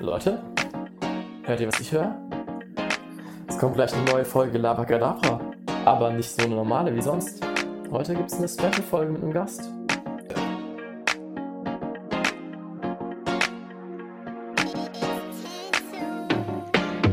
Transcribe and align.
Leute, 0.00 0.40
hört 1.42 1.60
ihr, 1.60 1.66
was 1.66 1.80
ich 1.80 1.90
höre? 1.90 2.16
Es 3.48 3.58
kommt 3.58 3.74
gleich 3.74 3.92
eine 3.92 4.04
neue 4.04 4.24
Folge 4.24 4.56
Labakadabra. 4.56 5.40
Aber 5.84 6.12
nicht 6.12 6.30
so 6.30 6.44
eine 6.44 6.54
normale 6.54 6.94
wie 6.94 7.02
sonst. 7.02 7.44
Heute 7.90 8.14
gibt 8.14 8.30
es 8.30 8.38
eine 8.38 8.48
Special-Folge 8.48 9.12
mit 9.12 9.22
einem 9.22 9.32
Gast. 9.32 9.68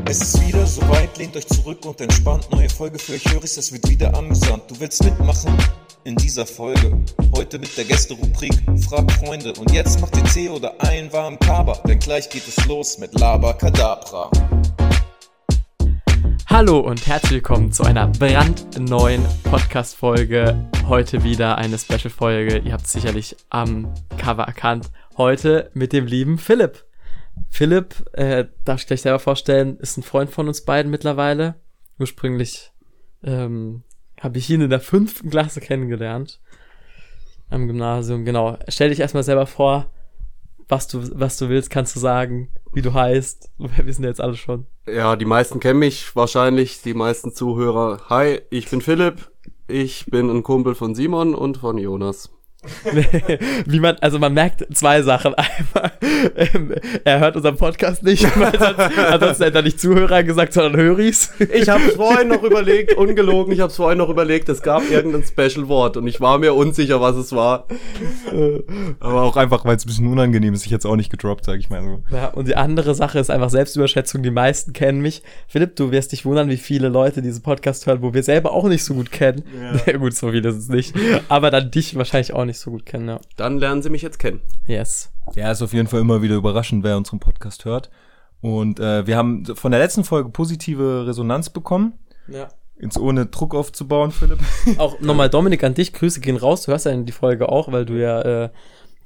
Es 0.08 0.22
ist 0.22 0.46
wieder 0.46 0.64
soweit, 0.64 1.18
lehnt 1.18 1.36
euch 1.36 1.48
zurück 1.48 1.84
und 1.84 2.00
entspannt. 2.00 2.48
Neue 2.52 2.70
Folge 2.70 3.00
für 3.00 3.14
euch, 3.14 3.24
Höris, 3.32 3.56
es 3.56 3.72
wird 3.72 3.88
wieder 3.88 4.14
amüsant. 4.14 4.62
Du 4.70 4.78
willst 4.78 5.02
mitmachen 5.02 5.58
in 6.06 6.14
dieser 6.14 6.46
Folge. 6.46 7.04
Heute 7.34 7.58
mit 7.58 7.76
der 7.76 7.84
Gäste-Rubrik 7.84 8.54
Frag 8.88 9.10
Freunde. 9.10 9.52
Und 9.54 9.72
jetzt 9.72 10.00
macht 10.00 10.16
ihr 10.16 10.22
Tee 10.22 10.48
oder 10.48 10.80
einen 10.80 11.12
warmen 11.12 11.36
Kaba, 11.40 11.82
denn 11.84 11.98
gleich 11.98 12.30
geht 12.30 12.46
es 12.46 12.64
los 12.66 12.98
mit 12.98 13.18
Laber 13.18 13.58
Hallo 16.46 16.78
und 16.78 17.04
herzlich 17.08 17.32
willkommen 17.32 17.72
zu 17.72 17.82
einer 17.82 18.06
brandneuen 18.06 19.20
Podcast-Folge. 19.42 20.70
Heute 20.86 21.24
wieder 21.24 21.58
eine 21.58 21.76
Special-Folge. 21.76 22.58
Ihr 22.58 22.72
habt 22.72 22.86
es 22.86 22.92
sicherlich 22.92 23.34
am 23.50 23.92
Cover 24.16 24.44
erkannt. 24.44 24.92
Heute 25.16 25.72
mit 25.74 25.92
dem 25.92 26.06
lieben 26.06 26.38
Philipp. 26.38 26.84
Philipp, 27.50 28.04
äh, 28.12 28.44
darf 28.64 28.80
ich 28.80 28.86
gleich 28.86 29.02
selber 29.02 29.18
vorstellen, 29.18 29.76
ist 29.78 29.96
ein 29.96 30.04
Freund 30.04 30.30
von 30.30 30.46
uns 30.46 30.64
beiden 30.64 30.88
mittlerweile. 30.88 31.56
Ursprünglich 31.98 32.70
ähm, 33.24 33.82
habe 34.20 34.38
ich 34.38 34.48
ihn 34.50 34.60
in 34.60 34.70
der 34.70 34.80
fünften 34.80 35.30
Klasse 35.30 35.60
kennengelernt. 35.60 36.40
Am 37.48 37.66
Gymnasium, 37.66 38.24
genau. 38.24 38.58
Stell 38.68 38.90
dich 38.90 39.00
erstmal 39.00 39.22
selber 39.22 39.46
vor, 39.46 39.90
was 40.68 40.88
du, 40.88 41.00
was 41.18 41.36
du 41.36 41.48
willst, 41.48 41.70
kannst 41.70 41.94
du 41.94 42.00
sagen, 42.00 42.48
wie 42.72 42.82
du 42.82 42.92
heißt. 42.92 43.50
Wir 43.58 43.86
wissen 43.86 44.02
ja 44.02 44.08
jetzt 44.08 44.20
alle 44.20 44.34
schon. 44.34 44.66
Ja, 44.86 45.16
die 45.16 45.24
meisten 45.24 45.60
kennen 45.60 45.78
mich 45.78 46.14
wahrscheinlich, 46.16 46.82
die 46.82 46.94
meisten 46.94 47.32
Zuhörer. 47.32 48.02
Hi, 48.08 48.40
ich 48.50 48.68
bin 48.68 48.80
Philipp. 48.80 49.30
Ich 49.68 50.06
bin 50.06 50.30
ein 50.30 50.42
Kumpel 50.44 50.74
von 50.76 50.94
Simon 50.94 51.34
und 51.34 51.58
von 51.58 51.76
Jonas. 51.78 52.30
Wie 53.66 53.80
man, 53.80 53.96
also 54.00 54.18
man 54.18 54.34
merkt 54.34 54.66
zwei 54.74 55.02
Sachen. 55.02 55.34
Einmal, 55.74 55.92
ähm, 56.36 56.74
er 57.04 57.20
hört 57.20 57.36
unseren 57.36 57.56
Podcast 57.56 58.02
nicht, 58.02 58.24
weil 58.38 58.58
sonst, 58.58 58.98
ansonsten 58.98 59.44
hätte 59.44 59.58
er 59.58 59.62
nicht 59.62 59.80
Zuhörer 59.80 60.22
gesagt, 60.22 60.52
sondern 60.52 60.76
Höris. 60.80 61.32
Ich 61.52 61.68
habe 61.68 61.82
vorhin 61.90 62.28
noch 62.28 62.42
überlegt, 62.42 62.94
ungelogen, 62.94 63.52
ich 63.52 63.60
habe 63.60 63.70
es 63.70 63.76
vorhin 63.76 63.98
noch 63.98 64.08
überlegt, 64.08 64.48
es 64.48 64.62
gab 64.62 64.90
irgendein 64.90 65.22
Special-Wort 65.22 65.96
und 65.96 66.06
ich 66.06 66.20
war 66.20 66.38
mir 66.38 66.54
unsicher, 66.54 67.00
was 67.00 67.16
es 67.16 67.32
war. 67.32 67.66
Aber 69.00 69.22
auch 69.22 69.36
einfach, 69.36 69.64
weil 69.64 69.76
es 69.76 69.84
ein 69.84 69.88
bisschen 69.88 70.06
unangenehm 70.08 70.54
ist. 70.54 70.64
Ich 70.66 70.72
hätte 70.72 70.80
es 70.80 70.86
auch 70.86 70.96
nicht 70.96 71.10
gedroppt, 71.10 71.44
sag 71.44 71.58
ich 71.58 71.70
mal 71.70 71.82
so. 71.82 72.02
Ja, 72.14 72.28
und 72.28 72.48
die 72.48 72.56
andere 72.56 72.94
Sache 72.94 73.18
ist 73.18 73.30
einfach 73.30 73.50
Selbstüberschätzung. 73.50 74.22
Die 74.22 74.30
meisten 74.30 74.72
kennen 74.72 75.00
mich. 75.00 75.22
Philipp, 75.48 75.76
du 75.76 75.90
wirst 75.90 76.12
dich 76.12 76.24
wundern, 76.24 76.48
wie 76.48 76.56
viele 76.56 76.88
Leute 76.88 77.22
diesen 77.22 77.42
Podcast 77.42 77.86
hören, 77.86 78.02
wo 78.02 78.14
wir 78.14 78.22
selber 78.22 78.52
auch 78.52 78.68
nicht 78.68 78.84
so 78.84 78.94
gut 78.94 79.12
kennen. 79.12 79.44
Ja. 79.86 79.98
gut, 79.98 80.14
so 80.14 80.30
viele 80.30 80.48
ist 80.48 80.56
es 80.56 80.68
nicht. 80.68 80.94
Aber 81.28 81.50
dann 81.50 81.70
dich 81.70 81.96
wahrscheinlich 81.96 82.32
auch 82.32 82.44
nicht 82.46 82.58
so 82.58 82.70
gut 82.70 82.86
kennen, 82.86 83.08
ja. 83.08 83.20
Dann 83.36 83.58
lernen 83.58 83.82
sie 83.82 83.90
mich 83.90 84.02
jetzt 84.02 84.18
kennen. 84.18 84.40
Yes. 84.66 85.12
Ja, 85.34 85.50
ist 85.50 85.62
auf 85.62 85.72
jeden 85.72 85.88
Fall 85.88 86.00
immer 86.00 86.22
wieder 86.22 86.36
überraschend, 86.36 86.84
wer 86.84 86.96
unseren 86.96 87.20
Podcast 87.20 87.64
hört. 87.64 87.90
Und 88.40 88.80
äh, 88.80 89.06
wir 89.06 89.16
haben 89.16 89.44
von 89.44 89.72
der 89.72 89.80
letzten 89.80 90.04
Folge 90.04 90.30
positive 90.30 91.06
Resonanz 91.06 91.50
bekommen. 91.50 91.94
Ja. 92.28 92.48
Jetzt 92.78 92.98
ohne 92.98 93.26
Druck 93.26 93.54
aufzubauen, 93.54 94.10
Philipp. 94.10 94.38
Auch 94.78 95.00
nochmal 95.00 95.30
Dominik 95.30 95.64
an 95.64 95.74
dich, 95.74 95.92
Grüße 95.92 96.20
gehen 96.20 96.36
raus. 96.36 96.62
Du 96.62 96.72
hörst 96.72 96.86
ja 96.86 96.94
die 96.94 97.12
Folge 97.12 97.48
auch, 97.48 97.72
weil 97.72 97.86
du 97.86 97.94
ja 97.94 98.20
äh, 98.22 98.50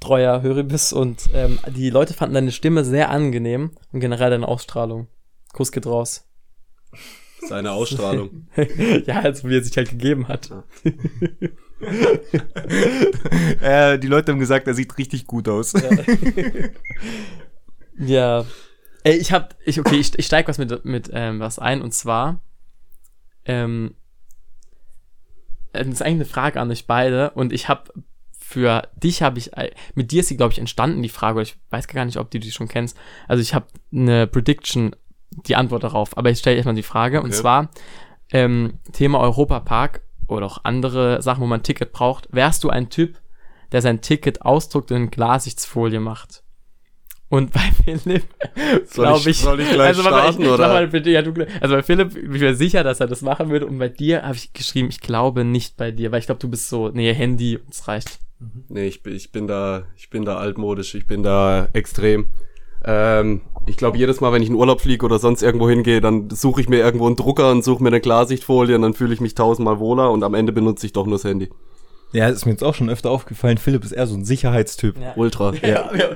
treuer 0.01 0.43
Hörer 0.43 0.65
bist 0.65 0.93
und 0.93 1.31
ähm, 1.35 1.59
die 1.69 1.91
Leute 1.91 2.15
fanden 2.15 2.35
deine 2.35 2.53
Stimme 2.53 2.85
sehr 2.85 3.11
angenehm 3.11 3.71
und 3.93 4.01
generell 4.01 4.31
deine 4.31 4.49
Ausstrahlung. 4.49 5.07
Kuss 5.53 5.71
geht 5.71 5.87
raus. 5.87 6.27
Seine 7.47 7.73
Ausstrahlung. 7.73 8.49
ja, 9.07 9.21
also 9.21 9.49
wie 9.49 9.57
er 9.57 9.63
sich 9.63 9.77
halt 9.77 9.91
gegeben 9.91 10.29
hat. 10.29 10.51
äh, 13.61 13.99
die 13.99 14.07
Leute 14.07 14.33
haben 14.33 14.39
gesagt, 14.39 14.67
er 14.67 14.75
sieht 14.75 14.97
richtig 14.99 15.27
gut 15.27 15.49
aus. 15.49 15.73
ja. 17.99 18.45
Ey, 19.03 19.17
ich 19.17 19.33
hab, 19.33 19.57
ich, 19.65 19.81
okay, 19.81 19.97
ich, 19.97 20.19
ich 20.19 20.27
steig 20.27 20.47
was 20.49 20.59
mit, 20.59 20.85
mit 20.85 21.11
ähm, 21.13 21.41
was 21.41 21.59
ein 21.59 21.81
und 21.81 21.95
zwar, 21.95 22.43
ähm, 23.47 23.95
das 25.73 25.87
ist 25.87 26.03
eigentlich 26.03 26.17
eine 26.17 26.25
Frage 26.27 26.61
an 26.61 26.71
euch 26.71 26.87
beide 26.87 27.31
und 27.31 27.53
ich 27.53 27.69
habe 27.69 27.91
für 28.51 28.89
dich 28.97 29.23
habe 29.23 29.39
ich, 29.39 29.57
äh, 29.57 29.71
mit 29.95 30.11
dir 30.11 30.21
ist 30.21 30.29
sie, 30.29 30.37
glaube 30.37 30.53
ich, 30.53 30.59
entstanden, 30.59 31.03
die 31.03 31.09
Frage, 31.09 31.37
oder 31.37 31.43
ich 31.43 31.57
weiß 31.71 31.87
gar 31.87 32.05
nicht, 32.05 32.17
ob 32.17 32.33
du 32.33 32.41
die 32.41 32.51
schon 32.51 32.67
kennst. 32.67 32.97
Also 33.29 33.41
ich 33.41 33.55
habe 33.55 33.67
eine 33.93 34.27
Prediction, 34.27 34.97
die 35.31 35.55
Antwort 35.55 35.85
darauf, 35.85 36.19
aber 36.19 36.31
ich 36.31 36.41
stelle 36.41 36.57
erstmal 36.57 36.75
die 36.75 36.83
Frage, 36.83 37.19
okay. 37.19 37.27
und 37.27 37.33
zwar 37.33 37.71
ähm, 38.33 38.81
Thema 38.93 39.21
Europapark 39.21 40.03
oder 40.31 40.47
auch 40.47 40.65
andere 40.65 41.23
Sachen, 41.23 41.43
wo 41.43 41.47
man 41.47 41.61
ein 41.61 41.65
Ticket 41.65 41.93
braucht. 41.93 42.29
Wärst 42.31 42.65
du 42.65 42.71
ein 42.71 42.91
Typ, 42.91 43.19
der 43.73 43.83
sein 43.83 44.01
Ticket 44.01 44.43
ausdruckt 44.43 44.91
und 44.91 44.97
in 44.97 45.11
Glassichtsfolie 45.11 46.01
macht? 46.01 46.43
Und 47.31 47.53
bei 47.53 47.61
Philipp, 47.85 48.25
glaube 48.93 49.31
ich, 49.31 49.39
soll 49.39 49.61
ich 49.61 49.71
gleich 49.71 49.89
also 49.89 50.03
starten, 50.03 50.43
ich, 50.43 50.49
oder? 50.49 50.69
Mal 50.69 50.89
bitte, 50.89 51.11
ja, 51.11 51.23
du, 51.23 51.33
also 51.61 51.77
bei 51.77 51.83
Philipp, 51.83 52.17
ich 52.17 52.29
bin 52.29 52.41
mir 52.41 52.55
sicher, 52.57 52.83
dass 52.83 52.99
er 52.99 53.07
das 53.07 53.23
machen 53.23 53.51
würde. 53.51 53.67
Und 53.67 53.79
bei 53.79 53.89
dir 53.89 54.23
habe 54.23 54.35
ich 54.35 54.53
geschrieben, 54.53 54.89
ich 54.91 55.01
glaube 55.01 55.45
nicht 55.45 55.77
bei 55.77 55.93
dir, 55.93 56.11
weil 56.11 56.19
ich 56.19 56.27
glaube, 56.27 56.41
du 56.41 56.49
bist 56.49 56.69
so, 56.69 56.89
nee, 56.89 57.15
Handy, 57.15 57.61
es 57.71 57.87
reicht. 57.87 58.19
Nee, 58.69 58.89
ich, 58.89 59.07
ich 59.07 59.31
bin 59.31 59.47
da, 59.47 59.85
ich 59.97 60.11
bin 60.11 60.25
da 60.25 60.39
altmodisch, 60.39 60.95
ich 60.97 61.07
bin 61.07 61.23
da 61.23 61.69
extrem. 61.73 62.27
Ähm, 62.85 63.43
ich 63.67 63.77
glaube, 63.77 63.99
jedes 63.99 64.21
Mal, 64.21 64.33
wenn 64.33 64.43
ich 64.43 64.49
in 64.49 64.55
Urlaub 64.55 64.81
fliege 64.81 65.05
oder 65.05 65.19
sonst 65.19 65.43
irgendwo 65.43 65.69
hingehe, 65.69 66.01
dann 66.01 66.31
suche 66.31 66.61
ich 66.61 66.69
mir 66.69 66.79
irgendwo 66.79 67.07
einen 67.07 67.17
Drucker 67.17 67.51
und 67.51 67.65
suche 67.65 67.83
mir 67.83 67.91
eine 67.91 68.01
Klarsichtfolie 68.01 68.75
und 68.77 68.83
dann 68.83 68.95
fühle 68.95 69.15
ich 69.15 69.21
mich 69.21 69.35
tausendmal 69.35 69.79
wohler 69.79 70.11
und 70.11 70.25
am 70.25 70.35
Ende 70.35 70.53
benutze 70.53 70.87
ich 70.87 70.93
doch 70.93 71.07
nur 71.07 71.17
das 71.17 71.25
Handy. 71.25 71.51
Ja, 72.13 72.29
ist 72.29 72.45
mir 72.45 72.53
jetzt 72.53 72.65
auch 72.65 72.75
schon 72.75 72.91
öfter 72.91 73.11
aufgefallen. 73.11 73.59
Philipp 73.59 73.85
ist 73.85 73.93
eher 73.93 74.07
so 74.07 74.17
ein 74.17 74.25
Sicherheitstyp. 74.25 74.99
Ja. 75.01 75.13
Ultra. 75.15 75.53
Ja, 75.63 75.69
ja. 75.69 75.95
ja. 75.95 76.09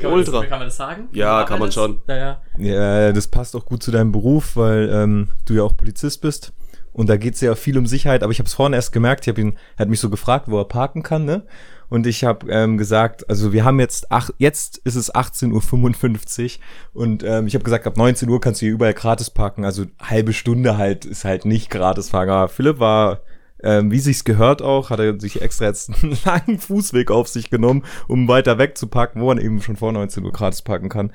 Kann 0.00 0.12
Ultra. 0.12 0.40
Das, 0.40 0.48
kann 0.48 0.58
man 0.58 0.68
das 0.68 0.76
sagen? 0.76 1.08
Ja, 1.12 1.42
kann 1.42 1.58
man 1.58 1.72
schon. 1.72 2.00
Ja, 2.06 2.16
ja. 2.16 2.42
Ja, 2.58 3.12
das 3.12 3.26
passt 3.26 3.56
auch 3.56 3.64
gut 3.64 3.82
zu 3.82 3.90
deinem 3.90 4.12
Beruf, 4.12 4.54
weil 4.54 4.88
ähm, 4.92 5.28
du 5.44 5.54
ja 5.54 5.64
auch 5.64 5.76
Polizist 5.76 6.20
bist. 6.20 6.52
Und 6.92 7.08
da 7.10 7.16
geht's 7.16 7.40
ja 7.40 7.54
viel 7.56 7.76
um 7.76 7.86
Sicherheit, 7.86 8.22
aber 8.22 8.32
ich 8.32 8.38
habe 8.38 8.46
es 8.46 8.54
vorhin 8.54 8.72
erst 8.72 8.92
gemerkt, 8.92 9.26
ich 9.26 9.28
habe 9.28 9.40
ihn, 9.40 9.58
er 9.76 9.80
hat 9.80 9.88
mich 9.88 10.00
so 10.00 10.08
gefragt, 10.08 10.46
wo 10.48 10.58
er 10.58 10.64
parken 10.64 11.02
kann, 11.02 11.26
ne? 11.26 11.42
Und 11.88 12.06
ich 12.06 12.24
habe 12.24 12.50
ähm, 12.50 12.78
gesagt, 12.78 13.28
also 13.30 13.52
wir 13.52 13.64
haben 13.64 13.78
jetzt, 13.78 14.10
ach, 14.10 14.30
jetzt 14.38 14.78
ist 14.78 14.96
es 14.96 15.14
18.55 15.14 16.58
Uhr 16.94 17.02
und 17.02 17.22
ähm, 17.22 17.46
ich 17.46 17.54
habe 17.54 17.64
gesagt, 17.64 17.86
ab 17.86 17.96
19 17.96 18.28
Uhr 18.28 18.40
kannst 18.40 18.60
du 18.60 18.66
hier 18.66 18.74
überall 18.74 18.94
gratis 18.94 19.30
parken. 19.30 19.64
Also 19.64 19.84
halbe 20.00 20.32
Stunde 20.32 20.76
halt 20.76 21.04
ist 21.04 21.24
halt 21.24 21.44
nicht 21.44 21.70
gratis 21.70 22.10
parken. 22.10 22.30
Aber 22.30 22.48
Philipp 22.48 22.80
war, 22.80 23.20
ähm, 23.62 23.90
wie 23.90 24.00
sich's 24.00 24.24
gehört 24.24 24.62
auch, 24.62 24.90
hat 24.90 24.98
er 24.98 25.18
sich 25.20 25.42
extra 25.42 25.66
jetzt 25.66 25.90
einen 26.02 26.18
langen 26.24 26.58
Fußweg 26.58 27.10
auf 27.10 27.28
sich 27.28 27.50
genommen, 27.50 27.84
um 28.08 28.26
weiter 28.28 28.58
weg 28.58 28.76
zu 28.76 28.88
parken, 28.88 29.20
wo 29.20 29.26
man 29.26 29.38
eben 29.38 29.62
schon 29.62 29.76
vor 29.76 29.92
19 29.92 30.24
Uhr 30.24 30.32
gratis 30.32 30.62
parken 30.62 30.88
kann. 30.88 31.12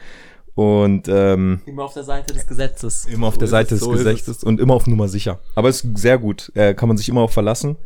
Und 0.53 1.07
ähm, 1.07 1.61
immer 1.65 1.85
auf 1.85 1.93
der 1.93 2.03
Seite 2.03 2.33
des 2.33 2.45
Gesetzes. 2.45 3.05
Immer 3.05 3.27
auf 3.27 3.35
so 3.35 3.39
der 3.39 3.47
Seite 3.47 3.69
des 3.69 3.79
so 3.79 3.91
Gesetzes 3.91 4.43
und 4.43 4.59
immer 4.59 4.73
auf 4.73 4.85
Nummer 4.85 5.07
sicher. 5.07 5.39
Aber 5.55 5.69
es 5.69 5.83
ist 5.83 5.97
sehr 5.97 6.17
gut. 6.17 6.51
Äh, 6.55 6.73
kann 6.73 6.89
man 6.89 6.97
sich 6.97 7.07
immer 7.07 7.21
auch 7.21 7.31
verlassen. 7.31 7.77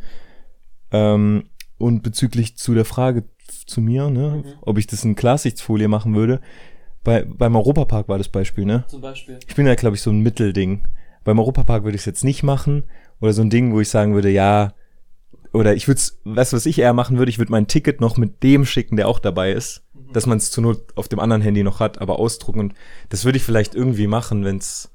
Ähm, 0.90 1.44
und 1.78 2.02
bezüglich 2.02 2.56
zu 2.56 2.74
der 2.74 2.84
Frage 2.84 3.24
zu 3.66 3.80
mir, 3.80 4.10
ne, 4.10 4.42
mhm. 4.44 4.52
ob 4.62 4.78
ich 4.78 4.86
das 4.86 5.04
in 5.04 5.14
Klarsichtfolie 5.14 5.88
machen 5.88 6.14
würde, 6.14 6.40
bei, 7.06 7.24
beim 7.24 7.54
Europapark 7.54 8.08
war 8.08 8.18
das 8.18 8.28
Beispiel, 8.28 8.64
ne? 8.64 8.84
Zum 8.88 9.00
Beispiel. 9.00 9.38
Ich 9.46 9.54
bin 9.54 9.66
ja, 9.66 9.76
glaube 9.76 9.94
ich, 9.94 10.02
so 10.02 10.10
ein 10.10 10.20
Mittelding. 10.20 10.88
Beim 11.22 11.38
Europapark 11.38 11.84
würde 11.84 11.94
ich 11.94 12.02
es 12.02 12.06
jetzt 12.06 12.24
nicht 12.24 12.42
machen. 12.42 12.82
Oder 13.20 13.32
so 13.32 13.42
ein 13.42 13.50
Ding, 13.50 13.72
wo 13.72 13.80
ich 13.80 13.88
sagen 13.88 14.14
würde, 14.14 14.28
ja, 14.28 14.74
oder 15.52 15.76
ich 15.76 15.86
würde 15.86 15.98
es, 15.98 16.20
weißt 16.24 16.52
du, 16.52 16.56
was 16.56 16.66
ich 16.66 16.80
eher 16.80 16.92
machen 16.92 17.16
würde? 17.16 17.30
Ich 17.30 17.38
würde 17.38 17.52
mein 17.52 17.68
Ticket 17.68 18.00
noch 18.00 18.16
mit 18.16 18.42
dem 18.42 18.66
schicken, 18.66 18.96
der 18.96 19.06
auch 19.06 19.20
dabei 19.20 19.52
ist. 19.52 19.84
Mhm. 19.94 20.12
Dass 20.12 20.26
man 20.26 20.38
es 20.38 20.50
zur 20.50 20.64
Not 20.64 20.96
auf 20.96 21.06
dem 21.06 21.20
anderen 21.20 21.42
Handy 21.42 21.62
noch 21.62 21.78
hat, 21.78 22.00
aber 22.00 22.18
ausdrucken. 22.18 22.58
Und 22.58 22.74
das 23.08 23.24
würde 23.24 23.38
ich 23.38 23.44
vielleicht 23.44 23.76
irgendwie 23.76 24.08
machen, 24.08 24.44
wenn 24.44 24.56
es 24.56 24.92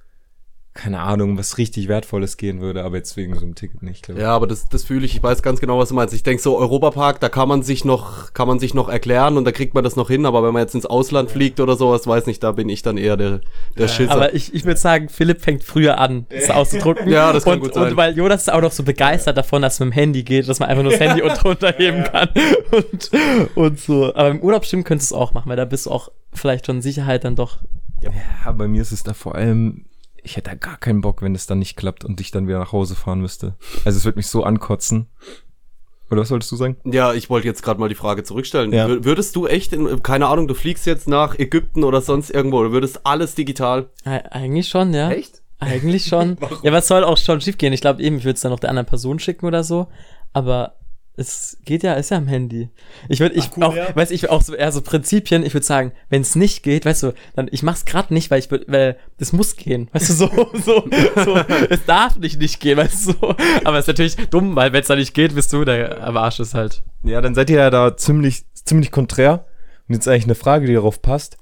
keine 0.74 1.02
Ahnung, 1.02 1.38
was 1.38 1.58
richtig 1.58 1.90
Wertvolles 1.90 2.38
gehen 2.38 2.62
würde, 2.62 2.86
aber 2.86 2.96
jetzt 2.96 3.18
wegen 3.18 3.36
so 3.36 3.44
einem 3.44 3.56
Ticket 3.56 3.84
nicht, 3.84 4.04
glaube 4.04 4.22
ich. 4.22 4.24
Ja, 4.24 4.34
aber 4.34 4.48
das, 4.48 4.70
das 4.70 4.86
fühle 4.86 5.06
ich, 5.06 5.18
ich 5.18 5.24
weiß 5.24 5.44
ganz 5.44 5.60
genau, 5.60 5.78
was 5.78 5.90
du 5.90 5.96
meinst. 5.96 6.14
Ich 6.14 6.24
denke 6.24 6.42
so, 6.42 6.58
Europapark, 6.58 7.20
da 7.20 7.28
kann 7.28 7.50
man 7.50 7.62
sich 7.62 7.84
noch, 7.84 8.34
kann 8.34 8.48
man 8.48 8.58
sich 8.58 8.74
noch 8.74 8.88
erklären 8.88 9.36
und 9.36 9.44
da 9.44 9.52
kriegt 9.52 9.74
man 9.74 9.84
das 9.84 9.98
noch 9.98 10.08
hin, 10.08 10.26
aber 10.26 10.44
wenn 10.44 10.54
man 10.54 10.62
jetzt 10.62 10.74
ins 10.74 10.86
Ausland 10.86 11.30
ja. 11.30 11.36
fliegt 11.36 11.60
oder 11.60 11.76
sowas, 11.76 12.08
weiß 12.08 12.26
nicht, 12.26 12.42
da 12.42 12.54
bin 12.54 12.70
ich 12.70 12.84
dann 12.84 12.98
eher 12.98 13.18
der, 13.18 13.42
der 13.78 13.88
ja. 13.88 13.88
Schisser. 13.90 14.12
Aber 14.14 14.34
ich, 14.34 14.54
ich 14.54 14.64
würde 14.64 14.80
sagen, 14.80 15.10
Philipp 15.10 15.42
fängt 15.42 15.66
früher 15.66 15.98
an, 15.98 16.26
das 16.30 16.50
auszudrucken. 16.50 17.08
ja, 17.10 17.34
das 17.34 17.44
kann 17.44 17.56
und, 17.56 17.60
gut 17.60 17.74
sein. 17.74 17.90
Und 17.90 17.98
weil 17.98 18.16
Jonas 18.16 18.44
ist 18.44 18.54
auch 18.54 18.62
noch 18.62 18.72
so 18.72 18.84
begeistert 18.84 19.36
davon, 19.36 19.62
dass 19.62 19.74
es 19.74 19.80
mit 19.82 19.90
dem 19.90 19.92
Handy 19.92 20.24
geht, 20.24 20.48
dass 20.48 20.62
man 20.62 20.70
einfach 20.70 20.84
nur 20.84 20.94
das 20.94 21.02
Handy 21.02 21.22
unten 21.22 21.40
runterheben 21.42 22.06
kann 22.06 22.30
und, 22.72 23.12
und 23.56 23.80
so. 23.80 24.16
Aber 24.16 24.30
im 24.30 24.40
Urlaub 24.40 24.64
stimmt 24.64 24.86
könntest 24.86 25.12
du 25.12 25.16
es 25.16 25.22
auch 25.22 25.34
machen, 25.34 25.50
weil 25.50 25.58
da 25.58 25.66
bist 25.66 25.86
du 25.86 25.92
auch 25.92 26.10
vielleicht 26.32 26.66
schon 26.66 26.82
Sicherheit 26.82 27.26
dann 27.26 27.36
doch. 27.36 27.58
Ja, 28.02 28.52
bei 28.54 28.70
mir 28.70 28.82
ist 28.82 28.94
es 28.94 29.04
da 29.04 29.14
vor 29.14 29.36
allem 29.36 29.86
ich 30.24 30.38
hätte 30.38 30.52
da 30.52 30.56
gar 30.56 30.78
keinen 30.78 31.02
Bock, 31.02 31.22
wenn 31.22 31.34
es 31.36 31.48
dann 31.48 31.60
nicht 31.60 31.76
klappt 31.76 32.06
und 32.06 32.20
ich 32.22 32.32
dann 32.32 32.48
wieder 32.48 32.60
nach 32.60 32.72
Hause 32.72 32.96
fahren 32.96 33.22
müsste. 33.22 33.56
Also 33.86 33.98
es 33.98 34.06
wird 34.06 34.16
mich 34.18 34.28
so 34.28 34.44
ankotzen. 34.44 35.08
Oder 36.10 36.22
was 36.22 36.32
wolltest 36.32 36.52
du 36.52 36.58
sagen? 36.58 36.76
Ja, 36.84 37.14
ich 37.14 37.30
wollte 37.30 37.48
jetzt 37.48 37.64
gerade 37.64 37.80
mal 37.80 37.88
die 37.90 37.96
Frage 37.96 38.24
zurückstellen. 38.24 38.74
Ja. 38.74 38.86
Wür- 38.88 39.06
Würdest 39.06 39.36
du 39.38 39.48
echt, 39.48 39.72
in, 39.72 40.04
keine 40.04 40.28
Ahnung, 40.28 40.48
du 40.48 40.54
fliegst 40.54 40.86
jetzt 40.86 41.08
nach 41.08 41.40
Ägypten 41.40 41.84
oder 41.86 42.02
sonst 42.02 42.30
irgendwo, 42.30 42.60
oder 42.60 42.72
würdest 42.74 43.06
alles 43.06 43.34
digital? 43.34 43.90
E- 44.06 44.10
Eigentlich 44.30 44.68
schon, 44.68 44.94
ja. 44.94 45.10
Echt? 45.10 45.42
Eigentlich 45.60 46.06
schon. 46.06 46.38
ja, 46.64 46.74
was 46.74 46.88
soll 46.88 47.04
auch 47.06 47.18
schon 47.18 47.40
schief 47.40 47.58
gehen? 47.58 47.72
Ich 47.72 47.80
glaube 47.82 48.02
eben, 48.04 48.18
ich 48.18 48.26
würde 48.26 48.36
es 48.36 48.42
dann 48.42 48.52
noch 48.52 48.60
der 48.60 48.70
anderen 48.72 48.88
Person 48.88 49.20
schicken 49.20 49.46
oder 49.46 49.64
so. 49.64 49.88
Aber 50.34 50.76
es 51.18 51.58
geht 51.66 51.84
ja, 51.84 51.94
ist 51.94 52.12
ja 52.12 52.18
am 52.18 52.28
Handy. 52.28 52.70
Ich 53.10 53.20
würde, 53.20 53.36
ich 53.36 53.50
cool, 53.56 53.64
auch, 53.64 53.76
ja. 53.76 53.96
weiß 53.96 54.12
ich 54.12 54.30
auch 54.30 54.42
so 54.42 54.56
eher 54.56 54.72
so 54.72 54.82
Prinzipien. 54.82 55.46
Ich 55.46 55.54
würde 55.54 55.66
sagen, 55.66 55.92
wenn 56.10 56.22
es 56.22 56.36
nicht 56.36 56.64
geht, 56.64 56.86
weißt 56.86 57.04
du, 57.04 57.14
dann 57.36 57.50
ich 57.52 57.64
mach's 57.64 57.86
gerade 57.86 58.14
nicht, 58.14 58.32
weil 58.32 58.40
ich 58.40 58.50
würd, 58.50 58.66
weil 58.68 58.98
das 59.18 59.34
muss 59.34 59.56
gehen, 59.56 59.90
weißt 59.92 60.10
du 60.10 60.14
so, 60.14 60.28
so, 60.54 60.90
so, 61.24 61.38
es 61.70 61.86
darf 61.86 62.18
nicht 62.18 62.40
nicht 62.40 62.60
gehen, 62.60 62.78
weißt 62.78 63.08
du 63.08 63.12
so. 63.12 63.36
Aber 63.64 63.78
es 63.78 63.84
ist 63.84 63.88
natürlich 63.88 64.16
dumm, 64.30 64.56
weil 64.56 64.74
wenn 64.74 64.82
es 64.82 64.88
da 64.88 64.96
nicht 64.96 65.14
geht, 65.14 65.36
bist 65.36 65.52
du 65.54 65.66
der 65.66 66.02
am 66.04 66.18
Arsch 66.18 66.40
ist 66.40 66.54
halt. 66.54 66.84
Ja, 67.04 67.22
dann 67.22 67.36
seid 67.36 67.50
ihr 67.50 67.60
ja 67.60 67.70
da 67.70 67.98
ziemlich, 67.98 68.46
ziemlich 68.54 68.92
konträr. 68.92 69.46
Und 69.88 69.96
jetzt 69.96 70.08
eigentlich 70.08 70.26
eine 70.26 70.36
Frage, 70.36 70.68
die 70.68 70.74
darauf 70.74 71.02
passt. 71.02 71.38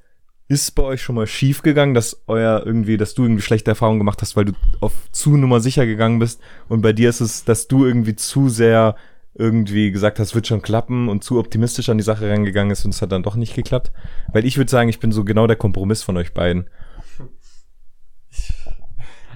Ist 0.47 0.63
es 0.63 0.71
bei 0.71 0.81
euch 0.81 1.03
schon 1.03 1.13
mal 1.15 1.27
schief 1.27 1.61
gegangen, 1.61 1.93
dass 1.93 2.23
euer 2.25 2.63
irgendwie, 2.65 2.97
dass 2.97 3.13
du 3.13 3.21
irgendwie 3.21 3.43
schlechte 3.43 3.69
Erfahrungen 3.69 3.99
gemacht 3.99 4.23
hast, 4.23 4.35
weil 4.35 4.45
du 4.45 4.53
auf 4.79 4.93
zu 5.11 5.37
Nummer 5.37 5.59
sicher 5.59 5.85
gegangen 5.85 6.17
bist 6.17 6.41
und 6.69 6.81
bei 6.81 6.91
dir 6.91 7.11
ist 7.11 7.21
es, 7.21 7.45
dass 7.45 7.67
du 7.67 7.85
irgendwie 7.85 8.15
zu 8.15 8.49
sehr 8.49 8.95
irgendwie 9.35 9.91
gesagt 9.91 10.19
hast, 10.19 10.35
wird 10.35 10.47
schon 10.47 10.61
klappen 10.61 11.07
und 11.07 11.23
zu 11.23 11.39
optimistisch 11.39 11.89
an 11.89 11.97
die 11.97 12.03
Sache 12.03 12.29
reingegangen 12.29 12.71
ist 12.71 12.83
und 12.85 12.93
es 12.93 13.01
hat 13.01 13.11
dann 13.11 13.23
doch 13.23 13.35
nicht 13.35 13.55
geklappt? 13.55 13.91
Weil 14.33 14.45
ich 14.45 14.57
würde 14.57 14.71
sagen, 14.71 14.89
ich 14.89 14.99
bin 14.99 15.11
so 15.11 15.23
genau 15.23 15.47
der 15.47 15.55
Kompromiss 15.55 16.03
von 16.03 16.17
euch 16.17 16.33
beiden. 16.33 16.69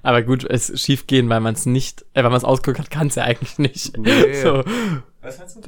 Aber 0.06 0.22
gut, 0.22 0.44
es 0.44 0.82
schief 0.82 1.08
gehen, 1.08 1.30
weil 1.30 1.40
man 1.40 1.54
es 1.54 1.66
nicht, 1.66 2.02
äh, 2.14 2.24
weil 2.24 2.30
man 2.30 2.38
es 2.38 2.44
ausgeguckt 2.44 2.80
hat, 2.80 2.92
kann 2.92 3.08
es 3.08 3.16
ja 3.16 3.24
eigentlich 3.24 3.58
nicht. 3.58 3.98
Nee. 3.98 4.34
So. 4.42 4.64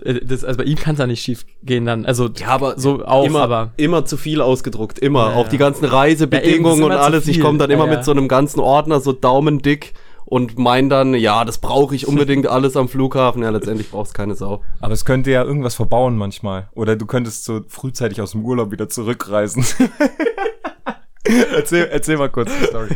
Äh, 0.03 0.25
Das, 0.25 0.43
also 0.43 0.57
bei 0.57 0.65
ihm 0.65 0.75
kann 0.75 0.95
es 0.95 0.99
ja 0.99 1.07
nicht 1.07 1.23
schief 1.23 1.45
gehen 1.63 1.85
dann. 1.85 2.05
Also 2.05 2.29
Ja, 2.35 2.49
aber 2.49 2.77
so 2.77 3.05
auch, 3.05 3.25
immer, 3.25 3.41
aber 3.41 3.71
immer 3.77 4.03
zu 4.03 4.17
viel 4.17 4.41
ausgedruckt, 4.41 4.99
immer. 4.99 5.29
Ja, 5.29 5.35
auch 5.35 5.45
ja. 5.45 5.51
die 5.51 5.57
ganzen 5.57 5.85
Ja, 5.85 5.91
Reisebedingungen 5.91 6.79
eben, 6.79 6.83
und 6.83 6.91
alles. 6.91 7.29
Ich 7.29 7.39
komme 7.39 7.57
dann 7.57 7.71
immer 7.71 7.85
Ja, 7.85 7.91
ja. 7.91 7.97
mit 7.97 8.05
so 8.05 8.11
einem 8.11 8.27
ganzen 8.27 8.59
Ordner, 8.59 8.99
so 8.99 9.13
daumendick 9.13 9.93
und 10.25 10.57
mein 10.57 10.89
dann, 10.89 11.13
ja, 11.13 11.45
das 11.45 11.59
brauche 11.59 11.95
ich 11.95 12.07
unbedingt 12.07 12.47
alles 12.47 12.75
am 12.75 12.89
Flughafen. 12.89 13.43
Ja, 13.43 13.49
letztendlich 13.49 13.91
brauchst 13.91 14.13
keine 14.13 14.35
Sau. 14.35 14.63
Aber 14.81 14.93
es 14.93 15.05
könnte 15.05 15.31
ja 15.31 15.43
irgendwas 15.43 15.75
verbauen 15.75 16.17
manchmal. 16.17 16.69
Oder 16.73 16.95
du 16.95 17.05
könntest 17.05 17.45
so 17.45 17.61
frühzeitig 17.67 18.21
aus 18.21 18.31
dem 18.31 18.43
Urlaub 18.43 18.71
wieder 18.71 18.89
zurückreisen. 18.89 19.65
erzähl, 21.55 21.87
erzähl 21.91 22.17
mal 22.17 22.29
kurz 22.29 22.51
die 22.59 22.65
Story. 22.65 22.95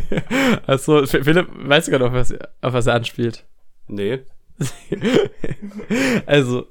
also 0.66 1.06
Philipp, 1.06 1.48
weißt 1.54 1.88
du 1.88 1.92
gerade, 1.92 2.06
auf 2.06 2.12
was, 2.12 2.32
auf 2.60 2.72
was 2.72 2.86
er 2.86 2.94
anspielt? 2.94 3.44
Nee. 3.86 4.20
Also, 6.26 6.66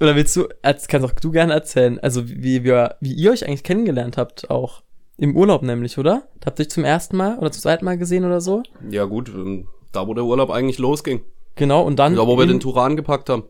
oder 0.00 0.16
willst 0.16 0.34
du, 0.36 0.48
kannst 0.62 1.04
auch 1.04 1.12
du 1.12 1.30
gerne 1.30 1.52
erzählen, 1.52 1.98
also 2.00 2.28
wie, 2.28 2.64
wir, 2.64 2.96
wie 3.00 3.12
ihr 3.12 3.30
euch 3.30 3.46
eigentlich 3.46 3.62
kennengelernt 3.62 4.16
habt, 4.16 4.50
auch 4.50 4.82
im 5.16 5.36
Urlaub 5.36 5.62
nämlich, 5.62 5.98
oder? 5.98 6.24
Habt 6.44 6.58
ihr 6.58 6.64
euch 6.64 6.70
zum 6.70 6.84
ersten 6.84 7.16
Mal 7.16 7.38
oder 7.38 7.52
zum 7.52 7.62
zweiten 7.62 7.84
Mal 7.84 7.98
gesehen 7.98 8.24
oder 8.24 8.40
so? 8.40 8.62
Ja, 8.88 9.04
gut, 9.04 9.28
ähm, 9.28 9.68
da 9.92 10.06
wo 10.06 10.14
der 10.14 10.24
Urlaub 10.24 10.50
eigentlich 10.50 10.78
losging. 10.78 11.22
Genau, 11.56 11.82
und 11.82 11.96
dann. 11.96 12.16
Da 12.16 12.26
wo 12.26 12.36
wir 12.36 12.44
in, 12.44 12.50
den 12.50 12.60
Turan 12.60 12.96
gepackt 12.96 13.28
haben. 13.28 13.44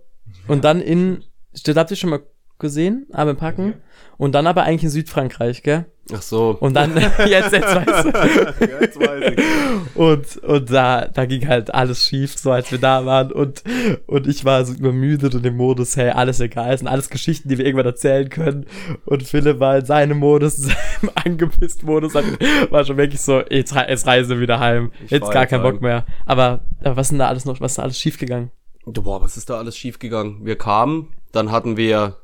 Und 0.48 0.64
dann 0.64 0.80
in, 0.80 1.24
das 1.64 1.76
habt 1.76 1.90
ihr 1.90 1.96
schon 1.96 2.10
mal 2.10 2.22
gesehen, 2.60 3.06
aber 3.12 3.32
im 3.32 3.36
Packen. 3.36 3.74
Und 4.16 4.32
dann 4.32 4.46
aber 4.46 4.64
eigentlich 4.64 4.84
in 4.84 4.90
Südfrankreich, 4.90 5.62
gell? 5.62 5.86
Ach 6.12 6.22
so. 6.22 6.56
Und 6.60 6.74
dann, 6.74 6.94
jetzt, 7.26 7.52
jetzt 7.52 7.74
weißt 7.74 8.04
du. 8.04 8.66
jetzt 8.80 9.00
weiß 9.00 9.32
ich. 9.32 9.96
Und, 9.96 10.36
und 10.44 10.70
da, 10.70 11.06
da 11.06 11.24
ging 11.26 11.48
halt 11.48 11.72
alles 11.72 12.04
schief, 12.04 12.36
so 12.36 12.50
als 12.50 12.70
wir 12.70 12.78
da 12.78 13.06
waren. 13.06 13.32
Und, 13.32 13.62
und 14.06 14.26
ich 14.26 14.44
war 14.44 14.64
so 14.64 14.74
übermüdet 14.74 15.34
und 15.34 15.46
im 15.46 15.56
Modus, 15.56 15.96
hey, 15.96 16.10
alles 16.10 16.40
egal, 16.40 16.72
es 16.74 16.80
sind 16.80 16.88
alles 16.88 17.08
Geschichten, 17.08 17.48
die 17.48 17.58
wir 17.58 17.64
irgendwann 17.64 17.86
erzählen 17.86 18.28
können. 18.28 18.66
Und 19.06 19.22
Philipp 19.22 19.58
war 19.60 19.78
in 19.78 19.84
seinem 19.86 20.18
Modus, 20.18 20.58
in 20.58 20.64
seinem 20.64 21.12
angepissten 21.14 21.86
Modus, 21.86 22.14
war 22.14 22.84
schon 22.84 22.96
wirklich 22.96 23.20
so, 23.20 23.40
jetzt, 23.48 23.74
jetzt 23.74 24.06
reisen 24.06 24.40
wieder 24.40 24.60
heim. 24.60 24.92
Ich 25.04 25.10
jetzt 25.10 25.30
gar 25.30 25.42
jetzt 25.42 25.50
kein 25.50 25.62
heim. 25.62 25.72
Bock 25.72 25.82
mehr. 25.82 26.04
Aber, 26.26 26.60
aber 26.82 26.96
was 26.96 27.06
ist 27.06 27.12
denn 27.12 27.20
da 27.20 27.28
alles 27.28 27.44
noch, 27.44 27.60
was 27.60 27.72
ist 27.72 27.78
da 27.78 27.82
alles 27.84 27.98
schief 27.98 28.18
gegangen? 28.18 28.50
Boah, 28.84 29.22
was 29.22 29.36
ist 29.36 29.50
da 29.50 29.58
alles 29.58 29.76
schiefgegangen? 29.76 30.44
Wir 30.44 30.56
kamen, 30.56 31.08
dann 31.32 31.50
hatten 31.50 31.76
wir. 31.76 32.16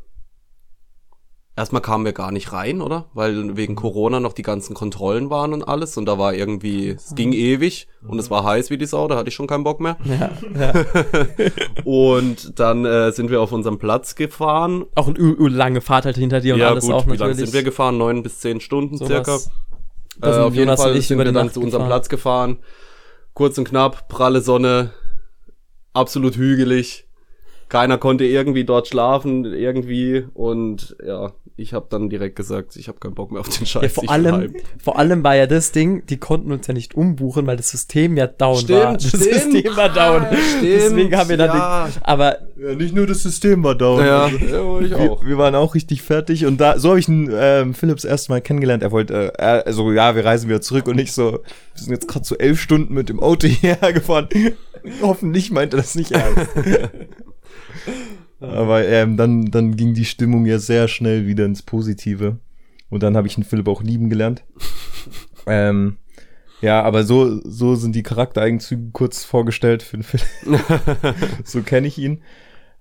Erstmal 1.59 1.81
kamen 1.81 2.05
wir 2.05 2.13
gar 2.13 2.33
nicht 2.33 2.53
rein, 2.53 2.83
oder? 2.83 3.07
Weil 3.15 3.57
wegen 3.57 3.77
Corona 3.77 4.21
noch 4.21 4.35
die 4.35 4.43
ganzen 4.43 4.75
Kontrollen 4.75 5.31
waren 5.31 5.55
und 5.55 5.63
alles. 5.63 5.97
Und 5.97 6.05
da 6.05 6.19
war 6.19 6.35
irgendwie, 6.35 6.91
es 6.91 7.15
ging 7.15 7.33
ewig 7.33 7.89
und 8.07 8.19
es 8.19 8.31
war 8.31 8.45
heiß 8.45 8.69
wie 8.69 8.77
die 8.77 8.85
Sau, 8.85 9.09
da 9.09 9.17
hatte 9.17 9.31
ich 9.31 9.35
schon 9.35 9.47
keinen 9.47 9.65
Bock 9.65 9.81
mehr. 9.81 9.97
Ja, 10.05 10.33
ja. 10.55 10.85
Und 11.85 12.61
dann 12.61 12.85
äh, 12.85 13.11
sind 13.13 13.31
wir 13.31 13.41
auf 13.41 13.53
unserem 13.53 13.79
Platz 13.79 14.17
gefahren. 14.17 14.85
Auch 14.97 15.09
eine 15.09 15.49
lange 15.49 15.81
Fahrt 15.81 16.05
halt 16.05 16.17
hinter 16.17 16.41
dir 16.41 16.55
und 16.55 16.61
ja, 16.61 16.69
alles 16.69 16.85
gut, 16.85 16.93
auch 16.93 17.07
wie 17.07 17.11
natürlich. 17.11 17.21
lange 17.21 17.35
sind 17.35 17.53
wir 17.55 17.63
gefahren? 17.63 17.97
Neun 17.97 18.23
bis 18.23 18.41
zehn 18.41 18.61
Stunden 18.61 18.99
Sowas. 18.99 19.51
circa. 20.21 20.37
Äh, 20.37 20.39
auf 20.41 20.53
jeden 20.53 20.67
Jonas 20.67 20.83
Fall 20.83 20.97
ich 20.97 21.07
sind 21.09 21.17
wir 21.17 21.25
dann 21.25 21.35
Nacht 21.35 21.55
zu 21.55 21.61
unserem 21.61 21.85
gefahren. 21.85 21.89
Platz 21.89 22.09
gefahren. 22.11 22.59
Kurz 23.33 23.57
und 23.57 23.69
knapp, 23.69 24.09
pralle 24.09 24.43
Sonne, 24.43 24.93
absolut 25.95 26.37
hügelig. 26.37 27.06
Keiner 27.69 27.99
konnte 27.99 28.25
irgendwie 28.25 28.65
dort 28.65 28.89
schlafen, 28.89 29.45
irgendwie. 29.45 30.25
Und 30.35 30.97
ja, 31.05 31.33
ich 31.59 31.73
habe 31.73 31.87
dann 31.89 32.11
direkt 32.11 32.37
gesagt, 32.37 32.77
ich 32.77 32.87
habe 32.87 32.99
keinen 32.99 33.15
Bock 33.15 33.33
mehr 33.33 33.41
auf 33.41 33.49
den 33.49 33.67
Scheiß. 33.67 33.83
Ja, 33.83 33.89
vor 33.89 34.11
allem, 34.11 34.55
vor 34.83 34.99
allem 34.99 35.25
war 35.25 35.35
ja 35.37 35.47
das 35.47 35.73
Ding, 35.73 36.05
die 36.07 36.19
konnten 36.19 36.53
uns 36.53 36.67
ja 36.67 36.75
nicht 36.75 36.95
umbuchen, 36.95 37.47
weil 37.47 37.57
das 37.57 37.71
System 37.71 38.17
ja 38.17 38.27
down 38.27 38.59
Stimmt, 38.59 38.79
war. 38.79 38.93
Das 38.93 39.09
stimmt. 39.09 39.23
System 39.25 39.77
war 39.77 39.89
down. 39.89 40.23
Ah, 40.23 40.37
stimmt, 40.37 40.63
Deswegen 40.63 41.17
haben 41.17 41.29
wir 41.31 41.37
dann 41.39 41.57
ja. 41.57 41.89
den, 41.89 42.03
aber 42.03 42.37
Ja, 42.57 42.75
nicht 42.75 42.95
nur 42.95 43.07
das 43.07 43.23
System 43.23 43.65
war 43.65 43.75
down. 43.75 44.01
Ja, 44.05 44.25
Also, 44.25 44.81
ja, 44.81 44.85
ich 44.85 44.91
wir, 44.91 45.13
auch. 45.13 45.25
wir 45.25 45.39
waren 45.39 45.55
auch 45.55 45.75
richtig 45.75 46.03
fertig 46.03 46.45
und 46.45 46.59
da 46.61 46.79
so 46.79 46.91
habe 46.91 47.01
ich 47.01 47.09
einen, 47.09 47.31
ähm, 47.33 47.73
Philips 47.75 48.05
erst 48.05 48.29
mal 48.29 48.43
kennengelernt. 48.43 48.83
Er 48.83 48.93
wollte, 48.93 49.33
äh, 49.39 49.63
also 49.65 49.91
ja, 49.93 50.15
wir 50.15 50.27
reisen 50.27 50.49
wieder 50.49 50.61
zurück 50.61 50.87
und 50.87 50.99
ich 50.99 51.13
so, 51.13 51.33
wir 51.33 51.41
sind 51.75 51.93
jetzt 51.93 52.07
gerade 52.07 52.27
so 52.27 52.37
elf 52.37 52.61
Stunden 52.61 52.93
mit 52.93 53.09
dem 53.09 53.19
Auto 53.19 53.47
hierher 53.49 53.95
gefahren. 53.95 54.29
Hoffentlich 55.01 55.51
meint 55.51 55.73
er 55.73 55.79
das 55.79 55.95
nicht 55.95 56.13
ernst. 56.13 56.49
Aber 58.41 58.87
ähm, 58.87 59.17
dann, 59.17 59.51
dann 59.51 59.77
ging 59.77 59.95
die 59.95 60.05
Stimmung 60.05 60.47
ja 60.47 60.59
sehr 60.59 60.89
schnell 60.89 61.27
wieder 61.27 61.45
ins 61.45 61.63
Positive. 61.63 62.39
Und 62.91 63.03
dann 63.03 63.17
habe 63.17 63.27
ich 63.27 63.35
den 63.35 63.45
Philipp 63.45 63.69
auch 63.69 63.83
lieben 63.83 64.11
gelernt. 64.11 64.45
ähm, 65.47 65.99
ja, 66.61 66.83
aber 66.83 67.05
so, 67.05 67.41
so 67.45 67.75
sind 67.75 67.95
die 67.95 68.03
Charaktereigenzüge 68.03 68.91
kurz 68.93 69.25
vorgestellt 69.25 69.83
für 69.83 69.99
den 69.99 70.03
Philipp. 70.03 70.27
so 71.45 71.63
kenne 71.63 71.87
ich 71.87 71.99
ihn. 71.99 72.23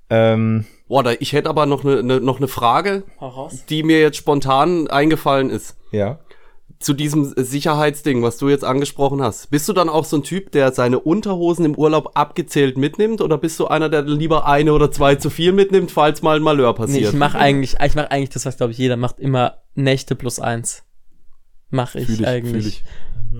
Ähm, 0.10 0.66
Boah, 0.88 1.04
da, 1.04 1.14
ich 1.20 1.34
hätte 1.34 1.50
aber 1.50 1.66
noch 1.66 1.84
eine 1.84 2.04
ne, 2.04 2.20
noch 2.22 2.40
ne 2.40 2.48
Frage, 2.48 3.04
die 3.70 3.84
mir 3.84 4.00
jetzt 4.02 4.18
spontan 4.18 4.88
eingefallen 4.88 5.50
ist. 5.50 5.78
ja. 5.92 6.20
Zu 6.80 6.94
diesem 6.94 7.34
Sicherheitsding, 7.36 8.22
was 8.22 8.38
du 8.38 8.50
jetzt 8.50 8.64
angesprochen 8.64 9.22
hast. 9.22 9.50
Bist 9.50 9.68
du 9.68 9.74
dann 9.74 9.90
auch 9.90 10.06
so 10.06 10.18
ein 10.18 10.24
Typ, 10.24 10.52
der 10.52 10.72
seine 10.72 11.00
Unterhosen 11.00 11.66
im 11.66 11.76
Urlaub 11.76 12.12
abgezählt 12.16 12.78
mitnimmt 12.78 13.22
oder 13.22 13.38
bist 13.38 13.60
du 13.60 13.68
einer, 13.68 13.90
der 13.90 14.04
lieber 14.04 14.46
eine 14.46 14.74
oder 14.74 14.92
zwei 14.92 15.16
zu 15.16 15.30
viel 15.30 15.52
mitnimmt, 15.52 15.92
falls 15.92 16.22
mal 16.22 16.36
ein 16.38 16.44
Malheur 16.44 16.72
Nee, 16.74 16.78
passiert? 16.78 17.14
ich 17.14 17.20
mache 17.20 17.38
eigentlich, 17.38 17.76
ich 17.84 17.96
mache 17.96 18.12
eigentlich 18.12 18.30
das, 18.30 18.46
was 18.46 18.58
glaube 18.58 18.72
ich 18.74 18.78
jeder 18.78 18.98
macht, 18.98 19.20
immer 19.20 19.60
Nächte 19.74 20.16
plus 20.16 20.40
eins. 20.40 20.84
Mache 21.70 22.00
ich, 22.00 22.10
ich, 22.10 22.28
eigentlich. 22.28 22.68
ich. 22.68 22.84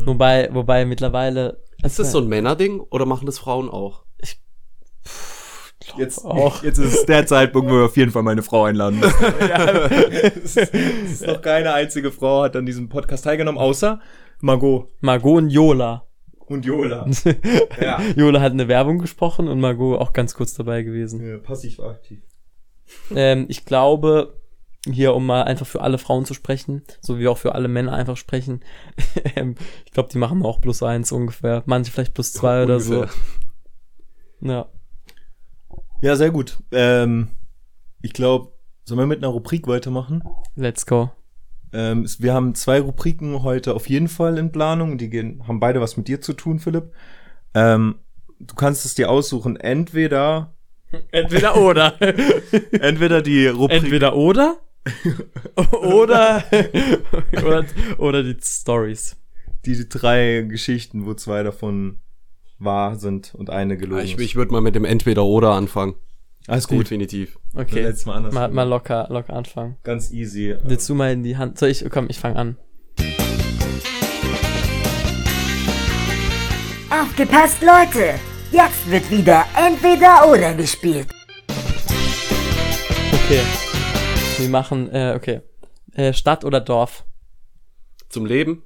Wobei, 0.06 0.50
wobei 0.52 0.86
mittlerweile. 0.86 1.62
Ist 1.84 2.00
das 2.00 2.12
so 2.12 2.20
ein 2.20 2.28
Männerding 2.28 2.80
oder 2.80 3.06
machen 3.06 3.26
das 3.26 3.38
Frauen 3.38 3.70
auch? 3.70 4.04
Jetzt, 5.98 6.26
auch. 6.26 6.64
jetzt 6.64 6.78
ist 6.78 6.94
es 6.94 7.06
der 7.06 7.26
Zeitpunkt, 7.26 7.70
wo 7.70 7.76
wir 7.76 7.86
auf 7.86 7.98
jeden 7.98 8.12
Fall 8.12 8.24
meine 8.24 8.44
Frau 8.44 8.64
einladen 8.64 9.00
müssen. 9.00 9.26
es, 10.44 10.56
ist, 10.56 10.74
es 10.74 11.12
ist 11.12 11.28
noch 11.28 11.42
keine 11.42 11.74
einzige 11.74 12.12
Frau 12.12 12.44
hat 12.44 12.56
an 12.56 12.66
diesem 12.66 12.90
Podcast 12.90 13.24
teilgenommen, 13.24 13.60
außer 13.60 14.00
Margot 14.42 14.90
Margot 15.02 15.38
und 15.38 15.50
Jola. 15.50 16.06
und 16.48 16.66
Jola. 16.66 17.08
ja. 17.82 18.02
Jola 18.16 18.42
hat 18.42 18.52
eine 18.52 18.68
Werbung 18.68 19.00
gesprochen 19.00 19.48
und 19.48 19.60
Margot 19.60 20.00
auch 20.00 20.14
ganz 20.14 20.34
kurz 20.34 20.54
dabei 20.54 20.84
gewesen. 20.84 21.26
ja. 21.26 21.38
Passiv 21.38 21.80
aktiv. 21.80 22.22
Ähm, 23.16 23.46
ich 23.48 23.66
glaube, 23.66 24.40
hier, 24.92 25.16
um 25.16 25.26
mal 25.26 25.44
einfach 25.44 25.66
für 25.66 25.82
alle 25.82 25.98
Frauen 25.98 26.26
zu 26.26 26.34
sprechen, 26.34 26.84
so 27.02 27.18
wie 27.18 27.28
auch 27.28 27.38
für 27.38 27.56
alle 27.56 27.68
Männer 27.68 27.94
einfach 27.94 28.18
sprechen, 28.18 28.62
ähm, 29.36 29.56
ich 29.86 29.92
glaube, 29.92 30.10
die 30.12 30.18
machen 30.18 30.44
auch 30.46 30.62
plus 30.62 30.84
eins 30.84 31.12
ungefähr. 31.12 31.64
Manche 31.66 31.92
vielleicht 31.92 32.14
plus 32.14 32.34
zwei 32.34 32.64
oder 32.64 32.80
so. 32.80 33.06
Ja. 34.42 34.68
Ja, 36.02 36.16
sehr 36.16 36.32
gut. 36.32 36.58
Ähm, 36.72 37.30
ich 38.02 38.14
glaube, 38.14 38.52
sollen 38.84 39.00
wir 39.00 39.08
mit 39.08 39.20
einer 39.20 39.30
Rubrik 39.30 39.68
weitermachen? 39.68 40.24
Let's 40.56 40.86
go. 40.86 41.12
Ähm, 41.74 42.08
wir 42.20 42.34
haben 42.34 42.56
zwei 42.56 42.80
Rubriken 42.80 43.44
heute 43.44 43.74
auf 43.74 43.90
jeden 43.90 44.08
Fall 44.08 44.38
in 44.38 44.52
Planung. 44.52 44.98
Die 44.98 45.10
gehen, 45.10 45.48
haben 45.48 45.60
beide 45.60 45.82
was 45.82 45.98
mit 45.98 46.08
dir 46.08 46.22
zu 46.22 46.34
tun, 46.34 46.60
Philipp. 46.60 46.92
Ähm, 47.54 47.96
du 48.40 48.56
kannst 48.56 48.86
es 48.86 48.96
dir 48.96 49.10
aussuchen. 49.10 49.58
Entweder, 49.58 50.54
Entweder 51.12 51.58
oder. 51.58 52.00
entweder 52.72 53.22
die 53.22 53.48
Rubrik. 53.48 53.84
Entweder 53.84 54.16
oder. 54.16 54.58
oder, 55.72 56.44
oder, 57.44 57.66
oder 57.98 58.24
die 58.24 58.38
Stories. 58.40 59.18
die 59.66 59.90
drei 59.90 60.46
Geschichten, 60.48 61.08
wo 61.08 61.16
zwei 61.16 61.42
davon 61.42 62.00
wahr 62.60 62.96
sind 62.96 63.34
und 63.36 63.50
eine 63.50 63.78
gelogen 63.78 64.04
Ich, 64.04 64.16
ist. 64.16 64.22
ich 64.22 64.36
würde 64.36 64.52
mal 64.52 64.62
mit 64.62 64.76
dem 64.76 64.86
Entweder-Oder 64.86 65.52
anfangen. 65.54 65.96
Alles 66.48 66.68
gut. 66.68 66.82
Definitiv. 66.82 67.40
Okay. 67.56 67.82
Letztes 67.82 68.06
Mal 68.06 68.16
anders. 68.16 68.34
Mal, 68.34 68.50
mal 68.50 68.64
locker, 68.64 69.08
locker 69.10 69.34
anfangen. 69.34 69.78
Ganz 69.84 70.12
easy. 70.12 70.56
Willst 70.64 70.88
du 70.88 70.96
mal 70.96 71.12
in 71.12 71.24
die 71.24 71.38
Hand? 71.38 71.58
Soll 71.58 71.70
ich? 71.70 71.84
Komm, 71.90 72.06
ich 72.10 72.20
fange 72.20 72.36
an. 72.36 72.58
Aufgepasst, 76.90 77.62
Leute! 77.62 78.14
Jetzt 78.52 78.90
wird 78.90 79.10
wieder 79.10 79.44
entweder 79.58 80.30
oder 80.32 80.54
gespielt. 80.54 81.08
Okay. 83.12 83.42
Wir 84.38 84.50
machen, 84.50 84.90
äh, 84.94 85.14
okay. 85.16 85.42
Äh, 85.94 86.14
Stadt 86.14 86.46
oder 86.46 86.62
Dorf? 86.62 87.06
Zum 88.10 88.26
Leben? 88.26 88.64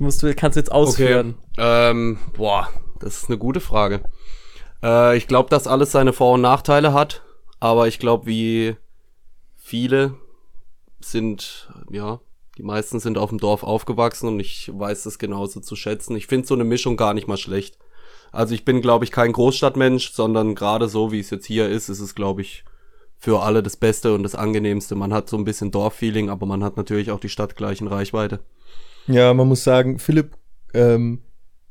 Musst 0.00 0.22
du, 0.22 0.34
kannst 0.34 0.56
du 0.56 0.60
jetzt 0.60 0.72
ausführen. 0.72 1.34
Ähm, 1.58 2.18
boah, 2.34 2.70
das 3.00 3.18
ist 3.18 3.28
eine 3.28 3.36
gute 3.36 3.60
Frage. 3.60 4.02
Äh, 4.82 5.18
ich 5.18 5.28
glaube, 5.28 5.50
dass 5.50 5.66
alles 5.66 5.92
seine 5.92 6.14
Vor- 6.14 6.32
und 6.32 6.40
Nachteile 6.40 6.94
hat, 6.94 7.22
aber 7.60 7.86
ich 7.86 7.98
glaube, 7.98 8.24
wie 8.24 8.76
viele 9.58 10.14
sind, 11.00 11.68
ja, 11.90 12.20
die 12.56 12.62
meisten 12.62 12.98
sind 12.98 13.18
auf 13.18 13.28
dem 13.28 13.38
Dorf 13.38 13.62
aufgewachsen 13.62 14.26
und 14.26 14.40
ich 14.40 14.70
weiß 14.72 15.02
das 15.02 15.18
genauso 15.18 15.60
zu 15.60 15.76
schätzen. 15.76 16.16
Ich 16.16 16.26
finde 16.26 16.48
so 16.48 16.54
eine 16.54 16.64
Mischung 16.64 16.96
gar 16.96 17.12
nicht 17.12 17.28
mal 17.28 17.36
schlecht. 17.36 17.76
Also 18.32 18.54
ich 18.54 18.64
bin, 18.64 18.80
glaube 18.80 19.04
ich, 19.04 19.10
kein 19.10 19.32
Großstadtmensch, 19.32 20.12
sondern 20.12 20.54
gerade 20.54 20.88
so, 20.88 21.12
wie 21.12 21.20
es 21.20 21.28
jetzt 21.28 21.44
hier 21.44 21.68
ist, 21.68 21.90
ist 21.90 22.00
es, 22.00 22.14
glaube 22.14 22.40
ich, 22.40 22.64
für 23.18 23.42
alle 23.42 23.62
das 23.62 23.76
Beste 23.76 24.14
und 24.14 24.22
das 24.22 24.34
Angenehmste. 24.34 24.94
Man 24.94 25.12
hat 25.12 25.28
so 25.28 25.36
ein 25.36 25.44
bisschen 25.44 25.70
Dorffeeling, 25.70 26.30
aber 26.30 26.46
man 26.46 26.64
hat 26.64 26.78
natürlich 26.78 27.10
auch 27.10 27.20
die 27.20 27.28
stadtgleichen 27.28 27.86
Reichweite. 27.86 28.40
Ja, 29.12 29.34
man 29.34 29.48
muss 29.48 29.64
sagen, 29.64 29.98
Philipp 29.98 30.36
ähm, 30.74 31.22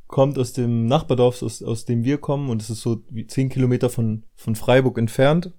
kommt 0.07 0.37
aus 0.39 0.53
dem 0.53 0.85
Nachbardorf, 0.87 1.41
aus, 1.43 1.61
aus 1.63 1.85
dem 1.85 2.03
wir 2.03 2.17
kommen, 2.17 2.49
und 2.49 2.61
es 2.61 2.69
ist 2.69 2.81
so 2.81 3.01
wie 3.09 3.27
zehn 3.27 3.49
Kilometer 3.49 3.89
von, 3.89 4.23
von 4.35 4.55
Freiburg 4.55 4.97
entfernt. 4.97 5.51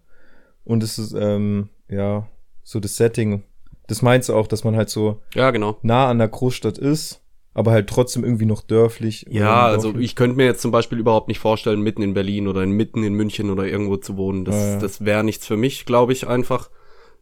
Und 0.64 0.82
es 0.82 0.98
ist, 0.98 1.12
ähm, 1.12 1.70
ja, 1.88 2.28
so 2.62 2.80
das 2.80 2.96
Setting. 2.96 3.44
Das 3.86 4.02
meinst 4.02 4.28
du 4.28 4.34
auch, 4.34 4.46
dass 4.46 4.62
man 4.62 4.76
halt 4.76 4.90
so 4.90 5.20
Ja, 5.34 5.50
genau. 5.50 5.78
nah 5.82 6.08
an 6.08 6.18
der 6.18 6.28
Großstadt 6.28 6.78
ist, 6.78 7.22
aber 7.54 7.72
halt 7.72 7.88
trotzdem 7.88 8.22
irgendwie 8.24 8.46
noch 8.46 8.62
dörflich. 8.62 9.26
Ja, 9.28 9.66
also 9.66 9.88
dorflich. 9.88 10.04
ich 10.04 10.16
könnte 10.16 10.36
mir 10.36 10.44
jetzt 10.44 10.62
zum 10.62 10.70
Beispiel 10.70 10.98
überhaupt 10.98 11.28
nicht 11.28 11.40
vorstellen, 11.40 11.80
mitten 11.80 12.02
in 12.02 12.14
Berlin 12.14 12.46
oder 12.46 12.64
mitten 12.66 13.02
in 13.02 13.14
München 13.14 13.50
oder 13.50 13.66
irgendwo 13.66 13.96
zu 13.96 14.16
wohnen. 14.16 14.44
Das, 14.44 14.54
Ja, 14.54 14.70
ja. 14.72 14.78
das 14.78 15.04
wäre 15.04 15.24
nichts 15.24 15.46
für 15.46 15.56
mich, 15.56 15.86
glaube 15.86 16.12
ich, 16.12 16.28
einfach. 16.28 16.70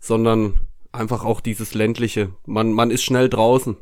Sondern 0.01 0.61
einfach 0.93 1.25
auch 1.25 1.41
dieses 1.41 1.75
ländliche. 1.75 2.31
Man, 2.45 2.73
man 2.73 2.91
ist 2.91 3.03
schnell 3.03 3.29
draußen. 3.29 3.77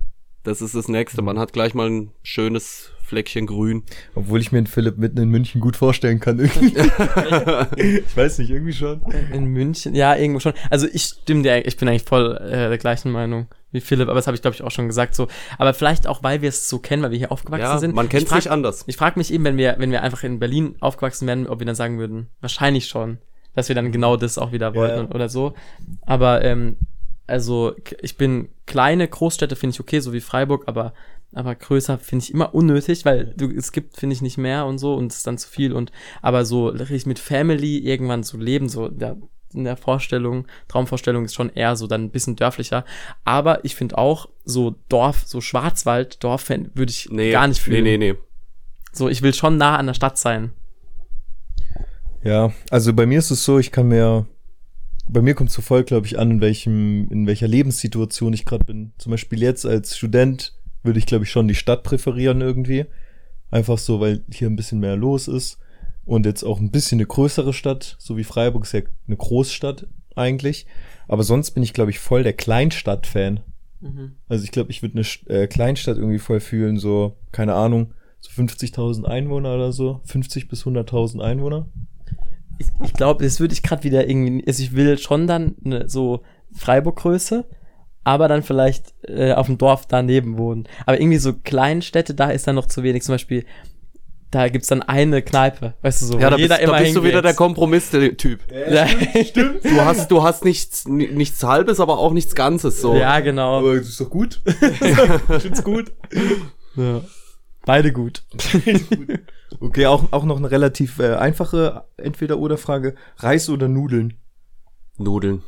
Das 0.46 0.62
ist 0.62 0.74
das 0.74 0.88
Nächste. 0.88 1.22
Man 1.22 1.38
hat 1.38 1.52
gleich 1.52 1.74
mal 1.74 1.88
ein 1.90 2.10
schönes 2.22 2.90
Fleckchen 3.02 3.46
grün. 3.46 3.82
Obwohl 4.14 4.40
ich 4.40 4.50
mir 4.52 4.60
den 4.60 4.66
Philipp 4.66 4.96
mitten 4.98 5.18
in 5.18 5.28
München 5.28 5.60
gut 5.60 5.76
vorstellen 5.76 6.18
kann. 6.20 6.38
Irgendwie. 6.38 6.76
ich 8.06 8.16
weiß 8.16 8.38
nicht, 8.38 8.50
irgendwie 8.50 8.72
schon. 8.72 9.00
In 9.32 9.46
München, 9.46 9.94
ja, 9.94 10.14
irgendwo 10.16 10.40
schon. 10.40 10.54
Also 10.70 10.86
ich 10.92 11.02
stimme 11.02 11.42
dir, 11.42 11.66
ich 11.66 11.76
bin 11.76 11.88
eigentlich 11.88 12.02
voll 12.04 12.36
äh, 12.36 12.68
der 12.68 12.78
gleichen 12.78 13.10
Meinung 13.12 13.46
wie 13.72 13.80
Philipp, 13.80 14.08
aber 14.08 14.16
das 14.16 14.26
habe 14.26 14.34
ich 14.34 14.42
glaube 14.42 14.54
ich 14.54 14.62
auch 14.62 14.70
schon 14.70 14.86
gesagt 14.88 15.14
so. 15.14 15.28
Aber 15.58 15.74
vielleicht 15.74 16.06
auch, 16.06 16.22
weil 16.22 16.42
wir 16.42 16.48
es 16.48 16.68
so 16.68 16.78
kennen, 16.78 17.02
weil 17.02 17.10
wir 17.10 17.18
hier 17.18 17.32
aufgewachsen 17.32 17.62
Ja, 17.64 17.78
sind. 17.78 17.94
man 17.94 18.08
kennt 18.08 18.22
Ich 18.22 18.26
es 18.26 18.30
frag- 18.30 18.38
nicht 18.38 18.50
anders. 18.50 18.84
Ich 18.86 18.96
frage 18.96 19.18
mich 19.18 19.32
eben, 19.32 19.44
wenn 19.44 19.56
wir, 19.56 19.76
wenn 19.78 19.90
wir 19.90 20.02
einfach 20.02 20.24
in 20.24 20.38
Berlin 20.38 20.76
aufgewachsen 20.80 21.26
wären, 21.28 21.46
ob 21.46 21.58
wir 21.60 21.66
dann 21.66 21.74
sagen 21.76 21.98
würden, 21.98 22.28
wahrscheinlich 22.40 22.86
schon, 22.88 23.18
dass 23.54 23.68
wir 23.68 23.74
dann 23.74 23.92
genau 23.92 24.16
das 24.16 24.38
auch 24.38 24.52
wieder 24.52 24.74
wollten 24.74 25.08
Ja. 25.08 25.14
oder 25.14 25.28
so. 25.28 25.54
Aber 26.02 26.42
ähm, 26.44 26.76
also 27.26 27.74
ich 28.00 28.16
bin 28.16 28.48
kleine 28.66 29.06
Großstädte 29.08 29.56
finde 29.56 29.74
ich 29.74 29.80
okay, 29.80 30.00
so 30.00 30.12
wie 30.12 30.20
Freiburg, 30.20 30.64
aber 30.66 30.92
aber 31.32 31.54
größer 31.54 31.98
finde 31.98 32.24
ich 32.24 32.32
immer 32.32 32.54
unnötig, 32.54 33.04
weil 33.04 33.34
du 33.36 33.50
es 33.50 33.72
gibt 33.72 33.96
finde 33.96 34.14
ich 34.14 34.22
nicht 34.22 34.38
mehr 34.38 34.66
und 34.66 34.78
so 34.78 34.94
und 34.94 35.12
es 35.12 35.18
ist 35.18 35.26
dann 35.26 35.38
zu 35.38 35.48
viel 35.48 35.72
und 35.72 35.92
aber 36.22 36.44
so 36.44 36.68
richtig 36.68 37.06
mit 37.06 37.18
Family 37.18 37.78
irgendwann 37.78 38.22
zu 38.22 38.38
leben, 38.38 38.68
so 38.68 38.88
der, 38.88 39.16
in 39.52 39.64
der 39.64 39.76
Vorstellung, 39.76 40.46
Traumvorstellung 40.68 41.24
ist 41.24 41.34
schon 41.34 41.50
eher 41.50 41.76
so 41.76 41.86
dann 41.86 42.04
ein 42.04 42.10
bisschen 42.10 42.36
dörflicher. 42.36 42.84
Aber 43.24 43.64
ich 43.64 43.74
finde 43.74 43.96
auch 43.96 44.28
so 44.44 44.76
Dorf, 44.88 45.22
so 45.24 45.40
Schwarzwald, 45.40 46.22
Dorf 46.22 46.48
würde 46.48 46.90
ich 46.90 47.08
Nee, 47.10 47.32
gar 47.32 47.48
nicht 47.48 47.60
fühlen. 47.60 47.84
Nee, 47.84 47.96
nee, 47.96 48.12
nee. 48.12 48.18
So, 48.92 49.08
ich 49.08 49.22
will 49.22 49.34
schon 49.34 49.56
nah 49.56 49.76
an 49.76 49.86
der 49.86 49.94
Stadt 49.94 50.18
sein. 50.18 50.52
Ja, 52.22 52.52
also 52.70 52.92
bei 52.92 53.06
mir 53.06 53.18
ist 53.18 53.30
es 53.30 53.44
so, 53.44 53.58
ich 53.58 53.70
kann 53.70 53.88
mir, 53.88 54.26
bei 55.08 55.22
mir 55.22 55.34
kommt 55.34 55.50
es 55.50 55.56
so 55.56 55.62
voll, 55.62 55.84
glaube 55.84 56.06
ich, 56.06 56.18
an, 56.18 56.30
in 56.30 56.40
welchem, 56.40 57.08
in 57.10 57.26
welcher 57.26 57.48
Lebenssituation 57.48 58.32
ich 58.32 58.44
gerade 58.44 58.64
bin. 58.64 58.92
Zum 58.98 59.10
Beispiel 59.10 59.40
jetzt 59.40 59.64
als 59.64 59.96
Student 59.96 60.54
würde 60.82 60.98
ich, 60.98 61.06
glaube 61.06 61.24
ich, 61.24 61.30
schon 61.30 61.48
die 61.48 61.54
Stadt 61.54 61.82
präferieren 61.82 62.40
irgendwie. 62.40 62.86
Einfach 63.50 63.78
so, 63.78 64.00
weil 64.00 64.24
hier 64.30 64.48
ein 64.48 64.56
bisschen 64.56 64.80
mehr 64.80 64.96
los 64.96 65.28
ist. 65.28 65.58
Und 66.04 66.26
jetzt 66.26 66.44
auch 66.44 66.60
ein 66.60 66.70
bisschen 66.70 66.98
eine 66.98 67.06
größere 67.06 67.52
Stadt, 67.52 67.96
so 67.98 68.16
wie 68.16 68.24
Freiburg 68.24 68.64
ist 68.64 68.72
ja 68.72 68.82
eine 69.06 69.16
Großstadt 69.16 69.86
eigentlich. 70.14 70.66
Aber 71.08 71.22
sonst 71.22 71.52
bin 71.52 71.62
ich, 71.62 71.72
glaube 71.72 71.90
ich, 71.90 71.98
voll 71.98 72.22
der 72.22 72.32
Kleinstadt-Fan. 72.32 73.40
Also 74.28 74.44
ich 74.44 74.50
glaube, 74.52 74.70
ich 74.70 74.82
würde 74.82 74.98
eine 74.98 75.36
äh, 75.36 75.46
Kleinstadt 75.46 75.96
irgendwie 75.96 76.18
voll 76.18 76.40
fühlen, 76.40 76.78
so, 76.78 77.16
keine 77.32 77.54
Ahnung, 77.54 77.92
so 78.20 78.30
50.000 78.30 79.04
Einwohner 79.04 79.54
oder 79.54 79.72
so, 79.72 80.00
50 80.04 80.48
bis 80.48 80.64
100.000 80.64 81.20
Einwohner. 81.20 81.68
Ich, 82.58 82.66
ich 82.84 82.92
glaube, 82.94 83.24
das 83.24 83.40
würde 83.40 83.54
ich 83.54 83.62
gerade 83.62 83.84
wieder 83.84 84.08
irgendwie, 84.08 84.44
also 84.46 84.62
ich 84.62 84.74
will 84.74 84.98
schon 84.98 85.26
dann 85.26 85.56
eine, 85.64 85.88
so 85.88 86.22
Freiburg-Größe, 86.54 87.44
aber 88.04 88.28
dann 88.28 88.42
vielleicht 88.42 88.94
äh, 89.08 89.32
auf 89.32 89.46
dem 89.46 89.58
Dorf 89.58 89.86
daneben 89.86 90.38
wohnen. 90.38 90.68
Aber 90.86 91.00
irgendwie 91.00 91.18
so 91.18 91.32
Kleinstädte, 91.34 92.14
da 92.14 92.30
ist 92.30 92.46
dann 92.46 92.54
noch 92.54 92.66
zu 92.66 92.82
wenig. 92.82 93.02
Zum 93.02 93.14
Beispiel, 93.14 93.44
da 94.30 94.48
gibt's 94.48 94.68
dann 94.68 94.82
eine 94.82 95.22
Kneipe, 95.22 95.74
weißt 95.82 96.02
du 96.02 96.06
so, 96.06 96.18
Ja, 96.18 96.30
da 96.30 96.36
bist, 96.36 96.50
da 96.50 96.78
bist 96.78 96.96
du 96.96 97.02
wieder 97.04 97.22
der. 97.22 97.34
Kompromiss-Typ. 97.34 98.40
Ja, 98.70 98.86
stimmt. 99.24 99.64
Du 99.64 99.80
hast, 99.84 100.10
du 100.10 100.22
hast 100.22 100.44
nichts, 100.44 100.86
ni- 100.88 101.08
nichts 101.08 101.42
Halbes, 101.42 101.78
aber 101.80 101.98
auch 101.98 102.12
nichts 102.12 102.34
Ganzes, 102.34 102.80
so. 102.80 102.96
Ja, 102.96 103.20
genau. 103.20 103.58
Aber 103.58 103.76
das 103.76 103.88
ist 103.88 104.00
doch 104.00 104.10
gut. 104.10 104.40
ich 104.46 105.42
find's 105.42 105.62
gut. 105.64 105.92
Ja. 106.76 107.02
Beide 107.64 107.92
gut. 107.92 108.22
Okay, 109.60 109.86
auch, 109.86 110.12
auch 110.12 110.24
noch 110.24 110.36
eine 110.36 110.50
relativ 110.50 110.98
äh, 110.98 111.14
einfache 111.14 111.84
Entweder-Oder-Frage. 111.96 112.94
Reis 113.18 113.48
oder 113.48 113.68
Nudeln? 113.68 114.14
Nudeln. 114.98 115.42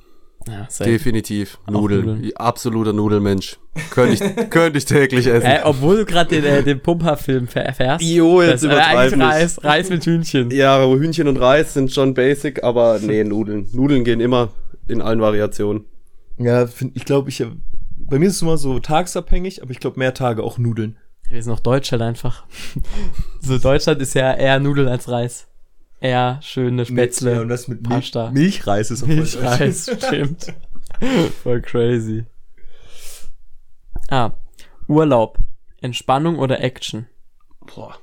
Ja. 0.46 0.66
Definitiv. 0.84 1.58
Nudeln. 1.68 2.06
Nudeln. 2.06 2.36
Absoluter 2.36 2.92
Nudelmensch. 2.92 3.58
Könnte 3.90 4.14
ich, 4.14 4.50
könnte 4.50 4.78
ich 4.78 4.84
täglich 4.84 5.26
essen. 5.26 5.46
Äh, 5.46 5.60
obwohl 5.64 5.98
du 5.98 6.04
gerade 6.04 6.30
den, 6.30 6.44
äh, 6.44 6.62
den 6.62 6.80
Pumper-Film 6.80 7.48
erfährst. 7.52 8.04
Jo, 8.04 8.40
jetzt 8.42 8.54
das, 8.54 8.62
äh, 8.62 8.66
übertreib 8.66 8.96
eigentlich 8.96 9.16
nicht. 9.16 9.26
Reis, 9.26 9.64
Reis 9.64 9.90
mit 9.90 10.06
Hühnchen. 10.06 10.50
Ja, 10.50 10.76
aber 10.76 10.96
Hühnchen 10.98 11.28
und 11.28 11.36
Reis 11.36 11.74
sind 11.74 11.92
schon 11.92 12.14
basic, 12.14 12.62
aber 12.62 12.98
nee, 13.02 13.24
Nudeln. 13.24 13.68
Nudeln 13.72 14.04
gehen 14.04 14.20
immer 14.20 14.50
in 14.86 15.02
allen 15.02 15.20
Variationen. 15.20 15.84
Ja, 16.38 16.66
find, 16.66 16.96
ich 16.96 17.04
glaube, 17.04 17.28
ich, 17.28 17.44
bei 17.98 18.18
mir 18.18 18.28
ist 18.28 18.36
es 18.36 18.42
immer 18.42 18.56
so 18.56 18.78
tagsabhängig, 18.78 19.62
aber 19.62 19.72
ich 19.72 19.80
glaube 19.80 19.98
mehr 19.98 20.14
Tage 20.14 20.42
auch 20.42 20.56
Nudeln. 20.56 20.96
Wir 21.30 21.42
sind 21.42 21.52
noch 21.52 21.60
Deutschland 21.60 22.02
einfach. 22.02 22.44
so 23.40 23.58
Deutschland 23.58 24.00
ist 24.00 24.14
ja 24.14 24.34
eher 24.34 24.58
Nudeln 24.60 24.88
als 24.88 25.08
Reis. 25.08 25.46
Eher 26.00 26.38
schöne 26.42 26.86
Spätzle. 26.86 27.34
Ja, 27.34 27.40
und 27.40 27.48
das 27.48 27.68
mit 27.68 27.82
Pasta. 27.82 28.30
Milch, 28.30 28.56
Milchreis 28.56 28.90
ist 28.90 29.02
auch. 29.02 29.08
Milchreis, 29.08 29.90
stimmt. 29.98 30.54
Voll 31.42 31.60
crazy. 31.60 32.24
Ah, 34.08 34.32
Urlaub. 34.86 35.38
Entspannung 35.80 36.38
oder 36.38 36.60
Action? 36.60 37.06
Boah. 37.74 37.96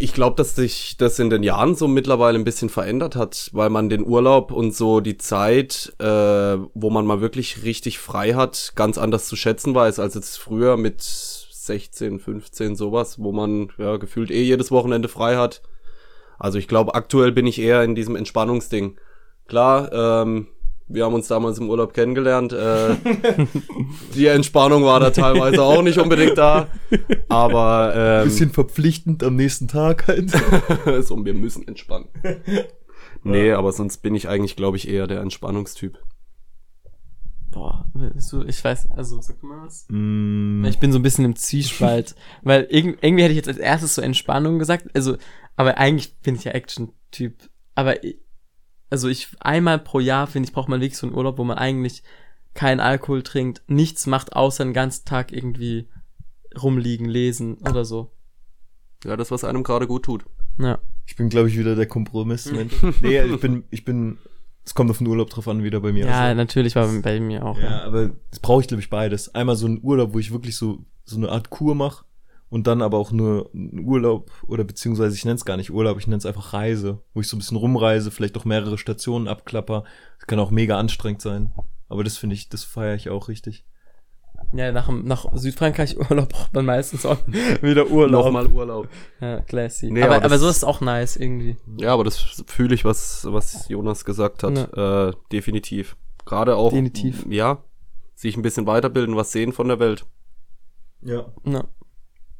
Ich 0.00 0.12
glaube, 0.12 0.36
dass 0.36 0.54
sich 0.54 0.96
das 0.96 1.18
in 1.18 1.30
den 1.30 1.42
Jahren 1.42 1.74
so 1.74 1.88
mittlerweile 1.88 2.38
ein 2.38 2.44
bisschen 2.44 2.68
verändert 2.68 3.16
hat, 3.16 3.50
weil 3.52 3.68
man 3.70 3.88
den 3.88 4.04
Urlaub 4.04 4.52
und 4.52 4.72
so 4.72 5.00
die 5.00 5.18
Zeit, 5.18 5.92
äh, 5.98 6.04
wo 6.04 6.90
man 6.90 7.04
mal 7.04 7.20
wirklich 7.20 7.64
richtig 7.64 7.98
frei 7.98 8.34
hat, 8.34 8.72
ganz 8.76 8.96
anders 8.98 9.26
zu 9.26 9.34
schätzen 9.34 9.74
weiß 9.74 9.98
als 9.98 10.14
jetzt 10.14 10.38
früher 10.38 10.76
mit 10.76 11.37
16, 11.68 12.18
15 12.18 12.74
sowas, 12.74 13.18
wo 13.20 13.30
man 13.30 13.70
ja 13.78 13.96
gefühlt 13.96 14.32
eh 14.32 14.42
jedes 14.42 14.72
Wochenende 14.72 15.08
frei 15.08 15.36
hat. 15.36 15.62
Also 16.38 16.58
ich 16.58 16.68
glaube, 16.68 16.94
aktuell 16.94 17.32
bin 17.32 17.46
ich 17.46 17.60
eher 17.60 17.84
in 17.84 17.94
diesem 17.94 18.16
Entspannungsding. 18.16 18.98
Klar, 19.46 19.92
ähm, 19.92 20.48
wir 20.88 21.04
haben 21.04 21.14
uns 21.14 21.28
damals 21.28 21.58
im 21.58 21.68
Urlaub 21.68 21.92
kennengelernt. 21.92 22.52
Äh, 22.52 22.96
die 24.14 24.26
Entspannung 24.26 24.84
war 24.84 25.00
da 25.00 25.10
teilweise 25.10 25.62
auch 25.62 25.82
nicht 25.82 25.98
unbedingt 25.98 26.38
da. 26.38 26.68
Aber 27.28 27.92
ähm, 27.94 28.24
Bisschen 28.24 28.50
verpflichtend 28.50 29.22
am 29.22 29.36
nächsten 29.36 29.68
Tag 29.68 30.08
halt. 30.08 30.30
so, 31.02 31.24
wir 31.24 31.34
müssen 31.34 31.66
entspannen. 31.68 32.08
Nee, 33.24 33.52
aber 33.52 33.72
sonst 33.72 33.98
bin 33.98 34.14
ich 34.14 34.28
eigentlich, 34.28 34.54
glaube 34.54 34.76
ich, 34.76 34.88
eher 34.88 35.08
der 35.08 35.20
Entspannungstyp. 35.20 35.98
Boah, 37.58 37.90
willst 37.92 38.32
du, 38.32 38.44
ich 38.44 38.62
weiß, 38.62 38.90
also 38.92 39.20
sag 39.20 39.40
du 39.40 39.46
mal 39.46 39.66
was. 39.66 39.86
mm, 39.88 40.64
Ich 40.66 40.78
bin 40.78 40.92
so 40.92 40.98
ein 41.00 41.02
bisschen 41.02 41.24
im 41.24 41.34
Zwiespalt, 41.34 42.14
weil 42.42 42.68
irg 42.70 42.98
irgendwie 43.02 43.24
hätte 43.24 43.32
ich 43.32 43.36
jetzt 43.36 43.48
als 43.48 43.58
erstes 43.58 43.96
so 43.96 44.02
Entspannung 44.02 44.60
gesagt, 44.60 44.86
also, 44.94 45.16
aber 45.56 45.76
eigentlich 45.76 46.16
bin 46.18 46.36
ich 46.36 46.44
ja 46.44 46.52
Action-Typ. 46.52 47.50
Aber 47.74 48.04
ich, 48.04 48.20
also 48.90 49.08
ich 49.08 49.28
einmal 49.40 49.80
pro 49.80 49.98
Jahr 49.98 50.28
finde 50.28 50.46
ich 50.48 50.52
braucht 50.54 50.68
man 50.68 50.80
wirklich 50.80 50.96
so 50.98 51.08
einen 51.08 51.16
Urlaub, 51.16 51.38
wo 51.38 51.42
man 51.42 51.58
eigentlich 51.58 52.04
keinen 52.54 52.78
Alkohol 52.78 53.24
trinkt, 53.24 53.62
nichts 53.66 54.06
macht, 54.06 54.34
außer 54.36 54.62
den 54.64 54.72
ganzen 54.72 55.04
Tag 55.04 55.32
irgendwie 55.32 55.88
rumliegen, 56.62 57.08
lesen 57.08 57.58
oder 57.68 57.84
so. 57.84 58.12
Ja, 59.04 59.16
das, 59.16 59.32
was 59.32 59.42
einem 59.42 59.64
gerade 59.64 59.88
gut 59.88 60.04
tut. 60.04 60.24
Ja. 60.58 60.78
Ich 61.06 61.16
bin, 61.16 61.28
glaube 61.28 61.48
ich, 61.48 61.58
wieder 61.58 61.74
der 61.74 61.86
Kompromissmensch. 61.86 62.74
nee, 63.00 63.20
ich 63.20 63.40
bin, 63.40 63.64
ich 63.70 63.84
bin, 63.84 64.18
es 64.68 64.74
kommt 64.74 64.90
auf 64.90 64.98
den 64.98 65.06
Urlaub 65.06 65.30
drauf 65.30 65.48
an, 65.48 65.62
wieder 65.64 65.80
bei 65.80 65.92
mir. 65.92 66.04
Ja, 66.04 66.24
Also, 66.24 66.36
natürlich 66.36 66.76
war 66.76 66.86
bei 67.00 67.20
mir 67.20 67.42
auch. 67.46 67.58
ja, 67.58 67.84
aber 67.84 68.10
das 68.30 68.38
brauche 68.38 68.60
ich, 68.60 68.68
glaube 68.68 68.82
ich, 68.82 68.90
beides. 68.90 69.34
Einmal 69.34 69.56
so 69.56 69.64
einen 69.64 69.80
Urlaub, 69.82 70.12
wo 70.12 70.18
ich 70.18 70.30
wirklich 70.30 70.58
so, 70.58 70.84
so 71.06 71.16
eine 71.16 71.30
Art 71.30 71.48
Kur 71.48 71.74
mache 71.74 72.04
und 72.50 72.66
dann 72.66 72.82
aber 72.82 72.98
auch 72.98 73.10
nur 73.10 73.48
einen 73.54 73.86
Urlaub 73.86 74.30
oder 74.46 74.64
beziehungsweise 74.64 75.16
ich 75.16 75.24
nenne 75.24 75.36
es 75.36 75.46
gar 75.46 75.56
nicht 75.56 75.70
Urlaub, 75.70 75.98
ich 75.98 76.06
nenne 76.06 76.18
es 76.18 76.26
einfach 76.26 76.52
Reise, 76.52 77.00
wo 77.14 77.22
ich 77.22 77.28
so 77.28 77.36
ein 77.36 77.38
bisschen 77.38 77.56
rumreise, 77.56 78.10
vielleicht 78.10 78.36
auch 78.36 78.44
mehrere 78.44 78.76
Stationen 78.76 79.26
abklapper. 79.26 79.84
Das 80.18 80.26
kann 80.26 80.38
auch 80.38 80.50
mega 80.50 80.78
anstrengend 80.78 81.22
sein. 81.22 81.50
Aber 81.88 82.04
das 82.04 82.18
finde 82.18 82.34
ich, 82.34 82.50
das 82.50 82.64
feiere 82.64 82.94
ich 82.94 83.08
auch 83.08 83.28
richtig. 83.28 83.64
Ja, 84.52 84.72
nach, 84.72 84.86
dem- 84.86 85.04
nach 85.04 85.26
Südfrankreich 85.34 85.98
Urlaub 86.10 86.30
braucht 86.30 86.54
man 86.54 86.64
meistens 86.64 87.04
auch 87.04 87.18
wieder 87.62 87.90
Urlaub. 87.90 88.24
Nochmal 88.24 88.46
Urlaub. 88.46 88.88
Ja, 89.20 89.40
classy. 89.40 89.90
Nee, 89.90 90.02
aber, 90.02 90.16
aber 90.16 90.24
aber, 90.24 90.28
das- 90.34 90.40
so 90.40 90.48
ist 90.48 90.56
es 90.58 90.64
auch 90.64 90.80
nice 90.80 91.16
irgendwie. 91.16 91.56
Ja, 91.78 91.92
aber 91.92 92.04
das 92.04 92.42
fühle 92.46 92.74
ich, 92.74 92.84
was, 92.84 93.26
was 93.30 93.68
Jonas 93.68 94.04
gesagt 94.04 94.42
hat. 94.42 94.56
Äh, 94.76 95.12
definitiv. 95.32 95.96
Gerade 96.24 96.56
auch. 96.56 96.70
Definitiv. 96.70 97.26
Ja. 97.28 97.62
Sich 98.14 98.36
ein 98.36 98.42
bisschen 98.42 98.66
weiterbilden, 98.66 99.16
was 99.16 99.32
sehen 99.32 99.52
von 99.52 99.68
der 99.68 99.78
Welt. 99.80 100.06
Ja. 101.02 101.26
Ja. 101.44 101.64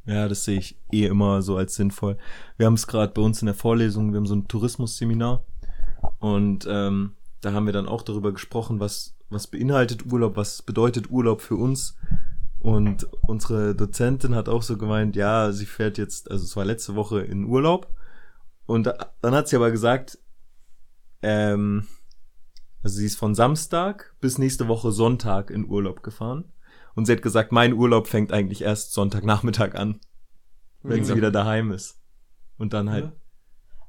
Ja, 0.05 0.27
das 0.27 0.43
sehe 0.45 0.57
ich 0.57 0.77
eh 0.91 1.05
immer 1.05 1.41
so 1.43 1.55
als 1.57 1.75
sinnvoll. 1.75 2.17
Wir 2.57 2.65
haben 2.65 2.73
es 2.73 2.87
gerade 2.87 3.13
bei 3.13 3.21
uns 3.21 3.41
in 3.41 3.45
der 3.45 3.53
Vorlesung, 3.55 4.11
wir 4.11 4.17
haben 4.17 4.25
so 4.25 4.33
ein 4.35 4.47
Tourismusseminar 4.47 5.43
und 6.19 6.67
ähm, 6.69 7.13
da 7.41 7.53
haben 7.53 7.65
wir 7.67 7.73
dann 7.73 7.87
auch 7.87 8.01
darüber 8.01 8.31
gesprochen, 8.31 8.79
was, 8.79 9.15
was 9.29 9.47
beinhaltet 9.47 10.05
Urlaub, 10.11 10.35
was 10.37 10.61
bedeutet 10.61 11.09
Urlaub 11.11 11.41
für 11.41 11.55
uns. 11.55 11.95
Und 12.59 13.07
unsere 13.21 13.73
Dozentin 13.75 14.35
hat 14.35 14.49
auch 14.49 14.63
so 14.63 14.77
gemeint, 14.77 15.15
ja, 15.15 15.51
sie 15.51 15.65
fährt 15.65 15.97
jetzt, 15.97 16.29
also 16.29 16.43
es 16.43 16.55
war 16.57 16.65
letzte 16.65 16.95
Woche 16.95 17.21
in 17.21 17.45
Urlaub. 17.45 17.87
Und 18.65 18.83
da, 18.85 19.13
dann 19.21 19.33
hat 19.33 19.47
sie 19.47 19.55
aber 19.55 19.71
gesagt, 19.71 20.19
ähm, 21.21 21.87
also 22.83 22.97
sie 22.97 23.05
ist 23.05 23.17
von 23.17 23.35
Samstag 23.35 24.15
bis 24.21 24.37
nächste 24.37 24.67
Woche 24.67 24.91
Sonntag 24.91 25.51
in 25.51 25.67
Urlaub 25.69 26.03
gefahren. 26.03 26.51
Und 26.95 27.05
sie 27.05 27.13
hat 27.13 27.21
gesagt, 27.21 27.51
mein 27.51 27.73
Urlaub 27.73 28.07
fängt 28.07 28.31
eigentlich 28.33 28.61
erst 28.61 28.93
Sonntagnachmittag 28.93 29.75
an, 29.75 29.99
wenn 30.83 31.03
sie 31.05 31.13
Mhm. 31.13 31.17
wieder 31.17 31.31
daheim 31.31 31.71
ist. 31.71 31.99
Und 32.57 32.73
dann 32.73 32.89
halt, 32.89 33.11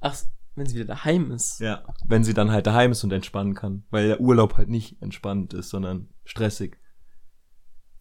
Ach, 0.00 0.16
wenn 0.60 0.66
sie 0.66 0.74
wieder 0.76 0.84
daheim 0.94 1.30
ist. 1.32 1.58
ja, 1.60 1.82
wenn 2.04 2.22
sie 2.22 2.34
dann 2.34 2.50
halt 2.52 2.66
daheim 2.66 2.92
ist 2.92 3.02
und 3.02 3.12
entspannen 3.12 3.54
kann. 3.54 3.84
Weil 3.90 4.08
der 4.08 4.20
Urlaub 4.20 4.58
halt 4.58 4.68
nicht 4.68 5.00
entspannt 5.00 5.54
ist, 5.54 5.70
sondern 5.70 6.08
stressig. 6.24 6.76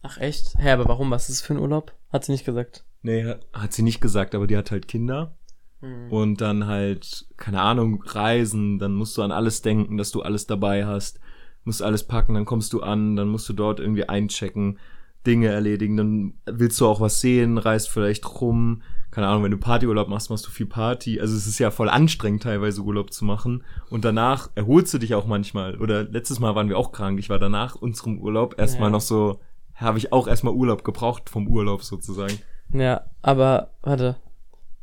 Ach 0.02 0.18
echt? 0.18 0.54
Hä, 0.58 0.70
aber 0.70 0.86
warum? 0.86 1.10
Was 1.10 1.28
ist 1.28 1.40
das 1.40 1.46
für 1.46 1.54
ein 1.54 1.58
Urlaub? 1.60 1.94
Hat 2.12 2.24
sie 2.24 2.32
nicht 2.32 2.44
gesagt. 2.44 2.84
Nee, 3.02 3.24
hat- 3.52 3.72
sie 3.72 3.82
nicht 3.82 4.00
gesagt, 4.00 4.34
aber 4.34 4.46
die 4.46 4.56
hat 4.56 4.70
halt 4.70 4.88
Kinder. 4.88 5.36
Hm. 5.80 6.12
Und 6.12 6.40
dann 6.42 6.66
halt, 6.66 7.26
keine 7.38 7.62
Ahnung, 7.62 8.02
reisen, 8.06 8.78
dann 8.78 8.92
musst 8.94 9.16
du 9.16 9.22
an 9.22 9.32
alles 9.32 9.62
denken, 9.62 9.96
dass 9.96 10.10
du 10.10 10.20
alles 10.22 10.46
dabei 10.46 10.84
hast, 10.84 11.18
musst 11.64 11.82
alles 11.82 12.06
packen, 12.06 12.34
dann 12.34 12.44
kommst 12.44 12.74
du 12.74 12.82
an, 12.82 13.16
dann 13.16 13.28
musst 13.28 13.48
du 13.48 13.54
dort 13.54 13.80
irgendwie 13.80 14.06
einchecken, 14.06 14.78
Dinge 15.26 15.48
erledigen, 15.48 15.96
dann 15.96 16.34
willst 16.44 16.78
du 16.80 16.86
auch 16.86 17.00
was 17.00 17.20
sehen, 17.22 17.56
reist 17.56 17.88
vielleicht 17.88 18.40
rum, 18.40 18.82
keine 19.10 19.26
Ahnung, 19.26 19.42
wenn 19.44 19.50
du 19.50 19.58
Partyurlaub 19.58 20.08
machst, 20.08 20.30
machst 20.30 20.46
du 20.46 20.50
viel 20.50 20.66
Party, 20.66 21.20
also 21.20 21.36
es 21.36 21.46
ist 21.46 21.58
ja 21.58 21.70
voll 21.70 21.88
anstrengend 21.88 22.42
teilweise 22.44 22.82
Urlaub 22.82 23.12
zu 23.12 23.24
machen 23.24 23.64
und 23.90 24.04
danach 24.04 24.50
erholst 24.54 24.94
du 24.94 24.98
dich 24.98 25.14
auch 25.14 25.26
manchmal 25.26 25.76
oder 25.78 26.04
letztes 26.04 26.38
Mal 26.40 26.54
waren 26.54 26.68
wir 26.68 26.78
auch 26.78 26.92
krank, 26.92 27.18
ich 27.18 27.28
war 27.30 27.38
danach 27.38 27.74
unserem 27.74 28.18
Urlaub 28.18 28.58
erstmal 28.58 28.88
Ja. 28.88 28.92
noch 28.92 29.00
so, 29.00 29.40
habe 29.74 29.98
ich 29.98 30.12
auch 30.12 30.28
erstmal 30.28 30.54
Urlaub 30.54 30.84
gebraucht 30.84 31.30
vom 31.30 31.48
Urlaub 31.48 31.82
sozusagen. 31.82 32.38
Ja, 32.72 33.02
aber 33.22 33.70
warte. 33.82 34.16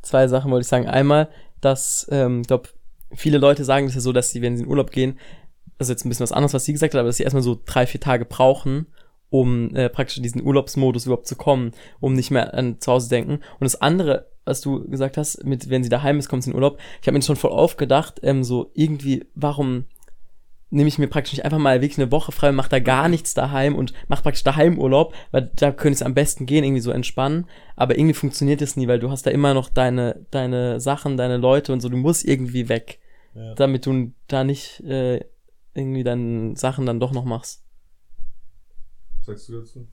Zwei 0.02 0.28
Sachen 0.28 0.50
wollte 0.50 0.62
ich 0.62 0.68
sagen. 0.68 0.86
Einmal, 0.86 1.28
dass, 1.60 2.06
ähm, 2.10 2.42
glaube, 2.42 2.68
viele 3.14 3.38
Leute 3.38 3.64
sagen 3.64 3.86
das 3.86 3.94
ja 3.94 4.00
so, 4.00 4.12
dass 4.12 4.30
sie, 4.30 4.42
wenn 4.42 4.56
sie 4.56 4.64
in 4.64 4.68
Urlaub 4.68 4.90
gehen, 4.90 5.18
also 5.78 5.92
jetzt 5.92 6.04
ein 6.04 6.08
bisschen 6.08 6.24
was 6.24 6.32
anderes, 6.32 6.52
was 6.54 6.64
sie 6.64 6.72
gesagt 6.72 6.94
hat, 6.94 6.98
aber 6.98 7.08
dass 7.08 7.16
sie 7.16 7.22
erstmal 7.22 7.42
so 7.42 7.60
drei, 7.64 7.86
vier 7.86 8.00
Tage 8.00 8.24
brauchen, 8.24 8.86
um 9.30 9.74
äh, 9.74 9.88
praktisch 9.88 10.16
in 10.16 10.22
diesen 10.22 10.42
Urlaubsmodus 10.42 11.06
überhaupt 11.06 11.26
zu 11.26 11.36
kommen, 11.36 11.72
um 12.00 12.14
nicht 12.14 12.30
mehr 12.30 12.54
an 12.54 12.80
zu 12.80 12.92
Hause 12.92 13.08
denken. 13.10 13.32
Und 13.32 13.64
das 13.64 13.80
andere, 13.80 14.26
was 14.44 14.60
du 14.60 14.88
gesagt 14.88 15.16
hast, 15.16 15.44
mit 15.44 15.68
wenn 15.68 15.82
sie 15.82 15.90
daheim 15.90 16.18
ist, 16.18 16.28
kommt 16.28 16.42
sie 16.44 16.50
in 16.50 16.56
Urlaub, 16.56 16.78
ich 17.02 17.06
habe 17.08 17.16
mir 17.16 17.22
schon 17.22 17.36
voll 17.36 17.50
aufgedacht, 17.52 18.20
ähm, 18.22 18.42
so 18.44 18.70
irgendwie, 18.74 19.26
warum 19.34 19.84
nehme 20.70 20.88
ich 20.88 20.98
mir 20.98 21.06
praktisch 21.06 21.32
nicht 21.32 21.44
einfach 21.46 21.58
mal 21.58 21.80
wirklich 21.80 21.98
eine 21.98 22.12
Woche 22.12 22.30
frei 22.30 22.50
und 22.50 22.56
mache 22.56 22.68
da 22.68 22.78
gar 22.78 23.08
nichts 23.08 23.32
daheim 23.32 23.74
und 23.74 23.94
mache 24.08 24.22
praktisch 24.22 24.44
daheim 24.44 24.78
Urlaub, 24.78 25.14
weil 25.30 25.50
da 25.56 25.72
könnte 25.72 25.94
es 25.94 26.02
am 26.02 26.12
besten 26.14 26.44
gehen, 26.44 26.62
irgendwie 26.62 26.82
so 26.82 26.90
entspannen. 26.90 27.46
Aber 27.74 27.96
irgendwie 27.96 28.12
funktioniert 28.14 28.60
es 28.60 28.76
nie, 28.76 28.86
weil 28.86 28.98
du 28.98 29.10
hast 29.10 29.26
da 29.26 29.30
immer 29.30 29.54
noch 29.54 29.70
deine, 29.70 30.26
deine 30.30 30.78
Sachen, 30.78 31.16
deine 31.16 31.38
Leute 31.38 31.72
und 31.72 31.80
so, 31.80 31.88
du 31.88 31.96
musst 31.96 32.26
irgendwie 32.26 32.68
weg, 32.68 32.98
Ja. 33.34 33.54
damit 33.54 33.86
du 33.86 34.12
da 34.26 34.44
nicht 34.44 34.80
äh, 34.80 35.20
irgendwie 35.72 36.04
deine 36.04 36.54
Sachen 36.56 36.84
dann 36.84 37.00
doch 37.00 37.12
noch 37.12 37.24
machst. 37.24 37.64
Sagst 39.28 39.50
du 39.50 39.60
dazu? 39.60 39.86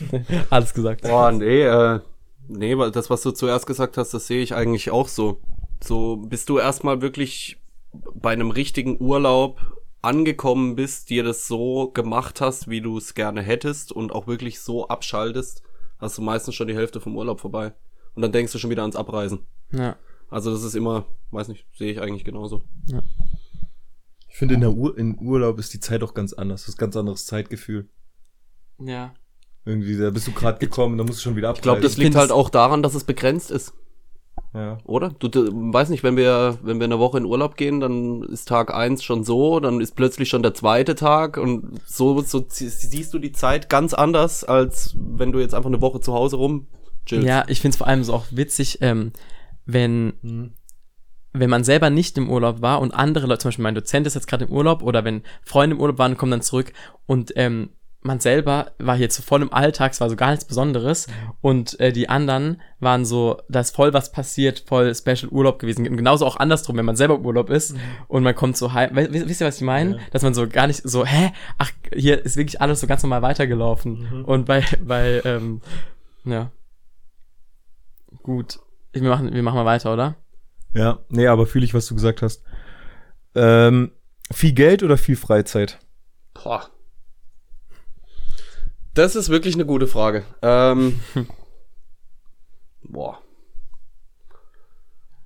Alles 0.50 0.72
gesagt. 0.74 1.02
Boah, 1.02 1.32
nee, 1.32 1.62
äh, 1.62 1.98
nee, 2.46 2.78
weil 2.78 2.92
das, 2.92 3.10
was 3.10 3.22
du 3.22 3.32
zuerst 3.32 3.66
gesagt 3.66 3.96
hast, 3.96 4.14
das 4.14 4.28
sehe 4.28 4.42
ich 4.42 4.54
eigentlich 4.54 4.92
auch 4.92 5.08
so. 5.08 5.40
So, 5.82 6.18
bis 6.18 6.44
du 6.44 6.60
erstmal 6.60 7.02
wirklich 7.02 7.60
bei 8.14 8.30
einem 8.30 8.52
richtigen 8.52 9.00
Urlaub 9.02 9.60
angekommen 10.02 10.76
bist, 10.76 11.10
dir 11.10 11.24
das 11.24 11.48
so 11.48 11.90
gemacht 11.90 12.40
hast, 12.40 12.68
wie 12.68 12.80
du 12.80 12.96
es 12.96 13.14
gerne 13.14 13.42
hättest 13.42 13.90
und 13.90 14.12
auch 14.12 14.28
wirklich 14.28 14.60
so 14.60 14.86
abschaltest, 14.86 15.64
hast 15.98 16.18
du 16.18 16.22
meistens 16.22 16.54
schon 16.54 16.68
die 16.68 16.76
Hälfte 16.76 17.00
vom 17.00 17.16
Urlaub 17.16 17.40
vorbei. 17.40 17.72
Und 18.14 18.22
dann 18.22 18.30
denkst 18.30 18.52
du 18.52 18.58
schon 18.58 18.70
wieder 18.70 18.82
ans 18.82 18.94
Abreisen. 18.94 19.40
Ja. 19.72 19.96
Also 20.30 20.52
das 20.52 20.62
ist 20.62 20.76
immer, 20.76 21.06
weiß 21.32 21.48
nicht, 21.48 21.66
sehe 21.76 21.90
ich 21.90 22.00
eigentlich 22.00 22.24
genauso. 22.24 22.62
Ich 24.28 24.36
finde, 24.36 24.54
in, 24.54 24.60
der 24.60 24.72
Ur 24.72 24.96
in 24.96 25.18
Urlaub 25.18 25.58
ist 25.58 25.74
die 25.74 25.80
Zeit 25.80 26.04
auch 26.04 26.14
ganz 26.14 26.32
anders. 26.32 26.62
Das 26.62 26.70
ist 26.70 26.74
ein 26.76 26.84
ganz 26.84 26.96
anderes 26.96 27.26
Zeitgefühl. 27.26 27.88
Ja. 28.78 29.14
Irgendwie, 29.64 29.96
da 29.96 30.10
bist 30.10 30.26
du 30.26 30.32
gerade 30.32 30.58
gekommen, 30.58 30.98
da 30.98 31.04
musst 31.04 31.20
du 31.20 31.22
schon 31.22 31.36
wieder 31.36 31.48
abreisen. 31.48 31.60
Ich 31.60 31.62
glaube, 31.62 31.80
das 31.80 31.96
liegt 31.96 32.16
halt 32.16 32.30
auch 32.30 32.50
daran, 32.50 32.82
dass 32.82 32.94
es 32.94 33.04
begrenzt 33.04 33.50
ist. 33.50 33.72
ja. 34.52 34.78
Oder? 34.84 35.10
Du, 35.18 35.28
du 35.28 35.48
weiß 35.50 35.88
nicht, 35.88 36.02
wenn 36.02 36.16
wir, 36.16 36.58
wenn 36.62 36.78
wir 36.80 36.84
eine 36.84 36.98
Woche 36.98 37.16
in 37.18 37.24
Urlaub 37.24 37.56
gehen, 37.56 37.80
dann 37.80 38.22
ist 38.24 38.46
Tag 38.46 38.74
eins 38.74 39.02
schon 39.02 39.24
so, 39.24 39.60
dann 39.60 39.80
ist 39.80 39.96
plötzlich 39.96 40.28
schon 40.28 40.42
der 40.42 40.52
zweite 40.52 40.94
Tag 40.94 41.38
und 41.38 41.80
so, 41.86 42.20
so 42.20 42.44
siehst 42.48 43.14
du 43.14 43.18
die 43.18 43.32
Zeit 43.32 43.70
ganz 43.70 43.94
anders, 43.94 44.44
als 44.44 44.94
wenn 44.98 45.32
du 45.32 45.38
jetzt 45.40 45.54
einfach 45.54 45.70
eine 45.70 45.80
Woche 45.80 46.00
zu 46.00 46.12
Hause 46.12 46.36
rum 46.36 46.66
chillst. 47.06 47.26
Ja, 47.26 47.44
ich 47.48 47.60
finde 47.60 47.74
es 47.74 47.78
vor 47.78 47.86
allem 47.86 48.04
so 48.04 48.12
auch 48.12 48.26
witzig, 48.30 48.78
ähm, 48.82 49.12
wenn, 49.64 50.52
wenn 51.32 51.50
man 51.50 51.64
selber 51.64 51.88
nicht 51.88 52.18
im 52.18 52.30
Urlaub 52.30 52.60
war 52.60 52.80
und 52.80 52.92
andere 52.92 53.26
Leute, 53.26 53.40
zum 53.40 53.48
Beispiel 53.48 53.62
mein 53.62 53.74
Dozent 53.74 54.06
ist 54.06 54.14
jetzt 54.14 54.26
gerade 54.26 54.44
im 54.44 54.52
Urlaub 54.52 54.82
oder 54.82 55.04
wenn 55.04 55.22
Freunde 55.42 55.76
im 55.76 55.80
Urlaub 55.80 55.98
waren, 55.98 56.18
kommen 56.18 56.32
dann 56.32 56.42
zurück 56.42 56.72
und 57.06 57.32
ähm, 57.36 57.70
man 58.06 58.20
selber 58.20 58.72
war 58.78 58.96
hier 58.96 59.08
zu 59.08 59.22
voll 59.22 59.40
im 59.40 59.52
Alltag, 59.52 59.92
es 59.92 60.00
war 60.00 60.10
so 60.10 60.14
gar 60.16 60.30
nichts 60.30 60.44
Besonderes 60.44 61.06
und 61.40 61.80
äh, 61.80 61.90
die 61.90 62.10
anderen 62.10 62.60
waren 62.78 63.06
so, 63.06 63.40
da 63.48 63.60
ist 63.60 63.74
voll 63.74 63.94
was 63.94 64.12
passiert, 64.12 64.62
voll 64.66 64.94
Special 64.94 65.28
Urlaub 65.30 65.58
gewesen. 65.58 65.88
Und 65.88 65.96
genauso 65.96 66.26
auch 66.26 66.36
andersrum, 66.36 66.76
wenn 66.76 66.84
man 66.84 66.96
selber 66.96 67.14
im 67.14 67.24
Urlaub 67.24 67.48
ist 67.48 67.74
und 68.06 68.22
man 68.22 68.34
kommt 68.34 68.58
so 68.58 68.74
heim, 68.74 68.94
we- 68.94 69.08
wisst 69.10 69.40
ihr, 69.40 69.46
was 69.46 69.56
ich 69.56 69.62
meine? 69.62 69.98
Dass 70.12 70.22
man 70.22 70.34
so 70.34 70.46
gar 70.46 70.66
nicht 70.66 70.82
so, 70.84 71.06
hä, 71.06 71.32
ach, 71.56 71.70
hier 71.94 72.22
ist 72.22 72.36
wirklich 72.36 72.60
alles 72.60 72.80
so 72.80 72.86
ganz 72.86 73.02
normal 73.02 73.22
weitergelaufen. 73.22 74.22
Und 74.24 74.44
bei, 74.44 74.62
bei, 74.84 75.22
ähm, 75.24 75.62
ja. 76.24 76.50
Gut. 78.22 78.58
Wir 78.92 79.02
machen, 79.02 79.32
wir 79.32 79.42
machen 79.42 79.56
mal 79.56 79.64
weiter, 79.64 79.92
oder? 79.92 80.16
Ja, 80.74 80.98
nee, 81.08 81.26
aber 81.26 81.46
fühle 81.46 81.64
ich, 81.64 81.72
was 81.72 81.86
du 81.86 81.94
gesagt 81.94 82.20
hast. 82.20 82.42
Ähm, 83.34 83.92
viel 84.30 84.52
Geld 84.52 84.82
oder 84.82 84.98
viel 84.98 85.16
Freizeit? 85.16 85.78
Boah. 86.34 86.68
Das 88.94 89.16
ist 89.16 89.28
wirklich 89.28 89.54
eine 89.54 89.66
gute 89.66 89.86
Frage. 89.86 90.24
Ähm, 90.42 91.00
boah. 92.82 93.18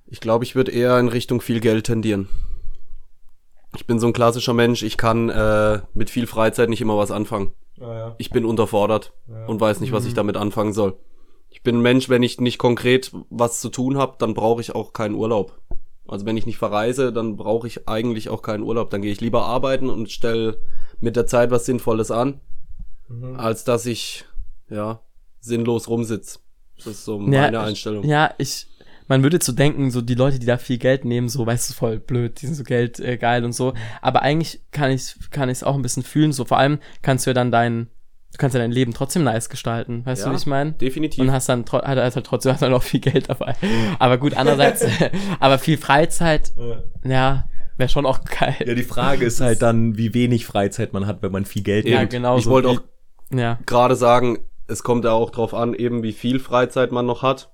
Ich 0.07 0.19
glaube, 0.21 0.43
ich 0.43 0.55
würde 0.55 0.71
eher 0.71 0.97
in 0.99 1.07
Richtung 1.07 1.39
viel 1.39 1.59
Geld 1.59 1.85
tendieren. 1.85 2.27
Ich 3.75 3.85
bin 3.85 3.99
so 3.99 4.07
ein 4.07 4.13
klassischer 4.13 4.53
Mensch, 4.53 4.81
ich 4.81 4.97
kann 4.97 5.29
äh, 5.29 5.81
mit 5.93 6.09
viel 6.09 6.25
Freizeit 6.25 6.69
nicht 6.69 6.81
immer 6.81 6.97
was 6.97 7.11
anfangen. 7.11 7.53
Ah, 7.79 7.93
ja. 7.93 8.15
Ich 8.17 8.31
bin 8.31 8.43
unterfordert 8.43 9.13
Ja. 9.27 9.45
und 9.45 9.61
weiß 9.61 9.79
nicht, 9.81 9.91
was 9.91 10.05
ich 10.05 10.15
damit 10.15 10.35
anfangen 10.35 10.73
soll. 10.73 10.97
Ich 11.51 11.61
bin 11.61 11.77
ein 11.77 11.81
Mensch, 11.81 12.09
wenn 12.09 12.23
ich 12.23 12.39
nicht 12.39 12.57
konkret 12.57 13.11
was 13.29 13.61
zu 13.61 13.69
tun 13.69 13.97
habe, 13.97 14.15
dann 14.17 14.33
brauche 14.33 14.61
ich 14.61 14.73
auch 14.73 14.93
keinen 14.93 15.13
Urlaub. 15.13 15.59
Also 16.07 16.25
wenn 16.25 16.37
ich 16.37 16.47
nicht 16.47 16.57
verreise, 16.57 17.13
dann 17.13 17.35
brauche 17.37 17.67
ich 17.67 17.87
eigentlich 17.87 18.29
auch 18.29 18.41
keinen 18.41 18.63
Urlaub. 18.63 18.89
Dann 18.89 19.03
gehe 19.03 19.11
ich 19.11 19.21
lieber 19.21 19.45
arbeiten 19.45 19.89
und 19.91 20.09
stelle 20.11 20.59
mit 20.99 21.15
der 21.15 21.27
Zeit 21.27 21.51
was 21.51 21.65
Sinnvolles 21.65 22.09
an, 22.09 22.41
als 23.37 23.63
dass 23.63 23.85
ich 23.85 24.25
ja 24.69 25.01
sinnlos 25.39 25.87
rumsitz. 25.87 26.39
Das 26.77 26.87
ist 26.87 27.05
so 27.05 27.19
meine 27.19 27.51
ja, 27.53 27.63
Einstellung. 27.63 28.03
Ja, 28.05 28.33
ich, 28.37 28.67
man 29.07 29.23
würde 29.23 29.39
so 29.41 29.51
denken, 29.51 29.91
so 29.91 30.01
die 30.01 30.15
Leute, 30.15 30.39
die 30.39 30.45
da 30.45 30.57
viel 30.57 30.77
Geld 30.77 31.03
nehmen, 31.03 31.27
so, 31.29 31.45
weißt 31.45 31.69
du, 31.69 31.73
voll 31.73 31.99
blöd, 31.99 32.41
die 32.41 32.45
sind 32.45 32.55
so 32.55 32.63
Geld 32.63 32.99
äh, 32.99 33.17
geil 33.17 33.43
und 33.43 33.53
so. 33.53 33.73
Aber 34.01 34.21
eigentlich 34.21 34.61
kann 34.71 34.91
ich 34.91 35.15
kann 35.31 35.49
ich 35.49 35.57
es 35.59 35.63
auch 35.63 35.75
ein 35.75 35.81
bisschen 35.81 36.03
fühlen. 36.03 36.31
So 36.31 36.45
vor 36.45 36.57
allem 36.59 36.79
kannst 37.01 37.25
du 37.25 37.31
ja 37.31 37.33
dann 37.33 37.51
dein 37.51 37.87
du 38.31 38.37
kannst 38.37 38.53
ja 38.53 38.59
dein 38.61 38.71
Leben 38.71 38.93
trotzdem 38.93 39.23
nice 39.23 39.49
gestalten, 39.49 40.05
weißt 40.05 40.21
du, 40.21 40.27
Ja, 40.27 40.33
wie 40.33 40.37
ich 40.37 40.45
meine? 40.45 40.73
Definitiv. 40.73 41.19
Und 41.19 41.31
hast 41.31 41.49
dann 41.49 41.65
tro- 41.65 41.81
hat 41.83 41.97
halt 41.97 42.25
trotzdem 42.25 42.53
hast 42.53 42.61
dann 42.61 42.73
auch 42.73 42.83
viel 42.83 42.99
Geld 42.99 43.27
dabei. 43.27 43.55
Aber 43.97 44.19
gut, 44.19 44.35
andererseits, 44.35 44.85
aber 45.39 45.57
viel 45.57 45.77
Freizeit, 45.77 46.51
ja, 47.03 47.49
wäre 47.77 47.89
schon 47.89 48.05
auch 48.05 48.23
geil. 48.23 48.55
Ja, 48.65 48.75
die 48.75 48.83
Frage 48.83 49.25
ist 49.25 49.41
halt 49.41 49.63
dann, 49.63 49.97
wie 49.97 50.13
wenig 50.13 50.45
Freizeit 50.45 50.93
man 50.93 51.07
hat, 51.07 51.23
wenn 51.23 51.31
man 51.31 51.45
viel 51.45 51.63
Geld 51.63 51.87
Ja, 51.87 52.01
hat. 52.01 52.11
genau 52.11 52.37
ich 52.37 52.43
so. 52.43 52.51
wollte 52.51 52.69
auch 52.69 52.81
Ja, 53.31 53.59
gerade 53.65 53.95
sagen, 53.95 54.39
es 54.67 54.83
kommt 54.83 55.05
ja 55.05 55.11
auch 55.11 55.29
drauf 55.29 55.53
an, 55.53 55.73
eben 55.73 56.03
wie 56.03 56.13
viel 56.13 56.39
Freizeit 56.39 56.91
man 56.91 57.05
noch 57.05 57.21
hat. 57.21 57.51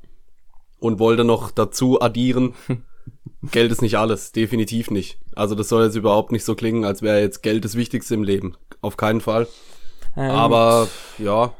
Und 0.80 1.00
wollte 1.00 1.24
noch 1.24 1.52
dazu 1.52 2.02
addieren, 2.02 2.54
Geld 3.52 3.72
ist 3.72 3.82
nicht 3.82 3.98
alles, 3.98 4.32
definitiv 4.32 4.92
nicht. 4.92 5.20
Also 5.36 5.56
das 5.56 5.70
soll 5.70 5.86
jetzt 5.86 5.96
überhaupt 5.96 6.32
nicht 6.32 6.44
so 6.44 6.56
klingen, 6.56 6.86
als 6.86 7.02
wäre 7.02 7.22
jetzt 7.22 7.44
Geld 7.44 7.66
das 7.66 7.76
Wichtigste 7.76 8.14
im 8.14 8.24
Leben. 8.24 8.56
Auf 8.82 8.98
keinen 8.98 9.22
Fall. 9.22 9.48
ähm, 10.18 10.32
Aber 10.32 10.88
ja, 11.18 11.54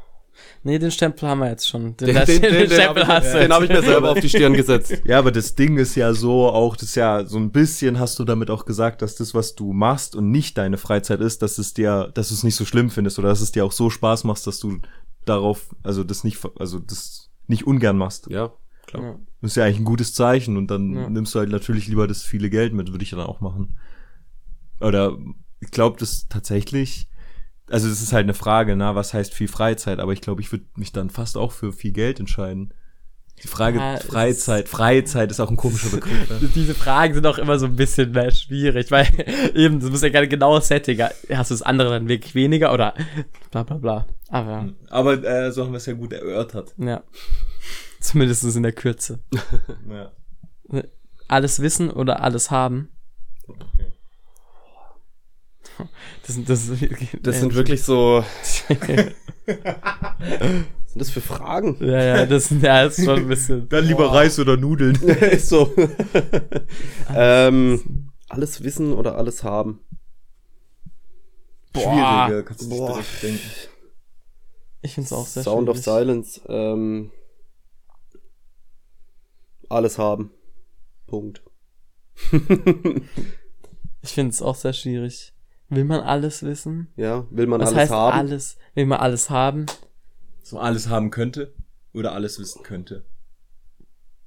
nee, 0.66 0.78
den 0.78 0.90
Stempel 0.90 1.28
haben 1.28 1.38
wir 1.38 1.48
jetzt 1.48 1.66
schon. 1.68 1.96
Den, 1.96 2.08
den, 2.14 2.14
den, 2.26 2.42
den, 2.42 2.52
den 2.54 2.70
Stempel 2.70 3.06
habe 3.06 3.14
hast 3.14 3.26
ich, 3.26 3.32
du 3.32 3.38
den 3.38 3.42
jetzt. 3.42 3.52
hab 3.54 3.62
ich 3.62 3.68
mir 3.70 3.82
selber 3.82 4.10
auf 4.10 4.20
die 4.20 4.28
Stirn 4.28 4.52
gesetzt. 4.52 4.92
Ja, 5.04 5.18
aber 5.18 5.32
das 5.32 5.54
Ding 5.54 5.78
ist 5.78 5.94
ja 5.94 6.12
so, 6.12 6.48
auch 6.48 6.74
das 6.76 6.90
ist 6.90 6.94
ja 6.96 7.24
so 7.24 7.38
ein 7.38 7.50
bisschen 7.52 7.98
hast 7.98 8.18
du 8.18 8.24
damit 8.24 8.50
auch 8.50 8.64
gesagt, 8.66 9.00
dass 9.02 9.14
das, 9.14 9.34
was 9.34 9.54
du 9.54 9.72
machst 9.72 10.14
und 10.16 10.30
nicht 10.30 10.58
deine 10.58 10.76
Freizeit 10.76 11.20
ist, 11.20 11.42
dass 11.42 11.58
es 11.58 11.72
dir, 11.74 12.10
dass 12.14 12.28
du 12.28 12.34
es 12.34 12.42
nicht 12.44 12.56
so 12.56 12.64
schlimm 12.64 12.90
findest 12.90 13.18
oder 13.18 13.28
dass 13.28 13.40
es 13.40 13.52
dir 13.52 13.64
auch 13.64 13.72
so 13.72 13.88
Spaß 13.88 14.24
macht, 14.24 14.46
dass 14.46 14.58
du 14.58 14.78
darauf, 15.24 15.74
also 15.82 16.04
das 16.04 16.24
nicht, 16.24 16.38
also 16.58 16.78
das 16.78 17.30
nicht 17.46 17.66
ungern 17.66 17.96
machst. 17.96 18.28
Ja, 18.30 18.52
klar. 18.86 19.02
Ja. 19.02 19.18
Das 19.40 19.52
ist 19.52 19.56
ja 19.56 19.64
eigentlich 19.64 19.78
ein 19.78 19.84
gutes 19.84 20.12
Zeichen 20.14 20.56
und 20.56 20.68
dann 20.70 20.94
Ja. 20.94 21.08
nimmst 21.08 21.34
du 21.34 21.38
halt 21.38 21.50
natürlich 21.50 21.86
lieber 21.86 22.06
das 22.08 22.22
viele 22.22 22.50
Geld 22.50 22.72
mit, 22.72 22.90
würde 22.92 23.04
ich 23.04 23.10
dann 23.10 23.20
auch 23.20 23.40
machen. 23.40 23.78
Oder 24.80 25.16
ich 25.60 25.70
glaube, 25.70 25.96
das 25.98 26.26
tatsächlich, 26.28 27.08
also 27.70 27.88
das 27.88 28.00
ist 28.02 28.12
halt 28.12 28.24
eine 28.24 28.34
Frage, 28.34 28.76
na, 28.76 28.94
was 28.94 29.12
heißt 29.14 29.34
viel 29.34 29.48
Freizeit, 29.48 29.98
aber 29.98 30.12
ich 30.12 30.20
glaube, 30.20 30.40
ich 30.40 30.52
würde 30.52 30.66
mich 30.76 30.92
dann 30.92 31.10
fast 31.10 31.36
auch 31.36 31.52
für 31.52 31.72
viel 31.72 31.92
Geld 31.92 32.20
entscheiden. 32.20 32.72
Die 33.42 33.48
Frage 33.48 33.78
Ja, 33.78 33.94
es 33.96 34.06
Freizeit, 34.06 34.66
Freizeit 34.68 35.30
ist 35.30 35.40
auch 35.40 35.50
ein 35.50 35.56
komischer 35.58 35.90
Begriff. 35.90 36.30
ne? 36.30 36.48
Diese 36.54 36.74
Fragen 36.74 37.12
sind 37.12 37.26
auch 37.26 37.36
immer 37.36 37.58
so 37.58 37.66
ein 37.66 37.76
bisschen 37.76 38.12
mehr 38.12 38.30
schwierig, 38.30 38.90
weil 38.90 39.06
eben, 39.54 39.78
du 39.80 39.90
musst 39.90 40.02
ja 40.02 40.08
gerne 40.08 40.26
genau 40.28 40.58
Setting. 40.58 41.00
Hast 41.02 41.50
du 41.50 41.54
das 41.54 41.62
andere 41.62 41.90
dann 41.90 42.08
wirklich 42.08 42.34
weniger 42.34 42.72
oder 42.72 42.94
bla 43.50 43.62
bla 43.62 43.76
bla. 43.76 44.06
Aber 44.28 44.72
Aber 44.88 45.22
äh, 45.22 45.52
so 45.52 45.64
haben 45.64 45.72
wir 45.72 45.76
es 45.76 45.86
ja 45.86 45.92
gut 45.92 46.12
erörtert. 46.12 46.74
ja. 46.78 47.02
Zumindest 48.00 48.44
in 48.56 48.62
der 48.62 48.72
Kürze. 48.72 49.20
Ja. 49.90 50.12
Alles 51.28 51.60
wissen 51.60 51.90
oder 51.90 52.22
alles 52.22 52.50
haben. 52.50 52.90
Das, 56.26 56.34
sind- 56.34 56.48
das, 56.48 56.70
Das 57.22 57.40
sind 57.40 57.54
wirklich 57.54 57.82
so. 57.82 58.24
Sind 60.86 61.00
das 61.00 61.10
für 61.10 61.20
Fragen? 61.20 61.76
Ja, 61.84 62.02
ja, 62.02 62.26
das, 62.26 62.48
ja, 62.50 62.84
das 62.84 62.98
ist 62.98 63.04
schon 63.04 63.18
ein 63.20 63.28
bisschen. 63.28 63.68
Dann 63.68 63.84
lieber 63.84 64.12
Reis 64.12 64.38
oder 64.38 64.56
Nudeln. 64.56 64.94
ist 65.30 65.48
so. 65.50 65.74
ähm, 67.14 68.10
alles 68.28 68.62
wissen 68.64 68.92
oder 68.94 69.16
alles 69.18 69.44
haben? 69.44 69.80
Schwieriger, 71.74 72.42
kannst 72.44 72.62
du 72.62 72.68
Boah. 72.70 72.92
direkt 72.94 73.22
denken. 73.22 73.50
Ich 74.82 74.94
finde 74.94 75.06
es 75.06 75.12
auch 75.12 75.26
sehr 75.26 75.42
Sound 75.42 75.68
of 75.68 75.76
schwierig. 75.76 75.84
Silence. 75.98 76.40
Ähm, 76.48 77.12
alles 79.68 79.98
haben. 79.98 80.30
Punkt. 81.06 81.42
Ich 84.02 84.12
finde 84.12 84.30
es 84.30 84.40
auch 84.40 84.54
sehr 84.54 84.72
schwierig. 84.72 85.34
Will 85.68 85.84
man 85.84 86.00
alles 86.00 86.42
wissen? 86.42 86.88
Ja, 86.96 87.26
will 87.30 87.46
man 87.46 87.60
Was 87.60 87.68
alles 87.70 87.78
heißt 87.80 87.92
haben? 87.92 88.18
alles? 88.18 88.56
Will 88.74 88.86
man 88.86 88.98
alles 89.00 89.30
haben? 89.30 89.66
So 90.42 90.58
alles 90.58 90.88
haben 90.88 91.10
könnte 91.10 91.52
oder 91.92 92.12
alles 92.12 92.38
wissen 92.38 92.62
könnte. 92.62 93.04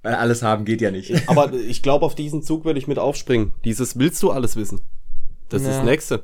Weil 0.01 0.15
alles 0.15 0.43
haben 0.43 0.65
geht 0.65 0.81
ja 0.81 0.91
nicht. 0.91 1.29
Aber 1.29 1.53
ich 1.53 1.81
glaube, 1.83 2.05
auf 2.05 2.15
diesen 2.15 2.41
Zug 2.43 2.65
würde 2.65 2.79
ich 2.79 2.87
mit 2.87 2.99
aufspringen. 2.99 3.51
Dieses 3.65 3.97
willst 3.99 4.21
du 4.23 4.31
alles 4.31 4.55
wissen. 4.55 4.81
Das 5.49 5.61
ist 5.61 5.67
Ja. 5.69 5.75
das 5.77 5.85
Nächste. 5.85 6.23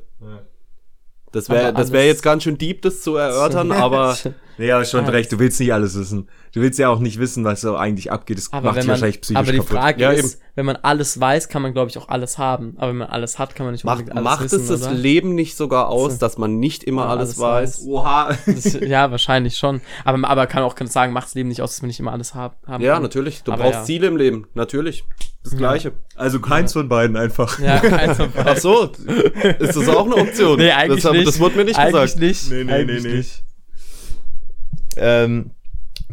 Das 1.32 1.48
wäre, 1.48 1.72
das 1.72 1.92
wäre 1.92 2.06
jetzt 2.06 2.22
ganz 2.22 2.42
schön 2.42 2.56
deep, 2.58 2.82
das 2.82 3.02
zu 3.02 3.16
erörtern, 3.16 3.72
aber 3.72 4.16
Nee, 4.58 4.72
aber 4.72 4.84
schon 4.86 5.04
Ah. 5.04 5.08
recht, 5.10 5.30
du 5.32 5.38
willst 5.38 5.60
nicht 5.60 5.72
alles 5.72 5.98
wissen. 5.98 6.28
Du 6.52 6.60
willst 6.62 6.78
ja 6.78 6.88
auch 6.88 6.98
nicht 7.00 7.18
wissen, 7.18 7.44
was 7.44 7.60
so 7.60 7.76
eigentlich 7.76 8.10
abgeht. 8.10 8.38
Das 8.38 8.50
aber 8.52 8.66
macht 8.68 8.76
wenn 8.76 8.80
dich 8.80 8.86
man, 8.86 8.94
wahrscheinlich 8.94 9.20
psychisch 9.20 9.36
aber 9.36 9.52
die 9.52 9.58
kaputt. 9.58 9.76
Frage 9.76 10.02
Ja, 10.02 10.10
ist, 10.12 10.40
wenn 10.54 10.64
man 10.64 10.76
alles 10.76 11.20
weiß, 11.20 11.48
kann 11.50 11.60
man 11.60 11.74
glaube 11.74 11.90
ich 11.90 11.98
auch 11.98 12.08
alles 12.08 12.38
haben. 12.38 12.74
Aber 12.78 12.88
wenn 12.88 12.96
man 12.96 13.08
alles 13.08 13.38
hat, 13.38 13.54
kann 13.54 13.66
man 13.66 13.72
nicht 13.74 13.84
macht, 13.84 13.98
unbedingt 14.00 14.16
alles 14.16 14.24
macht 14.24 14.44
wissen, 14.44 14.60
es 14.62 14.68
das 14.68 14.82
oder? 14.84 14.92
Leben 14.94 15.34
nicht 15.34 15.56
sogar 15.56 15.88
aus, 15.88 16.14
So. 16.14 16.18
dass 16.20 16.38
man 16.38 16.58
nicht 16.58 16.84
immer 16.84 17.02
Ja, 17.02 17.08
alles, 17.10 17.38
alles 17.38 17.38
weiß? 17.38 17.78
weiß. 17.80 17.86
Oha. 17.88 18.36
Das, 18.46 18.72
ja, 18.80 19.10
wahrscheinlich 19.10 19.58
schon. 19.58 19.82
Aber, 20.04 20.26
aber 20.26 20.46
kann 20.46 20.62
auch 20.62 20.74
sagen, 20.86 21.12
macht 21.12 21.26
das 21.26 21.34
Leben 21.34 21.50
nicht 21.50 21.60
aus, 21.60 21.72
dass 21.72 21.82
man 21.82 21.88
nicht 21.88 22.00
immer 22.00 22.12
alles 22.12 22.34
hab, 22.34 22.56
haben 22.66 22.82
Ja, 22.82 22.94
kann. 22.94 23.02
natürlich. 23.02 23.42
Du 23.42 23.52
Aber 23.52 23.64
brauchst 23.64 23.80
ja. 23.80 23.84
Ziele 23.84 24.06
im 24.06 24.16
Leben. 24.16 24.46
Natürlich. 24.54 25.04
Das 25.44 25.56
Gleiche. 25.56 25.92
Also 26.16 26.40
keins 26.40 26.72
von 26.72 26.88
beiden 26.88 27.16
einfach. 27.16 27.58
Ja, 27.60 27.76
also, 27.80 28.26
Ach 28.36 28.56
so. 28.56 28.90
Ist 29.58 29.76
das 29.76 29.88
auch 29.88 30.06
eine 30.06 30.16
Option? 30.16 30.56
nee, 30.58 30.72
eigentlich 30.72 31.02
das, 31.04 31.12
nicht. 31.12 31.26
Das 31.28 31.38
wurde 31.38 31.56
mir 31.56 31.64
nicht 31.66 31.78
eigentlich 31.78 31.92
gesagt. 32.14 32.18
Nicht. 32.20 32.50
Nee, 32.50 32.64
nee, 32.64 32.72
eigentlich 32.72 33.02
nee, 33.04 33.10
nee. 33.10 33.16
nicht. 33.18 33.44
Ähm, 34.96 35.50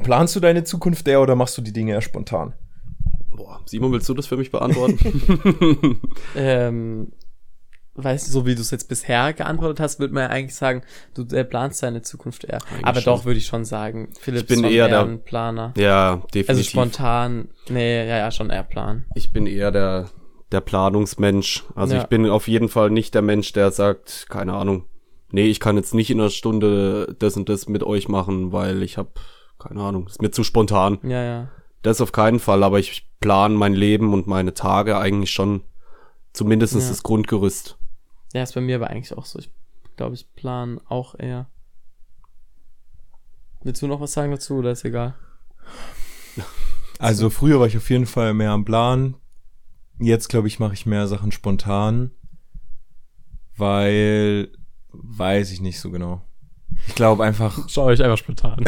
planst 0.04 0.36
du 0.36 0.39
deine 0.39 0.63
Zukunft 0.63 1.08
eher 1.08 1.22
oder 1.22 1.36
machst 1.36 1.58
du 1.58 1.62
die 1.62 1.74
Dinge 1.74 1.93
eher 1.93 2.02
spontan? 2.02 2.54
Boah, 3.36 3.62
Simon, 3.65 3.91
willst 3.91 4.08
du 4.10 4.13
das 4.13 4.28
für 4.28 4.38
mich 4.38 4.52
beantworten? 4.52 4.98
Ähm, 6.36 7.12
weißt 7.96 8.28
du, 8.28 8.32
so 8.32 8.46
wie 8.46 8.56
du 8.56 8.62
es 8.62 8.72
jetzt 8.72 8.89
bisher 8.89 9.34
geantwortet 9.34 9.80
hast, 9.80 10.00
würde 10.00 10.13
man 10.13 10.24
ja 10.24 10.30
eigentlich 10.30 10.56
sagen, 10.56 10.82
du 11.13 11.24
äh, 11.36 11.43
planst 11.43 11.84
deine 11.84 12.02
Zukunft 12.02 12.43
eher. 12.43 12.60
Aber 12.82 13.02
schon. 13.02 13.13
doch, 13.13 13.26
würde 13.26 13.38
ich 13.38 13.46
schon 13.46 13.65
sagen, 13.65 14.10
Philipp 14.19 14.41
Ich 14.41 14.48
bin 14.48 14.63
eher 14.63 14.88
der- 14.88 15.02
ein 15.06 15.24
Planer. 15.24 15.74
ja, 15.78 16.17
definitiv. 16.34 16.50
Also 16.50 16.63
spontan, 16.63 17.50
nee, 17.69 18.08
ja, 18.08 18.17
ja, 18.17 18.32
schon 18.32 18.50
eher 18.50 18.63
Plan. 18.63 19.06
Ich 19.15 19.32
bin 19.32 19.46
eher 19.46 19.72
der, 19.72 20.10
der 20.52 20.62
Planungsmensch. 20.62 21.63
Also 21.76 21.96
Ja. 21.96 22.02
ich 22.02 22.08
bin 22.08 22.28
auf 22.30 22.48
jeden 22.48 22.69
Fall 22.69 22.89
nicht 22.89 23.13
der 23.13 23.22
Mensch, 23.22 23.54
der 23.54 23.72
sagt, 23.72 24.26
keine 24.30 24.54
Ahnung, 24.54 24.86
nee, 25.34 25.48
ich 25.48 25.60
kann 25.60 25.76
jetzt 25.76 25.93
nicht 25.93 26.10
in 26.12 26.22
einer 26.22 26.30
Stunde 26.30 27.15
das 27.19 27.36
und 27.36 27.50
das 27.50 27.67
mit 27.67 27.84
euch 27.84 28.08
machen, 28.08 28.54
weil 28.54 28.84
ich 28.84 28.98
habe, 28.98 29.10
keine 29.60 29.82
Ahnung, 29.82 30.08
ist 30.08 30.22
mir 30.22 30.32
zu 30.32 30.43
spontan. 30.43 31.00
Ja, 31.04 31.22
ja. 31.24 31.50
Das 31.82 32.00
auf 32.00 32.13
keinen 32.13 32.39
Fall, 32.39 32.63
aber 32.63 32.80
ich 32.80 33.10
plane 33.19 33.56
mein 33.56 33.74
Leben 33.74 34.13
und 34.13 34.28
meine 34.28 34.54
Tage 34.54 34.98
eigentlich 34.98 35.32
schon 35.32 35.63
zumindest 36.32 36.76
Ja. 36.76 36.80
das 36.80 37.04
Grundgerüst. 37.04 37.78
Ja, 38.34 38.43
ist 38.43 38.54
bei 38.56 38.62
mir 38.62 38.78
aber 38.78 38.89
eigentlich 38.89 39.17
auch 39.17 39.26
so. 39.26 39.39
Ich 39.39 39.50
glaube, 39.98 40.15
ich 40.15 40.34
plan 40.36 40.80
auch 40.88 41.15
eher. 41.19 41.48
Willst 43.63 43.82
du 43.82 43.88
noch 43.88 44.00
was 44.00 44.13
sagen 44.13 44.32
dazu 44.32 44.56
oder 44.56 44.72
ist 44.72 44.86
egal? 44.86 45.15
Also 47.00 47.30
früher 47.30 47.60
war 47.60 47.67
ich 47.67 47.76
auf 47.78 47.89
jeden 47.89 48.06
Fall 48.06 48.34
mehr 48.34 48.52
am 48.52 48.65
Plan. 48.65 49.15
Jetzt 50.00 50.30
glaube 50.30 50.48
ich, 50.48 50.60
mache 50.60 50.74
ich 50.74 50.86
mehr 50.86 51.08
Sachen 51.08 51.32
spontan, 51.32 52.12
weil 53.56 54.52
weiß 54.93 55.51
ich 55.51 55.62
nicht 55.62 55.79
so 55.79 55.91
genau. 55.91 56.21
Ich 56.88 56.95
glaube 56.95 57.23
einfach, 57.23 57.67
Schau 57.69 57.86
euch 57.86 58.01
einfach 58.01 58.17
spontan. 58.17 58.63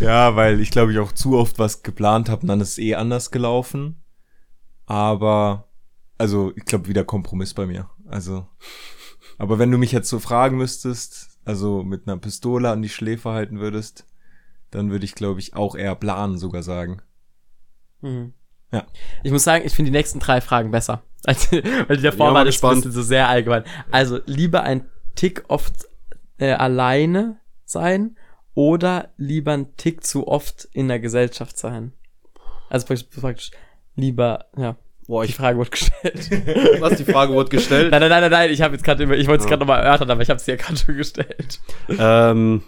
ja, 0.00 0.34
weil 0.36 0.60
ich 0.60 0.70
glaube 0.70 0.92
ich 0.92 0.98
auch 0.98 1.12
zu 1.12 1.36
oft 1.38 1.58
was 1.58 1.82
geplant 1.82 2.28
habe 2.28 2.42
und 2.42 2.48
dann 2.48 2.60
ist 2.60 2.72
es 2.72 2.78
eh 2.78 2.94
anders 2.94 3.30
gelaufen. 3.30 4.02
Aber 4.86 5.68
also 6.18 6.52
ich 6.56 6.64
glaube 6.64 6.88
wieder 6.88 7.04
Kompromiss 7.04 7.54
bei 7.54 7.66
mir. 7.66 7.88
Also 8.06 8.46
aber 9.38 9.58
wenn 9.58 9.70
du 9.70 9.78
mich 9.78 9.92
jetzt 9.92 10.08
so 10.08 10.18
fragen 10.18 10.58
müsstest, 10.58 11.38
also 11.44 11.82
mit 11.82 12.06
einer 12.06 12.18
Pistole 12.18 12.70
an 12.70 12.82
die 12.82 12.88
Schläfe 12.88 13.30
halten 13.30 13.60
würdest, 13.60 14.04
dann 14.70 14.90
würde 14.90 15.04
ich 15.04 15.14
glaube 15.14 15.40
ich 15.40 15.54
auch 15.54 15.74
eher 15.74 15.94
planen 15.94 16.38
sogar 16.38 16.62
sagen. 16.62 17.02
Mhm. 18.02 18.34
Ja. 18.72 18.86
Ich 19.22 19.32
muss 19.32 19.44
sagen, 19.44 19.64
ich 19.64 19.74
finde 19.74 19.90
die 19.90 19.96
nächsten 19.96 20.20
drei 20.20 20.40
Fragen 20.40 20.70
besser. 20.70 21.02
Als, 21.24 21.50
weil 21.52 21.96
die 21.96 22.02
davor 22.02 22.28
Ja, 22.28 22.34
waren 22.34 22.46
das 22.46 22.54
ein 22.54 22.56
gespannt. 22.56 22.76
bisschen 22.76 22.92
so 22.92 23.02
sehr 23.02 23.28
allgemein. 23.28 23.64
Also 23.90 24.20
lieber 24.26 24.62
ein 24.62 24.88
Tick 25.14 25.44
oft 25.48 25.86
äh, 26.38 26.52
alleine 26.52 27.36
sein 27.64 28.16
oder 28.54 29.10
lieber 29.16 29.52
ein 29.52 29.76
Tick 29.76 30.04
zu 30.04 30.26
oft 30.28 30.68
in 30.72 30.88
der 30.88 30.98
Gesellschaft 31.00 31.58
sein. 31.58 31.92
Also 32.68 32.86
praktisch, 32.86 33.06
praktisch 33.20 33.50
lieber, 33.96 34.46
ja. 34.56 34.76
Boah, 35.06 35.24
Die 35.24 35.30
ich, 35.30 35.36
Frage 35.36 35.58
wurde 35.58 35.70
gestellt. 35.70 36.30
was, 36.80 36.96
die 36.96 37.04
Frage 37.04 37.32
wurde 37.32 37.48
gestellt? 37.50 37.90
nein, 37.90 38.00
nein, 38.00 38.10
nein, 38.10 38.20
nein, 38.22 38.30
nein, 38.30 38.50
ich 38.50 38.62
habe 38.62 38.74
jetzt 38.76 38.84
gerade, 38.84 39.02
ich 39.16 39.26
wollte 39.26 39.38
es 39.42 39.44
Ja. 39.44 39.48
gerade 39.50 39.60
nochmal 39.60 39.82
erörtern, 39.82 40.08
aber 40.10 40.22
ich 40.22 40.30
habe 40.30 40.38
es 40.38 40.44
dir 40.44 40.56
gerade 40.56 40.76
schon 40.76 40.96
gestellt. 40.96 41.58
ähm, 41.88 42.62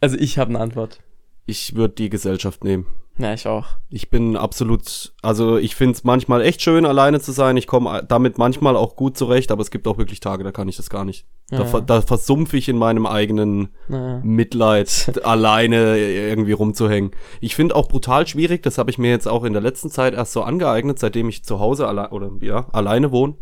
Also 0.00 0.16
ich 0.16 0.38
habe 0.38 0.50
eine 0.50 0.60
Antwort. 0.60 1.00
ich 1.44 1.74
würde 1.74 1.94
die 1.94 2.08
Gesellschaft 2.08 2.62
nehmen. 2.62 2.86
Ja, 3.22 3.32
ich 3.34 3.46
auch. 3.46 3.66
Ich 3.88 4.10
bin 4.10 4.36
absolut, 4.36 5.12
also 5.22 5.56
ich 5.56 5.76
finde 5.76 5.92
es 5.94 6.02
manchmal 6.02 6.42
echt 6.42 6.60
schön, 6.60 6.84
alleine 6.84 7.20
zu 7.20 7.30
sein. 7.32 7.56
Ich 7.56 7.66
komme 7.68 8.04
damit 8.08 8.36
manchmal 8.36 8.76
auch 8.76 8.96
gut 8.96 9.16
zurecht, 9.16 9.52
aber 9.52 9.62
es 9.62 9.70
gibt 9.70 9.86
auch 9.86 9.96
wirklich 9.96 10.18
Tage, 10.20 10.42
da 10.42 10.50
kann 10.50 10.68
ich 10.68 10.76
das 10.76 10.90
gar 10.90 11.04
nicht. 11.04 11.26
Da, 11.48 11.62
Ja. 11.64 11.80
da 11.80 12.00
versumpfe 12.02 12.56
ich 12.56 12.68
in 12.68 12.76
meinem 12.78 13.06
eigenen 13.06 13.68
Naja. 13.88 14.20
Mitleid, 14.24 15.20
alleine 15.24 15.98
irgendwie 15.98 16.52
rumzuhängen. 16.52 17.12
Ich 17.40 17.54
finde 17.54 17.76
auch 17.76 17.86
brutal 17.88 18.26
schwierig, 18.26 18.62
das 18.64 18.76
habe 18.78 18.90
ich 18.90 18.98
mir 18.98 19.10
jetzt 19.10 19.28
auch 19.28 19.44
in 19.44 19.52
der 19.52 19.62
letzten 19.62 19.88
Zeit 19.90 20.14
erst 20.14 20.32
so 20.32 20.42
angeeignet, 20.42 20.98
seitdem 20.98 21.28
ich 21.28 21.44
zu 21.44 21.60
Hause 21.60 21.86
alle 21.86 22.10
oder 22.10 22.30
ja, 22.40 22.66
alleine 22.72 23.12
wohne, 23.12 23.34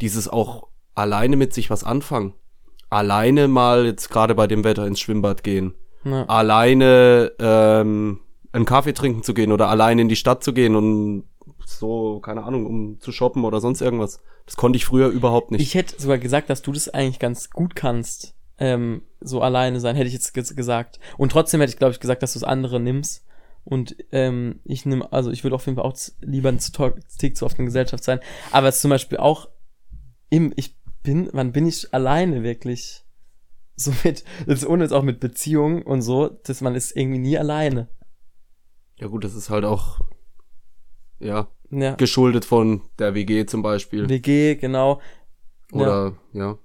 dieses 0.00 0.26
auch 0.28 0.68
alleine 0.94 1.36
mit 1.36 1.52
sich 1.52 1.68
was 1.70 1.84
anfangen. 1.84 2.32
alleine 2.88 3.46
mal 3.48 3.84
jetzt 3.86 4.08
gerade 4.10 4.34
bei 4.34 4.46
dem 4.46 4.64
Wetter 4.64 4.86
ins 4.86 5.00
Schwimmbad 5.00 5.42
gehen. 5.44 5.74
Ja. 6.04 6.24
Alleine 6.26 7.32
ähm, 7.38 8.20
einen 8.52 8.64
Kaffee 8.64 8.92
trinken 8.92 9.22
zu 9.22 9.34
gehen 9.34 9.52
oder 9.52 9.68
alleine 9.68 10.02
in 10.02 10.08
die 10.08 10.16
Stadt 10.16 10.44
zu 10.44 10.52
gehen 10.52 10.76
und 10.76 11.24
so, 11.66 12.20
keine 12.20 12.44
Ahnung, 12.44 12.66
um 12.66 13.00
zu 13.00 13.12
shoppen 13.12 13.44
oder 13.44 13.60
sonst 13.60 13.80
irgendwas. 13.80 14.20
Das 14.46 14.56
konnte 14.56 14.76
ich 14.76 14.84
früher 14.84 15.08
überhaupt 15.08 15.50
nicht. 15.50 15.62
Ich 15.62 15.74
hätte 15.74 16.00
sogar 16.00 16.18
gesagt, 16.18 16.50
dass 16.50 16.62
du 16.62 16.72
das 16.72 16.88
eigentlich 16.88 17.18
ganz 17.18 17.50
gut 17.50 17.74
kannst. 17.74 18.34
Ähm, 18.58 19.02
so 19.20 19.40
alleine 19.40 19.80
sein, 19.80 19.96
hätte 19.96 20.08
ich 20.08 20.12
jetzt 20.12 20.34
ges 20.34 20.54
gesagt. 20.54 21.00
Und 21.16 21.32
trotzdem 21.32 21.60
hätte 21.60 21.72
ich, 21.72 21.78
glaube 21.78 21.92
ich, 21.92 22.00
gesagt, 22.00 22.22
dass 22.22 22.34
du 22.34 22.40
das 22.40 22.48
andere 22.48 22.78
nimmst. 22.78 23.24
Und 23.64 23.96
ähm, 24.10 24.60
ich 24.64 24.86
nehme, 24.86 25.12
also 25.12 25.30
ich 25.30 25.44
würde 25.44 25.54
auf 25.54 25.66
jeden 25.66 25.76
Fall 25.76 25.86
auch 25.86 25.96
lieber 26.20 26.48
ein 26.48 26.58
Tick 27.18 27.36
zu 27.36 27.46
oft 27.46 27.58
in 27.58 27.66
Gesellschaft 27.66 28.04
sein. 28.04 28.20
Aber 28.50 28.68
es 28.68 28.76
ist 28.76 28.82
zum 28.82 28.90
Beispiel 28.90 29.18
auch 29.18 29.48
im, 30.30 30.52
ich 30.56 30.76
bin, 31.02 31.28
wann 31.32 31.52
bin 31.52 31.66
ich 31.66 31.92
alleine 31.94 32.42
wirklich? 32.42 33.04
So 33.74 33.92
mit, 34.04 34.24
jetzt 34.46 34.66
ohne 34.66 34.84
jetzt 34.84 34.92
auch 34.92 35.02
mit 35.02 35.18
Beziehungen 35.18 35.82
und 35.82 36.02
so, 36.02 36.28
dass 36.28 36.60
man 36.60 36.74
ist 36.74 36.94
irgendwie 36.94 37.18
nie 37.18 37.38
alleine. 37.38 37.88
Ja 39.02 39.08
gut, 39.08 39.24
das 39.24 39.34
ist 39.34 39.50
halt 39.50 39.64
auch, 39.64 39.98
ja, 41.18 41.48
Ja. 41.70 41.96
geschuldet 41.96 42.44
von 42.44 42.82
der 43.00 43.14
WG 43.14 43.46
zum 43.46 43.60
Beispiel. 43.62 44.08
WG, 44.08 44.54
genau. 44.54 45.00
Ja. 45.72 45.80
Oder, 45.80 46.12
ja. 46.32 46.58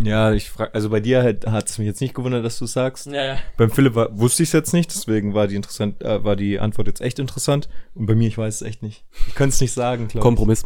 Ja, 0.00 0.32
ich 0.32 0.50
frage, 0.50 0.72
also 0.74 0.90
bei 0.90 1.00
dir 1.00 1.24
hat 1.24 1.46
hat 1.46 1.68
es 1.68 1.78
mich 1.78 1.86
jetzt 1.86 2.00
nicht 2.00 2.14
gewundert, 2.14 2.44
dass 2.44 2.58
du 2.58 2.66
sagst. 2.66 3.06
Ja, 3.06 3.24
ja. 3.24 3.38
Beim 3.56 3.70
Philipp 3.70 3.96
war, 3.96 4.16
wusste 4.16 4.44
ich 4.44 4.50
es 4.50 4.52
jetzt 4.52 4.72
nicht, 4.72 4.94
deswegen 4.94 5.34
war 5.34 5.48
die 5.48 5.56
interessant, 5.56 6.00
äh, 6.02 6.22
war 6.22 6.36
die 6.36 6.60
Antwort 6.60 6.86
jetzt 6.86 7.00
echt 7.00 7.18
interessant. 7.18 7.68
Und 7.94 8.06
bei 8.06 8.14
mir, 8.14 8.28
ich 8.28 8.38
weiß 8.38 8.56
es 8.56 8.62
echt 8.62 8.82
nicht. 8.82 9.04
Ich 9.26 9.34
könnte 9.34 9.54
es 9.54 9.60
nicht 9.60 9.72
sagen, 9.72 10.06
glaube 10.06 10.18
ich. 10.18 10.22
Kompromiss. 10.22 10.64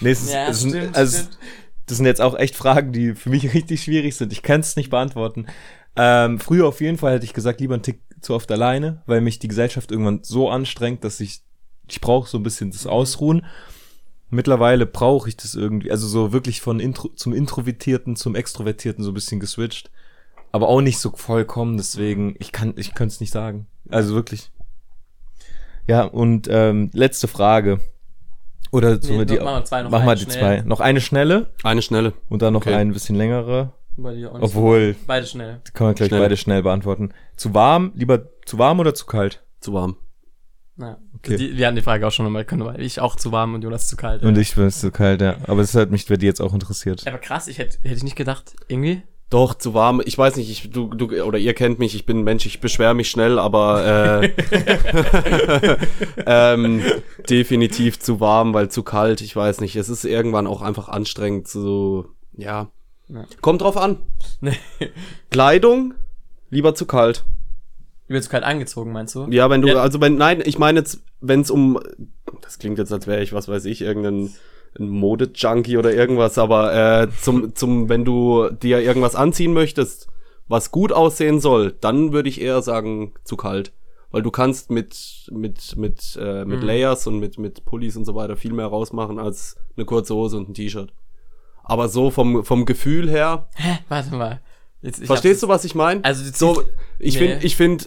Nee, 0.00 0.10
es 0.10 0.22
ist, 0.22 0.32
Ja, 0.32 0.48
es 0.48 0.60
sind, 0.62 0.70
stimmt, 0.70 0.96
also, 0.96 1.18
stimmt. 1.18 1.38
Das 1.86 1.96
sind 1.98 2.06
jetzt 2.06 2.20
auch 2.22 2.36
echt 2.36 2.56
Fragen, 2.56 2.92
die 2.92 3.14
für 3.14 3.30
mich 3.30 3.44
richtig 3.54 3.84
schwierig 3.84 4.16
sind. 4.16 4.32
Ich 4.32 4.42
kann 4.42 4.60
es 4.60 4.74
nicht 4.74 4.90
beantworten. 4.90 5.46
Ähm, 5.94 6.40
früher 6.40 6.66
auf 6.66 6.80
jeden 6.80 6.98
Fall 6.98 7.12
hätte 7.14 7.26
ich 7.26 7.34
gesagt, 7.34 7.60
lieber 7.60 7.74
einen 7.74 7.84
Tick 7.84 8.00
zu 8.24 8.34
oft 8.34 8.50
alleine, 8.50 9.02
weil 9.06 9.20
mich 9.20 9.38
die 9.38 9.48
Gesellschaft 9.48 9.90
irgendwann 9.90 10.20
so 10.22 10.48
anstrengt, 10.50 11.04
dass 11.04 11.20
ich, 11.20 11.40
ich 11.88 12.00
brauche 12.00 12.28
so 12.28 12.38
ein 12.38 12.42
bisschen 12.42 12.70
das 12.70 12.86
Ausruhen. 12.86 13.44
Mittlerweile 14.30 14.86
brauche 14.86 15.28
ich 15.28 15.36
das 15.36 15.54
irgendwie, 15.54 15.90
also 15.90 16.06
so 16.08 16.32
wirklich 16.32 16.60
von 16.60 16.80
Intro, 16.80 17.08
zum 17.10 17.32
Introvertierten 17.32 18.16
zum 18.16 18.34
Extrovertierten 18.34 19.04
so 19.04 19.10
ein 19.10 19.14
bisschen 19.14 19.38
geswitcht. 19.40 19.90
Aber 20.50 20.68
auch 20.68 20.80
nicht 20.80 20.98
so 20.98 21.10
vollkommen, 21.14 21.76
deswegen, 21.76 22.34
ich 22.38 22.52
kann, 22.52 22.74
ich 22.76 22.94
könnte 22.94 23.12
es 23.14 23.20
nicht 23.20 23.32
sagen. 23.32 23.66
Also 23.90 24.14
wirklich. 24.14 24.50
Ja, 25.86 26.04
und 26.04 26.48
ähm, 26.50 26.90
letzte 26.94 27.28
Frage. 27.28 27.80
Oder 28.72 29.00
so 29.00 29.12
Nee, 29.12 29.18
mit 29.18 29.30
die, 29.30 29.36
machen 29.38 29.56
wir 29.60 29.64
zwei, 29.64 29.82
noch 29.82 29.90
mach 29.90 30.04
mal 30.04 30.16
die 30.16 30.22
schnell. 30.22 30.38
zwei. 30.38 30.60
Noch 30.62 30.80
eine 30.80 31.00
schnelle 31.00 31.52
Eine 31.62 31.82
schnelle. 31.82 32.12
und 32.28 32.42
dann 32.42 32.54
noch 32.54 32.62
Okay. 32.62 32.74
eine 32.74 32.92
bisschen 32.92 33.14
längere. 33.16 33.72
Bei 33.96 34.14
dir 34.14 34.32
auch 34.32 34.38
nicht 34.38 34.52
so. 34.52 34.58
Obwohl, 34.58 34.96
Beide 35.06 35.26
schnell. 35.26 35.60
kann 35.72 35.86
man 35.88 35.94
gleich 35.94 36.08
Schnell. 36.08 36.20
beide 36.20 36.36
schnell 36.36 36.62
beantworten. 36.62 37.12
Zu 37.36 37.54
warm, 37.54 37.92
lieber 37.94 38.28
zu 38.44 38.58
warm 38.58 38.80
oder 38.80 38.94
zu 38.94 39.06
kalt? 39.06 39.42
Zu 39.60 39.72
warm. 39.72 39.96
Ja. 40.76 40.98
Okay. 41.14 41.36
Die, 41.36 41.56
wir 41.56 41.66
hatten 41.66 41.76
die 41.76 41.82
Frage 41.82 42.06
auch 42.06 42.10
schon 42.10 42.24
nochmal 42.24 42.44
können, 42.44 42.64
weil 42.64 42.80
ich 42.80 43.00
auch 43.00 43.14
zu 43.16 43.30
warm 43.30 43.54
und 43.54 43.62
Jonas 43.62 43.86
zu 43.86 43.96
kalt. 43.96 44.22
Und 44.24 44.34
ja. 44.34 44.40
ich 44.40 44.54
bin 44.54 44.70
zu 44.70 44.90
kalt, 44.90 45.20
ja. 45.20 45.36
Aber 45.46 45.60
das 45.60 45.74
hat 45.74 45.90
mich 45.90 46.06
bei 46.06 46.16
dir 46.16 46.26
jetzt 46.26 46.40
auch 46.40 46.52
interessiert. 46.52 47.06
Aber 47.06 47.18
krass, 47.18 47.46
ich 47.46 47.58
hätte 47.58 47.78
hätte 47.82 47.94
ich 47.94 48.02
nicht 48.02 48.16
gedacht, 48.16 48.54
irgendwie. 48.66 49.02
Doch, 49.30 49.54
zu 49.54 49.72
warm. 49.74 50.02
Ich 50.04 50.18
weiß 50.18 50.36
nicht, 50.36 50.50
ich, 50.50 50.70
du, 50.70 50.88
du, 50.88 51.22
oder 51.22 51.38
ihr 51.38 51.54
kennt 51.54 51.78
mich, 51.78 51.94
ich 51.94 52.06
bin 52.06 52.18
ein 52.18 52.24
Mensch, 52.24 52.44
ich 52.46 52.60
beschwere 52.60 52.94
mich 52.94 53.10
schnell, 53.10 53.38
aber 53.38 54.22
äh, 54.22 54.30
ähm, 56.26 56.82
definitiv 57.28 57.98
zu 57.98 58.20
warm, 58.20 58.52
weil 58.54 58.68
zu 58.68 58.82
kalt, 58.82 59.20
ich 59.22 59.34
weiß 59.34 59.60
nicht. 59.60 59.76
Es 59.76 59.88
ist 59.88 60.04
irgendwann 60.04 60.46
auch 60.46 60.62
einfach 60.62 60.88
anstrengend, 60.88 61.48
so, 61.48 62.06
ja. 62.36 62.70
Ja. 63.08 63.24
Kommt 63.40 63.62
drauf 63.62 63.76
an. 63.76 63.98
Nee. 64.40 64.56
Kleidung, 65.30 65.94
lieber 66.50 66.74
zu 66.74 66.86
kalt. 66.86 67.24
Bin 68.08 68.20
zu 68.22 68.28
kalt 68.30 68.44
angezogen, 68.44 68.92
meinst 68.92 69.14
du? 69.14 69.26
Ja, 69.30 69.48
wenn 69.50 69.62
du, 69.62 69.68
Ja. 69.68 69.76
also 69.82 70.00
wenn, 70.00 70.16
nein, 70.16 70.42
ich 70.44 70.58
meine 70.58 70.80
jetzt, 70.80 71.00
wenn 71.20 71.40
es 71.40 71.50
um, 71.50 71.78
das 72.42 72.58
klingt 72.58 72.78
jetzt, 72.78 72.92
als 72.92 73.06
wäre 73.06 73.22
ich, 73.22 73.32
was 73.32 73.48
weiß 73.48 73.64
ich, 73.66 73.80
irgendein 73.80 74.32
ein 74.78 74.88
Mode-Junkie 74.88 75.76
oder 75.78 75.94
irgendwas, 75.94 76.36
aber 76.36 77.02
äh, 77.02 77.08
zum, 77.22 77.54
zum, 77.54 77.88
wenn 77.88 78.04
du 78.04 78.50
dir 78.50 78.80
irgendwas 78.80 79.14
anziehen 79.14 79.52
möchtest, 79.52 80.08
was 80.48 80.72
gut 80.72 80.92
aussehen 80.92 81.38
soll, 81.40 81.72
dann 81.80 82.12
würde 82.12 82.28
ich 82.28 82.40
eher 82.40 82.60
sagen, 82.60 83.14
zu 83.22 83.36
kalt. 83.36 83.72
Weil 84.10 84.22
du 84.22 84.30
kannst 84.32 84.70
mit, 84.70 85.28
mit, 85.30 85.76
mit, 85.76 86.18
äh, 86.20 86.44
mit 86.44 86.60
Mhm. 86.60 86.66
Layers 86.66 87.06
und 87.06 87.18
mit, 87.20 87.38
mit 87.38 87.64
Pullis 87.64 87.96
und 87.96 88.04
so 88.04 88.14
weiter 88.16 88.36
viel 88.36 88.52
mehr 88.52 88.66
rausmachen 88.66 89.18
als 89.18 89.56
eine 89.76 89.86
kurze 89.86 90.14
Hose 90.14 90.36
und 90.36 90.48
ein 90.50 90.54
T-Shirt. 90.54 90.92
Aber 91.64 91.88
so 91.88 92.10
vom, 92.10 92.44
vom 92.44 92.66
Gefühl 92.66 93.10
her, 93.10 93.48
Hä? 93.56 93.78
Warte 93.88 94.14
mal. 94.14 94.40
Jetzt, 94.82 95.00
ich 95.00 95.06
verstehst 95.06 95.42
du, 95.42 95.48
was 95.48 95.64
ich 95.64 95.74
meine? 95.74 96.04
Also, 96.04 96.22
so, 96.34 96.62
ich 96.98 97.14
Nee. 97.14 97.26
finde, 97.28 97.46
ich 97.46 97.56
finde, 97.56 97.84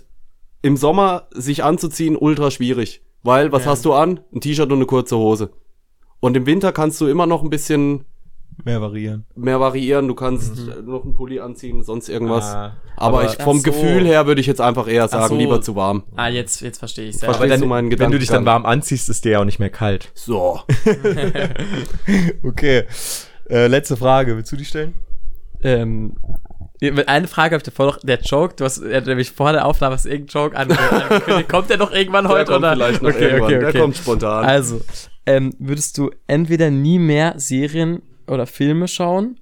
im 0.64 0.78
Sommer 0.78 1.28
sich 1.32 1.64
anzuziehen 1.64 2.16
ultra 2.18 2.50
schwierig. 2.52 3.02
Weil, 3.24 3.52
was 3.52 3.66
Ja. 3.66 3.72
hast 3.72 3.86
du 3.86 3.94
an? 3.94 4.20
Ein 4.34 4.42
T-Shirt 4.42 4.72
und 4.72 4.78
eine 4.78 4.86
kurze 4.88 5.16
Hose. 5.18 5.52
Und 6.20 6.36
im 6.36 6.46
Winter 6.48 6.72
kannst 6.72 7.00
du 7.00 7.06
immer 7.08 7.28
noch 7.28 7.44
ein 7.44 7.50
bisschen 7.52 8.06
Mehr 8.66 8.82
variieren. 8.82 9.26
mehr 9.36 9.60
variieren. 9.60 10.08
Du 10.08 10.16
kannst 10.16 10.58
äh, 10.58 10.82
noch 10.82 11.04
einen 11.04 11.14
Pulli 11.14 11.40
anziehen, 11.40 11.84
sonst 11.84 12.10
irgendwas. 12.10 12.46
Ah, 12.46 12.76
aber, 12.96 13.20
aber- 13.22 13.26
ich, 13.32 13.44
vom 13.44 13.58
so. 13.60 13.64
Gefühl 13.64 14.04
her 14.08 14.26
würde 14.26 14.42
ich 14.42 14.48
jetzt 14.48 14.62
einfach 14.62 14.88
eher 14.88 15.08
sagen, 15.08 15.28
so. 15.30 15.36
lieber 15.38 15.62
zu 15.62 15.76
warm. 15.76 16.04
Ah, 16.16 16.30
jetzt, 16.30 16.62
jetzt 16.62 16.80
verstehe 16.80 17.10
ich 17.10 17.18
Verstehst 17.18 17.52
dann, 17.52 17.62
du 17.62 17.68
meinen 17.68 18.00
wenn 18.00 18.10
du 18.12 18.18
dich 18.18 18.30
dann 18.30 18.46
warm 18.46 18.66
anziehst, 18.66 19.10
ist 19.10 19.24
dir 19.26 19.34
ja 19.34 19.40
auch 19.42 19.46
nicht 19.46 19.60
mehr 19.60 19.70
kalt. 19.70 20.12
So. 20.16 20.62
Okay. 22.44 22.86
Äh, 23.50 23.68
letzte 23.68 23.98
Frage. 23.98 24.36
Willst 24.36 24.52
du 24.52 24.56
die 24.56 24.66
stellen? 24.66 24.94
Ähm, 25.64 26.16
eine 27.08 27.28
Frage 27.28 27.56
habe 27.56 27.58
ich 27.58 27.64
davor 27.64 27.88
noch, 27.88 28.00
der 28.00 28.20
Joke, 28.22 28.56
du 28.56 28.64
hast 28.64 28.78
er 28.78 28.98
hat 28.98 29.08
nämlich 29.08 29.32
vor 29.32 29.52
der 29.52 29.66
Aufnahme 29.66 29.96
hast 29.96 30.06
irgendeinen 30.06 30.44
Joke 30.46 30.58
ange 30.58 30.80
angekündigt. 30.92 31.50
Kommt 31.50 31.70
der 31.70 31.78
noch 31.78 31.92
irgendwann 31.92 32.28
heute? 32.28 32.46
Der 32.46 32.54
kommt 32.54 32.66
oder? 32.66 32.74
vielleicht 32.76 33.02
noch 33.02 33.10
okay, 33.10 33.24
irgendwann. 33.24 33.44
okay, 33.44 33.58
okay. 33.58 33.72
Der 33.72 33.82
kommt 33.82 33.98
spontan. 33.98 34.46
Also, 34.46 34.82
ähm, 35.26 35.54
würdest 35.58 35.98
du 35.98 36.12
entweder 36.28 36.70
nie 36.70 37.00
mehr 37.00 37.34
Serien 37.38 38.04
oder 38.28 38.46
Filme 38.46 38.88
schauen 38.88 39.40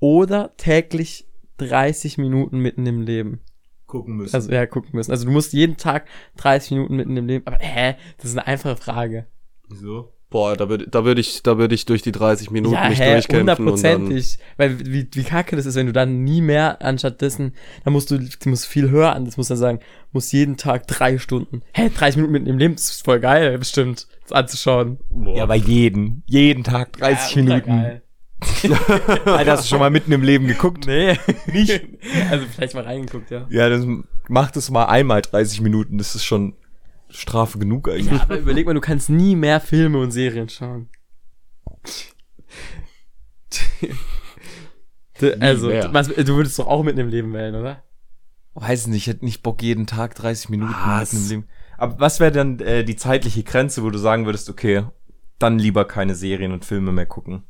oder 0.00 0.56
täglich 0.56 1.26
30 1.58 2.16
Minuten 2.16 2.60
mitten 2.60 2.86
im 2.86 3.02
Leben? 3.02 3.40
Gucken 3.86 4.16
müssen. 4.16 4.34
Also, 4.34 4.50
ja, 4.50 4.64
gucken 4.66 4.90
müssen. 4.94 5.10
Also, 5.10 5.26
du 5.26 5.30
musst 5.30 5.52
jeden 5.52 5.76
Tag 5.76 6.06
30 6.38 6.70
Minuten 6.72 6.96
mitten 6.96 7.16
im 7.16 7.26
Leben. 7.26 7.46
Aber, 7.46 7.58
hä? 7.58 7.96
Das 8.16 8.30
ist 8.30 8.38
eine 8.38 8.46
einfache 8.46 8.76
Frage. 8.76 9.26
Wieso? 9.68 10.12
Boah, 10.30 10.56
da 10.56 10.68
würde 10.68 10.86
da 10.88 11.06
würd 11.06 11.18
ich, 11.18 11.42
da 11.42 11.56
würde 11.56 11.74
ich 11.74 11.86
durch 11.86 12.02
die 12.02 12.12
30 12.12 12.50
Minuten 12.50 12.74
ja, 12.74 12.88
nicht 12.90 13.00
hä? 13.00 13.12
durchkämpfen. 13.12 13.40
und 13.40 13.46
dann- 13.46 13.58
Hundertprozentig. 13.58 14.38
Weil, 14.58 14.78
wie, 14.86 15.08
wie 15.10 15.24
kacke 15.24 15.56
das 15.56 15.64
ist, 15.64 15.74
wenn 15.74 15.86
du 15.86 15.92
dann 15.94 16.22
nie 16.22 16.42
mehr 16.42 16.82
anstatt 16.84 17.22
dessen, 17.22 17.54
dann 17.84 17.94
musst 17.94 18.10
du, 18.10 18.18
du 18.18 18.48
musst 18.48 18.66
viel 18.66 18.90
hören. 18.90 19.24
Das 19.24 19.38
musst 19.38 19.50
dann 19.50 19.56
sagen, 19.56 19.80
musst 20.12 20.32
jeden 20.34 20.58
Tag 20.58 20.86
drei 20.86 21.16
Stunden. 21.16 21.62
Hä? 21.72 21.88
30 21.96 22.16
Minuten 22.16 22.32
mitten 22.32 22.46
im 22.46 22.58
Leben? 22.58 22.74
Das 22.74 22.90
ist 22.90 23.04
voll 23.06 23.20
geil, 23.20 23.56
bestimmt. 23.58 24.06
Das 24.24 24.32
anzuschauen. 24.32 24.98
Ja, 25.34 25.46
bei 25.46 25.56
jeden. 25.56 26.22
Jeden 26.26 26.62
Tag 26.62 26.92
30 26.92 27.34
Ja, 27.36 27.42
Minuten. 27.42 27.66
geil. 27.70 28.02
Alter, 29.24 29.52
hast 29.52 29.64
du 29.64 29.68
schon 29.68 29.78
mal 29.80 29.90
mitten 29.90 30.12
im 30.12 30.22
Leben 30.22 30.46
geguckt? 30.46 30.86
Nee, 30.86 31.16
nicht. 31.52 31.80
Also 32.30 32.44
vielleicht 32.54 32.74
mal 32.74 32.84
reingeguckt, 32.84 33.30
ja. 33.30 33.46
Ja, 33.50 33.68
dann 33.68 34.04
mach 34.28 34.50
das 34.50 34.70
mal 34.70 34.84
einmal 34.84 35.22
30 35.22 35.60
Minuten. 35.60 35.98
Das 35.98 36.14
ist 36.14 36.24
schon 36.24 36.54
Strafe 37.10 37.58
genug 37.58 37.88
eigentlich. 37.88 38.12
Ja, 38.12 38.22
aber 38.22 38.38
überleg 38.38 38.66
mal, 38.66 38.74
du 38.74 38.80
kannst 38.80 39.10
nie 39.10 39.36
mehr 39.36 39.60
Filme 39.60 39.98
und 39.98 40.10
Serien 40.10 40.48
schauen. 40.48 40.88
Also, 45.40 45.68
was, 45.68 46.06
du 46.08 46.36
würdest 46.36 46.58
doch 46.60 46.68
auch 46.68 46.84
mitten 46.84 47.00
im 47.00 47.08
Leben 47.08 47.32
wählen, 47.32 47.56
oder? 47.56 47.82
Weiß 48.54 48.86
nicht, 48.86 48.98
ich 48.98 49.06
hätte 49.12 49.24
nicht 49.24 49.42
Bock, 49.42 49.62
jeden 49.62 49.86
Tag 49.86 50.14
30 50.14 50.48
Minuten 50.48 50.72
Was? 50.72 51.12
mitten 51.12 51.24
im 51.24 51.30
Leben. 51.30 51.48
Aber 51.76 52.00
was 52.00 52.20
wäre 52.20 52.32
dann 52.32 52.60
äh, 52.60 52.84
die 52.84 52.96
zeitliche 52.96 53.42
Grenze, 53.42 53.82
wo 53.82 53.90
du 53.90 53.98
sagen 53.98 54.26
würdest, 54.26 54.48
okay, 54.48 54.84
dann 55.38 55.58
lieber 55.58 55.84
keine 55.86 56.14
Serien 56.14 56.52
und 56.52 56.64
Filme 56.64 56.92
mehr 56.92 57.06
gucken? 57.06 57.44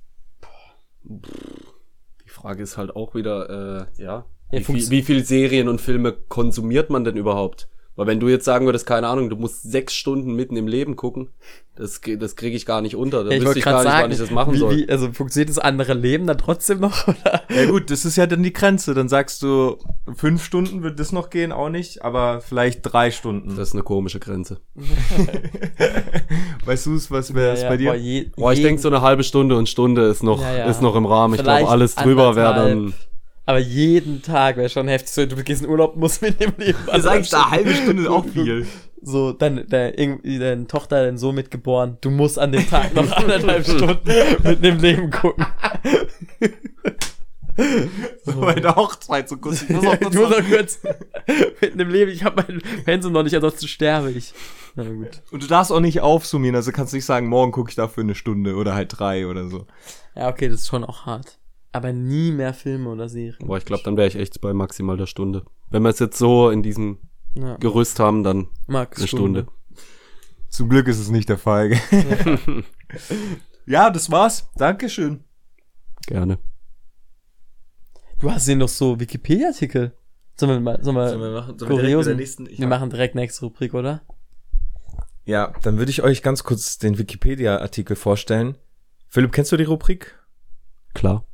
Die 1.04 2.28
Frage 2.28 2.62
ist 2.62 2.76
halt 2.76 2.94
auch 2.94 3.14
wieder, 3.14 3.88
äh, 3.96 4.02
ja, 4.02 4.26
Ja, 4.50 4.58
wie, 4.60 4.64
viel, 4.64 4.90
wie 4.90 5.02
viel 5.02 5.24
Serien 5.24 5.68
und 5.68 5.80
Filme 5.80 6.12
konsumiert 6.12 6.90
man 6.90 7.04
denn 7.04 7.16
überhaupt? 7.16 7.68
Weil 7.98 8.06
wenn 8.06 8.20
du 8.20 8.28
jetzt 8.28 8.44
sagen 8.44 8.64
würdest, 8.64 8.86
keine 8.86 9.08
Ahnung, 9.08 9.28
du 9.28 9.34
musst 9.34 9.68
sechs 9.68 9.92
Stunden 9.92 10.34
mitten 10.34 10.56
im 10.56 10.68
Leben 10.68 10.94
gucken, 10.94 11.30
das, 11.74 12.00
das 12.20 12.36
kriege 12.36 12.56
ich 12.56 12.64
gar 12.64 12.80
nicht 12.80 12.94
unter. 12.94 13.24
Da 13.24 13.32
Ja, 13.32 13.40
wüsste 13.42 13.58
ich 13.58 13.64
gar 13.64 13.82
nicht, 13.82 13.92
wann 13.92 14.12
ich 14.12 14.18
das 14.18 14.30
machen 14.30 14.54
wie, 14.54 14.58
soll. 14.58 14.76
Wie, 14.76 14.88
also 14.88 15.12
funktioniert 15.12 15.48
das 15.48 15.58
andere 15.58 15.94
Leben 15.94 16.28
dann 16.28 16.38
trotzdem 16.38 16.78
noch, 16.78 17.08
oder? 17.08 17.42
Ja 17.48 17.68
gut, 17.68 17.90
das 17.90 18.04
ist 18.04 18.14
ja 18.14 18.28
dann 18.28 18.44
die 18.44 18.52
Grenze. 18.52 18.94
Dann 18.94 19.08
sagst 19.08 19.42
du, 19.42 19.78
fünf 20.14 20.44
Stunden 20.44 20.84
wird 20.84 21.00
das 21.00 21.10
noch 21.10 21.28
gehen, 21.28 21.50
auch 21.50 21.70
nicht, 21.70 22.04
aber 22.04 22.40
vielleicht 22.40 22.82
drei 22.82 23.10
Stunden. 23.10 23.56
Das 23.56 23.70
ist 23.70 23.74
eine 23.74 23.82
komische 23.82 24.20
Grenze. 24.20 24.60
weißt 26.64 26.86
du 26.86 26.94
es, 26.94 27.10
was 27.10 27.34
wäre 27.34 27.54
es 27.54 27.62
bei 27.62 27.78
dir? 27.78 27.90
Boah, 27.90 27.96
je, 27.96 28.30
Boah, 28.36 28.52
ich 28.52 28.62
denke, 28.62 28.80
so 28.80 28.86
eine 28.86 29.00
halbe 29.02 29.24
Stunde 29.24 29.56
und 29.56 29.68
Stunde 29.68 30.02
ist 30.02 30.22
noch, 30.22 30.40
Ja, 30.40 30.56
ja. 30.56 30.64
ist 30.66 30.82
noch 30.82 30.94
im 30.94 31.04
Rahmen. 31.04 31.34
Ich 31.34 31.40
Vielleicht 31.40 31.58
glaube, 31.62 31.72
alles 31.72 31.96
drüber 31.96 32.36
wäre 32.36 32.54
dann. 32.54 32.94
Aber 33.48 33.60
jeden 33.60 34.20
Tag 34.20 34.58
wäre 34.58 34.68
schon 34.68 34.88
heftig. 34.88 35.08
So, 35.08 35.24
du 35.24 35.34
gehst 35.42 35.62
in 35.62 35.70
Urlaub, 35.70 35.96
musst 35.96 36.20
mit 36.20 36.38
dem 36.38 36.52
Leben. 36.58 36.76
anderthalb 36.86 37.24
Stunden- 37.24 38.06
auch 38.06 38.26
viel. 38.26 38.66
So, 39.00 39.32
dann 39.32 39.64
deine, 39.66 40.18
deine 40.22 40.66
Tochter, 40.66 41.04
dein 41.06 41.16
Sohn 41.16 41.34
mitgeboren. 41.34 41.96
Du 42.02 42.10
musst 42.10 42.38
an 42.38 42.52
dem 42.52 42.68
Tag 42.68 42.94
noch 42.94 43.10
anderthalb 43.10 43.64
Stunden 43.66 44.12
mit 44.44 44.62
dem 44.62 44.76
Leben 44.80 45.10
gucken. 45.10 45.46
Meine 48.26 48.76
Hochzeit 48.76 49.30
so 49.30 49.38
kurz. 49.38 49.62
Ich 49.62 49.70
muss 49.70 49.86
auch 49.86 49.98
kurz 49.98 50.14
muss 50.14 50.28
noch 50.30 50.46
kurz 50.46 50.78
mitten 51.62 51.80
im 51.80 51.88
Leben, 51.88 52.10
ich 52.10 52.24
habe 52.24 52.44
mein 52.46 52.60
Pensum 52.84 53.12
noch 53.14 53.22
nicht, 53.22 53.34
ansonsten 53.34 53.66
sterbe 53.66 54.10
ich. 54.10 54.34
Na 54.74 54.84
gut. 54.84 55.22
Und 55.30 55.42
du 55.42 55.46
darfst 55.46 55.72
auch 55.72 55.80
nicht 55.80 56.02
aufsummieren, 56.02 56.54
also 56.54 56.70
kannst 56.70 56.92
nicht 56.92 57.06
sagen, 57.06 57.28
morgen 57.28 57.50
gucke 57.52 57.70
ich 57.70 57.76
dafür 57.76 58.02
eine 58.04 58.14
Stunde 58.14 58.56
oder 58.56 58.74
halt 58.74 58.98
drei 58.98 59.26
oder 59.26 59.48
so. 59.48 59.66
Ja, 60.14 60.28
okay, 60.28 60.48
das 60.50 60.60
ist 60.60 60.68
schon 60.68 60.84
auch 60.84 61.06
hart. 61.06 61.38
Aber 61.72 61.92
nie 61.92 62.32
mehr 62.32 62.54
Filme 62.54 62.90
oder 62.90 63.08
Serien. 63.08 63.46
Boah, 63.46 63.58
ich 63.58 63.64
glaube, 63.64 63.82
dann 63.84 63.96
wäre 63.96 64.08
ich 64.08 64.16
echt 64.16 64.40
bei 64.40 64.52
maximal 64.52 64.96
der 64.96 65.06
Stunde. 65.06 65.44
Wenn 65.70 65.82
wir 65.82 65.90
es 65.90 65.98
jetzt 65.98 66.18
so 66.18 66.50
in 66.50 66.62
diesem 66.62 66.98
Ja. 67.34 67.56
Gerüst 67.56 68.00
haben, 68.00 68.22
dann 68.22 68.48
Max 68.66 68.98
eine 68.98 69.08
Stunde. 69.08 69.46
Zum 70.48 70.68
Glück 70.68 70.88
ist 70.88 70.98
es 70.98 71.10
nicht 71.10 71.28
der 71.28 71.38
Fall. 71.38 71.68
gell? 71.68 72.64
ja, 73.66 73.90
das 73.90 74.10
war's. 74.10 74.48
Dankeschön. 74.56 75.24
Gerne. 76.06 76.38
Du 78.18 78.30
hast 78.30 78.46
hier 78.46 78.56
noch 78.56 78.68
so 78.68 78.98
Wikipedia-Artikel. 78.98 79.92
Sollen 80.36 80.52
wir 80.52 80.60
mal, 80.60 80.82
sollen 80.82 80.96
wir, 80.96 81.30
machen, 81.30 81.56
Kuriosen? 81.58 82.18
wir 82.18 82.66
machen 82.66 82.90
direkt 82.90 83.14
nächste 83.14 83.44
Rubrik, 83.44 83.74
oder? 83.74 84.02
Ja, 85.24 85.52
dann 85.62 85.76
würde 85.78 85.90
ich 85.90 86.02
euch 86.02 86.22
ganz 86.22 86.44
kurz 86.44 86.78
den 86.78 86.96
Wikipedia-Artikel 86.96 87.96
vorstellen. 87.96 88.56
Philipp, 89.08 89.32
kennst 89.32 89.52
du 89.52 89.56
die 89.56 89.64
Rubrik? 89.64 90.18
Klar. 90.94 91.24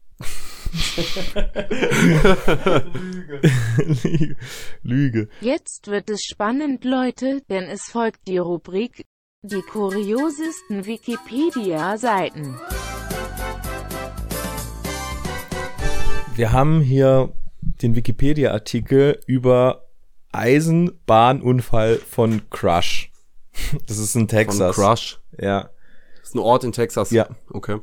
Lüge. 2.93 4.37
Lüge. 4.83 5.29
Jetzt 5.41 5.89
wird 5.89 6.11
es 6.11 6.23
spannend, 6.23 6.85
Leute, 6.85 7.43
denn 7.49 7.65
es 7.65 7.83
folgt 7.85 8.27
die 8.29 8.39
Rubrik 8.39 9.05
Die 9.43 9.63
kuriosesten 9.63 10.87
Wikipedia-Seiten. 10.87 12.59
Wir 16.35 16.53
haben 16.53 16.81
hier 16.81 17.33
den 17.83 17.95
Wikipedia-Artikel 17.95 19.21
über 19.27 19.87
Eisenbahnunfall 20.33 21.97
von 21.99 22.49
Crush. 22.51 23.13
Das 23.87 23.99
ist 23.99 24.15
in 24.17 24.23
Von 24.23 24.29
Texas. 24.29 24.75
Crush. 24.75 25.21
Ja. 25.39 25.71
Das 26.19 26.31
ist 26.31 26.35
ein 26.35 26.41
Ort 26.41 26.65
in 26.65 26.73
Texas. 26.73 27.11
Ja. 27.11 27.29
Okay. 27.51 27.79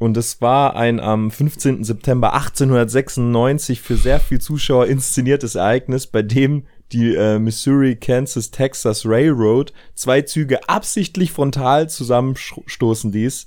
Und 0.00 0.16
es 0.16 0.40
war 0.40 0.76
ein 0.76 0.98
am 0.98 1.30
15. 1.30 1.84
September 1.84 2.32
1896 2.32 3.82
für 3.82 3.98
sehr 3.98 4.18
viel 4.18 4.40
Zuschauer 4.40 4.86
inszeniertes 4.86 5.56
Ereignis, 5.56 6.06
bei 6.06 6.22
dem 6.22 6.64
die 6.90 7.14
äh, 7.14 7.38
Missouri 7.38 7.96
Kansas 7.96 8.50
Texas 8.50 9.04
Railroad 9.04 9.74
zwei 9.94 10.22
Züge 10.22 10.66
absichtlich 10.70 11.32
frontal 11.32 11.90
zusammenstoßen 11.90 13.12
ließ 13.12 13.46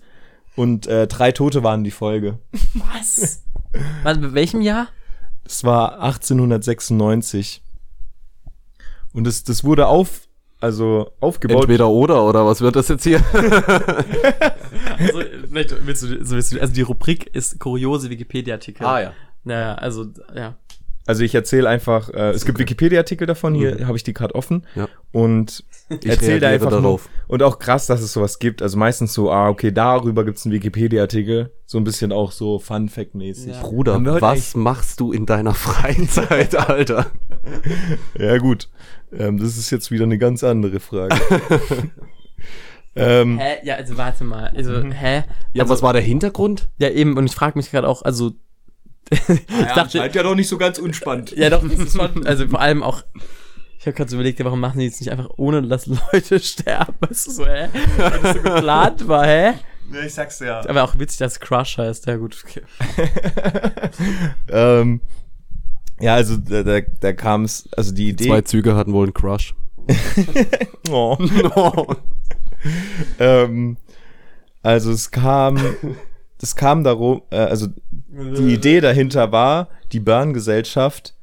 und 0.55 0.85
äh, 0.85 1.07
drei 1.07 1.31
Tote 1.31 1.63
waren 1.63 1.83
die 1.83 1.89
Folge. 1.89 2.37
Was? 2.75 3.41
Warte, 4.03 4.19
bei 4.19 4.33
welchem 4.33 4.61
Jahr? 4.61 4.89
Das 5.45 5.63
war 5.63 6.01
1896. 6.01 7.63
Und 9.11 9.23
das, 9.23 9.43
das 9.43 9.63
wurde 9.63 9.87
auf, 9.87 10.27
also 10.63 11.11
aufgebaut. 11.19 11.63
Entweder 11.63 11.89
oder, 11.89 12.23
oder 12.23 12.45
was 12.45 12.61
wird 12.61 12.77
das 12.77 12.87
jetzt 12.87 13.03
hier? 13.03 13.21
Also, 14.97 15.21
willst 15.49 16.03
du, 16.03 16.23
so 16.23 16.35
willst 16.35 16.53
du, 16.53 16.61
also 16.61 16.73
die 16.73 16.81
Rubrik 16.81 17.27
ist 17.35 17.59
kuriose 17.59 18.09
Wikipedia-Artikel. 18.09 18.85
Ah, 18.85 19.01
ja. 19.01 19.13
Naja, 19.43 19.75
also, 19.75 20.05
ja. 20.33 20.55
Also 21.05 21.23
ich 21.23 21.35
erzähle 21.35 21.67
einfach, 21.67 22.09
äh, 22.09 22.29
es 22.29 22.45
gibt 22.45 22.59
Wikipedia-Artikel 22.59 23.27
davon, 23.27 23.53
hier 23.53 23.87
habe 23.87 23.97
ich 23.97 24.03
die 24.03 24.13
gerade 24.13 24.35
offen. 24.35 24.65
Ja. 24.75 24.87
Und 25.11 25.65
Ich 25.89 26.05
erzähl 26.05 26.39
da 26.39 26.47
einfach 26.47 26.69
darauf. 26.69 27.09
Nur, 27.27 27.29
und 27.29 27.43
auch 27.43 27.59
krass, 27.59 27.87
dass 27.87 28.01
es 28.01 28.13
sowas 28.13 28.39
gibt. 28.39 28.61
Also 28.61 28.77
meistens 28.77 29.13
so, 29.13 29.29
ah, 29.29 29.49
okay, 29.49 29.71
darüber 29.71 30.23
gibt's 30.23 30.45
einen 30.45 30.53
Wikipedia-Artikel. 30.53 31.51
So 31.65 31.77
ein 31.77 31.83
bisschen 31.83 32.13
auch 32.13 32.31
so 32.31 32.57
Fun-Fact-mäßig. 32.57 33.51
Ja. 33.51 33.61
Bruder, 33.61 33.99
was 34.21 34.55
machst 34.55 35.01
du 35.01 35.11
in 35.11 35.25
deiner 35.25 35.53
Freizeit, 35.53 36.55
Alter? 36.55 37.07
Ja, 38.17 38.37
gut. 38.37 38.69
Ähm, 39.11 39.37
das 39.37 39.57
ist 39.57 39.69
jetzt 39.69 39.91
wieder 39.91 40.05
eine 40.05 40.17
ganz 40.17 40.43
andere 40.45 40.79
Frage. 40.79 41.15
ähm, 42.95 43.37
Hä? 43.37 43.57
Ja, 43.63 43.75
also 43.75 43.97
warte 43.97 44.23
mal. 44.23 44.51
Also, 44.55 44.81
hä? 44.81 45.23
Ja, 45.53 45.63
also, 45.63 45.73
was 45.73 45.81
war 45.81 45.91
der 45.91 46.01
Hintergrund? 46.01 46.69
Ja, 46.77 46.89
eben, 46.89 47.17
und 47.17 47.25
ich 47.25 47.35
frage 47.35 47.57
mich 47.57 47.71
gerade 47.71 47.87
auch, 47.87 48.03
also. 48.03 48.31
Ich 49.11 49.73
dachte, 49.75 49.97
ja 49.97 50.23
doch 50.23 50.35
nicht 50.35 50.47
so 50.47 50.57
ganz 50.57 50.79
unspannend. 50.79 51.31
ja 51.31 51.49
doch, 51.49 51.67
das 51.67 51.79
ist 51.79 51.99
also 51.99 52.47
vor 52.47 52.61
allem 52.61 52.83
auch. 52.83 53.03
Ich 53.79 53.85
habe 53.85 53.97
gerade 53.97 54.09
so 54.09 54.15
überlegt, 54.15 54.39
ja, 54.39 54.45
warum 54.45 54.61
machen 54.61 54.79
die 54.79 54.85
jetzt 54.85 55.01
nicht 55.01 55.11
einfach 55.11 55.29
ohne, 55.35 55.61
dass 55.61 55.87
Leute 55.87 56.39
sterben? 56.41 56.93
Weißt 57.01 57.27
du 57.27 57.31
so, 57.31 57.45
hä? 57.45 57.67
Weil 57.97 58.19
das 58.21 58.37
so 58.37 58.41
geplant 58.41 59.07
war, 59.09 59.25
hä? 59.25 59.53
Ja, 59.91 60.01
ich 60.05 60.13
sag's 60.13 60.39
ja. 60.39 60.61
Aber 60.67 60.83
auch 60.83 60.97
witzig, 60.97 61.19
dass 61.19 61.39
Crush 61.39 61.77
heißt. 61.77 62.07
Ja, 62.07 62.15
gut. 62.15 62.41
Okay. 62.45 62.61
ähm, 64.49 65.01
ja, 65.99 66.15
also 66.15 66.37
da, 66.37 66.63
da, 66.63 66.79
da 66.79 67.13
kam's, 67.13 67.67
also 67.75 67.93
die 67.93 68.09
Idee. 68.09 68.27
Zwei 68.27 68.41
Züge 68.41 68.75
hatten 68.75 68.93
wohl 68.93 69.05
einen 69.05 69.13
Crush. 69.13 69.53
Oh. 70.89 71.17
ähm, 73.19 73.77
also 74.61 74.91
es 74.91 75.11
kam, 75.11 75.57
es 76.43 76.55
kam 76.55 76.83
darum, 76.83 77.23
äh, 77.31 77.37
also 77.37 77.67
die 78.09 78.53
Idee 78.53 78.81
dahinter 78.81 79.31
war, 79.31 79.69
die 79.93 80.01
Bahngesellschaft 80.01 81.15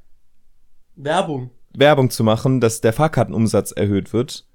Werbung. 0.97 1.51
Werbung 1.75 2.11
zu 2.11 2.25
machen, 2.25 2.61
dass 2.61 2.81
der 2.81 2.93
Fahrkartenumsatz 2.93 3.73
erhöht 3.73 4.13
wird. 4.13 4.47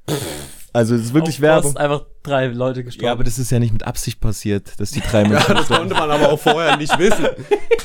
Also 0.73 0.95
es 0.95 1.01
ist 1.01 1.13
wirklich 1.13 1.37
Auf 1.37 1.41
Werbung. 1.41 1.63
Kosten 1.63 1.77
einfach 1.77 2.05
drei 2.23 2.47
Leute 2.47 2.83
gestorben. 2.83 3.05
Ja, 3.05 3.11
aber 3.13 3.23
das 3.23 3.39
ist 3.39 3.51
ja 3.51 3.59
nicht 3.59 3.71
mit 3.71 3.83
Absicht 3.83 4.19
passiert, 4.19 4.79
dass 4.79 4.91
die 4.91 5.01
drei 5.01 5.23
Menschen. 5.29 5.55
Das 5.55 5.67
konnte 5.67 5.93
man 5.93 6.09
aber 6.09 6.31
auch 6.31 6.39
vorher 6.39 6.75
nicht 6.77 6.97
wissen. 6.99 7.27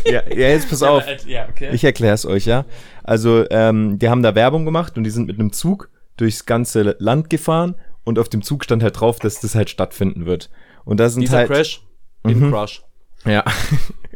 ja, 0.06 0.22
ja, 0.28 0.48
jetzt 0.48 0.68
pass 0.68 0.82
auf. 0.82 1.06
Ja, 1.06 1.16
ja, 1.26 1.48
okay. 1.48 1.68
Ich 1.72 1.84
erkläre 1.84 2.14
es 2.14 2.26
euch, 2.26 2.46
ja. 2.46 2.64
Also, 3.04 3.48
ähm, 3.50 3.98
die 3.98 4.08
haben 4.08 4.22
da 4.22 4.34
Werbung 4.34 4.64
gemacht 4.64 4.96
und 4.96 5.04
die 5.04 5.10
sind 5.10 5.26
mit 5.26 5.38
einem 5.38 5.52
Zug 5.52 5.90
durchs 6.16 6.46
ganze 6.46 6.96
Land 6.98 7.30
gefahren 7.30 7.76
und 8.04 8.18
auf 8.18 8.28
dem 8.28 8.42
Zug 8.42 8.64
stand 8.64 8.82
halt 8.82 8.98
drauf, 8.98 9.18
dass 9.18 9.40
das 9.40 9.54
halt 9.54 9.70
stattfinden 9.70 10.26
wird. 10.26 10.50
Und 10.84 10.98
da 10.98 11.08
sind 11.08 11.22
Dieser 11.22 11.38
halt. 11.38 11.50
Crash 11.50 11.82
in 12.24 12.50
Crush. 12.50 12.82
Ja. 13.24 13.44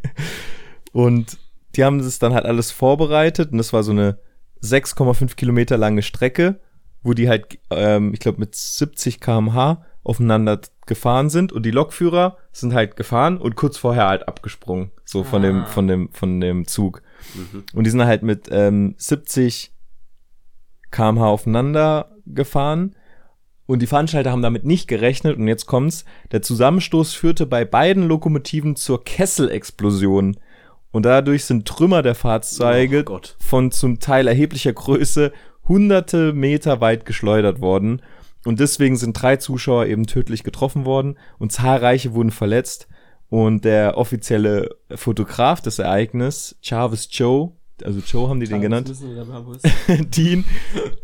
und 0.93 1.39
die 1.77 1.85
haben 1.85 1.99
das 1.99 2.19
dann 2.19 2.35
halt 2.35 2.47
alles 2.47 2.71
vorbereitet 2.71 3.53
und 3.53 3.59
das 3.59 3.73
war 3.73 3.83
so 3.83 3.93
eine 3.93 4.19
6,5 4.63 5.35
Kilometer 5.37 5.77
lange 5.77 6.03
Strecke, 6.03 6.61
wo 7.03 7.13
die 7.13 7.29
halt, 7.29 7.59
ähm, 7.71 8.13
ich 8.15 8.21
glaube, 8.21 8.41
mit 8.41 8.55
70 8.55 9.21
km/h 9.21 9.85
aufeinander 10.03 10.61
gefahren 10.87 11.31
sind 11.31 11.53
und 11.53 11.65
die 11.65 11.71
Lokführer 11.71 12.37
sind 12.53 12.75
halt 12.75 12.97
gefahren 12.97 13.39
und 13.39 13.57
kurz 13.57 13.79
vorher 13.79 14.07
halt 14.07 14.29
abgesprungen, 14.29 14.91
so 15.05 15.25
von 15.25 15.43
dem, 15.43 15.67
von 15.67 15.87
dem, 15.87 16.11
von 16.13 16.41
dem 16.41 16.67
Zug. 16.67 17.03
Und 17.75 17.85
die 17.85 17.91
sind 17.91 18.05
halt 18.05 18.23
mit 18.23 18.49
ähm, 18.51 18.95
70 18.99 19.73
km/h 20.91 21.27
aufeinander 21.27 22.11
gefahren. 22.27 22.95
Und 23.67 23.81
die 23.81 23.87
Veranstalter 23.87 24.31
haben 24.31 24.43
damit 24.43 24.65
nicht 24.65 24.89
gerechnet. 24.89 25.37
Und 25.39 25.49
jetzt 25.49 25.67
kommt's. 25.67 26.05
Der 26.33 26.43
Zusammenstoß 26.43 27.15
führte 27.15 27.47
bei 27.47 27.65
beiden 27.65 28.07
Lokomotiven 28.07 28.77
zur 28.77 29.03
Kesselexplosion. 29.05 30.37
Und 30.91 31.05
dadurch 31.05 31.45
sind 31.45 31.67
Trümmer 31.67 32.03
der 32.03 32.15
Fahrzeuge 32.15 33.05
Oh 33.09 33.19
von 33.39 33.73
zum 33.73 33.99
Teil 33.99 34.29
erheblicher 34.29 34.73
Größe 34.73 35.33
hunderte 35.67 36.33
Meter 36.33 36.81
weit 36.81 37.05
geschleudert 37.05 37.61
worden. 37.61 38.03
Und 38.45 38.61
deswegen 38.61 38.97
sind 38.97 39.21
drei 39.21 39.37
Zuschauer 39.37 39.87
eben 39.87 40.07
tödlich 40.07 40.45
getroffen 40.45 40.85
worden 40.85 41.19
und 41.39 41.51
zahlreiche 41.51 42.15
wurden 42.15 42.31
verletzt. 42.31 42.87
Und 43.31 43.65
der 43.65 43.97
offizielle 43.97 44.77
Fotograf 44.95 45.61
des 45.61 45.79
Ereignisses, 45.79 46.57
Jarvis 46.63 47.09
Joe, 47.11 47.53
also 47.83 48.01
Joe 48.01 48.29
haben 48.29 48.41
die 48.41 48.47
den 48.47 48.61
genannt, 48.61 48.91
Dean, 50.17 50.45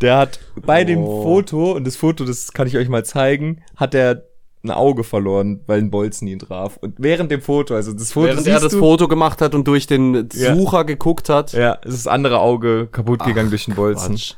der 0.00 0.16
hat 0.18 0.40
bei 0.64 0.84
dem 0.84 1.00
Oh. 1.00 1.22
Foto, 1.22 1.72
und 1.72 1.86
das 1.86 1.96
Foto, 1.96 2.24
das 2.24 2.52
kann 2.52 2.66
ich 2.66 2.76
euch 2.76 2.88
mal 2.88 3.04
zeigen, 3.04 3.62
hat 3.76 3.94
er 3.94 4.24
ein 4.62 4.70
Auge 4.70 5.04
verloren, 5.04 5.60
weil 5.66 5.78
ein 5.78 5.90
Bolzen 5.90 6.28
ihn 6.28 6.38
traf. 6.38 6.76
Und 6.76 6.94
während 6.98 7.30
dem 7.30 7.40
Foto, 7.40 7.74
also 7.74 7.92
das 7.94 8.12
Foto 8.12 8.26
Während 8.28 8.46
er 8.46 8.60
das 8.60 8.72
du, 8.72 8.78
Foto 8.78 9.08
gemacht 9.08 9.40
hat 9.40 9.54
und 9.54 9.66
durch 9.66 9.86
den 9.86 10.28
Ja. 10.34 10.54
Sucher 10.54 10.84
geguckt 10.84 11.28
hat. 11.30 11.52
ja, 11.54 11.72
ist 11.72 11.94
das 11.94 12.06
andere 12.06 12.40
Auge 12.40 12.86
kaputt 12.92 13.24
gegangen 13.24 13.48
durch 13.50 13.64
den 13.64 13.74
Bolzen. 13.74 14.16
Quatsch. 14.16 14.34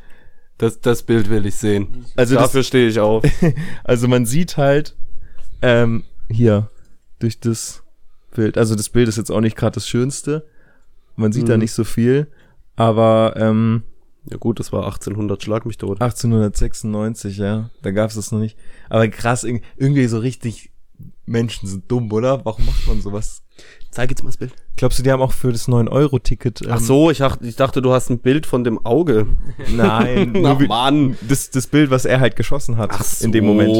Das, 0.58 0.80
das 0.80 1.02
Bild 1.02 1.28
will 1.28 1.44
ich 1.44 1.56
sehen. 1.56 2.06
Also 2.14 2.36
Dafür 2.36 2.62
stehe 2.62 2.88
ich 2.88 3.00
auf. 3.00 3.24
Also 3.84 4.06
man 4.06 4.24
sieht 4.26 4.56
halt 4.56 4.94
ähm, 5.60 6.04
hier 6.30 6.70
durch 7.18 7.40
das 7.40 7.82
Bild. 8.32 8.56
Also 8.56 8.76
das 8.76 8.90
Bild 8.90 9.08
ist 9.08 9.16
jetzt 9.18 9.30
auch 9.32 9.40
nicht 9.40 9.56
gerade 9.56 9.74
das 9.74 9.88
Schönste. 9.88 10.46
Man 11.16 11.32
sieht 11.32 11.48
da 11.48 11.54
Mhm. 11.54 11.60
nicht 11.60 11.72
so 11.72 11.84
viel. 11.84 12.28
Aber 12.76 13.34
ähm, 13.36 13.82
Ja 14.30 14.36
gut, 14.36 14.60
das 14.60 14.72
war 14.72 14.84
1800, 14.84 15.42
schlag 15.42 15.66
mich 15.66 15.78
tot. 15.78 16.00
1896, 16.00 17.36
ja, 17.38 17.70
da 17.82 17.90
gab 17.90 18.10
es 18.10 18.16
das 18.16 18.32
noch 18.32 18.38
nicht. 18.38 18.56
Aber 18.88 19.06
krass, 19.08 19.44
irg- 19.44 19.62
irgendwie 19.76 20.06
so 20.06 20.18
richtig 20.18 20.70
Menschen 21.26 21.68
sind 21.68 21.90
dumm, 21.90 22.10
oder? 22.12 22.44
Warum 22.44 22.64
macht 22.66 22.86
man 22.86 23.00
sowas? 23.00 23.42
Zeig 23.90 24.10
jetzt 24.10 24.22
mal 24.22 24.28
das 24.30 24.36
Bild. 24.38 24.52
Glaubst 24.76 24.98
du, 24.98 25.02
die 25.02 25.10
haben 25.12 25.20
auch 25.20 25.32
für 25.32 25.52
das 25.52 25.68
9-Euro-Ticket... 25.68 26.62
Ähm, 26.62 26.68
Ach 26.72 26.80
so, 26.80 27.10
ich 27.10 27.18
dachte, 27.18 27.46
ich 27.46 27.56
dachte, 27.56 27.82
du 27.82 27.92
hast 27.92 28.10
ein 28.10 28.18
Bild 28.18 28.46
von 28.46 28.64
dem 28.64 28.84
Auge. 28.86 29.26
Nein, 29.76 30.32
Ach 30.46 30.58
Mann. 30.60 31.16
das, 31.28 31.50
das 31.50 31.66
Bild, 31.66 31.90
was 31.90 32.04
er 32.04 32.20
halt 32.20 32.36
geschossen 32.36 32.76
hat 32.78 32.92
in 33.20 33.32
dem 33.32 33.44
Moment. 33.44 33.76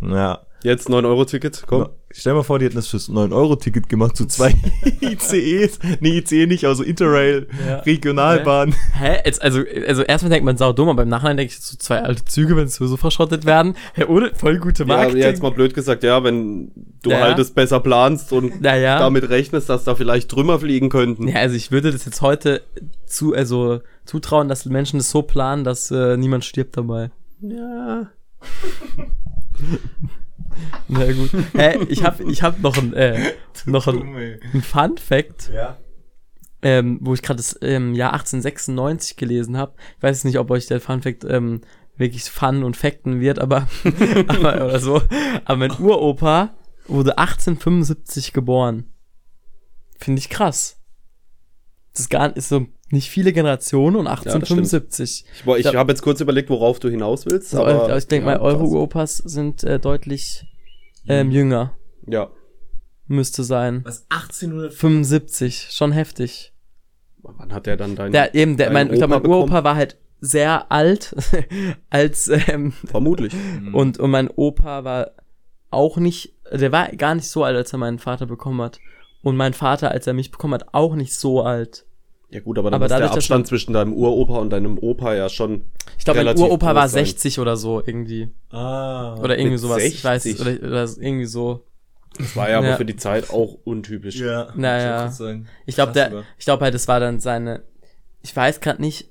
Ja. 0.00 0.40
Jetzt 0.64 0.88
9-Euro-Ticket, 0.88 1.64
komm. 1.66 1.88
Stell 2.10 2.34
mal 2.34 2.42
vor, 2.42 2.58
die 2.58 2.66
hätten 2.66 2.76
das 2.76 2.86
fürs 2.88 3.08
9-Euro-Ticket 3.08 3.88
gemacht 3.88 4.16
zu 4.16 4.26
zwei 4.26 4.54
ICEs. 5.00 5.78
Nee, 6.00 6.18
ICE 6.18 6.46
nicht, 6.46 6.64
also 6.66 6.82
Interrail, 6.82 7.48
Ja. 7.66 7.78
Regionalbahn. 7.78 8.74
Hä? 8.92 9.16
Jetzt, 9.24 9.42
also, 9.42 9.62
also 9.88 10.02
erstmal 10.02 10.30
denkt 10.30 10.44
man 10.44 10.56
sau 10.56 10.72
dumm, 10.72 10.88
aber 10.90 11.02
im 11.02 11.08
Nachhinein 11.08 11.36
denke 11.38 11.52
ich 11.52 11.60
so 11.60 11.76
zwei 11.78 12.02
alte 12.02 12.24
Züge, 12.26 12.54
wenn 12.56 12.68
sie 12.68 12.86
so 12.86 12.96
verschrottet 12.96 13.44
werden. 13.46 13.74
Hä, 13.94 14.04
ohne 14.04 14.30
voll 14.34 14.58
gute 14.58 14.82
Ja, 14.84 14.86
Marketing. 14.88 15.22
jetzt 15.22 15.42
mal 15.42 15.50
blöd 15.52 15.74
gesagt, 15.74 16.02
ja, 16.04 16.22
wenn 16.22 16.70
du 17.02 17.10
Ja. 17.10 17.20
halt 17.20 17.38
es 17.38 17.50
besser 17.50 17.80
planst 17.80 18.32
und 18.32 18.60
Naja. 18.60 18.98
damit 18.98 19.28
rechnest, 19.30 19.68
dass 19.68 19.84
da 19.84 19.94
vielleicht 19.94 20.30
Trümmer 20.30 20.58
fliegen 20.60 20.90
könnten. 20.90 21.28
Ja, 21.28 21.36
also 21.36 21.56
ich 21.56 21.72
würde 21.72 21.90
das 21.92 22.04
jetzt 22.04 22.20
heute 22.22 22.62
zu, 23.06 23.34
also 23.34 23.80
zutrauen, 24.04 24.48
dass 24.48 24.62
die 24.64 24.68
Menschen 24.68 24.98
das 24.98 25.10
so 25.10 25.22
planen, 25.22 25.64
dass 25.64 25.90
äh, 25.90 26.16
niemand 26.16 26.44
stirbt 26.44 26.76
dabei. 26.76 27.10
Ja. 27.40 28.08
Na 30.88 31.10
gut. 31.12 31.30
Hä, 31.54 31.78
ich 31.88 32.02
hab, 32.04 32.20
ich 32.20 32.42
hab 32.42 32.60
noch 32.60 32.76
ein, 32.78 32.92
äh, 32.94 33.32
noch 33.66 33.86
ein, 33.86 34.38
ein 34.52 34.62
Fun 34.62 34.96
Fact, 34.98 35.50
Ja. 35.54 35.78
ähm, 36.62 36.98
wo 37.00 37.14
ich 37.14 37.22
gerade 37.22 37.38
das 37.38 37.58
ähm, 37.62 37.94
Jahr 37.94 38.12
1896 38.12 39.16
gelesen 39.16 39.56
habe. 39.56 39.74
Ich 39.96 40.02
weiß 40.02 40.24
nicht, 40.24 40.38
ob 40.38 40.50
euch 40.50 40.66
der 40.66 40.80
Fun 40.80 41.02
Fact 41.02 41.24
ähm, 41.24 41.60
wirklich 41.96 42.24
Fun 42.24 42.62
und 42.64 42.76
Fakten 42.76 43.20
wird, 43.20 43.38
aber, 43.38 43.68
aber 44.28 44.54
oder 44.64 44.80
so. 44.80 45.02
Aber 45.44 45.56
mein 45.56 45.70
Uropa 45.72 46.54
wurde 46.86 47.18
1875 47.18 48.32
geboren. 48.32 48.86
Finde 49.98 50.18
ich 50.20 50.28
krass. 50.28 50.78
Das 51.92 52.00
ist 52.02 52.08
gar 52.10 52.34
ist 52.36 52.48
so 52.48 52.66
nicht 52.92 53.10
viele 53.10 53.32
Generationen 53.32 53.96
und 53.96 54.04
das 54.04 54.20
stimmt. 54.20 54.34
1875. 54.34 55.24
Ich, 55.34 55.46
wo- 55.46 55.56
ich 55.56 55.64
Ja. 55.66 55.74
habe 55.74 55.92
jetzt 55.92 56.02
kurz 56.02 56.20
überlegt, 56.20 56.50
worauf 56.50 56.78
du 56.78 56.88
hinaus 56.88 57.26
willst. 57.26 57.54
Also, 57.54 57.64
aber, 57.84 57.96
ich 57.96 58.06
denke 58.06 58.28
ja, 58.28 58.34
mal, 58.38 58.40
eure 58.42 58.58
krass. 58.58 58.68
Uropas 58.70 59.16
sind 59.18 59.64
äh, 59.64 59.78
deutlich 59.78 60.44
ähm, 61.08 61.30
jünger. 61.30 61.72
Ja. 62.06 62.30
Müsste 63.06 63.44
sein. 63.44 63.80
Was, 63.84 64.06
1800? 64.10 64.72
75, 64.74 65.68
schon 65.72 65.92
heftig. 65.92 66.52
Wann 67.22 67.52
hat 67.52 67.66
der 67.66 67.76
dann 67.76 67.96
dein. 67.96 68.12
Der, 68.12 68.34
eben, 68.34 68.56
der, 68.56 68.70
mein, 68.70 68.90
ich 68.92 68.98
glaube, 68.98 69.18
mein? 69.20 69.26
Uropa 69.26 69.64
war 69.64 69.74
halt 69.76 69.96
sehr 70.20 70.70
alt, 70.70 71.14
als, 71.90 72.28
ähm, 72.48 72.72
Vermutlich. 72.84 73.32
und, 73.72 73.98
und 73.98 74.10
mein 74.10 74.28
Opa 74.28 74.84
war 74.84 75.10
auch 75.70 75.96
nicht, 75.96 76.34
der 76.52 76.70
war 76.72 76.88
gar 76.90 77.14
nicht 77.14 77.28
so 77.28 77.42
alt, 77.44 77.56
als 77.56 77.72
er 77.72 77.78
meinen 77.78 77.98
Vater 77.98 78.26
bekommen 78.26 78.60
hat. 78.60 78.78
Und 79.22 79.36
mein 79.36 79.54
Vater, 79.54 79.90
als 79.90 80.06
er 80.06 80.12
mich 80.14 80.30
bekommen 80.30 80.54
hat, 80.54 80.66
auch 80.74 80.94
nicht 80.94 81.14
so 81.14 81.42
alt. 81.42 81.86
Ja 82.32 82.40
gut, 82.40 82.58
aber 82.58 82.70
dann 82.70 82.78
Aber 82.78 82.86
ist 82.86 82.90
der 82.90 82.98
dadurch, 83.00 83.14
dass 83.14 83.24
Abstand 83.24 83.46
zwischen 83.46 83.72
deinem 83.74 83.92
Uropa 83.92 84.38
und 84.38 84.50
deinem 84.50 84.78
Opa 84.78 85.14
ja 85.14 85.28
schon. 85.28 85.64
Ich 85.98 86.04
glaube, 86.04 86.24
mein 86.24 86.36
Uropa 86.38 86.74
war 86.74 86.84
groß 86.84 86.92
sein. 86.92 87.04
60 87.04 87.38
oder 87.38 87.56
so 87.56 87.80
irgendwie. 87.84 88.30
Ah. 88.50 89.16
Oder 89.16 89.36
irgendwie 89.36 89.52
mit 89.52 89.60
sowas. 89.60 89.82
Ich 89.82 90.02
weiß, 90.02 90.22
60? 90.22 90.40
oder, 90.40 90.66
oder 90.66 90.88
irgendwie 90.98 91.26
so. 91.26 91.66
Das 92.18 92.34
war 92.36 92.48
ja 92.50 92.58
aber 92.58 92.68
Ja. 92.68 92.76
für 92.76 92.84
die 92.84 92.96
Zeit 92.96 93.30
auch 93.30 93.58
untypisch. 93.64 94.16
Ja. 94.16 94.48
Naja. 94.54 95.06
ich 95.06 95.12
sagen. 95.12 95.46
Ich 95.66 95.74
glaube, 95.74 95.92
der, 95.92 96.24
ich 96.38 96.44
glaube 96.44 96.64
halt, 96.64 96.74
das 96.74 96.88
war 96.88 97.00
dann 97.00 97.20
seine, 97.20 97.62
ich 98.22 98.34
weiß 98.34 98.60
gerade 98.60 98.80
nicht, 98.80 99.08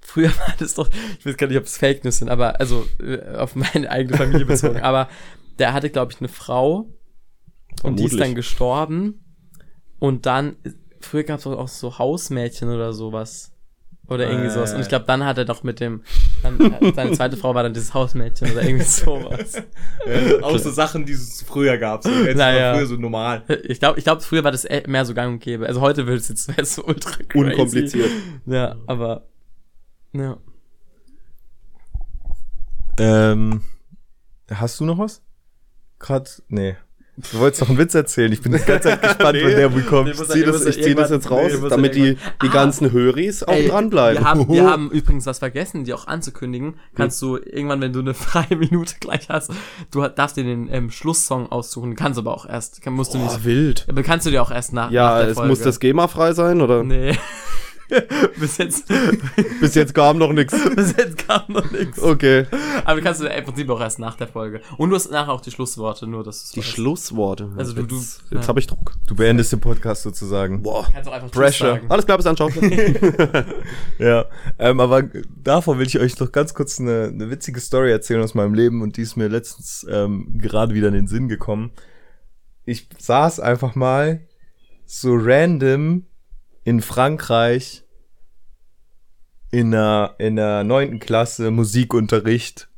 früher 0.00 0.28
war 0.38 0.54
das 0.58 0.74
doch, 0.74 0.88
ich 1.18 1.24
weiß 1.24 1.36
gar 1.36 1.46
nicht, 1.46 1.58
ob 1.58 1.64
es 1.64 1.76
Fake 1.78 2.04
News 2.04 2.18
sind, 2.18 2.28
aber, 2.28 2.60
also, 2.60 2.86
äh, 3.02 3.36
auf 3.36 3.54
meine 3.54 3.90
eigene 3.90 4.16
Familie 4.16 4.46
bezogen, 4.46 4.80
aber 4.82 5.08
der 5.58 5.72
hatte, 5.74 5.90
glaube 5.90 6.12
ich, 6.12 6.20
eine 6.20 6.28
Frau 6.28 6.86
und 7.82 7.98
die 7.98 8.04
ist 8.04 8.10
Vermutlich. 8.10 8.20
dann 8.20 8.34
gestorben 8.34 9.24
und 9.98 10.26
dann, 10.26 10.56
früher 11.06 11.22
gab 11.24 11.38
es 11.40 11.46
auch 11.46 11.68
so 11.68 11.98
Hausmädchen 11.98 12.68
oder 12.70 12.92
sowas. 12.92 13.50
Oder 14.08 14.28
irgendwie 14.28 14.48
Äh. 14.48 14.50
sowas. 14.50 14.74
Und 14.74 14.80
ich 14.80 14.88
glaube, 14.88 15.04
dann 15.06 15.24
hat 15.24 15.38
er 15.38 15.44
doch 15.44 15.62
mit 15.62 15.78
dem, 15.80 16.02
dann, 16.42 16.60
äh, 16.60 16.92
seine 16.92 17.12
zweite 17.12 17.36
Frau 17.36 17.54
war 17.54 17.62
dann 17.62 17.72
dieses 17.72 17.94
Hausmädchen 17.94 18.50
oder 18.50 18.62
irgendwie 18.62 18.84
sowas. 18.88 19.54
Ja, 20.06 20.40
auch 20.42 20.58
so 20.58 20.70
Sachen, 20.70 21.06
die 21.06 21.12
es 21.12 21.42
früher 21.42 21.78
gab. 21.78 22.02
So, 22.02 22.10
jetzt 22.10 22.36
Naja. 22.36 22.72
war 22.72 22.78
früher 22.78 22.86
so 22.88 22.96
normal. 22.96 23.44
Ich 23.64 23.78
glaube, 23.78 23.98
ich 23.98 24.04
glaube, 24.04 24.20
früher 24.20 24.42
war 24.44 24.50
das 24.50 24.64
eher 24.64 24.86
mehr 24.88 25.04
so 25.04 25.14
gang 25.14 25.34
und 25.34 25.38
gäbe. 25.40 25.66
Also 25.66 25.80
heute 25.80 26.06
wird 26.08 26.20
es 26.20 26.28
jetzt 26.28 26.48
wäre 26.48 26.62
es 26.62 26.74
so 26.74 26.84
ultra 26.84 27.12
crazy. 27.28 27.44
Unkompliziert. 27.50 28.10
Ja, 28.44 28.76
aber 28.86 29.28
ja. 30.12 30.36
Ähm, 32.98 33.62
hast 34.50 34.80
du 34.80 34.84
noch 34.84 34.98
was? 34.98 35.22
Grad, 35.98 36.42
nee. 36.48 36.76
Du 37.14 37.38
wolltest 37.40 37.60
doch 37.60 37.68
einen 37.68 37.76
Witz 37.76 37.94
erzählen. 37.94 38.32
Ich 38.32 38.40
bin 38.40 38.52
die 38.52 38.58
ganze 38.58 38.88
Zeit 38.88 39.02
gespannt, 39.02 39.34
Nee. 39.34 39.44
wenn 39.44 39.56
der 39.56 39.68
bekommt. 39.68 40.08
Ich 40.08 40.16
zieh 40.28 40.42
das, 40.44 40.64
ich 40.64 40.82
zieh 40.82 40.94
das 40.94 41.10
jetzt 41.10 41.30
raus, 41.30 41.52
nee, 41.60 41.68
damit 41.68 41.94
die, 41.94 42.16
die 42.42 42.48
Ah. 42.48 42.52
ganzen 42.52 42.90
Höris 42.90 43.42
auch 43.42 43.52
Ey, 43.52 43.68
dranbleiben. 43.68 44.22
Wir 44.22 44.28
haben, 44.28 44.48
wir 44.48 44.64
haben 44.64 44.90
übrigens 44.90 45.26
was 45.26 45.38
vergessen, 45.38 45.84
die 45.84 45.92
auch 45.92 46.06
anzukündigen. 46.06 46.74
Kannst 46.94 47.20
du 47.20 47.36
irgendwann, 47.36 47.82
wenn 47.82 47.92
du 47.92 48.00
eine 48.00 48.14
freie 48.14 48.56
Minute 48.56 48.94
gleich 48.98 49.28
hast, 49.28 49.50
du 49.90 50.08
darfst 50.08 50.38
dir 50.38 50.44
den 50.44 50.68
ähm, 50.72 50.90
Schlusssong 50.90 51.52
aussuchen. 51.52 51.96
Kannst 51.96 52.18
aber 52.18 52.32
auch 52.34 52.46
erst, 52.46 52.80
kann, 52.80 52.94
musst 52.94 53.12
du 53.12 53.18
nicht. 53.18 53.28
Boah, 53.28 53.44
wild. 53.44 53.84
Aber 53.90 54.02
kannst 54.02 54.24
du 54.26 54.30
dir 54.30 54.40
auch 54.42 54.50
erst 54.50 54.72
nach. 54.72 54.86
nach 54.86 54.90
Ja, 54.92 55.18
der 55.18 55.28
es 55.28 55.34
Folge. 55.34 55.50
muss 55.50 55.60
das 55.60 55.80
GEMA-frei 55.80 56.32
sein, 56.32 56.62
oder? 56.62 56.82
Nee. 56.82 57.18
bis 58.38 58.58
jetzt, 58.58 58.90
Bis 59.60 59.74
jetzt 59.74 59.94
kam 59.94 60.18
noch 60.18 60.32
nichts. 60.32 60.54
bis 60.76 60.96
jetzt 60.96 61.26
kam 61.26 61.42
noch 61.48 61.70
nichts. 61.70 62.00
Okay. 62.00 62.46
Aber 62.84 62.96
du 62.96 63.02
kannst 63.04 63.20
du 63.20 63.26
im 63.26 63.44
Prinzip 63.44 63.68
auch 63.70 63.80
erst 63.80 63.98
nach 63.98 64.16
der 64.16 64.28
Folge. 64.28 64.60
Und 64.78 64.90
du 64.90 64.96
hast 64.96 65.10
nachher 65.10 65.32
auch 65.32 65.40
die 65.40 65.50
Schlussworte, 65.50 66.06
nur 66.06 66.24
dass 66.24 66.50
du 66.50 66.60
Die 66.60 66.66
Schlussworte. 66.66 67.50
Also 67.56 67.72
du- 67.74 67.82
du- 67.84 67.96
jetzt, 67.96 68.22
jetzt 68.30 68.42
ja. 68.42 68.48
habe 68.48 68.60
ich 68.60 68.66
Druck. 68.66 68.92
Du 69.06 69.14
beendest 69.14 69.52
den 69.52 69.60
Podcast 69.60 70.02
sozusagen. 70.02 70.62
Boah. 70.62 70.86
kannst 70.92 71.08
auch 71.08 71.12
einfach 71.14 71.30
Pressure. 71.30 71.74
Sagen. 71.74 71.86
Alles 71.90 72.06
klar, 72.06 72.18
bis 72.18 72.26
ciao. 72.34 72.48
Ja, 73.98 74.26
ähm, 74.58 74.80
aber 74.80 75.04
davor 75.42 75.78
will 75.78 75.86
ich 75.86 75.98
euch 75.98 76.18
noch 76.18 76.32
ganz 76.32 76.54
kurz 76.54 76.80
eine, 76.80 77.10
eine 77.12 77.30
witzige 77.30 77.60
Story 77.60 77.90
erzählen 77.90 78.22
aus 78.22 78.34
meinem 78.34 78.54
Leben 78.54 78.82
und 78.82 78.96
die 78.96 79.02
ist 79.02 79.16
mir 79.16 79.28
letztens 79.28 79.86
ähm, 79.90 80.38
gerade 80.38 80.74
wieder 80.74 80.88
in 80.88 80.94
den 80.94 81.06
Sinn 81.06 81.28
gekommen. 81.28 81.72
Ich 82.64 82.88
saß 82.98 83.40
einfach 83.40 83.74
mal 83.74 84.20
so 84.86 85.14
random 85.14 86.04
in 86.64 86.80
Frankreich 86.80 87.81
in 89.52 89.70
der, 89.70 90.16
in 90.18 90.36
der 90.36 90.64
neunten 90.64 90.98
Klasse 90.98 91.52
Musikunterricht 91.52 92.68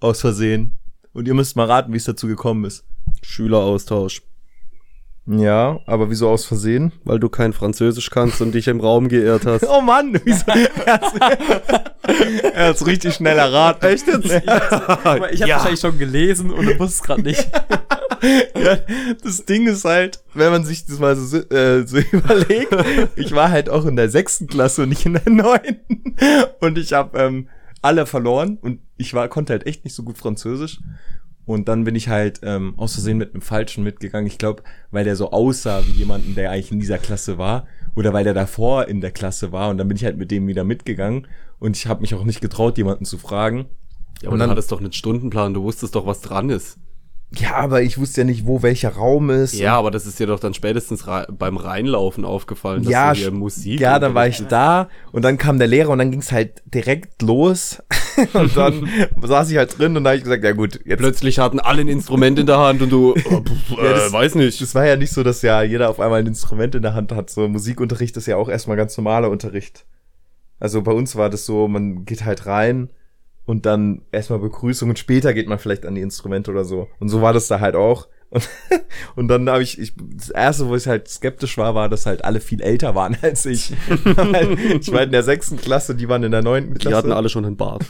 aus 0.00 0.22
Versehen. 0.22 0.78
Und 1.12 1.28
ihr 1.28 1.34
müsst 1.34 1.54
mal 1.54 1.66
raten, 1.66 1.92
wie 1.92 1.98
es 1.98 2.04
dazu 2.04 2.26
gekommen 2.26 2.64
ist. 2.64 2.84
Schüleraustausch. 3.22 4.22
Ja, 5.30 5.80
aber 5.84 6.08
wieso 6.08 6.30
aus 6.30 6.46
Versehen? 6.46 6.92
Weil 7.04 7.18
du 7.18 7.28
kein 7.28 7.52
Französisch 7.52 8.08
kannst 8.10 8.40
und 8.40 8.52
dich 8.52 8.66
im 8.66 8.80
Raum 8.80 9.08
geirrt 9.08 9.44
hast. 9.44 9.66
Oh 9.68 9.82
Mann, 9.82 10.18
wieso? 10.24 10.44
er 10.84 10.94
hat's, 12.64 12.80
er 12.80 12.86
richtig 12.86 13.14
schnell 13.14 13.36
erraten. 13.36 13.86
Echt 13.86 14.06
jetzt? 14.06 14.48
Aber 14.48 15.32
Ich 15.32 15.42
habe 15.42 15.52
wahrscheinlich 15.52 15.80
schon 15.80 15.98
gelesen 15.98 16.50
und 16.50 16.64
du 16.64 16.78
wusstest 16.78 17.04
gerade 17.04 17.22
nicht. 17.22 17.46
ja, 18.56 18.78
das 19.22 19.44
Ding 19.44 19.66
ist 19.66 19.84
halt, 19.84 20.22
wenn 20.32 20.50
man 20.50 20.64
sich 20.64 20.86
das 20.86 20.98
mal 20.98 21.14
so, 21.16 21.36
äh, 21.36 21.86
so 21.86 21.98
überlegt, 21.98 22.74
ich 23.16 23.32
war 23.34 23.50
halt 23.50 23.68
auch 23.68 23.84
in 23.84 23.96
der 23.96 24.08
sechsten 24.08 24.46
Klasse 24.46 24.84
und 24.84 24.88
nicht 24.88 25.04
in 25.04 25.14
der 25.14 25.30
neunten. 25.30 26.16
Und 26.60 26.78
ich 26.78 26.94
habe 26.94 27.18
ähm, 27.18 27.48
alle 27.82 28.06
verloren 28.06 28.58
und 28.60 28.80
ich 28.96 29.12
war, 29.12 29.28
konnte 29.28 29.52
halt 29.52 29.66
echt 29.66 29.84
nicht 29.84 29.94
so 29.94 30.02
gut 30.02 30.16
Französisch. 30.16 30.80
Und 31.48 31.66
dann 31.66 31.84
bin 31.84 31.94
ich 31.94 32.08
halt 32.08 32.40
ähm, 32.42 32.74
aus 32.76 32.92
Versehen 32.92 33.16
mit 33.16 33.32
einem 33.32 33.40
Falschen 33.40 33.82
mitgegangen. 33.82 34.26
Ich 34.26 34.36
glaube, 34.36 34.62
weil 34.90 35.04
der 35.04 35.16
so 35.16 35.30
aussah 35.30 35.82
wie 35.86 35.92
jemanden, 35.92 36.34
der 36.34 36.50
eigentlich 36.50 36.72
in 36.72 36.78
dieser 36.78 36.98
Klasse 36.98 37.38
war. 37.38 37.66
Oder 37.96 38.12
weil 38.12 38.22
der 38.22 38.34
davor 38.34 38.86
in 38.86 39.00
der 39.00 39.12
Klasse 39.12 39.50
war. 39.50 39.70
Und 39.70 39.78
dann 39.78 39.88
bin 39.88 39.96
ich 39.96 40.04
halt 40.04 40.18
mit 40.18 40.30
dem 40.30 40.46
wieder 40.46 40.62
mitgegangen. 40.62 41.26
Und 41.58 41.74
ich 41.76 41.86
habe 41.86 42.02
mich 42.02 42.14
auch 42.14 42.24
nicht 42.24 42.42
getraut, 42.42 42.76
jemanden 42.76 43.06
zu 43.06 43.16
fragen. 43.16 43.66
Ja, 44.20 44.28
aber 44.28 44.32
Und 44.32 44.38
du 44.40 44.42
dann- 44.44 44.50
hattest 44.50 44.70
doch 44.70 44.80
einen 44.80 44.92
Stundenplan, 44.92 45.54
du 45.54 45.62
wusstest 45.62 45.94
doch, 45.94 46.04
was 46.06 46.20
dran 46.20 46.50
ist. 46.50 46.76
Ja, 47.36 47.56
aber 47.56 47.82
ich 47.82 47.98
wusste 47.98 48.22
ja 48.22 48.24
nicht, 48.24 48.46
wo 48.46 48.62
welcher 48.62 48.90
Raum 48.94 49.28
ist. 49.28 49.52
Ja, 49.52 49.76
aber 49.76 49.90
das 49.90 50.06
ist 50.06 50.18
dir 50.18 50.26
doch 50.26 50.40
dann 50.40 50.54
spätestens 50.54 51.04
beim 51.30 51.58
Reinlaufen 51.58 52.24
aufgefallen, 52.24 52.82
dass 52.84 52.90
Ja, 52.90 53.12
du 53.12 53.18
hier 53.18 53.30
Musik. 53.30 53.80
Ja, 53.80 53.98
dann 53.98 54.14
war 54.14 54.26
ich 54.26 54.42
da 54.46 54.88
und 55.12 55.22
dann 55.26 55.36
kam 55.36 55.58
der 55.58 55.66
Lehrer 55.68 55.90
und 55.90 55.98
dann 55.98 56.10
ging's 56.10 56.32
halt 56.32 56.62
direkt 56.64 57.20
los. 57.20 57.82
und 58.32 58.56
dann 58.56 58.88
saß 59.22 59.50
ich 59.50 59.58
halt 59.58 59.78
drin 59.78 59.94
und 59.96 60.04
da 60.04 60.10
habe 60.10 60.16
ich 60.16 60.24
gesagt, 60.24 60.42
ja 60.42 60.52
gut, 60.52 60.80
jetzt. 60.86 60.98
Plötzlich 61.00 61.38
hatten 61.38 61.60
alle 61.60 61.82
ein 61.82 61.88
Instrument 61.88 62.38
in 62.38 62.46
der 62.46 62.58
Hand 62.58 62.80
und 62.80 62.90
du, 62.90 63.12
oh, 63.30 63.40
pff, 63.42 63.70
Ja, 63.76 63.92
das- 63.92 64.08
äh, 64.08 64.12
weiß 64.12 64.34
nicht. 64.36 64.60
Das 64.62 64.74
war 64.74 64.86
ja 64.86 64.96
nicht 64.96 65.12
so, 65.12 65.22
dass 65.22 65.42
ja 65.42 65.62
jeder 65.62 65.90
auf 65.90 66.00
einmal 66.00 66.20
ein 66.20 66.26
Instrument 66.26 66.74
in 66.76 66.82
der 66.82 66.94
Hand 66.94 67.12
hat. 67.12 67.28
So 67.28 67.46
Musikunterricht 67.46 68.16
ist 68.16 68.26
ja 68.26 68.36
auch 68.36 68.48
erstmal 68.48 68.78
ganz 68.78 68.96
normaler 68.96 69.28
Unterricht. 69.28 69.84
Also 70.60 70.80
bei 70.80 70.92
uns 70.92 71.14
war 71.14 71.28
das 71.28 71.44
so, 71.44 71.68
man 71.68 72.06
geht 72.06 72.24
halt 72.24 72.46
rein 72.46 72.88
und 73.48 73.64
dann 73.64 74.02
erstmal 74.12 74.40
Begrüßung 74.40 74.90
und 74.90 74.98
später 74.98 75.32
geht 75.32 75.48
man 75.48 75.58
vielleicht 75.58 75.86
an 75.86 75.94
die 75.94 76.02
Instrumente 76.02 76.50
oder 76.50 76.66
so. 76.66 76.86
Und 77.00 77.08
so 77.08 77.22
war 77.22 77.32
das 77.32 77.48
da 77.48 77.60
halt 77.60 77.76
auch. 77.76 78.06
Und, 78.28 78.46
und 79.16 79.28
dann 79.28 79.48
habe 79.48 79.62
ich, 79.62 79.78
ich, 79.78 79.94
das 79.96 80.28
erste, 80.28 80.68
wo 80.68 80.76
ich 80.76 80.86
halt 80.86 81.08
skeptisch 81.08 81.56
war, 81.56 81.74
war, 81.74 81.88
dass 81.88 82.04
halt 82.04 82.26
alle 82.26 82.40
viel 82.40 82.60
älter 82.60 82.94
waren 82.94 83.16
als 83.22 83.46
ich. 83.46 83.72
Ich 84.80 84.92
war 84.92 85.02
in 85.02 85.12
der 85.12 85.22
sechsten 85.22 85.56
Klasse, 85.56 85.94
die 85.94 86.10
waren 86.10 86.24
in 86.24 86.30
der 86.30 86.42
neunten 86.42 86.74
Klasse. 86.74 86.88
Die 86.88 86.94
hatten 86.94 87.12
alle 87.12 87.30
schon 87.30 87.46
einen 87.46 87.56
Bart. 87.56 87.86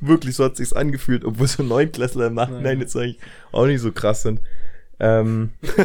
Wirklich, 0.00 0.36
so 0.36 0.44
hat 0.44 0.56
sich's 0.56 0.72
angefühlt, 0.72 1.24
obwohl 1.24 1.48
so 1.48 1.64
Neunklässler 1.64 2.28
im 2.28 2.34
Nachhinein 2.34 2.78
jetzt 2.78 2.96
eigentlich 2.96 3.18
auch 3.50 3.66
nicht 3.66 3.80
so 3.80 3.90
krass 3.90 4.22
sind. 4.22 4.40
Ähm, 5.00 5.50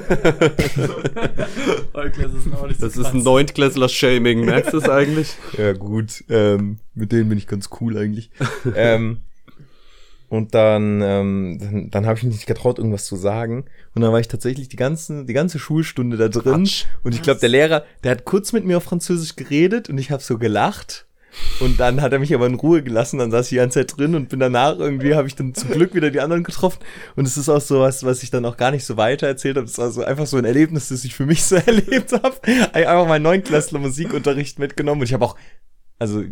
Das 2.79 2.97
ist 2.97 3.13
ein 3.13 3.23
Neuntklässler-Shaming, 3.23 4.45
merkst 4.45 4.73
du 4.73 4.77
es 4.77 4.89
eigentlich? 4.89 5.35
ja 5.57 5.73
gut, 5.73 6.23
ähm, 6.29 6.79
mit 6.95 7.11
denen 7.11 7.29
bin 7.29 7.37
ich 7.37 7.47
ganz 7.47 7.69
cool 7.79 7.97
eigentlich. 7.97 8.31
ähm, 8.75 9.19
Und 10.29 10.55
dann, 10.55 11.01
ähm, 11.03 11.57
dann, 11.59 11.89
dann 11.91 12.05
habe 12.07 12.17
ich 12.17 12.23
mich 12.23 12.33
nicht 12.33 12.47
getraut, 12.47 12.79
irgendwas 12.79 13.05
zu 13.05 13.15
sagen. 13.15 13.65
Und 13.93 14.01
dann 14.01 14.11
war 14.11 14.19
ich 14.19 14.27
tatsächlich 14.27 14.67
die, 14.67 14.77
ganzen, 14.77 15.27
die 15.27 15.33
ganze 15.33 15.59
Schulstunde 15.59 16.17
da 16.17 16.27
drin. 16.27 16.63
Quatsch. 16.63 16.85
Und 17.03 17.13
ich 17.13 17.21
glaube, 17.21 17.39
der 17.39 17.49
Lehrer, 17.49 17.85
der 18.03 18.11
hat 18.11 18.25
kurz 18.25 18.51
mit 18.51 18.65
mir 18.65 18.77
auf 18.77 18.83
Französisch 18.83 19.35
geredet 19.35 19.89
und 19.89 19.99
ich 19.99 20.09
habe 20.09 20.23
so 20.23 20.39
gelacht. 20.39 21.05
Und 21.59 21.79
dann 21.79 22.01
hat 22.01 22.13
er 22.13 22.19
mich 22.19 22.33
aber 22.33 22.45
in 22.47 22.55
Ruhe 22.55 22.83
gelassen, 22.83 23.19
dann 23.19 23.31
saß 23.31 23.45
ich 23.45 23.49
die 23.49 23.55
ganze 23.55 23.79
Zeit 23.79 23.97
drin 23.97 24.15
und 24.15 24.29
bin 24.29 24.39
danach 24.39 24.77
irgendwie, 24.77 25.15
habe 25.15 25.27
ich 25.27 25.35
dann 25.35 25.53
zum 25.53 25.71
Glück 25.71 25.93
wieder 25.93 26.11
die 26.11 26.19
anderen 26.19 26.43
getroffen. 26.43 26.79
Und 27.15 27.25
es 27.25 27.37
ist 27.37 27.49
auch 27.49 27.61
so 27.61 27.79
was, 27.79 28.03
was 28.03 28.23
ich 28.23 28.31
dann 28.31 28.45
auch 28.45 28.57
gar 28.57 28.71
nicht 28.71 28.85
so 28.85 28.97
weiter 28.97 29.27
erzählt 29.27 29.57
habe. 29.57 29.67
Es 29.67 29.77
war 29.77 29.91
so 29.91 30.03
einfach 30.03 30.25
so 30.25 30.37
ein 30.37 30.45
Erlebnis, 30.45 30.89
das 30.89 31.03
ich 31.03 31.15
für 31.15 31.25
mich 31.25 31.43
so 31.43 31.55
erlebt 31.65 32.11
habe. 32.13 32.35
Einfach 32.73 33.07
mal 33.07 33.19
Neunklässler 33.19 33.79
Musikunterricht 33.79 34.59
mitgenommen 34.59 35.01
und 35.01 35.07
ich 35.07 35.13
habe 35.13 35.25
auch, 35.25 35.35
also 35.99 36.23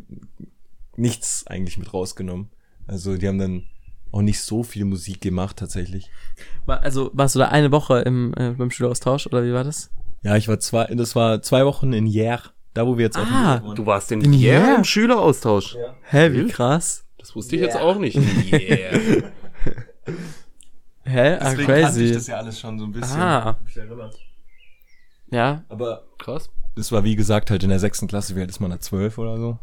nichts 0.95 1.45
eigentlich 1.47 1.78
mit 1.78 1.93
rausgenommen. 1.93 2.49
Also 2.88 3.18
die 3.18 3.28
haben 3.28 3.39
dann 3.39 3.64
auch 4.12 4.22
nicht 4.22 4.41
so 4.41 4.64
viel 4.64 4.86
Musik 4.86 5.22
gemacht 5.22 5.58
tatsächlich. 5.58 6.10
Also 6.68 7.12
warst 7.14 7.36
du 7.36 7.39
da 7.39 7.47
eine 7.47 7.72
Woche 7.72 7.99
im, 7.99 8.34
äh, 8.36 8.52
beim 8.52 8.72
Schüleraustausch 8.72 9.28
oder 9.28 9.43
wie 9.43 9.54
war 9.54 9.64
das? 9.64 9.89
Ja, 10.24 10.36
ich 10.36 10.47
war 10.47 10.60
zwei, 10.60 10.86
das 10.86 11.16
war 11.16 11.41
zwei 11.41 11.66
Wochen 11.66 11.93
in 11.93 12.06
Jär, 12.06 12.41
da 12.74 12.86
wo 12.88 12.97
wir 12.97 13.05
jetzt 13.05 13.17
auch 13.17 13.26
Ah. 13.30 13.59
Du 13.76 13.86
warst 13.86 14.11
in 14.11 14.22
In 14.22 14.32
Pierre 14.32 14.61
Pierre? 14.63 14.78
im 14.78 14.84
Schüleraustausch. 14.84 15.76
Hä, 16.03 16.32
wie 16.34 16.47
krass. 16.47 17.05
Das 17.17 17.36
wusste 17.36 17.55
ich 17.55 17.61
jetzt 17.61 17.78
auch 17.78 17.97
nicht. 17.97 18.17
Yeah. 18.51 19.32
Hä? 21.03 21.38
Ah, 21.39 21.55
crazy. 21.55 22.13
ja 22.30 22.38
alles 22.38 22.59
schon 22.59 22.78
so 22.80 22.86
ein 22.86 22.91
bisschen. 22.91 23.19
Ah, 23.19 23.57
Mich 23.63 23.76
erinnert. 23.78 24.15
ja. 25.32 25.63
Aber 25.69 26.03
Krass. 26.17 26.49
das 26.76 26.91
war 26.91 27.03
wie 27.03 27.15
gesagt 27.15 27.49
halt 27.51 27.63
in 27.63 27.69
der 27.69 27.80
sechsten 27.80 28.07
Klasse, 28.07 28.36
wie 28.36 28.41
alt 28.41 28.49
ist 28.49 28.59
man 28.59 28.69
da, 28.72 28.80
zwölf 28.80 29.17
oder 29.17 29.38
so? 29.38 29.59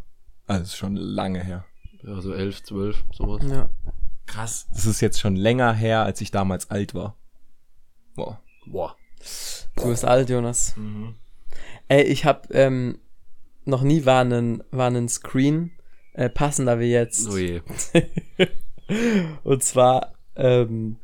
Also 0.47 0.61
das 0.63 0.69
ist 0.71 0.77
schon 0.77 0.97
lange 0.97 1.43
her. 1.43 1.65
Ja, 2.03 2.21
so 2.21 2.33
elf, 2.33 2.63
zwölf, 2.63 3.05
sowas. 3.13 3.45
ja. 3.49 3.69
Krass. 4.27 4.67
Das 4.73 4.85
ist 4.87 5.01
jetzt 5.01 5.21
schon 5.21 5.37
länger 5.37 5.73
her, 5.73 6.03
als 6.03 6.21
ich 6.21 6.31
damals 6.31 6.71
alt 6.71 6.95
war. 6.95 7.17
Boah. 8.15 8.41
Boah. 8.67 8.97
Du 9.77 9.89
bist 9.89 10.05
alt, 10.05 10.29
Jonas. 10.29 10.75
Ey, 11.89 12.03
ich 12.03 12.25
hab 12.25 12.55
ähm, 12.55 12.99
noch 13.65 13.83
nie 13.83 14.05
war 14.05 14.21
einen, 14.21 14.63
war 14.71 14.87
einen 14.87 15.09
Screen 15.09 15.73
äh, 16.15 16.29
passender 16.29 16.81
wie 16.81 16.91
jetzt. 16.91 17.29
Oh 17.29 17.37
je. 17.37 17.61
Und 19.45 19.63
zwar, 19.63 20.15
ähm, 20.37 20.97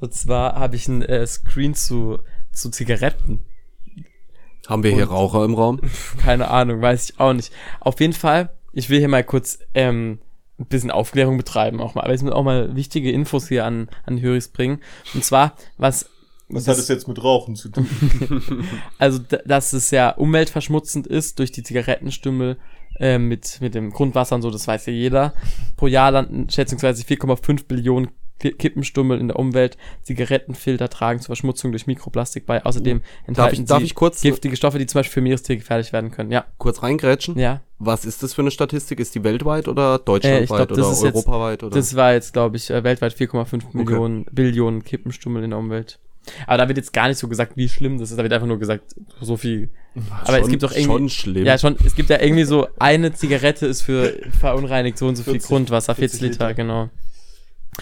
und 0.00 0.12
zwar 0.12 0.56
habe 0.56 0.76
ich 0.76 0.88
einen 0.88 1.02
äh, 1.02 1.26
Screen 1.26 1.74
zu, 1.74 2.18
zu 2.52 2.70
Zigaretten. 2.70 3.40
Haben 4.68 4.82
wir 4.82 4.92
hier 4.92 5.08
Raucher 5.08 5.44
im 5.44 5.54
Raum? 5.54 5.80
Keine 6.18 6.48
Ahnung, 6.48 6.82
weiß 6.82 7.10
ich 7.10 7.20
auch 7.20 7.32
nicht. 7.32 7.52
Auf 7.80 8.00
jeden 8.00 8.12
Fall, 8.12 8.50
ich 8.72 8.90
will 8.90 8.98
hier 8.98 9.08
mal 9.08 9.24
kurz 9.24 9.60
ähm, 9.74 10.18
ein 10.58 10.66
bisschen 10.66 10.90
Aufklärung 10.90 11.36
betreiben, 11.36 11.80
auch 11.80 11.94
mal, 11.94 12.02
aber 12.02 12.12
es 12.12 12.22
müssen 12.22 12.34
auch 12.34 12.44
mal 12.44 12.76
wichtige 12.76 13.10
Infos 13.10 13.48
hier 13.48 13.64
an, 13.64 13.88
an 14.04 14.20
Höris 14.20 14.48
bringen. 14.48 14.80
Und 15.14 15.24
zwar, 15.24 15.56
was 15.78 16.10
Was 16.52 16.64
Das- 16.64 16.76
hat 16.76 16.82
es 16.82 16.88
jetzt 16.88 17.08
mit 17.08 17.22
Rauchen 17.22 17.56
zu 17.56 17.68
tun? 17.70 17.86
also 18.98 19.18
dass 19.46 19.72
es 19.72 19.90
ja 19.90 20.10
umweltverschmutzend 20.10 21.06
ist 21.06 21.38
durch 21.38 21.52
die 21.52 21.62
Zigarettenstümmel 21.62 22.56
äh, 23.00 23.18
mit, 23.18 23.58
mit 23.60 23.74
dem 23.74 23.90
Grundwasser 23.90 24.34
und 24.36 24.42
so, 24.42 24.50
das 24.50 24.66
weiß 24.68 24.86
ja 24.86 24.92
jeder. 24.92 25.32
Pro 25.76 25.86
Jahr 25.86 26.10
landen 26.10 26.48
schätzungsweise 26.50 27.02
4,5 27.04 27.66
Billionen 27.66 28.08
Ki- 28.38 28.52
Kippenstummel 28.52 29.18
in 29.20 29.28
der 29.28 29.38
Umwelt. 29.38 29.78
Zigarettenfilter 30.02 30.88
tragen 30.90 31.20
zur 31.20 31.26
Verschmutzung 31.26 31.70
durch 31.70 31.86
Mikroplastik 31.86 32.44
bei. 32.44 32.64
Außerdem 32.64 33.00
enthalten 33.26 33.62
ich- 33.62 33.66
darf 33.68 33.78
sie 33.78 33.84
ich 33.86 33.94
kurz- 33.94 34.20
giftige 34.20 34.56
Stoffe, 34.56 34.78
die 34.78 34.86
zum 34.86 34.98
Beispiel 34.98 35.12
für 35.14 35.20
Meerestiere 35.20 35.58
gefährlich 35.58 35.92
werden 35.92 36.10
können. 36.10 36.30
Ja, 36.32 36.44
Kurz 36.58 36.82
reingrätschen. 36.82 37.38
ja. 37.38 37.60
Was 37.78 38.04
ist 38.04 38.22
das 38.22 38.34
für 38.34 38.42
eine 38.42 38.50
Statistik? 38.52 39.00
Ist 39.00 39.14
die 39.14 39.24
weltweit 39.24 39.66
oder 39.68 39.98
deutschlandweit 39.98 40.40
Äh, 40.40 40.44
ich 40.44 40.48
glaub, 40.50 40.68
das 40.68 40.78
oder 40.78 40.90
ist 40.92 41.02
jetzt- 41.02 41.14
europaweit? 41.16 41.62
oder? 41.64 41.74
Das 41.76 41.96
war 41.96 42.12
jetzt, 42.12 42.32
glaube 42.32 42.56
ich, 42.56 42.70
äh, 42.70 42.84
weltweit 42.84 43.12
4,5 43.14 43.64
Millionen 43.72 44.24
Billionen 44.30 44.84
Kippenstummel 44.84 45.42
in 45.44 45.50
der 45.50 45.58
Umwelt. 45.58 45.98
Aber 46.46 46.58
da 46.58 46.68
wird 46.68 46.78
jetzt 46.78 46.92
gar 46.92 47.08
nicht 47.08 47.18
so 47.18 47.28
gesagt, 47.28 47.56
wie 47.56 47.68
schlimm 47.68 47.98
das 47.98 48.10
ist. 48.10 48.16
Da 48.18 48.22
wird 48.22 48.32
einfach 48.32 48.46
nur 48.46 48.58
gesagt, 48.58 48.94
so 49.20 49.36
viel. 49.36 49.70
Aber 50.24 50.36
es 50.36 50.42
Schon- 50.42 50.50
gibt 50.50 50.62
doch 50.62 50.70
irgendwie. 50.72 50.84
Schon 50.84 51.08
schlimm. 51.08 51.44
Ja, 51.44 51.58
schon, 51.58 51.76
es 51.84 51.94
gibt 51.94 52.10
ja 52.10 52.20
irgendwie 52.20 52.44
so, 52.44 52.68
eine 52.78 53.12
Zigarette 53.12 53.66
ist 53.66 53.82
für 53.82 54.14
verunreinigt 54.40 54.98
so 54.98 55.08
und 55.08 55.16
so 55.16 55.22
viel 55.24 55.34
40 55.34 55.48
Grundwasser, 55.48 55.94
40, 55.94 56.20
40 56.20 56.32
Liter, 56.32 56.48
Liter. 56.48 56.54
genau. 56.54 56.90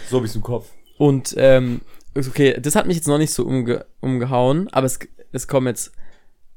so 0.09 0.19
hab 0.19 0.25
ich's 0.25 0.35
im 0.35 0.43
Kopf. 0.43 0.71
Und, 0.99 1.35
ähm, 1.37 1.83
okay, 2.17 2.59
das 2.61 2.75
hat 2.77 2.87
mich 2.87 2.97
jetzt 2.97 3.09
noch 3.09 3.19
nicht 3.19 3.33
so 3.33 3.45
umge 3.45 3.87
umgehauen, 4.01 4.69
aber 4.73 4.87
es, 4.87 4.99
es 5.33 5.47
kommt 5.47 5.67
jetzt 5.69 5.93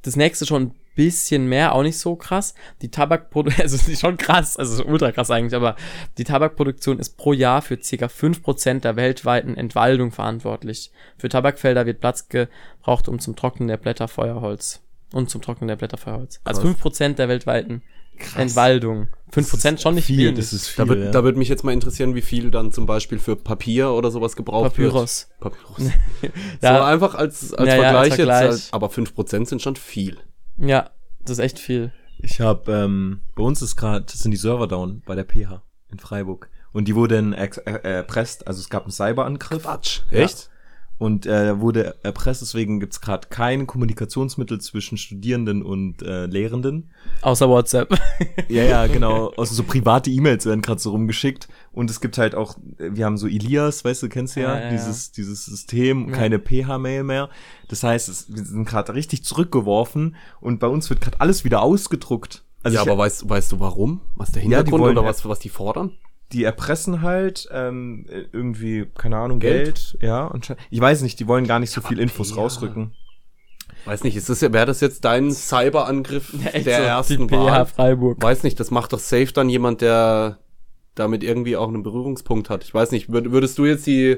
das 0.02 0.16
nächste 0.16 0.46
schon 0.46 0.64
ein 0.64 0.72
bisschen 0.96 1.48
mehr, 1.48 1.74
auch 1.74 1.84
nicht 1.84 1.98
so 1.98 2.16
krass. 2.16 2.54
Die 2.82 2.90
Tabakproduktion, 2.90 3.62
also 3.64 3.76
es 3.76 3.88
ist 3.88 4.02
schon 4.02 4.18
krass, 4.18 4.58
also 4.58 4.84
ultra 4.86 5.12
krass 5.12 5.32
eigentlich, 5.32 5.56
aber 5.56 5.76
die 6.18 6.24
Tabakproduktion 6.24 7.00
ist 7.00 7.18
pro 7.18 7.34
Jahr 7.34 7.62
für 7.62 7.78
ca. 7.78 8.06
5% 8.06 8.80
der 8.80 8.96
weltweiten 8.96 9.56
Entwaldung 9.56 10.12
verantwortlich. 10.12 10.92
Für 11.18 11.30
Tabakfelder 11.30 11.86
wird 11.86 12.00
Platz 12.00 12.30
gebraucht, 12.30 13.08
um 13.08 13.20
zum 13.20 13.36
Trocknen 13.36 13.68
der 13.68 13.78
Blätter 13.78 14.08
Feuerholz. 14.08 14.82
Und 15.12 15.30
zum 15.30 15.42
Trocknen 15.42 15.68
der 15.68 15.76
Blätter 15.76 15.98
Feuerholz. 15.98 16.42
Also 16.44 16.62
Krass. 16.62 16.94
5% 16.94 17.16
der 17.16 17.30
weltweiten 17.30 17.84
Entwaldung. 18.36 19.08
5% 19.34 19.80
schon 19.80 19.96
nicht 19.96 20.06
viel, 20.06 20.34
das 20.34 20.54
ist 20.54 20.68
viel. 20.68 20.86
Da, 20.86 20.90
wird, 20.90 21.04
ja. 21.06 21.12
da 21.12 21.24
würde 21.24 21.40
mich 21.40 21.50
jetzt 21.50 21.64
mal 21.64 21.72
interessieren, 21.72 22.14
wie 22.14 22.22
viel 22.22 22.52
dann 22.52 22.72
zum 22.72 22.86
Beispiel 22.86 23.18
für 23.18 23.36
Papier 23.36 23.92
oder 23.92 24.12
sowas 24.12 24.36
gebraucht 24.36 24.72
Papyrus. 24.72 25.30
wird. 25.40 25.54
Papyrus. 25.54 25.92
Ja. 26.62 26.78
So 26.78 26.84
einfach 26.84 27.16
als, 27.16 27.54
als 27.54 27.68
Ja, 27.68 27.76
ja, 27.76 27.82
Vergleich 27.82 27.98
als 27.98 28.08
jetzt. 28.10 28.18
Vergleich. 28.18 28.50
Halt, 28.50 28.68
aber 28.72 28.88
5% 28.88 29.46
sind 29.48 29.62
schon 29.62 29.76
viel. 29.76 30.18
Ja, 30.58 30.90
das 31.22 31.38
ist 31.38 31.44
echt 31.44 31.60
viel. 31.60 31.92
Ich 32.20 32.40
habe, 32.40 32.72
ähm, 32.72 33.20
bei 33.36 33.44
uns 33.44 33.62
ist 33.62 33.76
gerade, 33.76 34.06
sind 34.12 34.32
die 34.32 34.38
Server 34.38 34.68
down 34.68 35.02
bei 35.06 35.16
der 35.16 35.26
PH 35.26 35.62
in 35.92 36.00
Freiburg. 36.00 36.50
Und 36.72 36.88
die 36.88 36.96
wurden 36.96 37.34
ex- 37.34 37.58
äh, 37.60 37.72
erpresst, 37.84 38.48
also 38.48 38.60
es 38.60 38.70
gab 38.70 38.84
einen 38.84 38.92
Cyberangriff. 38.92 39.64
Quatsch. 39.64 40.02
Ja. 40.10 40.20
Echt? 40.20 40.50
Und 41.00 41.26
äh, 41.26 41.60
wurde 41.60 41.96
erpresst, 42.04 42.42
deswegen 42.42 42.80
gibt's 42.80 43.02
gerade 43.02 43.28
kein 43.28 43.68
Kommunikationsmittel 43.68 44.62
zwischen 44.62 44.98
Studierenden 44.98 45.62
und 45.62 46.02
äh, 46.02 46.28
Lehrenden. 46.28 46.92
Außer 47.22 47.50
WhatsApp. 47.50 47.94
Ja, 48.48 48.64
ja, 48.64 48.88
genau. 48.88 49.34
Also 49.36 49.54
so 49.54 49.64
private 49.64 50.10
E-Mails 50.10 50.46
werden 50.46 50.62
gerade 50.62 50.80
so 50.80 50.92
rumgeschickt. 50.92 51.48
Und 51.74 51.90
es 51.90 52.00
gibt 52.02 52.18
halt 52.18 52.36
auch, 52.36 52.56
äh, 52.78 52.92
wir 52.94 53.06
haben 53.06 53.18
so 53.18 53.28
Elias, 53.28 53.84
weißt 53.84 54.04
du, 54.04 54.10
kennst 54.10 54.36
du 54.36 54.42
ja, 54.42 54.54
Ja, 54.54 54.60
ja, 54.60 54.64
ja. 54.66 54.70
dieses, 54.72 55.12
dieses 55.12 55.46
System, 55.46 56.10
Ja. 56.10 56.16
keine 56.16 56.40
PH-Mail 56.40 57.04
mehr. 57.04 57.30
Das 57.68 57.84
heißt, 57.84 58.08
es, 58.10 58.34
wir 58.34 58.44
sind 58.46 58.66
gerade 58.66 58.94
richtig 58.94 59.24
zurückgeworfen 59.26 60.16
und 60.40 60.60
bei 60.60 60.68
uns 60.68 60.90
wird 60.90 61.02
gerade 61.02 61.20
alles 61.20 61.44
wieder 61.44 61.62
ausgedruckt. 61.64 62.44
Also 62.62 62.76
ja, 62.76 62.84
ich, 62.84 62.90
aber 62.90 62.98
weißt, 63.00 63.28
weißt 63.28 63.52
du 63.52 63.60
warum? 63.60 64.02
Was 64.16 64.32
der 64.32 64.44
Ja, 64.44 64.50
Hintergrund 64.58 64.84
wollen 64.84 64.98
oder 64.98 65.02
ja- 65.06 65.10
was, 65.10 65.26
was 65.28 65.40
die 65.40 65.50
fordern? 65.50 65.92
die 66.32 66.46
erpressen 66.46 67.04
halt 67.04 67.48
ähm, 67.52 68.08
irgendwie, 68.32 68.88
keine 68.98 69.18
Ahnung, 69.18 69.40
Geld? 69.40 69.66
Geld, 69.66 69.98
ja. 70.02 70.26
Und 70.26 70.56
ich 70.72 70.82
weiß 70.82 71.04
nicht, 71.04 71.20
die 71.20 71.28
wollen 71.28 71.46
gar 71.46 71.60
nicht 71.60 71.70
so 71.70 71.80
viel 71.82 72.00
Infos 72.00 72.32
ja. 72.32 72.38
rausrücken. 72.38 72.96
Weiß 73.86 74.04
nicht, 74.04 74.16
ist 74.16 74.30
das, 74.30 74.42
wäre 74.42 74.66
das 74.66 74.80
jetzt 74.82 75.06
dein 75.06 75.30
Cyberangriff 75.32 76.34
Echt 76.54 76.66
der 76.66 76.78
so, 76.78 76.84
ersten 76.84 77.28
PH 77.30 77.34
Wahl? 77.36 77.66
Freiburg. 77.68 78.24
Weiß 78.24 78.42
nicht, 78.44 78.60
das 78.60 78.72
macht 78.72 78.94
doch 78.94 79.00
safe 79.00 79.32
dann 79.34 79.48
jemand, 79.50 79.82
der 79.82 80.40
damit 80.96 81.24
irgendwie 81.24 81.58
auch 81.58 81.68
einen 81.68 81.84
Berührungspunkt 81.84 82.50
hat. 82.50 82.64
Ich 82.64 82.74
weiß 82.74 82.92
nicht, 82.92 83.12
würd, 83.12 83.32
würdest 83.32 83.58
du 83.58 83.66
jetzt 83.66 83.86
die, 83.88 84.18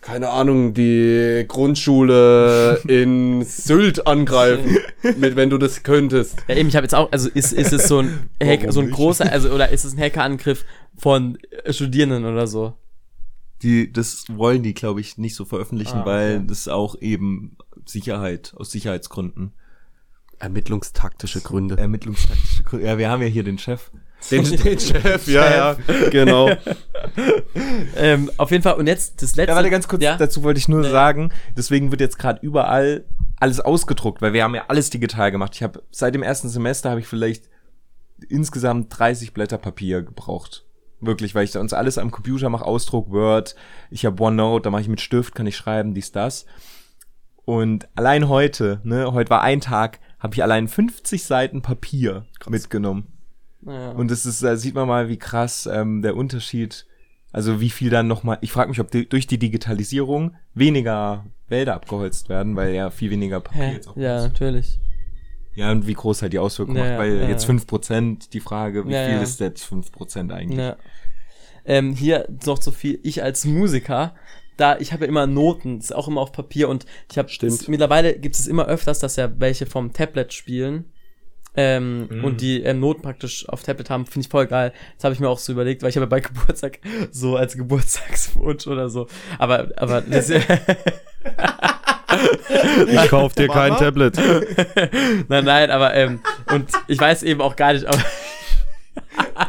keine 0.00 0.30
Ahnung, 0.30 0.72
die 0.74 1.44
Grundschule 1.48 2.80
in 2.86 3.42
Sylt 3.44 4.06
angreifen, 4.06 4.78
mit, 5.16 5.36
wenn 5.36 5.50
du 5.50 5.58
das 5.58 5.82
könntest? 5.82 6.38
Ja, 6.48 6.54
eben, 6.56 6.68
ich 6.68 6.76
habe 6.76 6.84
jetzt 6.84 6.94
auch, 6.94 7.10
also 7.12 7.28
ist, 7.28 7.52
ist 7.52 7.72
es 7.72 7.88
so 7.88 7.98
ein 8.00 8.30
Hack, 8.42 8.60
Warum 8.60 8.72
so 8.72 8.80
ein 8.80 8.86
nicht? 8.86 8.94
großer, 8.96 9.30
also 9.30 9.50
oder 9.50 9.70
ist 9.70 9.84
es 9.84 9.94
ein 9.94 10.00
Hackerangriff 10.00 10.64
von 10.96 11.38
Studierenden 11.68 12.24
oder 12.24 12.46
so? 12.46 12.74
Die, 13.62 13.92
das 13.92 14.24
wollen 14.28 14.62
die, 14.62 14.74
glaube 14.74 15.00
ich, 15.00 15.18
nicht 15.18 15.34
so 15.34 15.44
veröffentlichen, 15.44 15.98
Ah, 15.98 16.06
weil 16.06 16.36
okay. 16.36 16.44
das 16.46 16.68
auch 16.68 16.94
eben 17.00 17.56
Sicherheit, 17.84 18.54
aus 18.56 18.70
Sicherheitsgründen. 18.70 19.52
Ermittlungstaktische 20.38 21.40
Gründe. 21.40 21.76
Ermittlungstaktische 21.76 22.62
Gründe. 22.62 22.86
Ja, 22.86 22.98
wir 22.98 23.10
haben 23.10 23.20
ja 23.22 23.26
hier 23.26 23.42
den 23.42 23.58
Chef. 23.58 23.90
Den, 24.30 24.44
den 24.64 24.78
Chef, 24.78 25.26
ja, 25.28 25.50
ja, 25.50 25.76
genau. 26.10 26.50
Ähm, 27.96 28.30
auf 28.36 28.50
jeden 28.50 28.62
Fall, 28.62 28.74
und 28.74 28.86
jetzt 28.86 29.22
das 29.22 29.36
letzte. 29.36 29.50
Ja, 29.52 29.56
warte 29.56 29.70
ganz 29.70 29.88
kurz, 29.88 30.02
Ja? 30.02 30.16
dazu 30.16 30.42
wollte 30.42 30.58
ich 30.58 30.68
nur 30.68 30.80
Nee. 30.82 30.90
sagen, 30.90 31.32
deswegen 31.56 31.90
wird 31.90 32.00
jetzt 32.00 32.18
gerade 32.18 32.40
überall 32.44 33.04
alles 33.40 33.60
ausgedruckt, 33.60 34.20
weil 34.20 34.32
wir 34.32 34.42
haben 34.42 34.54
ja 34.54 34.64
alles 34.68 34.90
digital 34.90 35.30
gemacht. 35.30 35.52
Ich 35.54 35.62
habe 35.62 35.82
seit 35.90 36.14
dem 36.14 36.22
ersten 36.22 36.48
Semester 36.48 36.90
habe 36.90 37.00
ich 37.00 37.06
vielleicht 37.06 37.44
insgesamt 38.28 38.96
30 38.98 39.32
Blätter 39.32 39.58
Papier 39.58 40.02
gebraucht. 40.02 40.64
Wirklich, 41.00 41.34
weil 41.36 41.44
ich 41.44 41.52
da 41.52 41.60
uns 41.60 41.72
alles 41.72 41.98
am 41.98 42.10
Computer 42.10 42.48
mache, 42.50 42.64
Ausdruck, 42.64 43.10
Word, 43.12 43.54
ich 43.90 44.04
habe 44.04 44.20
OneNote, 44.20 44.64
da 44.64 44.70
mache 44.70 44.82
ich 44.82 44.88
mit 44.88 45.00
Stift, 45.00 45.34
kann 45.36 45.46
ich 45.46 45.56
schreiben, 45.56 45.94
dies, 45.94 46.10
das. 46.10 46.44
Und 47.44 47.88
allein 47.94 48.28
heute, 48.28 48.80
ne, 48.82 49.12
heute 49.12 49.30
war 49.30 49.42
ein 49.42 49.60
Tag, 49.60 50.00
habe 50.18 50.34
ich 50.34 50.42
allein 50.42 50.66
50 50.66 51.22
Seiten 51.24 51.62
Papier 51.62 52.26
mitgenommen. 52.48 53.06
Ja. 53.66 53.90
Und 53.92 54.10
das 54.10 54.26
ist, 54.26 54.42
da 54.42 54.56
sieht 54.56 54.74
man 54.74 54.88
mal, 54.88 55.08
wie 55.08 55.18
krass 55.18 55.68
ähm, 55.70 56.02
der 56.02 56.16
Unterschied, 56.16 56.86
also 57.32 57.60
wie 57.60 57.70
viel 57.70 57.90
dann 57.90 58.06
nochmal, 58.06 58.38
ich 58.40 58.52
frage 58.52 58.70
mich, 58.70 58.80
ob 58.80 58.90
die, 58.90 59.08
durch 59.08 59.26
die 59.26 59.38
Digitalisierung 59.38 60.34
weniger 60.54 61.26
Wälder 61.48 61.74
abgeholzt 61.74 62.28
werden, 62.28 62.56
weil 62.56 62.74
ja 62.74 62.90
viel 62.90 63.10
weniger 63.10 63.40
Papier 63.40 63.62
Hä? 63.62 63.72
jetzt 63.74 63.88
auch 63.88 63.96
ja, 63.96 64.18
ist. 64.18 64.22
natürlich. 64.24 64.78
Ja, 65.54 65.72
und 65.72 65.88
wie 65.88 65.94
groß 65.94 66.22
halt 66.22 66.32
die 66.32 66.38
Auswirkungen 66.38 66.78
Ja, 66.78 66.90
macht, 66.90 66.98
weil 67.00 67.16
ja, 67.16 67.28
jetzt 67.28 67.48
ja. 67.48 67.54
5%, 67.54 68.30
die 68.30 68.40
Frage, 68.40 68.86
wie 68.86 68.94
viel 68.94 69.20
ist 69.20 69.40
jetzt 69.40 69.64
5% 69.66 70.32
eigentlich? 70.32 70.58
Ja. 70.58 70.76
ähm, 71.64 71.94
hier 71.94 72.28
noch 72.46 72.62
so 72.62 72.70
viel, 72.70 73.00
ich 73.02 73.24
als 73.24 73.44
Musiker, 73.44 74.14
da, 74.56 74.78
ich 74.78 74.92
habe 74.92 75.04
ja 75.04 75.08
immer 75.08 75.26
Noten, 75.26 75.78
ist 75.78 75.94
auch 75.94 76.06
immer 76.06 76.20
auf 76.20 76.30
Papier 76.32 76.68
und 76.68 76.86
ich 77.10 77.18
habe, 77.18 77.28
mittlerweile 77.66 78.18
gibt 78.18 78.36
es 78.36 78.46
immer 78.46 78.66
öfters, 78.66 79.00
dass 79.00 79.16
ja 79.16 79.32
welche 79.40 79.66
vom 79.66 79.92
Tablet 79.92 80.32
spielen, 80.32 80.84
ähm, 81.56 82.22
und 82.22 82.40
die 82.40 82.62
ähm, 82.62 82.80
Noten 82.80 83.02
praktisch 83.02 83.48
auf 83.48 83.62
Tablet 83.62 83.90
haben, 83.90 84.06
finde 84.06 84.26
ich 84.26 84.30
voll 84.30 84.46
geil. 84.46 84.72
Das 84.96 85.04
habe 85.04 85.14
ich 85.14 85.20
mir 85.20 85.28
auch 85.28 85.38
so 85.38 85.52
überlegt, 85.52 85.82
weil 85.82 85.90
ich 85.90 85.96
habe 85.96 86.04
ja 86.04 86.08
bei 86.08 86.20
Geburtstag 86.28 86.78
so 87.10 87.36
als 87.36 87.56
Geburtstagswunsch 87.56 88.66
oder 88.66 88.88
so. 88.88 89.06
Aber, 89.38 89.68
aber 89.76 90.00
das, 90.10 90.30
Ich 92.88 93.08
kauf 93.08 93.34
dir 93.34 93.48
kein 93.48 93.76
Tablet. 93.76 94.16
nein, 95.28 95.44
nein, 95.44 95.70
aber 95.70 95.94
ähm, 95.94 96.20
und 96.52 96.70
ich 96.86 96.98
weiß 96.98 97.22
eben 97.22 97.40
auch 97.40 97.56
gar 97.56 97.72
nicht, 97.72 97.86
aber 97.86 97.98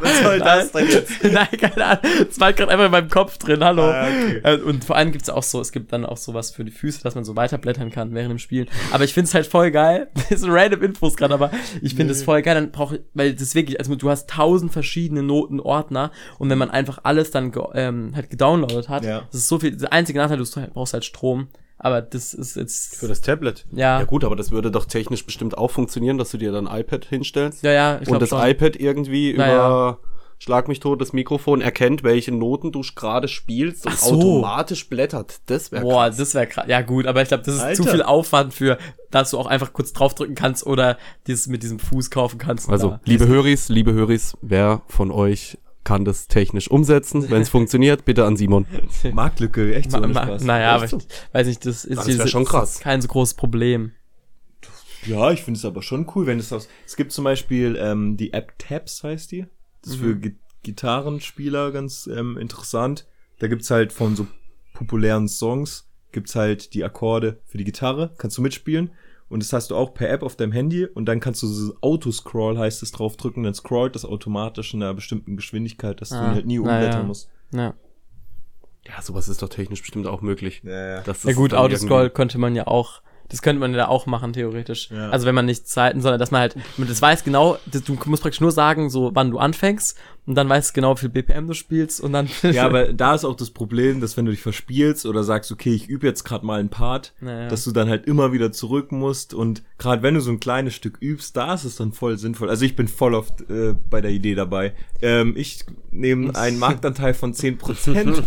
Was 0.02 0.22
soll 0.22 0.40
das 0.40 0.72
denn 0.72 0.88
jetzt? 0.88 1.24
Nein, 1.32 1.48
keine 1.60 1.86
Ahnung. 1.86 2.04
Das 2.28 2.40
war 2.40 2.54
gerade 2.54 2.72
einfach 2.72 2.86
in 2.86 2.92
meinem 2.92 3.10
Kopf 3.10 3.38
drin, 3.38 3.64
hallo. 3.64 3.84
Ah, 3.84 4.08
okay. 4.08 4.42
Äh, 4.44 4.58
Und 4.62 4.86
vor 4.86 4.96
allem 4.96 5.12
gibt's 5.12 5.30
auch 5.30 5.44
so, 5.44 5.60
es 5.62 5.72
gibt 5.72 5.92
dann 5.94 6.06
auch 6.06 6.18
sowas 6.18 6.52
für 6.52 6.64
die 6.64 6.72
Füße, 6.72 7.02
dass 7.04 7.16
man 7.16 7.24
so 7.26 7.36
weiterblättern 7.36 7.90
kann 7.92 8.14
während 8.14 8.32
dem 8.32 8.40
Spielen. 8.40 8.68
Aber 8.92 9.04
ich 9.04 9.14
find's 9.14 9.34
halt 9.34 9.48
voll 9.48 9.72
geil. 9.72 10.08
Das 10.30 10.42
sind 10.42 10.52
random 10.52 10.84
Infos 10.84 11.18
gerade, 11.18 11.34
aber 11.34 11.50
ich 11.82 11.96
finde 11.96 12.14
es 12.14 12.24
voll 12.24 12.42
geil. 12.42 12.56
Dann 12.56 12.72
brauche 12.72 12.98
ich, 12.98 13.02
weil 13.14 13.34
das 13.34 13.56
wirklich, 13.56 13.80
also 13.80 13.96
du 13.96 14.10
hast 14.10 14.30
tausend 14.30 14.72
verschiedene 14.72 15.24
Notenordner 15.24 16.12
und 16.38 16.50
wenn 16.50 16.58
man 16.58 16.70
einfach 16.70 17.00
alles 17.04 17.32
dann 17.32 17.52
ähm, 17.74 18.12
halt 18.16 18.30
gedownloadet 18.30 18.90
hat, 18.90 19.04
Ja. 19.04 19.24
das 19.32 19.42
ist 19.42 19.48
so 19.48 19.60
viel, 19.60 19.76
der 19.76 19.92
einzige 19.92 20.20
Nachteil, 20.20 20.38
du 20.38 20.46
brauchst 20.74 20.94
halt 20.94 21.06
Strom. 21.06 21.48
Aber 21.80 22.02
das 22.02 22.34
ist 22.34 22.56
jetzt. 22.58 22.98
Für 22.98 23.08
das 23.08 23.22
Tablet. 23.22 23.66
Ja. 23.72 24.00
Ja 24.00 24.04
gut, 24.06 24.24
aber 24.26 24.36
das 24.36 24.52
würde 24.52 24.70
doch 24.70 24.86
technisch 24.86 25.26
bestimmt 25.26 25.58
auch 25.58 25.72
funktionieren, 25.72 26.18
dass 26.18 26.30
du 26.32 26.38
dir 26.38 26.52
dann 26.52 26.68
ein 26.68 26.82
iPad 26.82 27.06
hinstellst 27.06 27.64
ja, 27.64 27.72
ja, 27.72 28.00
ich 28.02 28.10
und 28.10 28.22
das 28.22 28.30
schon. 28.30 28.46
iPad 28.46 28.76
irgendwie 28.76 29.34
Naja. 29.34 29.56
über 29.56 30.00
Schlag 30.42 30.70
mich 30.70 30.80
tot, 30.80 31.02
das 31.02 31.12
Mikrofon 31.12 31.60
erkennt, 31.60 32.02
welche 32.04 32.32
Noten 32.32 32.72
du 32.72 32.82
gerade 32.96 33.28
spielst 33.28 33.86
und 33.86 33.98
so. 33.98 34.16
automatisch 34.16 34.88
blättert. 34.88 35.42
Das 35.48 35.74
wäre 35.74 35.84
Boah, 35.84 36.10
das 36.10 36.34
wäre 36.34 36.48
krass. 36.48 36.64
Ja 36.70 36.82
gut, 36.82 37.08
aber 37.08 37.22
ich 37.22 37.28
glaube, 37.28 37.44
das 37.44 37.56
ist 37.56 37.62
zu 37.76 37.84
Alter. 37.84 37.92
viel 37.92 38.04
Aufwand 38.04 38.54
für, 38.54 38.78
dass 39.12 39.32
du 39.32 39.38
auch 39.38 39.48
einfach 39.48 39.74
kurz 39.74 39.92
draufdrücken 39.92 40.36
kannst 40.36 40.66
oder 40.66 40.98
dieses 41.28 41.48
mit 41.48 41.62
diesem 41.62 41.78
Fuß 41.78 42.10
kaufen 42.10 42.38
kannst. 42.38 42.70
Also, 42.70 43.00
liebe 43.04 43.28
Höris, 43.28 43.68
liebe 43.68 43.92
Höris, 43.92 44.38
wer 44.42 44.82
von 44.88 45.12
euch 45.12 45.58
kann 45.90 46.06
das 46.06 46.28
technisch 46.28 46.70
umsetzen? 46.70 47.32
Wenn 47.32 47.42
es 47.42 47.50
funktioniert, 47.58 48.06
bitte 48.06 48.24
an 48.24 48.38
Simon. 48.38 48.68
Marktlücke, 49.12 49.74
echt 49.74 49.90
so 49.90 50.00
Ma, 50.00 50.06
ma, 50.06 50.24
Spaß. 50.24 50.44
naja, 50.44 50.76
aber 50.76 50.86
ich 50.86 50.94
weiß 51.34 51.48
nicht, 51.48 51.66
das 51.66 51.84
ist, 51.84 51.98
Das 51.98 52.16
wär 52.16 52.28
schon 52.28 52.46
krass. 52.46 52.76
ist 52.76 52.82
kein 52.82 53.02
so 53.02 53.08
großes 53.08 53.34
Problem. 53.34 53.94
Ja, 55.08 55.32
ich 55.32 55.42
finde 55.42 55.58
es 55.58 55.66
aber 55.66 55.82
schon 55.82 56.06
cool, 56.14 56.28
wenn 56.28 56.38
es 56.38 56.54
aus. 56.54 56.70
Es 56.86 56.96
gibt 56.96 57.12
zum 57.12 57.24
Beispiel 57.24 57.76
ähm, 57.82 58.18
die 58.18 58.34
App 58.34 58.54
Tabs, 58.60 59.02
heißt 59.04 59.32
die. 59.32 59.48
Das 59.82 59.94
ist 59.94 60.00
für 60.00 60.16
Gi 60.16 60.36
Gitarrenspieler 60.62 61.72
ganz 61.72 62.06
ähm, 62.06 62.38
interessant. 62.38 63.08
Da 63.40 63.48
gibt's 63.48 63.72
halt 63.72 63.92
von 63.92 64.16
so 64.16 64.28
populären 64.76 65.28
Songs, 65.28 65.90
gibt's 66.12 66.36
halt 66.36 66.76
die 66.76 66.84
Akkorde 66.84 67.40
für 67.46 67.58
die 67.58 67.64
Gitarre, 67.64 68.14
kannst 68.20 68.38
du 68.38 68.44
mitspielen. 68.44 68.92
Und 69.30 69.44
das 69.44 69.54
hast 69.54 69.70
du 69.72 69.76
auch 69.76 69.94
per 69.94 70.10
App 70.10 70.24
auf 70.24 70.36
deinem 70.36 70.52
Handy 70.52 70.86
und 70.86 71.06
dann 71.06 71.20
kannst 71.20 71.44
du 71.44 71.48
so 71.48 71.76
Autoscroll 71.82 72.58
heißt 72.58 72.82
es 72.82 72.92
draufdrücken, 72.92 73.44
dann 73.44 73.54
scrollt 73.54 73.94
das 73.96 74.04
automatisch 74.06 74.74
in 74.74 74.82
einer 74.82 74.94
bestimmten 74.96 75.36
Geschwindigkeit, 75.38 76.02
dass 76.02 76.10
du 76.10 76.16
Ah, 76.16 76.32
halt 76.32 76.46
nie 76.48 76.58
umblättern 76.60 77.02
ja. 77.02 77.04
musst. 77.04 77.30
Ja, 77.54 77.74
Ja, 78.88 79.02
sowas 79.04 79.30
ist 79.30 79.42
doch 79.44 79.50
technisch 79.50 79.82
bestimmt 79.82 80.08
auch 80.08 80.22
möglich. 80.22 80.62
Ja, 80.64 81.02
ja. 81.02 81.04
Ja 81.24 81.34
gut, 81.34 81.54
Autoscroll 81.54 82.02
irgendwie- 82.06 82.14
könnte 82.16 82.38
man 82.40 82.56
ja 82.56 82.66
auch, 82.66 83.02
das 83.30 83.42
könnte 83.42 83.60
man 83.60 83.74
ja 83.74 83.88
auch 83.88 84.06
machen, 84.06 84.34
theoretisch. 84.34 84.90
Ja. 84.90 85.10
Also 85.10 85.26
wenn 85.26 85.36
man 85.36 85.46
nicht 85.46 85.68
Zeiten, 85.68 86.02
sondern 86.02 86.20
dass 86.20 86.32
man 86.32 86.42
halt, 86.42 86.56
das 86.78 87.02
weiß 87.02 87.24
genau, 87.24 87.58
du 87.66 87.98
musst 88.06 88.24
praktisch 88.24 88.42
nur 88.42 88.52
sagen, 88.52 88.90
so 88.90 89.12
wann 89.14 89.32
du 89.32 89.38
anfängst 89.38 89.98
und 90.26 90.36
dann 90.36 90.50
weißt 90.50 90.70
du 90.70 90.74
genau, 90.74 90.96
wie 90.96 91.02
viel 91.02 91.10
BPM 91.10 91.48
du 91.48 91.54
spielst 91.54 92.02
und 92.02 92.14
dann. 92.14 92.28
Ja, 92.44 92.66
aber 92.68 92.94
da 92.94 93.16
ist 93.16 93.26
auch 93.26 93.36
das 93.36 93.50
Problem, 93.52 94.02
dass 94.02 94.18
wenn 94.18 94.26
du 94.26 94.32
dich 94.32 94.42
verspielst 94.42 95.06
oder 95.06 95.24
sagst, 95.24 95.52
okay, 95.52 95.74
ich 95.74 95.88
übe 95.88 96.06
jetzt 96.06 96.24
gerade 96.24 96.46
mal 96.46 96.60
einen 96.60 96.70
Part, 96.70 97.14
Naja. 97.20 97.48
dass 97.50 97.64
du 97.64 97.72
dann 97.72 97.90
halt 97.90 98.06
immer 98.06 98.32
wieder 98.32 98.52
zurück 98.52 98.92
musst 98.92 99.34
und 99.34 99.64
gerade 99.78 100.04
wenn 100.04 100.16
du 100.16 100.22
so 100.22 100.32
ein 100.32 100.40
kleines 100.40 100.76
Stück 100.76 100.98
übst, 101.02 101.38
da 101.38 101.54
ist 101.54 101.64
es 101.64 101.76
dann 101.78 101.94
voll 101.94 102.18
sinnvoll. 102.18 102.50
Also 102.50 102.66
ich 102.66 102.76
bin 102.76 102.88
voll 102.88 103.14
oft 103.14 103.50
äh, 103.50 103.76
bei 103.90 104.02
der 104.02 104.12
Idee 104.12 104.36
dabei. 104.36 104.74
Ähm, 105.02 105.36
ich 105.38 105.66
nehme 105.92 106.36
einen 106.36 106.60
Marktanteil 106.60 107.14
von 107.14 107.34
10% 107.34 108.24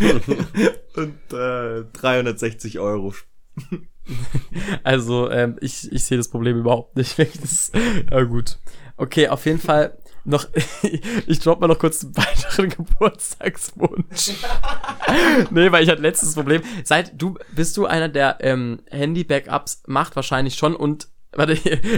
und 0.97 1.15
äh, 1.33 1.85
360 1.93 2.79
Euro. 2.79 3.15
Also, 4.83 5.31
ähm, 5.31 5.57
ich, 5.61 5.91
ich 5.93 6.05
sehe 6.05 6.19
das 6.19 6.29
Problem 6.29 6.59
überhaupt 6.59 6.97
nicht. 6.97 7.17
Das, 7.41 7.71
ja, 8.11 8.23
gut. 8.25 8.59
Okay, 8.97 9.29
auf 9.29 9.47
jeden 9.47 9.61
Fall 9.61 9.97
noch, 10.25 10.47
ich 11.27 11.39
drop 11.41 11.61
mal 11.61 11.69
noch 11.69 11.79
kurz 11.79 12.05
einen 12.05 12.17
weiteren 12.17 12.69
Geburtstagswunsch. 12.69 14.33
nee, 15.51 15.73
weil 15.73 15.85
ich 15.85 15.91
hatte 15.91 16.03
letztes 16.03 16.35
Problem. 16.35 16.63
Seit 16.85 17.21
du, 17.21 17.39
bist 17.55 17.77
du 17.77 17.87
einer, 17.87 18.09
der 18.09 18.39
ähm, 18.41 18.81
Handy-Backups 18.91 19.85
macht, 19.87 20.17
wahrscheinlich 20.17 20.57
schon 20.57 20.77
und 20.77 21.09
Warte, 21.35 21.55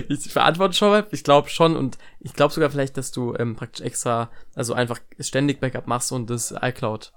ich 0.09 0.33
verantworte 0.33 0.75
schon 0.75 0.91
mal. 0.91 1.07
Ich 1.11 1.25
glaube 1.25 1.49
schon 1.49 1.77
und 1.77 1.99
ich 2.21 2.35
glaube 2.35 2.55
sogar 2.55 2.71
vielleicht, 2.71 2.97
dass 2.97 3.11
du 3.11 3.35
ähm, 3.37 3.57
praktisch 3.57 3.85
extra, 3.85 4.31
also 4.55 4.75
einfach 4.75 5.01
ständig 5.19 5.61
Backup 5.61 5.89
machst 5.89 6.13
und 6.13 6.31
das 6.31 6.55
iCloud. 6.63 7.13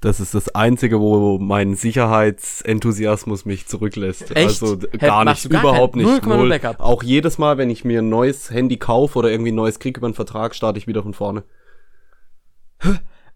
Das 0.00 0.20
ist 0.20 0.32
das 0.34 0.48
Einzige, 0.54 1.00
wo 1.00 1.38
mein 1.38 1.74
Sicherheitsenthusiasmus 1.74 3.44
mich 3.44 3.66
zurücklässt. 3.66 4.30
Echt? 4.30 4.36
Also 4.62 4.78
Hä, 4.92 4.98
gar 4.98 5.24
machst 5.24 5.44
nicht, 5.44 5.52
gar 5.52 5.62
überhaupt 5.62 5.94
kein- 5.94 6.04
nicht. 6.04 6.22
0,0 6.24 6.36
Null. 6.36 6.48
Backup? 6.50 6.78
Auch 6.80 7.02
jedes 7.02 7.38
Mal, 7.38 7.58
wenn 7.58 7.68
ich 7.68 7.84
mir 7.84 8.00
ein 8.00 8.08
neues 8.08 8.50
Handy 8.50 8.76
kaufe 8.76 9.18
oder 9.18 9.30
irgendwie 9.30 9.50
ein 9.50 9.56
neues 9.56 9.80
krieg 9.80 9.96
über 9.96 10.06
einen 10.06 10.14
Vertrag, 10.14 10.54
starte 10.54 10.78
ich 10.78 10.86
wieder 10.86 11.02
von 11.02 11.14
vorne. 11.14 11.42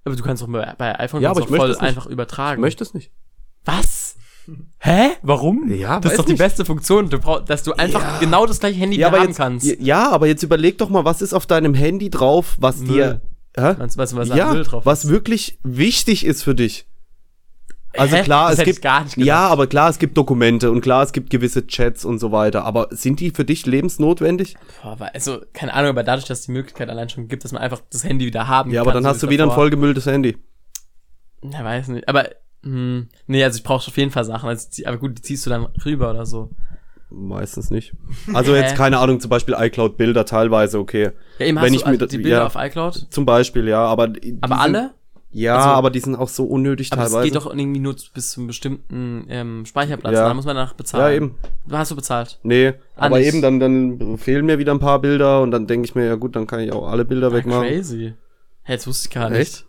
Aber 0.04 0.16
du 0.16 0.22
kannst 0.22 0.42
doch 0.42 0.48
bei, 0.48 0.72
bei 0.78 0.98
iPhone 1.00 1.20
Ja, 1.22 1.30
aber 1.30 1.40
doch 1.40 1.50
ich 1.50 1.56
voll 1.56 1.76
einfach 1.78 2.06
übertragen. 2.06 2.60
Ich 2.60 2.62
möchte 2.62 2.84
es 2.84 2.94
nicht. 2.94 3.10
Was? 3.64 4.16
Hä? 4.78 5.10
Warum? 5.22 5.68
Ja, 5.72 6.00
das 6.00 6.12
ist 6.12 6.18
doch 6.18 6.24
die 6.24 6.32
nicht. 6.32 6.40
beste 6.40 6.64
Funktion, 6.64 7.08
du 7.08 7.18
brauch, 7.20 7.40
dass 7.44 7.62
du 7.62 7.72
einfach 7.74 8.02
Ja. 8.02 8.18
genau 8.18 8.44
das 8.46 8.58
gleiche 8.58 8.78
Handy 8.78 8.98
Ja, 8.98 9.12
haben 9.12 9.22
jetzt, 9.28 9.36
kannst. 9.36 9.64
ja, 9.80 10.10
aber 10.10 10.26
jetzt 10.26 10.42
überleg 10.42 10.78
doch 10.78 10.88
mal, 10.90 11.04
was 11.04 11.22
ist 11.22 11.32
auf 11.32 11.46
deinem 11.46 11.74
Handy 11.74 12.10
drauf, 12.10 12.56
was 12.58 12.78
Müll. 12.78 12.88
dir, 12.88 13.20
hä? 13.56 13.74
Weißt 13.78 13.96
du, 14.12 14.16
was 14.16 14.28
ja, 14.28 14.52
Müll 14.52 14.64
drauf 14.64 14.86
was 14.86 15.04
ist? 15.04 15.10
wirklich 15.10 15.58
wichtig 15.62 16.24
ist 16.24 16.42
für 16.42 16.54
dich. 16.54 16.86
Also 17.94 18.16
Hä? 18.16 18.22
klar, 18.22 18.48
Das 18.50 18.58
es 18.60 18.64
gibt 18.64 18.82
ja, 19.16 19.48
aber 19.48 19.66
klar, 19.66 19.90
es 19.90 19.98
gibt 19.98 20.16
Dokumente 20.16 20.70
und 20.70 20.80
klar, 20.80 21.02
es 21.02 21.12
gibt 21.12 21.28
gewisse 21.28 21.66
Chats 21.66 22.06
und 22.06 22.18
so 22.20 22.32
weiter. 22.32 22.64
Aber 22.64 22.88
sind 22.90 23.20
die 23.20 23.30
für 23.30 23.44
dich 23.44 23.66
lebensnotwendig? 23.66 24.56
Boah, 24.82 24.96
also, 25.12 25.42
keine 25.52 25.74
Ahnung, 25.74 25.90
aber 25.90 26.02
dadurch, 26.02 26.26
dass 26.26 26.40
es 26.40 26.46
die 26.46 26.52
Möglichkeit 26.52 26.88
allein 26.88 27.10
schon 27.10 27.28
gibt, 27.28 27.44
dass 27.44 27.52
man 27.52 27.60
einfach 27.60 27.82
das 27.90 28.02
Handy 28.04 28.24
wieder 28.24 28.48
haben 28.48 28.70
Ja, 28.70 28.80
aber 28.80 28.92
kann, 28.92 29.02
dann 29.02 29.04
so 29.04 29.08
hast 29.10 29.22
du 29.22 29.26
wie 29.26 29.32
wieder 29.32 29.44
ein 29.44 29.48
davor. 29.50 29.64
vollgemülltes 29.64 30.06
Handy. 30.06 30.38
Ja, 31.42 31.62
weiß 31.64 31.88
nicht. 31.88 32.08
Aber, 32.08 32.30
hm, 32.62 33.08
nee, 33.26 33.44
also 33.44 33.58
ich 33.58 33.62
brauche 33.64 33.86
auf 33.86 33.96
jeden 33.98 34.10
Fall 34.10 34.24
Sachen. 34.24 34.48
Also, 34.48 34.68
aber 34.86 34.96
gut, 34.96 35.18
die 35.18 35.22
ziehst 35.22 35.44
du 35.44 35.50
dann 35.50 35.66
rüber 35.84 36.10
oder 36.10 36.24
so. 36.24 36.50
Meistens 37.14 37.70
nicht. 37.70 37.92
Also 38.32 38.54
Hä? 38.54 38.60
jetzt 38.60 38.76
keine 38.76 38.98
Ahnung, 38.98 39.20
zum 39.20 39.28
Beispiel 39.28 39.54
iCloud-Bilder 39.58 40.24
teilweise 40.24 40.78
okay. 40.78 41.10
Ja, 41.38 41.46
eben 41.46 41.56
Wenn 41.56 41.64
hast 41.64 41.72
ich 41.72 41.78
du 41.82 41.86
mir 41.86 41.90
also 41.92 41.98
das- 42.06 42.10
die 42.10 42.18
Bilder 42.18 42.38
ja. 42.38 42.46
auf 42.46 42.54
iCloud. 42.56 43.06
Zum 43.10 43.26
Beispiel, 43.26 43.68
ja, 43.68 43.84
aber 43.84 44.08
die 44.08 44.38
Aber 44.40 44.60
alle? 44.60 44.90
Ja, 45.34 45.56
Also- 45.56 45.68
aber 45.70 45.90
die 45.90 46.00
sind 46.00 46.14
auch 46.16 46.28
so 46.28 46.44
unnötig 46.44 46.92
Aber 46.92 47.04
es 47.04 47.10
teilweise. 47.10 47.24
geht 47.28 47.36
doch 47.36 47.46
irgendwie 47.46 47.80
nur 47.80 47.96
bis 48.14 48.32
zu 48.32 48.40
einem 48.40 48.46
bestimmten 48.48 49.24
ähm, 49.28 49.64
Speicherplatz. 49.66 50.12
Ja. 50.14 50.28
Da 50.28 50.34
muss 50.34 50.44
man 50.44 50.56
danach 50.56 50.74
bezahlen. 50.74 51.04
Ja, 51.04 51.16
eben. 51.16 51.34
Hast 51.70 51.90
du 51.90 51.96
bezahlt? 51.96 52.38
Nee, 52.42 52.74
Ah, 52.96 53.06
aber 53.06 53.18
nicht. 53.18 53.28
eben 53.28 53.40
dann 53.42 53.58
dann 53.60 54.18
fehlen 54.18 54.44
mir 54.46 54.58
wieder 54.58 54.72
ein 54.72 54.78
paar 54.80 55.00
Bilder 55.00 55.40
und 55.40 55.50
dann 55.50 55.66
denke 55.66 55.86
ich 55.86 55.94
mir 55.94 56.06
ja 56.06 56.14
gut, 56.16 56.36
dann 56.36 56.46
kann 56.46 56.60
ich 56.60 56.72
auch 56.72 56.86
alle 56.88 57.04
Bilder 57.06 57.28
Ah, 57.28 57.32
wegmachen. 57.32 57.66
crazy. 57.68 58.14
Hey, 58.62 58.74
jetzt 58.76 58.86
wusste 58.86 59.08
ich 59.08 59.14
gar 59.14 59.30
nicht. 59.30 59.40
Echt? 59.40 59.64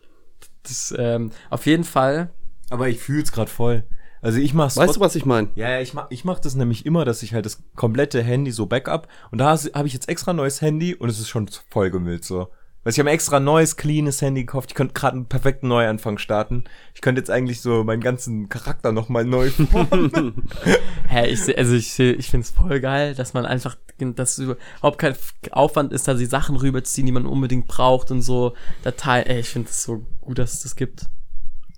Das, 0.64 0.94
ähm, 0.98 1.32
auf 1.50 1.66
jeden 1.66 1.84
Fall. 1.86 2.30
Aber 2.70 2.88
ich 2.90 3.00
fühl's 3.00 3.32
grad 3.32 3.50
voll. 3.50 3.84
Also 4.24 4.40
ich 4.40 4.54
mach's 4.54 4.78
Weißt 4.78 4.96
du, 4.96 5.00
was 5.02 5.16
ich 5.16 5.26
meine? 5.26 5.50
Ja, 5.56 5.70
ja, 5.70 5.82
ich 5.82 5.94
mach, 5.94 6.08
ich 6.10 6.24
mach 6.24 6.40
das 6.40 6.56
nämlich 6.56 6.86
immer, 6.86 7.04
dass 7.04 7.22
ich 7.24 7.34
halt 7.34 7.46
das 7.46 7.62
komplette 7.76 8.24
Handy 8.24 8.52
so 8.52 8.66
Backup 8.66 9.10
und 9.32 9.38
da 9.38 9.58
habe 9.76 9.88
ich 9.88 9.94
jetzt 9.94 10.08
extra 10.08 10.32
neues 10.32 10.62
Handy 10.62 10.96
und 10.96 11.10
es 11.10 11.20
ist 11.20 11.28
schon 11.28 11.50
vollgemüllt 11.70 12.24
so. 12.24 12.48
Weil 12.84 12.92
ich 12.92 13.00
habe 13.00 13.06
mir 13.06 13.14
extra 13.14 13.40
neues, 13.40 13.78
cleanes 13.78 14.22
Handy 14.22 14.42
gekauft. 14.42 14.72
Ich 14.72 14.76
könnte 14.76 14.94
gerade 14.94 15.16
einen 15.16 15.26
perfekten 15.28 15.70
Neuanfang 15.70 16.18
starten. 16.18 16.66
Ich 16.94 17.00
könnte 17.00 17.20
jetzt 17.20 17.30
eigentlich 17.30 17.62
so 17.62 17.86
meinen 17.86 18.02
ganzen 18.02 18.50
Charakter 18.50 18.92
nochmal 18.92 19.24
neu 19.24 19.50
formen. 19.72 20.50
Hä, 21.08 21.28
ich 21.28 21.44
seh, 21.44 21.56
also 21.56 21.76
ich 21.76 21.94
seh, 21.94 22.12
ich 22.12 22.30
find's 22.30 22.52
voll 22.52 22.82
geil, 22.82 23.16
dass 23.16 23.34
man 23.34 23.46
einfach, 23.46 23.78
dass 23.98 24.38
es 24.38 24.40
überhaupt 24.40 25.00
kein 25.00 25.16
Aufwand 25.52 25.94
ist, 25.94 26.10
da 26.10 26.14
die 26.14 26.26
Sachen 26.26 26.58
rüberzuziehen, 26.58 27.06
die 27.06 27.14
man 27.14 27.26
unbedingt 27.26 27.68
braucht 27.68 28.12
und 28.12 28.22
so 28.22 28.54
Dateien. 28.84 29.28
Ey, 29.28 29.40
ich 29.40 29.50
finde 29.50 29.70
es 29.70 29.84
so 29.84 30.06
gut, 30.20 30.40
dass 30.40 30.54
es 30.54 30.64
das 30.64 30.76
gibt. 30.76 31.08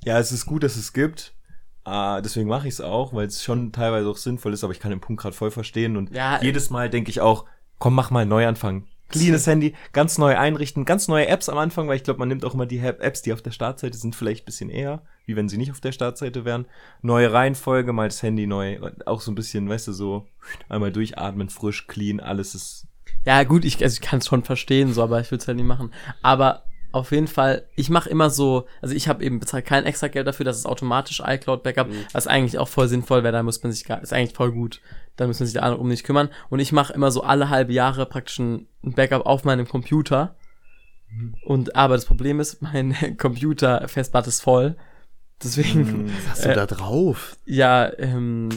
ja, 0.03 0.17
es 0.19 0.31
ist 0.31 0.47
gut, 0.47 0.63
dass 0.63 0.75
es 0.75 0.91
gibt. 0.91 1.33
Ah, 1.85 2.19
deswegen 2.19 2.49
mache 2.49 2.67
ich 2.67 2.73
es 2.73 2.81
auch, 2.81 3.13
weil 3.13 3.27
es 3.27 3.43
schon 3.43 3.71
teilweise 3.71 4.09
auch 4.09 4.17
sinnvoll 4.17 4.53
ist, 4.53 4.63
aber 4.63 4.73
ich 4.73 4.79
kann 4.79 4.89
den 4.89 4.99
Punkt 4.99 5.21
gerade 5.21 5.35
voll 5.35 5.51
verstehen 5.51 5.97
und 5.97 6.11
Ja, 6.11 6.41
jedes 6.41 6.71
Mal 6.71 6.89
denke 6.89 7.11
ich 7.11 7.21
auch, 7.21 7.45
komm, 7.77 7.93
mach 7.93 8.09
mal 8.09 8.21
einen 8.21 8.29
Neuanfang. 8.29 8.87
Cleanes 9.09 9.45
Handy, 9.45 9.75
ganz 9.93 10.17
neu 10.17 10.35
einrichten, 10.35 10.83
ganz 10.83 11.07
neue 11.07 11.27
Apps 11.27 11.47
am 11.47 11.59
Anfang, 11.59 11.87
weil 11.87 11.95
ich 11.95 12.03
glaube, 12.03 12.17
man 12.17 12.27
nimmt 12.27 12.43
auch 12.43 12.55
immer 12.55 12.65
die 12.65 12.79
Apps, 12.79 13.21
die 13.21 13.33
auf 13.33 13.43
der 13.43 13.51
Startseite 13.51 13.95
sind, 13.97 14.15
vielleicht 14.15 14.41
ein 14.41 14.45
bisschen 14.45 14.71
eher, 14.71 15.03
wie 15.27 15.35
wenn 15.35 15.47
sie 15.47 15.57
nicht 15.57 15.69
auf 15.69 15.79
der 15.79 15.91
Startseite 15.91 16.43
wären. 16.43 16.65
Neue 17.03 17.31
Reihenfolge, 17.31 17.93
mal 17.93 18.07
das 18.07 18.23
Handy 18.23 18.47
neu, 18.47 18.79
auch 19.05 19.21
so 19.21 19.31
ein 19.31 19.35
bisschen, 19.35 19.69
weißt 19.69 19.87
du, 19.89 19.93
so 19.93 20.25
einmal 20.69 20.91
durchatmen, 20.91 21.49
frisch, 21.49 21.85
clean, 21.85 22.19
alles 22.19 22.55
ist. 22.55 22.87
Ja, 23.25 23.43
gut, 23.43 23.63
ich, 23.63 23.83
also 23.83 23.93
ich 23.93 24.01
kann 24.01 24.19
es 24.19 24.25
schon 24.25 24.43
verstehen, 24.43 24.91
so, 24.91 25.03
aber 25.03 25.21
ich 25.21 25.29
würde 25.29 25.43
es 25.43 25.47
halt 25.47 25.57
nicht 25.57 25.67
machen. 25.67 25.91
Aber 26.23 26.63
auf 26.95 27.11
jeden 27.11 27.27
Fall, 27.27 27.67
ich 27.75 27.89
mache 27.89 28.09
immer 28.09 28.29
so, 28.29 28.67
also 28.81 28.95
ich 28.95 29.07
habe 29.07 29.23
eben 29.23 29.39
bezahlt 29.39 29.65
kein 29.65 29.83
extra 29.85 30.07
Geld 30.07 30.25
dafür, 30.25 30.45
das 30.45 30.57
ist 30.57 30.65
automatisch 30.65 31.21
iCloud 31.25 31.61
Backup, 31.61 31.87
was 32.13 32.25
eigentlich 32.25 32.57
auch 32.57 32.67
voll 32.69 32.87
sinnvoll 32.87 33.23
wäre, 33.23 33.33
da 33.33 33.43
muss 33.43 33.61
man 33.61 33.71
sich 33.71 33.83
gar, 33.83 34.01
ist 34.01 34.13
eigentlich 34.13 34.35
voll 34.35 34.51
gut, 34.51 34.81
da 35.17 35.27
muss 35.27 35.39
man 35.39 35.47
sich 35.47 35.55
da 35.55 35.71
um 35.73 35.89
nicht 35.89 36.05
kümmern. 36.05 36.29
Und 36.49 36.59
ich 36.59 36.71
mache 36.71 36.93
immer 36.93 37.11
so 37.11 37.21
alle 37.21 37.49
halbe 37.49 37.73
Jahre 37.73 38.05
praktisch 38.05 38.39
ein 38.39 38.67
Backup 38.81 39.25
auf 39.25 39.43
meinem 39.43 39.67
Computer. 39.67 40.35
Und 41.45 41.75
aber 41.75 41.95
das 41.95 42.05
Problem 42.05 42.39
ist, 42.39 42.61
mein 42.61 42.95
Computer 43.17 43.87
Festplatte 43.87 44.29
ist 44.29 44.41
voll. 44.41 44.75
Deswegen, 45.43 46.11
Hast 46.29 46.45
du 46.45 46.53
da 46.53 46.65
drauf? 46.65 47.37
ja, 47.45 47.91
ähm, 47.99 48.49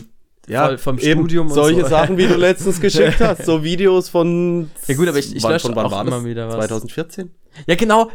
Ja, 0.49 0.77
vom 0.79 0.99
Studium 0.99 1.49
und 1.49 1.55
solche 1.55 1.83
so. 1.83 1.89
Sachen, 1.89 2.17
wie 2.17 2.27
du 2.27 2.35
letztens 2.37 2.81
geschickt 2.81 3.21
hast, 3.21 3.45
so 3.45 3.63
Videos 3.65 4.09
von 4.09 4.71
Ja 4.87 4.95
gut, 4.95 5.09
aber 5.09 5.19
ich- 5.19 5.35
ich 5.37 5.43
wann- 5.43 5.53
lösche 5.53 5.69
wann 5.75 5.87
auch 5.87 6.05
immer 6.07 6.25
wieder 6.25 6.49
was. 6.49 6.57
2014? 6.67 7.31
Ja, 7.67 7.75
genau, 7.75 8.09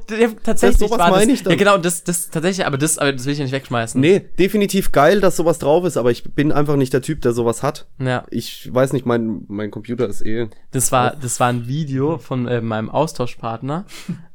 tatsächlich 0.43 0.79
Das- 0.79 0.89
sowas 0.89 0.99
war 0.99 1.11
meine 1.11 1.31
ich 1.33 1.43
dann. 1.43 1.51
Ja, 1.51 1.57
genau, 1.57 1.77
das, 1.77 2.03
das 2.05 2.29
tatsächlich, 2.29 2.65
aber 2.65 2.77
das, 2.77 2.97
aber 2.97 3.11
das 3.11 3.25
will 3.25 3.33
ich 3.33 3.39
ja 3.39 3.43
nicht 3.45 3.51
wegschmeißen. 3.53 3.99
Nee, 3.99 4.21
definitiv 4.39 4.91
geil, 4.93 5.19
dass 5.19 5.35
sowas 5.35 5.59
drauf 5.59 5.83
ist, 5.85 5.97
aber 5.97 6.11
ich 6.11 6.23
bin 6.33 6.51
einfach 6.53 6.77
nicht 6.77 6.93
der 6.93 7.01
Typ, 7.01 7.21
der 7.21 7.33
sowas 7.33 7.61
hat. 7.61 7.87
Ja, 7.99 8.23
Ich 8.29 8.73
weiß 8.73 8.93
nicht, 8.93 9.05
mein, 9.05 9.43
mein 9.49 9.69
Computer 9.69 10.07
ist 10.07 10.25
eh. 10.25 10.47
das 10.71 10.91
war, 10.93 11.15
das 11.15 11.39
war 11.41 11.49
ein 11.49 11.67
Video 11.67 12.17
von 12.19 12.47
äh, 12.47 12.61
meinem 12.61 12.89
Austauschpartner. 12.89 13.85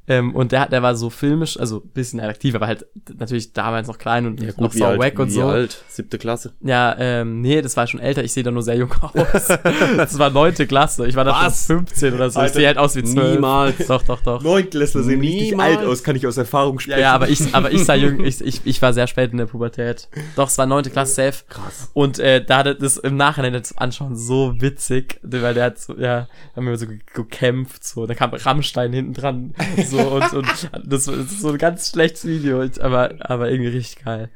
Ähm, 0.09 0.35
und 0.35 0.53
der, 0.53 0.61
hat- 0.63 0.73
der 0.73 0.83
war 0.83 0.95
so 0.97 1.11
filmisch, 1.11 1.59
also 1.59 1.81
bisschen 1.81 2.21
aktiv, 2.21 2.55
aber 2.55 2.67
halt 2.67 2.87
natürlich 3.19 3.53
damals 3.53 3.89
noch 3.89 3.99
klein 3.99 4.27
und 4.27 4.59
noch 4.61 4.75
wie 4.75 4.79
sau 4.79 4.87
alt, 4.87 4.99
wack 5.01 5.19
und 5.19 5.29
wie 5.29 5.33
so. 5.33 5.45
alt? 5.47 5.83
Siebte 5.89 6.19
Klasse. 6.19 6.53
Ja, 6.61 6.97
ähm, 6.99 7.41
nee, 7.41 7.61
das 7.63 7.77
war 7.77 7.87
schon 7.87 8.01
älter. 8.01 8.25
Ich 8.25 8.33
sehe 8.33 8.43
da 8.43 8.51
nur 8.51 8.63
sehr 8.63 8.77
jung 8.77 8.93
aus. 9.01 9.47
das 9.97 10.19
war 10.19 10.31
neunte 10.31 10.67
Klasse. 10.67 11.07
Ich 11.07 11.15
war 11.17 11.25
da 11.25 11.35
schon 11.51 11.79
15 11.87 12.15
oder 12.15 12.31
so. 12.31 12.39
ich 12.39 12.43
Alter, 12.45 12.55
sehe 12.55 12.67
halt 12.67 12.79
aus 12.79 12.97
wie 12.97 13.05
12. 13.05 13.33
niemals. 13.35 13.87
Doch, 13.87 14.03
doch, 14.03 14.21
doch. 14.23 14.43
Neunklässler 14.43 15.03
sehen 15.03 15.21
richtig 15.21 15.59
alt 15.59 15.81
aus, 15.81 16.03
kann 16.03 16.17
ich 16.17 16.27
aus 16.27 16.37
Erfahrung 16.37 16.77
Ja, 16.77 16.81
sprechen. 16.81 17.01
ja, 17.01 17.13
aber 17.15 17.29
ich, 17.29 17.55
aber 17.55 17.71
ich 17.73 17.85
sah 17.85 17.95
jung, 17.95 18.21
ich, 18.25 18.41
ich, 18.41 18.61
ich 18.65 18.83
war 18.83 18.93
sehr 18.93 19.07
spät 19.07 19.33
in 19.33 19.39
der 19.39 19.47
Pubertät. 19.47 20.09
Doch, 20.37 20.49
es 20.49 20.57
war 20.59 20.67
neunte 20.67 20.91
Klasse 20.91 21.15
safe. 21.15 21.45
Krass. 21.49 21.91
Und 21.95 22.19
äh, 22.19 22.45
da 22.45 22.59
hatte 22.59 22.75
das 22.75 22.97
im 22.97 23.17
Nachhinein 23.17 23.53
das 23.53 23.77
Anschauen 23.77 24.17
so 24.17 24.55
witzig, 24.61 25.19
weil 25.23 25.55
der 25.55 25.65
hat 25.65 25.79
so, 25.79 25.97
ja, 25.99 26.29
haben 26.57 26.67
wir 26.67 26.77
so 26.77 26.87
ge- 26.87 27.01
gekämpft, 27.15 27.85
so, 27.85 28.07
da 28.07 28.15
kam 28.15 28.31
Rammstein 28.33 28.93
hinten 28.93 29.15
dran, 29.15 29.55
so, 29.87 29.98
und, 30.07 30.33
und 30.33 30.49
das, 30.49 30.69
das 30.85 31.09
ist 31.09 31.41
so 31.41 31.49
ein 31.51 31.59
ganz 31.59 31.91
schlechtes 31.91 32.25
Video, 32.25 32.63
aber, 32.81 33.15
aber 33.21 33.51
irgendwie 33.51 33.71
richtig 33.71 34.05
geil. 34.05 34.31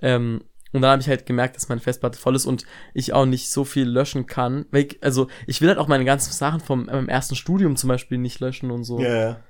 Ähm, 0.00 0.42
und 0.72 0.82
dann 0.82 0.90
habe 0.90 1.02
ich 1.02 1.08
halt 1.08 1.24
gemerkt, 1.24 1.54
dass 1.56 1.68
meine 1.68 1.80
Festplatte 1.80 2.18
voll 2.18 2.34
ist 2.34 2.46
und 2.46 2.64
ich 2.94 3.12
auch 3.12 3.26
nicht 3.26 3.48
so 3.48 3.64
viel 3.64 3.88
löschen 3.88 4.26
kann. 4.26 4.66
Ich, 4.72 4.98
also 5.02 5.28
ich 5.46 5.60
will 5.60 5.68
halt 5.68 5.78
auch 5.78 5.86
meine 5.86 6.04
ganzen 6.04 6.32
Sachen 6.32 6.58
vom 6.60 6.86
meinem 6.86 7.08
ersten 7.08 7.36
Studium 7.36 7.76
zum 7.76 7.88
Beispiel 7.88 8.18
nicht 8.18 8.40
löschen 8.40 8.72
und 8.72 8.82
so. 8.82 9.00
Ja, 9.00 9.14
ja. 9.14 9.40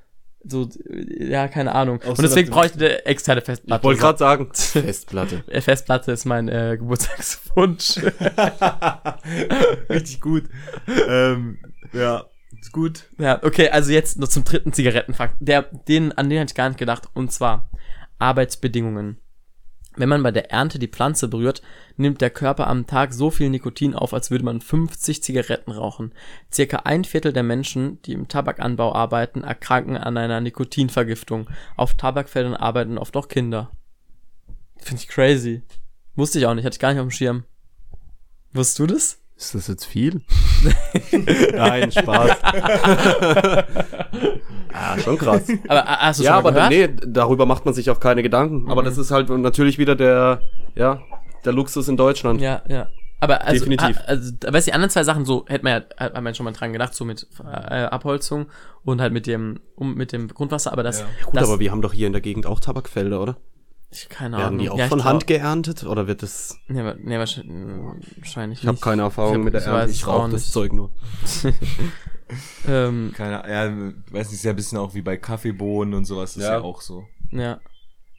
So, 0.46 0.68
ja, 0.86 1.48
keine 1.48 1.74
Ahnung. 1.74 2.02
Auch 2.02 2.10
und 2.10 2.16
so 2.16 2.22
deswegen 2.22 2.50
brauche 2.50 2.66
ich 2.66 2.74
eine 2.74 3.06
externe 3.06 3.40
Festplatte. 3.40 3.80
Ich 3.80 3.84
wollte 3.84 4.00
gerade 4.00 4.18
sagen, 4.18 4.50
Festplatte. 4.52 5.42
Äh, 5.46 5.62
Festplatte 5.62 6.12
ist 6.12 6.26
mein 6.26 6.48
äh, 6.48 6.76
Geburtstagswunsch. 6.78 7.96
Richtig 9.88 10.20
gut. 10.20 10.44
ähm, 11.08 11.58
ja, 11.94 12.26
ist 12.64 12.72
gut. 12.72 13.10
ja, 13.18 13.42
okay, 13.42 13.68
also 13.68 13.92
jetzt 13.92 14.18
noch 14.18 14.28
zum 14.28 14.44
dritten 14.44 14.72
Zigarettenfakt. 14.72 15.36
Der, 15.40 15.62
den, 15.62 16.12
an 16.12 16.30
den 16.30 16.40
hatte 16.40 16.52
ich 16.52 16.56
gar 16.56 16.68
nicht 16.68 16.78
gedacht. 16.78 17.08
Und 17.12 17.30
zwar 17.30 17.68
Arbeitsbedingungen. 18.18 19.18
Wenn 19.96 20.08
man 20.08 20.22
bei 20.22 20.32
der 20.32 20.50
Ernte 20.50 20.78
die 20.78 20.88
Pflanze 20.88 21.28
berührt, 21.28 21.62
nimmt 21.96 22.20
der 22.20 22.30
Körper 22.30 22.66
am 22.66 22.86
Tag 22.86 23.12
so 23.12 23.30
viel 23.30 23.48
Nikotin 23.48 23.94
auf, 23.94 24.12
als 24.12 24.30
würde 24.30 24.44
man 24.44 24.60
50 24.60 25.22
Zigaretten 25.22 25.70
rauchen. 25.70 26.12
Circa 26.52 26.78
ein 26.78 27.04
Viertel 27.04 27.32
der 27.32 27.44
Menschen, 27.44 28.02
die 28.02 28.12
im 28.12 28.26
Tabakanbau 28.26 28.92
arbeiten, 28.94 29.44
erkranken 29.44 29.96
an 29.96 30.16
einer 30.16 30.40
Nikotinvergiftung. 30.40 31.48
Auf 31.76 31.94
Tabakfeldern 31.94 32.54
arbeiten 32.54 32.98
oft 32.98 33.16
auch 33.16 33.28
Kinder. 33.28 33.70
Finde 34.78 35.02
ich 35.02 35.08
crazy. 35.08 35.62
Wusste 36.16 36.38
ich 36.38 36.46
auch 36.46 36.54
nicht, 36.54 36.64
hatte 36.64 36.74
ich 36.74 36.80
gar 36.80 36.92
nicht 36.92 37.00
auf 37.00 37.06
dem 37.06 37.10
Schirm. 37.12 37.44
Wusstest 38.52 38.78
du 38.80 38.86
das? 38.86 39.23
Ist 39.36 39.54
das 39.54 39.66
jetzt 39.66 39.84
viel? 39.84 40.22
Nein, 41.54 41.90
Spaß. 41.90 42.30
ah, 44.72 44.98
schon 44.98 45.18
krass. 45.18 45.48
Aber 45.66 45.80
äh, 45.80 45.86
hast 45.86 46.20
du 46.20 46.24
ja, 46.24 46.38
aber 46.38 46.52
gehört? 46.52 46.70
nee, 46.70 46.88
darüber 47.04 47.44
macht 47.44 47.64
man 47.64 47.74
sich 47.74 47.90
auch 47.90 47.98
keine 47.98 48.22
Gedanken. 48.22 48.70
Aber 48.70 48.84
das 48.84 48.96
ist 48.96 49.10
halt 49.10 49.28
natürlich 49.30 49.76
wieder 49.78 49.96
der, 49.96 50.40
ja, 50.76 51.02
der 51.44 51.52
Luxus 51.52 51.88
in 51.88 51.96
Deutschland. 51.96 52.40
Ja, 52.40 52.62
ja. 52.68 52.88
Aber 53.20 53.42
also, 53.42 53.64
Definitiv. 53.64 53.98
ah, 53.98 54.04
also 54.06 54.32
weißt 54.46 54.66
du, 54.66 54.70
die 54.70 54.74
anderen 54.74 54.90
zwei 54.90 55.02
Sachen, 55.02 55.24
so 55.24 55.44
hätte 55.48 55.64
man 55.64 55.82
ja, 55.82 55.82
hat 55.98 56.22
man 56.22 56.34
schon 56.34 56.44
mal 56.44 56.52
dran 56.52 56.72
gedacht, 56.72 56.94
so 56.94 57.04
mit 57.04 57.26
äh, 57.42 57.84
Abholzung 57.84 58.46
und 58.84 59.00
halt 59.00 59.12
mit 59.12 59.26
dem, 59.26 59.60
um, 59.76 59.94
mit 59.94 60.12
dem 60.12 60.28
Grundwasser, 60.28 60.72
aber 60.72 60.82
das, 60.82 61.04
Gut, 61.24 61.34
das 61.34 61.48
aber 61.48 61.58
wir 61.58 61.70
haben 61.70 61.80
doch 61.80 61.92
hier 61.92 62.06
in 62.06 62.12
der 62.12 62.20
Gegend 62.20 62.46
auch 62.46 62.60
Tabakfelder, 62.60 63.20
oder? 63.20 63.36
Ich, 63.94 64.08
keine 64.08 64.36
Werden 64.36 64.46
Ahnung. 64.46 64.58
die 64.60 64.70
auch 64.70 64.78
Ja, 64.78 64.88
von 64.88 64.98
glaub- 64.98 65.08
Hand 65.12 65.26
geerntet 65.26 65.84
oder 65.84 66.06
wird 66.06 66.22
das? 66.22 66.58
Nee, 66.68 66.82
nee 67.02 67.18
wahrscheinlich, 67.18 67.52
wahrscheinlich 68.18 68.62
Ich 68.62 68.66
habe 68.66 68.78
keine 68.78 69.02
Erfahrung 69.02 69.32
Ich 69.32 69.38
hab- 69.38 69.44
mit 69.44 69.54
der 69.54 69.62
Ernte. 69.64 69.90
Ich 69.92 70.06
rauche 70.06 70.30
das. 70.30 70.50
Zeug 70.50 70.72
nur. 70.72 70.90
Ähm, 72.66 73.12
Keine 73.14 73.32
ja, 73.48 73.70
weiß 74.12 74.28
nicht, 74.28 74.36
ist 74.38 74.44
ja 74.44 74.50
ein 74.50 74.56
bisschen 74.56 74.78
auch 74.78 74.94
wie 74.94 75.02
bei 75.02 75.16
Kaffeebohnen 75.18 75.92
und 75.94 76.04
sowas, 76.06 76.36
ist 76.36 76.42
ja, 76.42 76.54
Ja. 76.54 76.60
auch 76.62 76.80
so. 76.80 77.04
ja. 77.30 77.60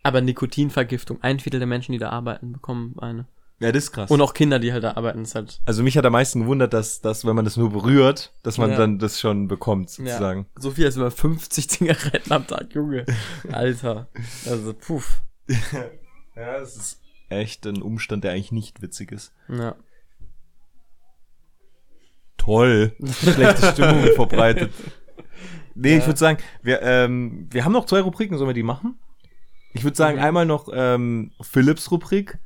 Aber 0.04 0.22
Nikotinvergiftung, 0.22 1.18
ein 1.24 1.40
Viertel 1.40 1.58
der 1.60 1.66
Menschen, 1.68 1.92
die 1.92 1.98
da 1.98 2.10
arbeiten, 2.12 2.54
bekommen 2.54 2.94
eine. 3.00 3.26
Ja, 3.60 3.72
das 3.72 3.86
ist 3.86 3.92
krass. 3.94 4.12
Und 4.12 4.22
auch 4.22 4.36
Kinder, 4.36 4.60
die 4.60 4.72
halt 4.72 4.84
da 4.84 4.92
arbeiten, 4.96 5.24
ist 5.24 5.34
halt. 5.34 5.60
also 5.66 5.82
mich 5.82 5.98
hat 5.98 6.06
am 6.06 6.12
meisten 6.14 6.42
gewundert, 6.42 6.74
dass, 6.74 7.02
dass 7.02 7.26
wenn 7.26 7.36
man 7.36 7.44
das 7.46 7.58
nur 7.58 7.72
berührt, 7.72 8.32
dass 8.44 8.60
man 8.60 8.70
Ja. 8.70 8.78
dann 8.78 9.00
das 9.00 9.20
schon 9.20 9.48
bekommt, 9.48 9.90
sozusagen. 9.90 10.46
Ja, 10.56 10.62
so 10.62 10.70
viel 10.72 10.86
als 10.86 10.98
über 10.98 11.10
50 11.10 11.68
Zigaretten 11.68 12.32
am 12.32 12.46
Tag, 12.46 12.76
Junge. 12.76 13.06
Alter. 13.52 14.08
Also, 14.48 14.74
puff. 14.76 15.22
Ja, 16.36 16.60
das 16.60 16.76
ist 16.76 17.02
echt 17.30 17.66
ein 17.66 17.82
Umstand, 17.82 18.26
der 18.26 18.32
eigentlich 18.34 18.52
nicht 18.52 18.82
witzig 18.82 19.14
ist. 19.14 19.34
Ja. 19.48 19.76
Toll. 22.38 22.94
Schlechte 23.06 23.66
Stimmung 23.72 24.04
verbreitet. 24.16 24.72
Nee, 25.74 25.98
ich 25.98 26.06
würde 26.06 26.20
sagen, 26.20 26.40
wir, 26.62 26.82
ähm, 26.82 27.48
wir 27.52 27.66
haben 27.66 27.72
noch 27.72 27.86
zwei 27.86 28.02
Rubriken, 28.02 28.38
sollen 28.38 28.50
wir 28.50 28.54
die 28.54 28.64
machen? 28.64 29.00
Ich 29.74 29.84
würde 29.84 29.98
sagen, 29.98 30.20
einmal 30.20 30.46
noch 30.46 30.70
ähm, 30.74 31.32
Philips 31.42 31.90
Rubrik, 31.92 32.38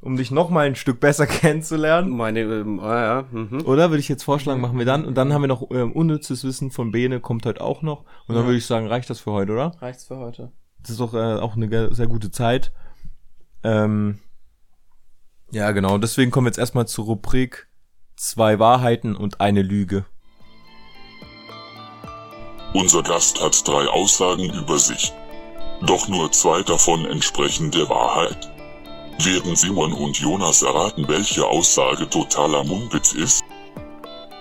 um 0.00 0.16
dich 0.16 0.30
noch 0.30 0.50
mal 0.50 0.66
ein 0.66 0.74
Stück 0.76 1.00
besser 1.00 1.26
kennenzulernen. 1.28 2.10
Meine, 2.10 2.40
ähm, 2.40 2.80
ah, 2.80 3.02
ja, 3.02 3.28
mhm. 3.30 3.62
Oder 3.66 3.90
würde 3.90 4.00
ich 4.00 4.08
jetzt 4.08 4.22
vorschlagen, 4.24 4.60
machen 4.60 4.78
wir 4.78 4.86
dann. 4.86 5.04
Und 5.04 5.14
dann 5.16 5.32
haben 5.32 5.42
wir 5.42 5.48
noch 5.48 5.70
ähm, 5.70 5.92
unnützes 5.92 6.44
Wissen 6.44 6.70
von 6.70 6.90
Bene, 6.92 7.20
kommt 7.20 7.44
heute 7.46 7.60
auch 7.60 7.82
noch. 7.82 8.00
Und 8.26 8.34
dann 8.34 8.44
Ja. 8.44 8.44
würde 8.44 8.58
ich 8.58 8.66
sagen, 8.66 8.86
reicht 8.86 9.10
das 9.10 9.20
für 9.20 9.32
heute, 9.32 9.52
oder? 9.52 9.72
Reicht's 9.80 10.04
für 10.04 10.16
heute. 10.16 10.52
Das 10.82 10.90
ist 10.90 11.00
doch 11.00 11.14
äh, 11.14 11.38
auch 11.38 11.56
eine 11.56 11.94
sehr 11.94 12.06
gute 12.06 12.30
Zeit. 12.30 12.72
Ähm, 13.62 14.18
ja, 15.50 15.70
genau. 15.70 15.98
Deswegen 15.98 16.30
kommen 16.30 16.46
wir 16.46 16.50
jetzt 16.50 16.58
erstmal 16.58 16.86
zur 16.86 17.04
Rubrik 17.04 17.68
Zwei 18.16 18.58
Wahrheiten 18.58 19.16
und 19.16 19.40
eine 19.40 19.62
Lüge. 19.62 20.04
Unser 22.74 23.02
Gast 23.02 23.42
hat 23.42 23.66
drei 23.66 23.86
Aussagen 23.88 24.50
über 24.50 24.78
sich. 24.78 25.12
Doch 25.86 26.08
nur 26.08 26.30
zwei 26.30 26.62
davon 26.62 27.04
entsprechen 27.06 27.70
der 27.70 27.88
Wahrheit. 27.88 28.50
Werden 29.24 29.56
Simon 29.56 29.92
und 29.92 30.16
Jonas 30.18 30.62
erraten, 30.62 31.08
welche 31.08 31.44
Aussage 31.44 32.08
totaler 32.08 32.64
Mumpitz 32.64 33.12
ist? 33.12 33.42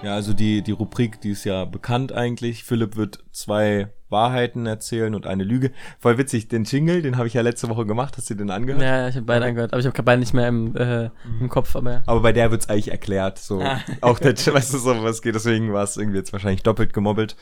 Ja, 0.03 0.13
also 0.13 0.33
die, 0.33 0.61
die 0.61 0.71
Rubrik, 0.71 1.19
die 1.21 1.31
ist 1.31 1.43
ja 1.43 1.65
bekannt 1.65 2.11
eigentlich. 2.11 2.63
Philipp 2.63 2.95
wird 2.95 3.23
zwei 3.31 3.91
Wahrheiten 4.11 4.65
erzählen 4.65 5.15
und 5.15 5.25
eine 5.25 5.43
Lüge. 5.43 5.71
Voll 5.99 6.17
witzig, 6.17 6.47
den 6.49 6.65
Jingle, 6.65 7.01
den 7.01 7.17
habe 7.17 7.27
ich 7.27 7.33
ja 7.33 7.41
letzte 7.41 7.69
Woche 7.69 7.85
gemacht. 7.85 8.17
Hast 8.17 8.29
du 8.29 8.35
den 8.35 8.51
angehört? 8.51 8.81
Ja, 8.81 9.07
ich 9.07 9.15
habe 9.15 9.25
beide 9.25 9.45
angehört, 9.45 9.73
aber 9.73 9.79
ich 9.79 9.85
habe 9.87 10.03
beide 10.03 10.19
nicht 10.19 10.33
mehr 10.33 10.47
im, 10.47 10.75
äh, 10.75 11.09
im 11.39 11.49
Kopf, 11.49 11.75
aber 11.75 11.91
ja. 11.91 12.03
Aber 12.05 12.19
bei 12.21 12.33
der 12.33 12.51
wird's 12.51 12.69
eigentlich 12.69 12.91
erklärt. 12.91 13.39
So 13.39 13.61
Ah. 13.61 13.79
auch 14.01 14.19
der, 14.19 14.33
weißt 14.33 14.73
du, 14.73 14.77
so 14.77 15.03
was 15.03 15.21
geht. 15.21 15.35
Deswegen 15.35 15.71
war 15.73 15.83
es 15.83 15.97
irgendwie 15.97 16.17
jetzt 16.17 16.33
wahrscheinlich 16.33 16.63
doppelt 16.63 16.93
gemobbelt. 16.93 17.35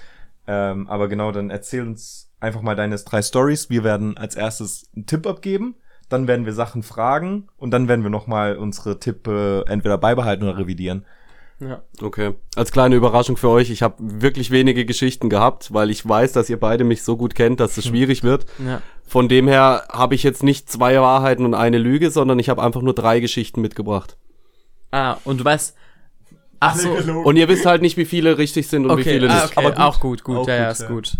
Ähm, 0.47 0.87
aber 0.87 1.07
genau, 1.07 1.31
dann 1.31 1.49
erzähl 1.49 1.81
uns 1.81 2.31
einfach 2.39 2.61
mal 2.61 2.75
deine 2.75 2.95
drei 2.97 3.21
Stories. 3.21 3.69
Wir 3.69 3.83
werden 3.83 4.17
als 4.17 4.35
erstes 4.35 4.89
einen 4.95 5.05
Tipp 5.05 5.27
abgeben. 5.27 5.75
Dann 6.09 6.27
werden 6.27 6.45
wir 6.45 6.53
Sachen 6.53 6.81
fragen 6.81 7.49
und 7.57 7.71
dann 7.71 7.87
werden 7.87 8.01
wir 8.01 8.09
nochmal 8.09 8.57
unsere 8.57 8.99
Tippe 8.99 9.63
entweder 9.67 9.97
beibehalten 9.99 10.43
oder 10.43 10.57
revidieren. 10.57 11.05
Ja. 11.59 11.81
Okay. 12.01 12.33
Als 12.55 12.71
kleine 12.71 12.95
Überraschung 12.95 13.37
für 13.37 13.49
euch, 13.49 13.69
ich 13.69 13.81
habe 13.81 13.95
wirklich 13.99 14.51
wenige 14.51 14.85
Geschichten 14.85 15.29
gehabt, 15.29 15.73
weil 15.73 15.89
ich 15.89 16.07
weiß, 16.07 16.31
dass 16.33 16.49
ihr 16.49 16.59
beide 16.59 16.83
mich 16.83 17.03
so 17.03 17.17
gut 17.17 17.35
kennt, 17.35 17.59
dass 17.59 17.77
es 17.77 17.85
schwierig 17.87 18.23
wird. 18.23 18.45
Ja. 18.65 18.81
Von 19.05 19.27
dem 19.27 19.47
her 19.47 19.85
habe 19.91 20.15
ich 20.15 20.23
jetzt 20.23 20.43
nicht 20.43 20.69
zwei 20.69 20.99
Wahrheiten 21.01 21.45
und 21.45 21.53
eine 21.55 21.77
Lüge, 21.77 22.11
sondern 22.11 22.39
ich 22.39 22.49
habe 22.49 22.61
einfach 22.61 22.81
nur 22.81 22.93
drei 22.93 23.19
Geschichten 23.19 23.61
mitgebracht. 23.61 24.17
Ah, 24.91 25.17
und 25.23 25.39
du 25.39 25.45
weißt. 25.45 25.75
Ach 26.61 26.75
so. 26.75 26.91
Und 26.91 27.37
ihr 27.37 27.47
wisst 27.47 27.65
halt 27.65 27.81
nicht, 27.81 27.95
wie 27.97 28.05
viele 28.05 28.37
richtig 28.37 28.67
sind 28.67 28.85
und 28.85 28.97
wie 28.97 29.01
Okay, 29.01 29.13
viele 29.13 29.29
ah, 29.29 29.33
nicht. 29.35 29.45
okay. 29.45 29.65
Aber 29.65 29.69
gut. 29.71 29.79
auch 29.79 29.99
gut, 29.99 30.23
gut, 30.23 30.37
Auch 30.37 30.47
ja, 30.47 30.55
ja, 30.55 30.63
gut, 30.65 30.71
ist 30.73 30.81
ja. 30.81 30.87
gut. 30.87 31.11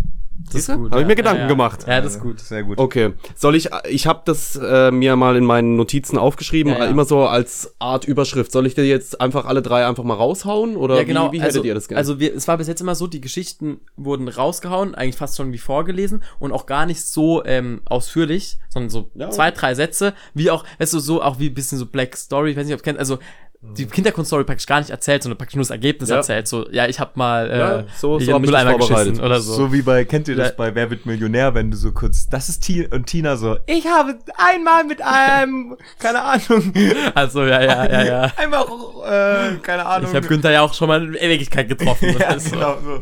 Das 0.46 0.68
ist 0.68 0.74
gut. 0.74 0.92
Hab 0.92 1.00
ich 1.00 1.06
mir 1.06 1.14
Gedanken 1.14 1.42
ja, 1.42 1.46
ja. 1.46 1.48
gemacht. 1.48 1.84
Ja, 1.86 2.00
das 2.00 2.16
ist 2.16 2.20
gut. 2.20 2.40
Sehr 2.40 2.62
gut. 2.62 2.78
Okay. 2.78 3.12
Soll 3.34 3.54
ich, 3.54 3.70
ich 3.88 4.06
habe 4.06 4.22
das 4.24 4.56
äh, 4.56 4.90
mir 4.90 5.16
mal 5.16 5.36
in 5.36 5.44
meinen 5.44 5.76
Notizen 5.76 6.18
aufgeschrieben, 6.18 6.72
Ja, 6.72 6.86
immer 6.86 7.04
so 7.04 7.26
als 7.26 7.74
Art 7.78 8.04
Überschrift. 8.04 8.52
Soll 8.52 8.66
ich 8.66 8.74
dir 8.74 8.86
jetzt 8.86 9.20
einfach 9.20 9.44
alle 9.44 9.62
drei 9.62 9.86
einfach 9.86 10.04
mal 10.04 10.14
raushauen? 10.14 10.76
Oder 10.76 10.96
ja, 10.96 11.04
genau. 11.04 11.32
wie, 11.32 11.36
wie 11.36 11.40
hättet 11.40 11.56
also, 11.56 11.64
ihr 11.66 11.74
das 11.74 11.88
gerne? 11.88 11.98
also 11.98 12.18
wir, 12.18 12.34
es 12.34 12.48
war 12.48 12.58
bis 12.58 12.68
jetzt 12.68 12.80
immer 12.80 12.94
so, 12.94 13.06
die 13.06 13.20
Geschichten 13.20 13.80
wurden 13.96 14.28
rausgehauen, 14.28 14.94
eigentlich 14.94 15.16
fast 15.16 15.36
schon 15.36 15.52
wie 15.52 15.58
vorgelesen 15.58 16.22
und 16.38 16.52
auch 16.52 16.66
gar 16.66 16.86
nicht 16.86 17.02
so 17.02 17.44
ähm, 17.44 17.82
ausführlich, 17.84 18.58
sondern 18.68 18.90
so 18.90 19.10
zwei, 19.30 19.50
drei 19.50 19.74
Sätze, 19.74 20.14
wie 20.34 20.50
auch, 20.50 20.64
weißt 20.78 20.94
du, 20.94 20.98
so 20.98 21.22
auch 21.22 21.38
wie 21.38 21.48
ein 21.48 21.54
bisschen 21.54 21.78
so 21.78 21.86
Black 21.86 22.16
Story, 22.16 22.50
ich 22.50 22.56
weiß 22.56 22.66
nicht, 22.66 22.74
ob 22.74 22.80
du 22.80 22.84
kennst, 22.84 23.00
also 23.00 23.18
die 23.62 23.86
Hintergrundstory 23.86 24.44
praktisch 24.44 24.66
gar 24.66 24.78
nicht 24.78 24.88
erzählt, 24.88 25.22
sondern 25.22 25.36
praktisch 25.36 25.56
nur 25.56 25.60
das 25.62 25.70
Ergebnis 25.70 26.08
Ja. 26.08 26.16
erzählt. 26.16 26.48
So, 26.48 26.66
ja, 26.70 26.86
ich 26.86 26.98
hab 26.98 27.18
mal 27.18 27.50
äh, 27.50 27.58
Ja, 27.58 27.84
so- 27.94 28.18
so 28.18 28.32
hab 28.32 28.40
Mülleimer 28.40 28.78
geschissen 28.78 29.20
oder 29.20 29.38
so. 29.38 29.52
So 29.52 29.72
wie 29.74 29.82
bei, 29.82 30.06
kennt 30.06 30.28
ihr 30.28 30.36
das 30.36 30.48
Ja. 30.48 30.54
bei 30.56 30.74
Wer 30.74 30.88
wird 30.90 31.04
Millionär, 31.04 31.54
wenn 31.54 31.70
du 31.70 31.76
so 31.76 31.92
kurz, 31.92 32.26
das 32.26 32.48
ist 32.48 32.60
Tina 32.60 32.88
und 32.94 33.04
Tina 33.04 33.36
so, 33.36 33.58
ich 33.66 33.86
habe 33.86 34.18
einmal 34.38 34.84
mit 34.84 35.02
einem, 35.02 35.76
keine 35.98 36.22
Ahnung, 36.22 36.72
Also, 37.14 37.44
ja, 37.44 37.60
ja, 37.62 37.84
ja, 37.86 38.02
ja. 38.04 38.32
einmal, 38.38 38.64
äh, 38.64 39.56
keine 39.58 39.84
Ahnung. 39.84 40.08
Ich 40.08 40.16
habe 40.16 40.26
Günther 40.26 40.52
ja 40.52 40.62
auch 40.62 40.72
schon 40.72 40.88
mal 40.88 41.04
in 41.04 41.14
Ewigkeit 41.14 41.68
getroffen. 41.68 42.16
ja, 42.18 42.38
so. 42.38 42.50
genau 42.52 42.78
so. 42.82 43.00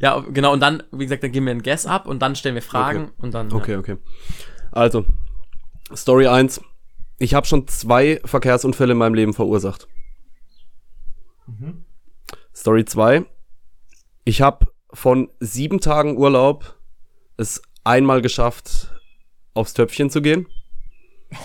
ja, 0.00 0.22
genau. 0.30 0.52
Und 0.52 0.60
dann, 0.60 0.82
wie 0.92 1.04
gesagt, 1.04 1.22
dann 1.22 1.32
geben 1.32 1.46
wir 1.46 1.52
einen 1.52 1.62
Guess 1.62 1.86
ab 1.86 2.06
und 2.06 2.20
dann 2.20 2.36
stellen 2.36 2.54
wir 2.56 2.62
Fragen 2.62 3.04
Okay. 3.04 3.12
und 3.22 3.32
dann. 3.32 3.50
Okay, 3.52 3.76
okay. 3.76 3.96
Also, 4.70 5.06
Story 5.96 6.26
1. 6.26 6.60
Ich 7.18 7.34
habe 7.34 7.46
schon 7.46 7.66
zwei 7.66 8.20
Verkehrsunfälle 8.24 8.92
in 8.92 8.98
meinem 8.98 9.14
Leben 9.14 9.34
verursacht. 9.34 9.88
Story 12.54 12.84
2. 12.84 13.24
Ich 14.24 14.40
habe 14.40 14.66
von 14.92 15.28
sieben 15.40 15.80
Tagen 15.80 16.16
Urlaub 16.16 16.76
es 17.36 17.62
einmal 17.84 18.22
geschafft, 18.22 18.92
aufs 19.54 19.74
Töpfchen 19.74 20.10
zu 20.10 20.22
gehen. 20.22 20.46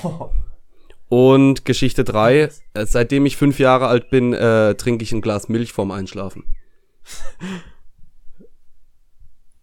Und 1.10 1.66
Geschichte 1.66 2.04
3. 2.04 2.50
Äh, 2.74 2.86
seitdem 2.86 3.26
ich 3.26 3.38
fünf 3.38 3.60
Jahre 3.60 3.88
alt 3.88 4.10
bin, 4.10 4.34
äh, 4.34 4.76
trinke 4.76 5.04
ich 5.04 5.12
ein 5.12 5.22
Glas 5.22 5.50
Milch 5.50 5.72
vorm 5.72 5.92
Einschlafen. 5.92 6.44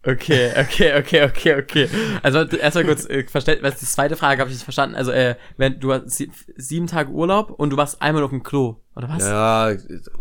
Okay, 0.03 0.51
okay, 0.57 0.97
okay, 0.97 1.23
okay, 1.25 1.55
okay. 1.55 1.89
Also 2.23 2.39
erstmal 2.39 2.85
kurz 2.85 3.05
äh, 3.05 3.23
verstellt, 3.27 3.61
was 3.61 3.77
die 3.77 3.85
zweite 3.85 4.15
Frage 4.15 4.41
habe 4.41 4.49
ich 4.49 4.55
nicht 4.55 4.63
verstanden. 4.63 4.95
Also 4.95 5.11
äh, 5.11 5.35
wenn 5.57 5.79
du 5.79 5.93
hast 5.93 6.09
sie, 6.09 6.31
sieben 6.57 6.87
Tage 6.87 7.11
Urlaub 7.11 7.51
und 7.51 7.69
du 7.69 7.77
warst 7.77 8.01
einmal 8.01 8.23
auf 8.23 8.31
dem 8.31 8.41
Klo 8.41 8.77
oder 8.95 9.09
was? 9.09 9.23
Ja, 9.23 9.71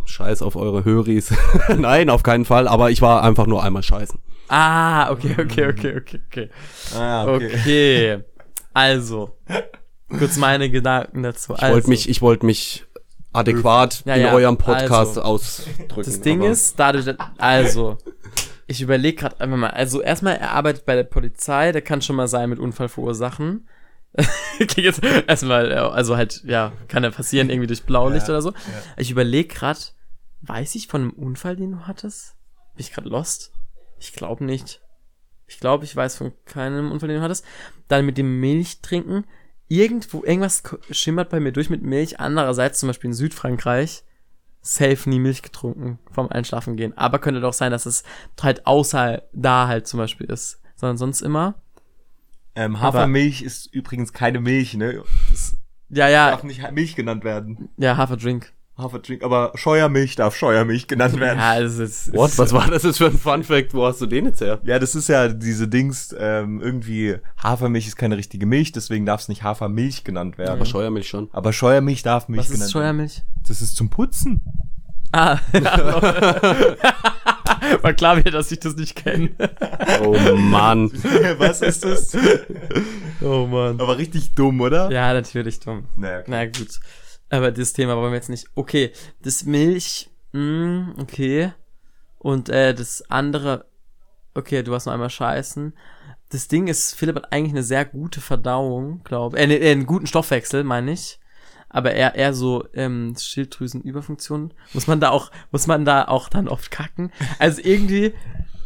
scheiß 0.04 0.42
auf 0.42 0.56
eure 0.56 0.84
Höris. 0.84 1.32
Nein, 1.76 2.10
auf 2.10 2.22
keinen 2.22 2.44
Fall. 2.44 2.68
Aber 2.68 2.90
ich 2.90 3.00
war 3.00 3.22
einfach 3.22 3.46
nur 3.46 3.64
einmal 3.64 3.82
scheißen. 3.82 4.18
Ah, 4.48 5.10
okay, 5.12 5.34
okay, 5.38 5.68
okay, 5.68 5.96
okay, 5.96 6.20
okay. 6.26 6.50
Ah, 6.94 7.26
Okay. 7.26 8.22
Also 8.72 9.36
kurz 10.18 10.36
meine 10.36 10.70
Gedanken 10.70 11.22
dazu. 11.22 11.54
Ich 11.54 11.62
also, 11.62 11.74
wollte 11.74 11.88
mich, 11.88 12.08
ich 12.08 12.20
wollte 12.22 12.46
mich 12.46 12.84
adäquat 13.32 14.02
Ja, 14.04 14.14
in 14.14 14.22
ja, 14.22 14.32
eurem 14.32 14.58
Podcast 14.58 15.18
also. 15.18 15.22
ausdrücken. 15.22 16.02
Das 16.04 16.20
Ding 16.20 16.42
ist, 16.42 16.78
dadurch, 16.78 17.06
also, 17.38 17.98
ich 18.70 18.80
überlege 18.82 19.16
gerade 19.16 19.40
einfach 19.40 19.56
mal, 19.56 19.70
also 19.70 20.00
erstmal, 20.00 20.36
er 20.36 20.52
arbeitet 20.52 20.86
bei 20.86 20.94
der 20.94 21.02
Polizei, 21.02 21.72
der 21.72 21.82
kann 21.82 22.02
schon 22.02 22.14
mal 22.14 22.28
sein 22.28 22.48
mit 22.48 22.60
Unfall 22.60 22.88
verursachen. 22.88 23.68
Jetzt 24.76 25.02
erstmal, 25.02 25.72
ja, 25.72 25.88
also 25.88 26.16
halt, 26.16 26.44
ja, 26.44 26.72
kann 26.86 27.02
ja 27.02 27.10
passieren, 27.10 27.50
irgendwie 27.50 27.66
durch 27.66 27.82
Blaulicht 27.82 28.28
Ja, 28.28 28.34
oder 28.34 28.42
so. 28.42 28.52
Ich 28.96 29.10
überlege 29.10 29.52
gerade, 29.52 29.80
weiß 30.42 30.76
ich 30.76 30.86
von 30.86 31.00
einem 31.00 31.10
Unfall, 31.10 31.56
den 31.56 31.72
du 31.72 31.86
hattest? 31.88 32.36
Bin 32.76 32.84
ich 32.84 32.92
gerade 32.92 33.08
lost? 33.08 33.50
Ich 33.98 34.12
glaube 34.12 34.44
nicht. 34.44 34.80
Ich 35.48 35.58
glaube, 35.58 35.84
ich 35.84 35.96
weiß 35.96 36.16
von 36.16 36.32
keinem 36.44 36.92
Unfall, 36.92 37.08
den 37.08 37.18
du 37.18 37.24
hattest. 37.24 37.44
Dann 37.88 38.06
mit 38.06 38.18
dem 38.18 38.38
Milch 38.38 38.82
trinken. 38.82 39.24
Irgendwo, 39.66 40.22
irgendwas 40.22 40.62
schimmert 40.92 41.30
bei 41.30 41.40
mir 41.40 41.50
durch 41.50 41.70
mit 41.70 41.82
Milch. 41.82 42.20
Andererseits, 42.20 42.78
zum 42.78 42.88
Beispiel 42.88 43.08
in 43.10 43.14
Südfrankreich, 43.14 44.04
safe 44.62 45.08
nie 45.08 45.18
Milch 45.18 45.42
getrunken 45.42 45.98
vom 46.10 46.28
Einschlafen 46.30 46.76
gehen. 46.76 46.96
Aber 46.96 47.18
könnte 47.18 47.40
doch 47.40 47.52
sein, 47.52 47.70
dass 47.72 47.86
es 47.86 48.02
halt 48.40 48.66
außer 48.66 49.22
da 49.32 49.68
halt 49.68 49.86
zum 49.86 49.98
Beispiel 49.98 50.26
ist. 50.26 50.60
Sondern 50.76 50.96
sonst 50.96 51.20
immer. 51.20 51.54
Ähm, 52.54 52.80
Hafermilch 52.80 53.42
ist 53.42 53.66
übrigens 53.72 54.12
keine 54.12 54.40
Milch, 54.40 54.74
ne? 54.74 55.02
Das 55.30 55.56
Ja, 55.88 56.08
ja, 56.08 56.30
darf 56.30 56.42
nicht 56.42 56.68
Milch 56.72 56.96
genannt 56.96 57.24
werden. 57.24 57.68
ja, 57.76 57.96
Haferdrink. 57.96 58.52
Haferdrink, 58.82 59.22
aber 59.22 59.52
Scheuermilch 59.54 60.16
darf 60.16 60.36
Scheuermilch 60.36 60.86
genannt 60.86 61.18
werden. 61.20 61.38
Ja, 61.38 61.60
das 61.60 61.78
ist. 61.78 62.12
What? 62.14 62.36
Was 62.38 62.52
war 62.52 62.70
das 62.70 62.82
jetzt 62.82 62.98
für 62.98 63.06
ein 63.06 63.18
Fun 63.18 63.42
Fact? 63.42 63.74
Wo 63.74 63.86
hast 63.86 64.00
du 64.00 64.06
den 64.06 64.26
jetzt 64.26 64.40
her? 64.40 64.60
Ja, 64.64 64.78
das 64.78 64.94
ist 64.94 65.08
ja 65.08 65.28
diese 65.28 65.68
Dings, 65.68 66.14
ähm, 66.18 66.60
irgendwie, 66.60 67.16
Hafermilch 67.42 67.86
ist 67.86 67.96
keine 67.96 68.16
richtige 68.16 68.46
Milch, 68.46 68.72
deswegen 68.72 69.06
darf 69.06 69.22
es 69.22 69.28
nicht 69.28 69.42
Hafermilch 69.42 70.04
genannt 70.04 70.38
werden. 70.38 70.50
Aber 70.50 70.64
Scheuermilch 70.64 71.08
schon. 71.08 71.28
Aber 71.32 71.52
Scheuermilch 71.52 72.02
darf 72.02 72.28
Milch 72.28 72.40
Was 72.40 72.48
genannt 72.48 72.64
ist 72.66 72.72
Scheuermilch? 72.72 73.16
werden. 73.18 73.44
Das 73.48 73.62
ist 73.62 73.76
zum 73.76 73.90
Putzen. 73.90 74.40
Ah, 75.12 75.38
war 77.82 77.92
klar 77.94 78.16
mir, 78.16 78.24
dass 78.24 78.52
ich 78.52 78.60
das 78.60 78.76
nicht 78.76 78.96
kenne. 78.96 79.30
Oh 80.04 80.36
Mann. 80.36 80.90
Was 81.38 81.62
ist 81.62 81.84
das? 81.84 82.16
Oh 83.20 83.46
Mann. 83.46 83.80
Aber 83.80 83.98
richtig 83.98 84.32
dumm, 84.34 84.60
oder? 84.60 84.90
Ja, 84.90 85.12
natürlich 85.12 85.60
dumm. 85.60 85.84
Naja, 85.96 86.20
okay. 86.20 86.30
Na 86.30 86.44
gut. 86.46 86.80
Aber 87.30 87.52
das 87.52 87.72
Thema 87.72 87.96
wollen 87.96 88.12
wir 88.12 88.16
jetzt 88.16 88.28
nicht. 88.28 88.46
Okay, 88.54 88.92
das 89.22 89.44
Milch, 89.44 90.10
mh, 90.32 90.94
okay. 90.98 91.52
Und 92.18 92.48
äh, 92.48 92.74
das 92.74 93.08
andere, 93.08 93.66
okay, 94.34 94.62
du 94.62 94.74
hast 94.74 94.86
noch 94.86 94.92
einmal 94.92 95.10
scheißen. 95.10 95.72
Das 96.30 96.48
Ding 96.48 96.66
ist, 96.66 96.94
Philipp 96.94 97.16
hat 97.16 97.32
eigentlich 97.32 97.52
eine 97.52 97.62
sehr 97.62 97.84
gute 97.84 98.20
Verdauung, 98.20 99.02
glaube 99.04 99.38
ich. 99.38 99.42
Äh, 99.42 99.46
ne, 99.46 99.56
äh, 99.56 99.72
einen 99.72 99.86
guten 99.86 100.06
Stoffwechsel, 100.06 100.64
meine 100.64 100.92
ich. 100.92 101.18
Aber 101.68 101.92
eher, 101.92 102.16
eher 102.16 102.34
so 102.34 102.66
ähm, 102.74 103.14
Schilddrüsenüberfunktion. 103.16 104.52
Muss 104.72 104.88
man 104.88 104.98
da 105.00 105.10
auch, 105.10 105.30
muss 105.52 105.68
man 105.68 105.84
da 105.84 106.08
auch 106.08 106.28
dann 106.28 106.48
oft 106.48 106.72
kacken. 106.72 107.12
Also 107.38 107.62
irgendwie, 107.62 108.12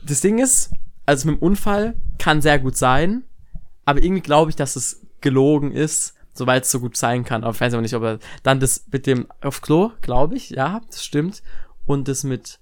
das 0.03 0.23
Ding 0.23 0.39
ist, 0.39 0.73
also 1.05 1.29
mit 1.29 1.39
dem 1.39 1.43
Unfall 1.43 1.97
kann 2.19 2.41
sehr 2.41 2.59
gut 2.59 2.79
sein, 2.79 3.25
aber 3.85 4.03
irgendwie 4.03 4.23
glaube 4.23 4.51
ich, 4.51 4.57
dass 4.57 4.75
es 4.75 5.03
gelogen 5.21 5.71
ist, 5.71 6.15
soweit 6.35 6.65
es 6.65 6.71
so 6.71 6.81
gut 6.81 6.97
sein 6.97 7.25
kann. 7.25 7.45
Aber 7.45 7.55
ich 7.55 7.61
weiß 7.61 7.73
aber 7.73 7.83
nicht, 7.83 7.95
ob 7.95 8.03
er 8.03 8.19
dann 8.43 8.61
das 8.61 8.87
mit 8.91 9.07
dem 9.07 9.29
auf 9.41 9.63
Klo, 9.63 9.93
glaube 10.03 10.37
ich, 10.37 10.51
ja, 10.51 10.81
das 10.87 11.05
stimmt. 11.05 11.43
Und 11.87 12.09
das 12.09 12.25
mit, 12.25 12.61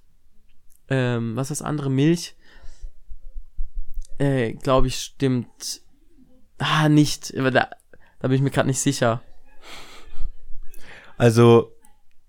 ähm, 0.89 1.35
was 1.35 1.51
ist 1.51 1.59
das 1.59 1.67
andere? 1.67 1.89
Milch, 1.89 2.35
äh, 4.19 4.53
glaube 4.53 4.87
ich, 4.87 4.99
stimmt. 4.99 5.81
Ah, 6.59 6.87
nicht. 6.87 7.33
Aber 7.37 7.51
da, 7.51 7.69
da 8.19 8.27
bin 8.27 8.35
ich 8.35 8.41
mir 8.41 8.51
gerade 8.51 8.67
nicht 8.67 8.79
sicher. 8.79 9.21
Also, 11.17 11.71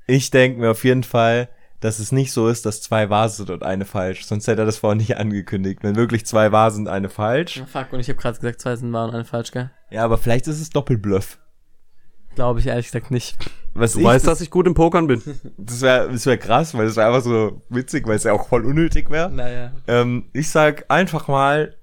ich 0.07 0.31
denke 0.31 0.61
mir 0.61 0.71
auf 0.71 0.85
jeden 0.85 1.05
Fall, 1.05 1.49
dass 1.85 1.99
es 1.99 2.13
nicht 2.13 2.33
so 2.33 2.49
ist, 2.49 2.65
dass 2.65 2.81
zwei 2.81 3.11
wahr 3.11 3.29
sind 3.29 3.51
und 3.51 3.63
eine 3.63 3.85
falsch. 3.85 4.25
Sonst 4.25 4.49
hätte 4.49 4.63
er 4.63 4.65
das 4.65 4.79
vorher 4.79 4.97
nicht 4.97 5.19
angekündigt. 5.19 5.81
Wenn 5.83 5.97
wirklich 5.97 6.25
zwei 6.25 6.51
wahr 6.51 6.71
sind, 6.71 6.89
eine 6.89 7.11
falsch. 7.11 7.59
Ja, 7.59 7.67
fuck, 7.67 7.93
und 7.93 8.01
ich 8.01 8.09
habe 8.09 8.19
gerade 8.19 8.39
gesagt, 8.39 8.63
zwei 8.63 8.75
sind 8.75 8.91
wahr 8.95 9.07
und 9.07 9.15
eine 9.15 9.27
falsch, 9.27 9.53
gell? 9.53 9.71
Ja, 9.91 10.03
aber 10.03 10.17
vielleicht 10.17 10.47
ist 10.47 10.63
es 10.63 10.71
Doppelbluff. 10.71 11.39
Glaube 12.37 12.61
ich 12.61 12.69
ehrlich 12.69 12.87
gesagt 12.87 13.11
nicht. 13.11 13.37
Was 13.75 13.93
Du 13.93 13.99
ich, 13.99 14.05
weißt, 14.07 14.27
dass 14.27 14.41
ich 14.41 14.51
gut 14.51 14.67
im 14.67 14.73
Pokern 14.73 15.09
bin. 15.09 15.21
das 15.59 15.83
wäre 15.83 16.11
das 16.11 16.25
wär 16.25 16.39
krass, 16.39 16.73
weil 16.73 16.87
das 16.87 16.97
wäre 16.97 17.09
einfach 17.09 17.21
so 17.21 17.61
witzig, 17.69 18.09
weil 18.09 18.17
es 18.17 18.25
ja 18.25 18.33
auch 18.33 18.49
voll 18.49 18.65
unnötig 18.65 19.11
wäre. 19.11 19.31
Naja. 19.31 19.73
Ähm, 19.87 20.31
ich 20.33 20.49
sag 20.49 20.87
einfach 20.89 21.29
mal 21.29 21.77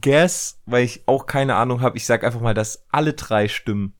Guess, 0.00 0.60
weil 0.66 0.82
ich 0.82 1.04
auch 1.06 1.26
keine 1.26 1.54
Ahnung 1.54 1.80
habe. 1.80 1.96
Ich 1.96 2.06
sag 2.06 2.24
einfach 2.24 2.40
mal, 2.40 2.54
dass 2.54 2.86
alle 2.90 3.12
drei 3.12 3.46
stimmen. 3.46 3.94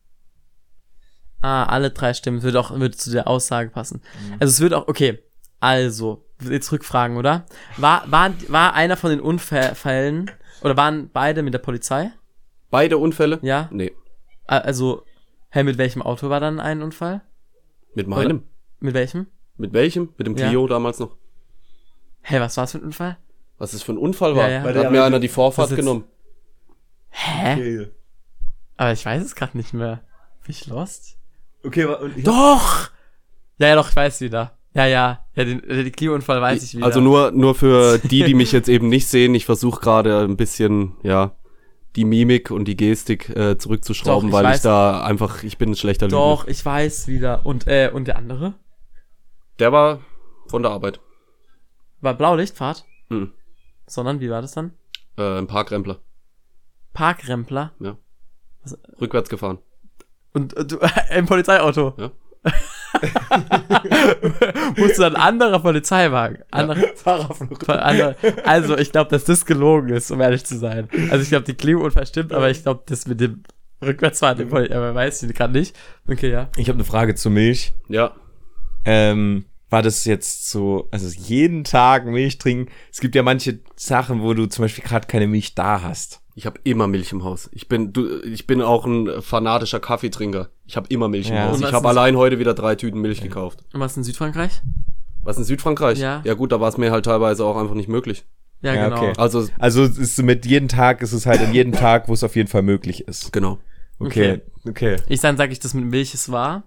Ah, 1.40 1.66
alle 1.66 1.92
drei 1.92 2.12
Stimmen. 2.12 2.42
Würde 2.42 2.58
auch 2.58 2.72
würde 2.72 2.96
zu 2.96 3.12
der 3.12 3.28
Aussage 3.28 3.70
passen. 3.70 4.02
Also 4.40 4.50
es 4.50 4.58
wird 4.58 4.74
auch, 4.74 4.88
okay. 4.88 5.20
Also, 5.64 6.22
jetzt 6.42 6.70
Rückfragen, 6.72 7.16
oder? 7.16 7.46
War, 7.78 8.04
war, 8.10 8.34
war 8.48 8.74
einer 8.74 8.98
von 8.98 9.08
den 9.08 9.20
Unfällen, 9.20 10.30
oder 10.60 10.76
waren 10.76 11.08
beide 11.10 11.42
mit 11.42 11.54
der 11.54 11.58
Polizei? 11.58 12.10
Beide 12.70 12.98
Unfälle? 12.98 13.38
Ja? 13.40 13.70
Nee. 13.72 13.92
Also, 14.46 15.04
hä, 15.48 15.62
mit 15.62 15.78
welchem 15.78 16.02
Auto 16.02 16.28
war 16.28 16.38
dann 16.40 16.60
ein 16.60 16.82
Unfall? 16.82 17.22
Mit 17.94 18.06
meinem? 18.08 18.42
Mit 18.80 18.92
welchem? 18.92 19.26
Mit 19.56 19.72
welchem? 19.72 20.12
Mit 20.18 20.26
dem 20.26 20.36
Ja. 20.36 20.48
Clio 20.48 20.66
damals 20.66 20.98
noch. 20.98 21.16
Hä, 22.20 22.40
was 22.40 22.58
war's 22.58 22.72
für 22.72 22.78
ein 22.78 22.84
Unfall? 22.84 23.16
Was 23.56 23.70
das 23.70 23.82
für 23.82 23.92
ein 23.92 23.98
Unfall 23.98 24.36
war? 24.36 24.50
Ja, 24.50 24.64
ja. 24.66 24.72
Da 24.72 24.84
hat 24.84 24.92
mir 24.92 25.02
einer 25.02 25.18
die 25.18 25.28
Vorfahrt 25.28 25.74
genommen. 25.74 26.04
Hä? 27.08 27.52
Okay, 27.54 27.90
Aber 28.76 28.92
ich 28.92 29.06
weiß 29.06 29.24
es 29.24 29.34
gerade 29.34 29.56
nicht 29.56 29.72
mehr. 29.72 30.02
Bin 30.44 30.50
ich 30.50 30.66
lost? 30.66 31.16
okay 31.64 31.86
und 31.86 32.18
ich 32.18 32.24
Doch! 32.24 32.90
Ja, 33.56 33.68
ja, 33.68 33.76
doch, 33.76 33.88
ich 33.88 33.96
weiß 33.96 34.20
wieder. 34.20 34.58
Ja, 34.74 34.86
ja. 34.86 35.24
Ja, 35.34 35.44
den, 35.44 35.62
den 35.62 35.92
Clio-Unfall 35.92 36.40
weiß 36.40 36.62
ich 36.62 36.74
wieder. 36.76 36.84
Also 36.84 37.00
nur, 37.00 37.30
nur 37.30 37.54
für 37.54 37.98
die, 37.98 38.24
die 38.24 38.34
mich 38.34 38.52
jetzt 38.52 38.68
eben 38.68 38.88
nicht 38.88 39.06
sehen, 39.06 39.34
ich 39.34 39.46
versuche 39.46 39.80
gerade 39.80 40.20
ein 40.20 40.36
bisschen, 40.36 40.96
ja, 41.02 41.36
die 41.96 42.04
Mimik 42.04 42.50
und 42.50 42.66
die 42.66 42.76
Gestik 42.76 43.30
äh, 43.30 43.56
zurückzuschrauben, 43.56 44.30
Doch, 44.30 44.38
ich 44.38 44.42
weil 44.42 44.44
weiß. 44.50 44.56
ich 44.56 44.62
da 44.62 45.04
einfach, 45.04 45.44
ich 45.44 45.58
bin 45.58 45.70
ein 45.70 45.76
schlechter 45.76 46.06
Lügner. 46.06 46.18
Doch, 46.18 46.46
ich 46.48 46.64
weiß 46.64 47.06
wieder. 47.06 47.46
Und, 47.46 47.66
äh, 47.68 47.90
und 47.92 48.08
der 48.08 48.16
andere? 48.16 48.54
Der 49.60 49.70
war 49.70 50.00
von 50.48 50.62
der 50.62 50.72
Arbeit. 50.72 51.00
War 52.00 52.14
Blaulichtfahrt? 52.14 52.84
Mhm. 53.10 53.32
Sondern, 53.86 54.20
wie 54.20 54.30
war 54.30 54.42
das 54.42 54.52
dann? 54.52 54.72
Äh, 55.16 55.38
ein 55.38 55.46
Parkrempler. 55.46 56.00
Parkrempler 56.92 57.72
Rückwärts 59.00 59.28
gefahren. 59.28 59.58
und, 60.32 60.54
und 60.54 60.72
du, 60.72 60.78
im 61.14 61.26
Polizeiauto. 61.26 61.94
Ja. 61.96 62.10
Musst 64.76 64.98
du 64.98 65.04
ein 65.04 65.16
anderer 65.16 65.58
Polizeiwagen. 65.58 66.38
Andere, 66.50 66.92
Fahrer 66.94 67.34
von 67.34 67.48
andere, 67.68 68.16
also, 68.44 68.78
ich 68.78 68.92
glaube, 68.92 69.10
dass 69.10 69.24
das 69.24 69.46
gelogen 69.46 69.88
ist, 69.88 70.10
um 70.10 70.20
ehrlich 70.20 70.44
zu 70.44 70.58
sein. 70.58 70.88
Also, 71.10 71.22
ich 71.22 71.28
glaube, 71.28 71.44
die 71.44 71.54
Klingenunfall 71.54 72.06
stimmt, 72.06 72.32
aber 72.32 72.50
ich 72.50 72.62
glaube, 72.62 72.82
das 72.86 73.06
mit 73.06 73.20
dem 73.20 73.42
Rückwärtsfahren, 73.84 74.52
aber 74.52 74.94
weiß 74.94 75.22
ich 75.24 75.34
gerade 75.34 75.52
nicht. 75.52 75.76
Okay, 76.08 76.30
ja. 76.30 76.48
Ich 76.56 76.68
habe 76.68 76.76
eine 76.76 76.84
Frage 76.84 77.14
zur 77.14 77.32
Milch. 77.32 77.74
Ja. 77.88 78.12
Ähm, 78.84 79.44
war 79.74 79.82
das 79.82 80.04
jetzt 80.04 80.48
so, 80.50 80.86
also 80.92 81.08
jeden 81.08 81.64
Tag 81.64 82.06
Milch 82.06 82.38
trinken? 82.38 82.70
Es 82.92 83.00
gibt 83.00 83.14
ja 83.16 83.22
manche 83.24 83.58
Sachen, 83.76 84.22
wo 84.22 84.32
du 84.32 84.46
zum 84.46 84.62
Beispiel 84.64 84.84
gerade 84.84 85.06
keine 85.08 85.26
Milch 85.26 85.54
da 85.56 85.82
hast. 85.82 86.20
Ich 86.36 86.46
habe 86.46 86.58
immer 86.64 86.86
Milch 86.86 87.10
im 87.12 87.24
Haus. 87.24 87.48
Ich 87.52 87.68
bin, 87.68 87.92
du, 87.92 88.20
ich 88.22 88.46
bin 88.46 88.62
auch 88.62 88.86
ein 88.86 89.20
fanatischer 89.20 89.80
Kaffeetrinker. 89.80 90.48
Ich 90.66 90.76
habe 90.76 90.86
immer 90.90 91.08
Milch 91.08 91.28
Ja. 91.28 91.44
im 91.46 91.50
Haus. 91.50 91.58
Und 91.58 91.66
Ich 91.66 91.72
habe 91.72 91.88
allein 91.88 92.16
heute 92.16 92.38
wieder 92.38 92.54
drei 92.54 92.76
Tüten 92.76 93.00
Milch 93.00 93.20
gekauft. 93.20 93.64
Und 93.72 93.80
was 93.80 93.96
in 93.96 94.04
Südfrankreich? 94.04 94.62
Was 95.22 95.38
in 95.38 95.44
Südfrankreich? 95.44 95.98
Ja. 95.98 96.22
Ja 96.24 96.34
gut, 96.34 96.52
da 96.52 96.60
war 96.60 96.68
es 96.68 96.76
mir 96.76 96.90
halt 96.92 97.04
teilweise 97.04 97.44
auch 97.44 97.56
einfach 97.56 97.74
nicht 97.74 97.88
möglich. 97.88 98.24
Ja, 98.62 98.74
Ja, 98.74 98.88
genau. 98.88 98.96
okay. 99.02 99.12
Also 99.16 99.48
Also 99.58 99.82
es 99.82 99.98
ist 99.98 100.22
mit 100.22 100.46
jedem 100.46 100.68
Tag, 100.68 101.02
ist 101.02 101.12
es 101.12 101.26
halt 101.26 101.40
an 101.40 101.52
jedem 101.52 101.72
Tag, 101.72 102.08
wo 102.08 102.12
es 102.14 102.22
auf 102.24 102.36
jeden 102.36 102.48
Fall 102.48 102.62
möglich 102.62 103.06
ist. 103.08 103.32
genau. 103.32 103.58
Okay, 104.00 104.40
okay. 104.68 104.96
Ich 105.08 105.20
dann 105.20 105.36
sage 105.36 105.52
ich, 105.52 105.60
das 105.60 105.72
mit 105.74 105.84
Milch 105.84 106.14
ist 106.14 106.30
wahr. 106.32 106.64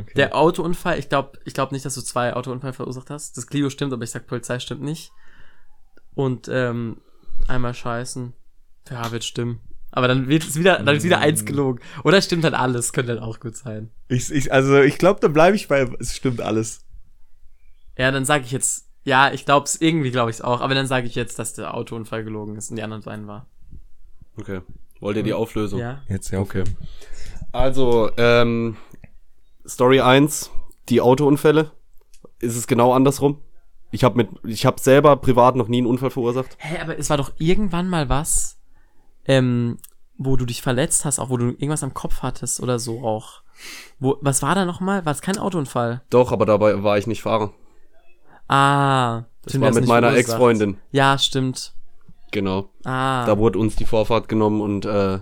Okay. 0.00 0.12
Der 0.16 0.36
Autounfall, 0.36 0.98
ich 0.98 1.08
glaube 1.08 1.38
ich 1.44 1.54
glaub 1.54 1.72
nicht, 1.72 1.84
dass 1.84 1.94
du 1.94 2.00
zwei 2.00 2.34
Autounfälle 2.34 2.72
verursacht 2.72 3.10
hast. 3.10 3.36
Das 3.36 3.46
Clio 3.46 3.70
stimmt, 3.70 3.92
aber 3.92 4.04
ich 4.04 4.10
sag 4.10 4.26
Polizei 4.26 4.58
stimmt 4.58 4.82
nicht. 4.82 5.12
Und 6.14 6.48
ähm, 6.48 6.98
einmal 7.46 7.74
scheißen. 7.74 8.32
Ja, 8.90 9.10
wird 9.12 9.24
stimmen. 9.24 9.60
Aber 9.90 10.08
dann 10.08 10.28
wird 10.28 10.42
es 10.42 10.58
wieder, 10.58 10.82
dann 10.82 10.96
ist 10.96 11.04
wieder 11.04 11.18
eins 11.18 11.44
gelogen. 11.44 11.80
Oder 12.04 12.20
stimmt 12.20 12.44
halt 12.44 12.54
alles, 12.54 12.92
könnte 12.92 13.12
halt 13.12 13.22
auch 13.22 13.40
gut 13.40 13.56
sein. 13.56 13.90
ich, 14.08 14.30
ich, 14.30 14.52
also 14.52 14.80
ich 14.80 14.98
glaube, 14.98 15.20
dann 15.20 15.32
bleibe 15.32 15.56
ich 15.56 15.68
bei, 15.68 15.88
es 15.98 16.14
stimmt 16.14 16.40
alles. 16.40 16.84
Ja, 17.96 18.10
dann 18.10 18.24
sage 18.24 18.44
ich 18.44 18.52
jetzt, 18.52 18.88
ja, 19.04 19.32
ich 19.32 19.44
glaube 19.44 19.66
es, 19.66 19.80
irgendwie 19.80 20.10
glaube 20.10 20.30
ich 20.30 20.36
es 20.36 20.42
auch, 20.42 20.60
aber 20.60 20.74
dann 20.74 20.86
sage 20.86 21.06
ich 21.06 21.14
jetzt, 21.14 21.38
dass 21.38 21.54
der 21.54 21.74
Autounfall 21.74 22.22
gelogen 22.22 22.56
ist 22.56 22.70
und 22.70 22.76
die 22.76 22.82
anderen 22.82 23.02
beiden 23.02 23.26
war. 23.26 23.46
Okay. 24.36 24.60
Wollt 25.00 25.16
ihr 25.16 25.22
die 25.22 25.32
Auflösung? 25.32 25.80
Ja. 25.80 26.02
Jetzt 26.08 26.30
ja, 26.30 26.40
Okay. 26.40 26.64
Also, 27.50 28.10
ähm, 28.18 28.76
Story 29.68 30.00
1, 30.00 30.50
die 30.88 31.00
Autounfälle. 31.00 31.72
Ist 32.40 32.56
es 32.56 32.66
genau 32.66 32.92
andersrum? 32.94 33.42
Ich 33.90 34.04
habe 34.04 34.16
mit, 34.16 34.28
ich 34.44 34.64
habe 34.64 34.80
selber 34.80 35.16
privat 35.16 35.56
noch 35.56 35.68
nie 35.68 35.78
einen 35.78 35.86
Unfall 35.86 36.10
verursacht. 36.10 36.56
Hä, 36.58 36.78
aber 36.80 36.98
es 36.98 37.10
war 37.10 37.16
doch 37.16 37.32
irgendwann 37.38 37.88
mal 37.88 38.08
was, 38.08 38.58
ähm, 39.26 39.78
wo 40.16 40.36
du 40.36 40.46
dich 40.46 40.62
verletzt 40.62 41.04
hast, 41.04 41.18
auch 41.18 41.30
wo 41.30 41.36
du 41.36 41.48
irgendwas 41.50 41.82
am 41.82 41.94
Kopf 41.94 42.22
hattest 42.22 42.60
oder 42.60 42.78
so 42.78 43.02
auch. 43.02 43.42
Wo, 43.98 44.16
was 44.20 44.42
war 44.42 44.54
da 44.54 44.64
nochmal? 44.64 45.04
War 45.04 45.12
es 45.12 45.22
kein 45.22 45.38
Autounfall? 45.38 46.02
Doch, 46.10 46.32
aber 46.32 46.46
dabei 46.46 46.82
war 46.82 46.96
ich 46.96 47.06
nicht 47.06 47.22
Fahrer. 47.22 47.52
Ah. 48.46 49.24
Das 49.42 49.52
stimmt, 49.52 49.64
war 49.64 49.74
mit 49.74 49.86
meiner. 49.86 50.14
Ex-Freundin. 50.14 50.78
Ja, 50.92 51.18
stimmt. 51.18 51.74
Genau. 52.30 52.70
Ah. 52.84 53.26
Da 53.26 53.38
wurde 53.38 53.58
uns 53.58 53.76
die 53.76 53.86
Vorfahrt 53.86 54.28
genommen 54.28 54.60
und 54.60 54.84
äh, 54.84 55.20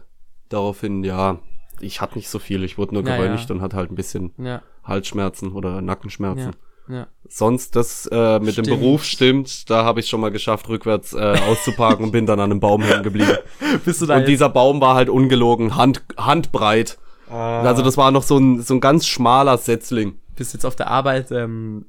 daraufhin, 0.48 1.04
ja, 1.04 1.38
ich 1.80 2.00
hatte 2.00 2.16
nicht 2.16 2.28
so 2.28 2.38
viel. 2.38 2.64
Ich 2.64 2.78
wurde 2.78 2.94
nur 2.94 3.04
Ja, 3.04 3.16
geröntgt 3.16 3.48
ja. 3.48 3.54
und 3.54 3.60
hatte 3.62 3.76
halt 3.76 3.90
ein 3.90 3.94
bisschen 3.96 4.32
ja, 4.38 4.62
Halsschmerzen 4.84 5.52
oder 5.52 5.80
Nackenschmerzen. 5.82 6.52
ja, 6.88 6.94
ja. 6.94 7.06
Sonst 7.28 7.74
das 7.74 8.06
äh, 8.12 8.38
mit 8.38 8.52
Stimmt. 8.52 8.68
dem 8.68 8.78
Beruf 8.78 9.04
stimmt, 9.04 9.68
da 9.70 9.84
habe 9.84 9.98
ich 10.00 10.08
schon 10.08 10.20
mal 10.20 10.30
geschafft, 10.30 10.68
rückwärts 10.68 11.12
äh, 11.14 11.18
auszuparken 11.48 12.04
und 12.04 12.12
bin 12.12 12.26
dann 12.26 12.38
an 12.38 12.50
einem 12.52 12.60
Baum 12.60 12.82
hängen 12.82 13.02
geblieben. 13.02 13.32
Bist 13.84 14.00
du 14.02 14.06
da 14.06 14.14
Und 14.14 14.20
jetzt? 14.20 14.28
dieser 14.28 14.48
Baum 14.48 14.80
war 14.80 14.94
halt 14.94 15.08
ungelogen, 15.08 15.74
Hand, 15.76 16.02
handbreit. 16.16 16.98
Also 17.28 17.82
das 17.82 17.96
war 17.96 18.12
noch 18.12 18.22
so 18.22 18.38
ein, 18.38 18.62
so 18.62 18.74
ein 18.74 18.80
ganz 18.80 19.04
schmaler 19.06 19.58
Setzling. 19.58 20.14
Bist 20.36 20.52
du 20.52 20.58
jetzt 20.58 20.64
auf 20.64 20.76
der 20.76 20.88
Arbeit, 20.88 21.32
ähm, 21.32 21.86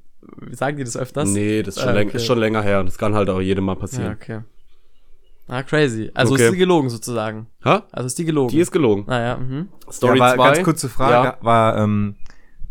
sagen 0.51 0.77
die 0.77 0.83
das 0.83 0.97
öfters? 0.97 1.29
nee, 1.29 1.61
das 1.61 1.75
ist 1.77 1.81
schon, 1.83 1.89
Ah, 1.91 1.93
läng 1.93 2.07
okay. 2.07 2.17
ist 2.17 2.25
schon 2.25 2.39
länger 2.39 2.63
her. 2.63 2.83
Das 2.83 2.97
kann 2.97 3.13
halt 3.13 3.29
auch 3.29 3.39
jedem 3.39 3.65
mal 3.65 3.73
Ja, 3.73 3.79
passieren. 3.79 4.17
okay. 4.19 4.39
Ah, 5.47 5.63
crazy. 5.63 6.11
Also 6.13 6.33
Okay. 6.33 6.45
ist 6.45 6.53
die 6.53 6.57
gelogen 6.57 6.89
sozusagen. 6.89 7.47
Ha? 7.63 7.83
Also 7.91 8.07
ist 8.07 8.19
die 8.19 8.25
gelogen. 8.25 8.49
Die 8.49 8.59
ist 8.59 8.71
gelogen. 8.71 9.05
Naja, 9.07 9.37
mhm. 9.37 9.69
Story 9.89 10.19
ja, 10.19 10.33
2. 10.33 10.37
war, 10.37 10.53
ganz 10.53 10.63
kurze 10.63 10.89
Frage, 10.89 11.27
Ja. 11.27 11.37
war, 11.41 11.77
ähm, 11.77 12.15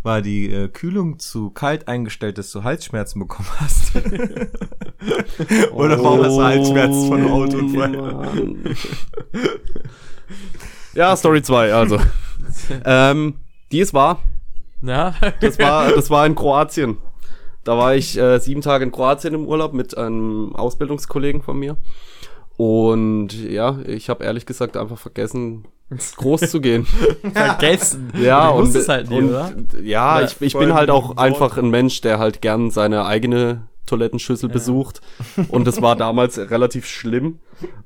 war 0.02 0.20
die 0.22 0.52
äh, 0.52 0.68
Kühlung 0.68 1.18
zu 1.18 1.50
kalt 1.50 1.88
eingestellt, 1.88 2.38
dass 2.38 2.52
du 2.52 2.64
Halsschmerzen 2.64 3.18
bekommen 3.18 3.48
hast? 3.58 3.96
Oder 5.72 6.02
warum 6.02 6.22
hast 6.22 6.36
du 6.36 6.42
Halsschmerzen 6.42 7.08
von 7.08 7.18
einem 7.20 7.32
Autounfall? 7.32 7.88
Mann. 7.90 8.58
ja, 10.94 11.16
Story 11.16 11.42
2, 11.42 11.72
also. 11.72 11.98
ähm, 12.84 13.34
die 13.72 13.80
ist 13.80 13.94
wahr. 13.94 14.20
Ja. 14.82 15.14
Das 15.40 15.58
war, 15.58 15.90
das 15.92 16.10
war 16.10 16.26
in 16.26 16.34
Kroatien. 16.34 16.98
Da 17.64 17.76
war 17.76 17.96
ich 17.96 18.16
äh, 18.16 18.38
sieben 18.38 18.60
Tage 18.60 18.84
in 18.84 18.92
Kroatien 18.92 19.34
im 19.34 19.46
Urlaub 19.46 19.72
mit 19.72 19.96
einem 19.96 20.54
Ausbildungskollegen 20.54 21.42
von 21.42 21.58
mir. 21.58 21.76
Und 22.56 23.32
ja, 23.32 23.78
ich 23.86 24.08
habe 24.08 24.24
ehrlich 24.24 24.46
gesagt 24.46 24.76
einfach 24.76 24.98
vergessen, 24.98 25.66
groß 26.16 26.50
zu 26.50 26.60
gehen. 26.60 26.86
vergessen. 27.32 28.12
Ja, 28.20 28.50
du 28.50 28.58
und, 28.58 28.64
wusstest 28.66 28.88
halt 28.88 29.10
nie, 29.10 29.18
und 29.18 29.30
oder? 29.30 29.52
ja, 29.82 30.16
Oder 30.16 30.26
ich, 30.26 30.40
ich 30.40 30.58
bin 30.58 30.74
halt 30.74 30.90
auch 30.90 31.16
einfach 31.16 31.58
ein 31.58 31.70
Mensch, 31.70 32.00
der 32.00 32.18
halt 32.18 32.40
gern 32.40 32.70
seine 32.70 33.04
eigene 33.04 33.68
Toilettenschüssel 33.86 34.48
besucht. 34.48 35.00
Und 35.48 35.66
das 35.66 35.80
war 35.80 35.94
damals 35.94 36.38
relativ 36.38 36.86
schlimm. 36.86 37.38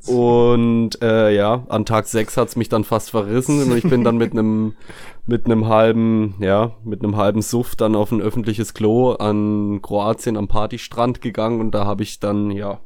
Und 0.07 1.01
äh, 1.03 1.35
ja, 1.35 1.65
an 1.69 1.85
Tag 1.85 2.07
6 2.07 2.37
hat's 2.39 2.57
mich 2.57 2.71
dann 2.71 2.85
fast 2.85 3.11
verrissen. 3.11 3.63
Und 3.63 3.77
ich 3.77 3.85
bin 3.85 4.03
dann 4.03 4.17
mit 4.17 4.33
einem 4.33 4.75
mit 5.27 5.47
einem 5.47 5.69
halben, 5.69 6.35
ja, 6.41 6.73
mit 6.85 7.05
einem 7.05 7.17
halben 7.17 7.41
Suff 7.41 7.77
dann 7.77 7.95
auf 7.95 8.11
ein 8.11 8.21
öffentliches 8.21 8.75
Klo 8.75 9.13
an 9.13 9.81
Kroatien 9.81 10.37
am 10.37 10.49
Partystrand 10.49 11.21
gegangen 11.21 11.61
und 11.61 11.71
da 11.71 11.87
habe 11.87 12.03
ich 12.03 12.19
dann, 12.19 12.51
ja, 12.51 12.81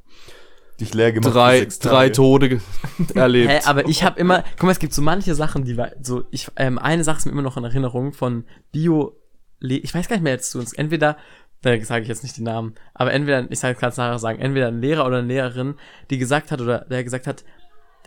Dich 0.81 0.93
leer 0.93 1.13
gemacht. 1.13 1.35
drei, 1.35 1.67
drei. 1.81 2.09
Tode 2.09 2.61
erlebt. 3.15 3.51
Hä, 3.51 3.61
aber 3.65 3.89
ich 3.89 4.03
habe 4.03 4.19
immer, 4.19 4.43
guck 4.53 4.65
mal, 4.65 4.73
es 4.73 4.79
gibt 4.79 4.93
so 4.93 5.03
manche 5.03 5.35
Sachen, 5.35 5.65
die 5.65 5.77
war 5.77 5.91
so, 6.03 6.25
ich, 6.31 6.49
ähm, 6.57 6.79
eine 6.79 7.05
Sache 7.05 7.19
ist 7.19 7.27
mir 7.27 7.33
immer 7.33 7.43
noch 7.43 7.57
in 7.57 7.65
Erinnerung 7.65 8.13
von 8.13 8.45
Bio, 8.73 9.17
ich 9.61 9.95
weiß 9.95 10.09
gar 10.09 10.17
nicht 10.17 10.25
mehr 10.25 10.33
jetzt 10.33 10.51
zu 10.51 10.59
uns, 10.59 10.73
entweder, 10.73 11.17
da 11.63 11.81
sage 11.83 12.03
ich 12.03 12.09
jetzt 12.09 12.23
nicht 12.25 12.37
die 12.37 12.43
Namen, 12.43 12.75
aber 12.93 13.13
entweder, 13.13 13.51
ich 13.51 13.61
sage 13.61 13.79
ganz 13.79 13.97
nachher 13.97 14.19
sagen, 14.19 14.41
entweder 14.41 14.69
ein 14.69 14.81
Lehrer 14.81 15.07
oder 15.07 15.19
eine 15.19 15.29
Lehrerin, 15.29 15.77
die 16.11 16.19
gesagt 16.19 16.51
hat 16.51 16.61
oder 16.61 16.81
der 16.81 17.05
gesagt 17.05 17.27
hat, 17.27 17.45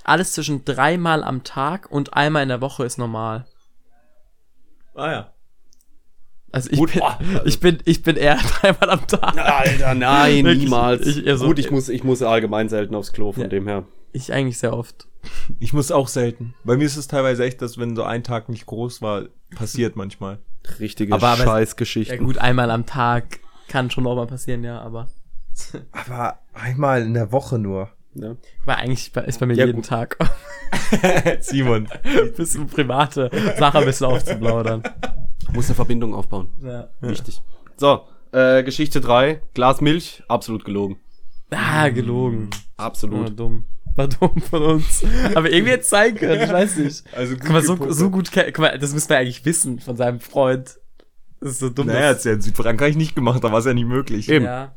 alles 0.04 0.34
zwischen 0.34 0.66
dreimal 0.66 1.24
am 1.24 1.44
Tag 1.44 1.90
und 1.90 2.14
einmal 2.14 2.44
in 2.44 2.50
der 2.50 2.62
Woche 2.62 2.86
ist 2.86 2.98
normal. 2.98 3.46
Ah 4.94 5.12
ja. 5.12 5.34
Also 6.52 6.70
ich 6.72 6.78
Gut, 6.80 6.92
bin, 6.94 7.02
boah, 7.02 7.20
also- 7.20 7.46
ich 7.46 7.60
bin, 7.60 7.78
ich 7.86 8.04
bin 8.04 8.16
eher 8.16 8.38
dreimal 8.60 8.90
am 8.90 9.06
Tag. 9.08 9.38
Alter, 9.38 9.94
nein, 9.94 10.44
Wirklich, 10.46 10.64
niemals. 10.64 11.06
ich- 11.06 11.28
also- 11.28 11.46
Gut, 11.48 11.60
ich 11.60 11.72
muss, 11.72 11.90
ich 11.90 12.04
muss 12.04 12.22
allgemein 12.22 12.70
selten 12.70 12.96
aufs 12.96 13.12
Klo, 13.14 13.32
von 13.34 13.44
Ja. 13.44 13.50
dem 13.50 13.68
her. 13.68 13.84
Ich 14.14 14.32
eigentlich 14.34 14.58
sehr 14.58 14.74
oft. 14.74 15.08
Ich 15.60 15.74
muss 15.74 15.92
auch 15.92 16.08
selten. 16.08 16.54
Bei 16.64 16.78
mir 16.78 16.86
ist 16.86 16.96
es 16.96 17.08
teilweise 17.08 17.44
echt, 17.44 17.62
dass 17.62 17.78
wenn 17.78 17.96
so 17.98 18.04
ein 18.04 18.24
Tag 18.24 18.48
nicht 18.48 18.66
groß 18.66 19.02
war, 19.02 19.24
passiert 19.56 19.96
manchmal. 19.98 20.40
Richtige 20.80 21.14
Aber- 21.14 21.28
aber- 21.30 21.44
Scheißgeschichten. 21.44 22.18
Ja 22.18 22.24
gut, 22.24 22.38
einmal 22.38 22.72
am 22.72 22.86
Tag 22.86 23.40
kann 23.68 23.92
schon 23.92 24.08
auch 24.08 24.16
mal 24.16 24.28
passieren, 24.28 24.64
ja, 24.64 24.80
aber 24.80 25.10
Aber 25.92 26.40
einmal 26.54 27.02
in 27.02 27.14
der 27.14 27.32
Woche 27.34 27.60
nur. 27.60 27.90
Ja. 28.14 28.36
war 28.66 28.78
eigentlich 28.78 29.12
ist 29.16 29.40
bei 29.40 29.46
mir 29.46 29.54
Ja, 29.56 29.66
jeden 29.66 29.78
gut. 29.82 29.88
Tag. 29.88 30.18
Simon. 31.42 31.88
bisschen 32.36 32.68
private 32.68 33.30
Sache 33.60 33.80
ein 33.80 33.86
bisschen 33.86 34.08
aufzuplaudern. 34.08 34.84
Muss 35.54 35.68
eine 35.68 35.76
Verbindung 35.76 36.14
aufbauen. 36.14 36.50
Ja. 36.62 36.90
Wichtig. 37.02 37.42
So, 37.78 38.02
äh, 38.32 38.64
Geschichte 38.64 39.02
3. 39.02 39.42
Glas 39.54 39.82
Milch, 39.82 40.24
absolut 40.28 40.66
gelogen. 40.66 40.98
Ah, 41.52 41.90
gelogen. 41.90 42.50
War 42.76 42.86
Absolut. 42.88 43.40
dumm. 43.40 43.64
War 43.96 44.08
dumm 44.08 44.40
von 44.42 44.62
uns. 44.64 45.04
Aber 45.34 45.50
irgendwie 45.52 45.72
hätte 45.72 45.82
es 45.84 45.90
sein 45.90 46.14
können, 46.16 46.42
ich 46.44 46.52
weiß 46.52 46.78
nicht. 46.78 47.04
Also 47.16 47.36
Guck 47.38 47.50
mal, 47.50 47.64
so, 47.64 47.92
so 47.92 48.10
gut, 48.12 48.30
guck 48.34 48.60
mal, 48.60 48.78
das 48.78 48.94
müsste 48.94 49.14
man 49.14 49.22
eigentlich 49.22 49.44
wissen 49.46 49.80
von 49.80 49.96
seinem 49.96 50.20
Freund. 50.20 50.78
Das 51.40 51.52
ist 51.52 51.60
so 51.60 51.70
dumm. 51.70 51.88
Naja, 51.88 52.02
dass- 52.02 52.10
hat's 52.18 52.24
ja 52.26 52.34
in 52.34 52.42
Südfrankreich 52.42 52.96
nicht 52.96 53.16
gemacht, 53.16 53.44
da 53.44 53.52
war 53.52 53.60
es 53.60 53.66
ja 53.66 53.74
nicht 53.74 53.88
möglich. 53.88 54.30
Eben. 54.30 54.46
ja. 54.46 54.76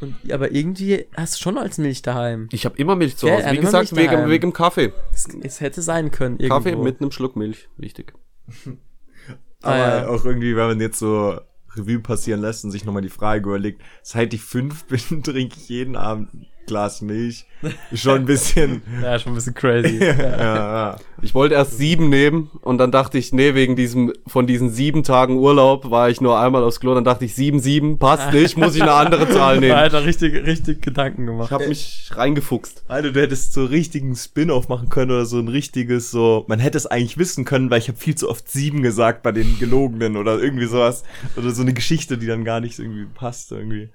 Und, 0.00 0.14
aber 0.32 0.52
irgendwie 0.52 1.06
hast 1.16 1.34
du 1.34 1.42
schon 1.42 1.58
als 1.58 1.78
Milch 1.78 2.02
daheim. 2.02 2.48
Ich 2.52 2.64
habe 2.66 2.76
immer 2.76 2.94
Milch 2.94 3.16
zu 3.16 3.26
Ja, 3.26 3.34
Hause. 3.34 3.46
hat 3.46 3.52
Wie 3.54 3.58
gesagt, 3.58 3.96
wegen, 3.96 4.28
wegen 4.28 4.50
dem 4.50 4.52
Kaffee. 4.52 4.92
Es, 5.12 5.26
es 5.42 5.60
hätte 5.60 5.82
sein 5.82 6.12
können, 6.12 6.38
irgendwo. 6.38 6.54
Kaffee 6.70 6.76
mit 6.76 7.00
einem 7.00 7.10
Schluck 7.10 7.34
Milch. 7.34 7.68
Wichtig. 7.78 8.12
Aber 9.62 9.74
Ah, 9.74 9.98
ja. 9.98 10.08
auch 10.08 10.24
irgendwie, 10.24 10.56
wenn 10.56 10.66
man 10.68 10.80
jetzt 10.80 10.98
so 10.98 11.40
Revue 11.76 12.00
passieren 12.00 12.40
lässt 12.40 12.64
und 12.64 12.70
sich 12.70 12.84
nochmal 12.84 13.02
die 13.02 13.08
Frage 13.08 13.48
überlegt, 13.48 13.82
seit 14.02 14.32
ich 14.34 14.42
fünf 14.42 14.84
bin, 15.08 15.22
trinke 15.22 15.56
ich 15.56 15.68
jeden 15.68 15.96
Abend 15.96 16.30
Glas 16.68 17.00
Milch. 17.00 17.46
Schon 17.92 18.20
ein 18.20 18.24
bisschen. 18.24 18.82
Ja, 19.02 19.18
schon 19.18 19.32
ein 19.32 19.34
bisschen 19.34 19.54
crazy. 19.54 19.98
ja, 20.04 20.14
ja. 20.14 20.96
Ich 21.22 21.34
wollte 21.34 21.54
erst 21.54 21.78
sieben 21.78 22.08
nehmen 22.08 22.50
und 22.62 22.78
dann 22.78 22.92
dachte 22.92 23.18
ich, 23.18 23.32
nee, 23.32 23.54
wegen 23.54 23.74
diesem, 23.74 24.12
von 24.26 24.46
diesen 24.46 24.70
sieben 24.70 25.02
Tagen 25.02 25.36
Urlaub 25.38 25.90
war 25.90 26.10
ich 26.10 26.20
nur 26.20 26.38
einmal 26.38 26.62
aufs 26.62 26.80
Klo, 26.80 26.94
dann 26.94 27.04
dachte 27.04 27.24
ich, 27.24 27.34
sieben, 27.34 27.58
sieben, 27.60 27.98
passt 27.98 28.32
nicht, 28.32 28.56
muss 28.56 28.76
ich 28.76 28.82
eine 28.82 28.92
andere 28.92 29.28
Zahl 29.28 29.58
nehmen. 29.60 29.74
Alter, 29.74 30.04
richtig, 30.04 30.34
richtig 30.46 30.82
Gedanken 30.82 31.26
gemacht. 31.26 31.46
Ich 31.46 31.52
habe 31.52 31.68
mich 31.68 32.10
reingefuchst. 32.12 32.84
Alter, 32.88 33.12
du 33.12 33.20
hättest 33.20 33.52
so 33.52 33.64
richtigen 33.64 34.14
Spin-off 34.14 34.68
machen 34.68 34.88
können 34.88 35.10
oder 35.10 35.26
so 35.26 35.38
ein 35.38 35.48
richtiges 35.48 36.10
so. 36.10 36.44
Man 36.48 36.58
hätte 36.58 36.78
es 36.78 36.86
eigentlich 36.86 37.18
wissen 37.18 37.44
können, 37.44 37.70
weil 37.70 37.78
ich 37.78 37.88
habe 37.88 37.98
viel 37.98 38.14
zu 38.14 38.28
oft 38.28 38.48
sieben 38.48 38.82
gesagt 38.82 39.22
bei 39.22 39.32
den 39.32 39.58
gelogenen 39.58 40.16
oder 40.16 40.38
irgendwie 40.38 40.66
sowas 40.66 41.02
oder 41.36 41.50
so 41.50 41.62
eine 41.62 41.72
Geschichte, 41.72 42.18
die 42.18 42.26
dann 42.26 42.44
gar 42.44 42.60
nicht 42.60 42.78
irgendwie 42.78 43.06
passt 43.06 43.52
irgendwie. 43.52 43.90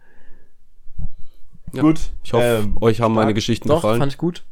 Ja. 1.73 1.81
Gut. 1.81 1.99
Ich 2.23 2.33
hoffe, 2.33 2.61
ähm, 2.63 2.77
euch 2.81 3.01
haben 3.01 3.13
meine 3.13 3.27
stark. 3.27 3.35
Geschichten 3.35 3.67
Doch, 3.67 3.77
gefallen. 3.77 3.99
fand 3.99 4.11
ich 4.11 4.17
gut. 4.17 4.45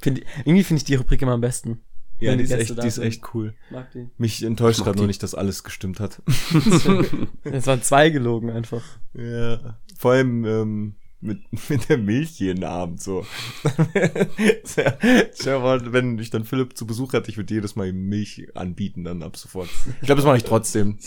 Find, 0.00 0.20
irgendwie 0.44 0.64
finde 0.64 0.78
ich 0.78 0.84
die 0.84 0.94
Rubrik 0.96 1.22
immer 1.22 1.32
am 1.32 1.40
besten. 1.40 1.80
Ja, 2.20 2.32
die 2.32 2.38
die 2.38 2.44
ist 2.44 2.50
echt, 2.52 2.82
die 2.82 2.86
ist 2.86 2.98
echt 2.98 3.22
cool. 3.32 3.54
Mag 3.70 3.92
die. 3.92 4.08
Mich 4.18 4.42
enttäuscht 4.42 4.82
gerade 4.82 4.98
nur 4.98 5.06
nicht, 5.06 5.22
dass 5.22 5.36
alles 5.36 5.62
gestimmt 5.62 6.00
hat. 6.00 6.20
Es 7.44 7.66
waren 7.66 7.82
zwei 7.82 8.10
gelogen 8.10 8.50
einfach. 8.50 8.82
ja. 9.14 9.78
Vor 9.96 10.12
allem 10.12 10.44
ähm, 10.44 10.94
mit, 11.20 11.40
mit 11.68 11.88
der 11.88 11.98
Milch 11.98 12.38
jeden 12.40 12.64
Abend 12.64 13.00
so. 13.00 13.24
Mal, 15.46 15.92
wenn 15.92 16.18
ich 16.18 16.30
dann 16.30 16.44
Philipp 16.44 16.76
zu 16.76 16.86
Besuch 16.86 17.12
hatte, 17.12 17.30
ich 17.30 17.36
würde 17.36 17.54
jedes 17.54 17.76
Mal 17.76 17.88
ihm 17.88 18.08
Milch 18.08 18.48
anbieten, 18.54 19.04
dann 19.04 19.22
ab 19.22 19.36
sofort. 19.36 19.68
Ich 20.00 20.06
glaube, 20.06 20.20
das 20.20 20.26
mache 20.26 20.36
ich 20.36 20.44
trotzdem. 20.44 20.98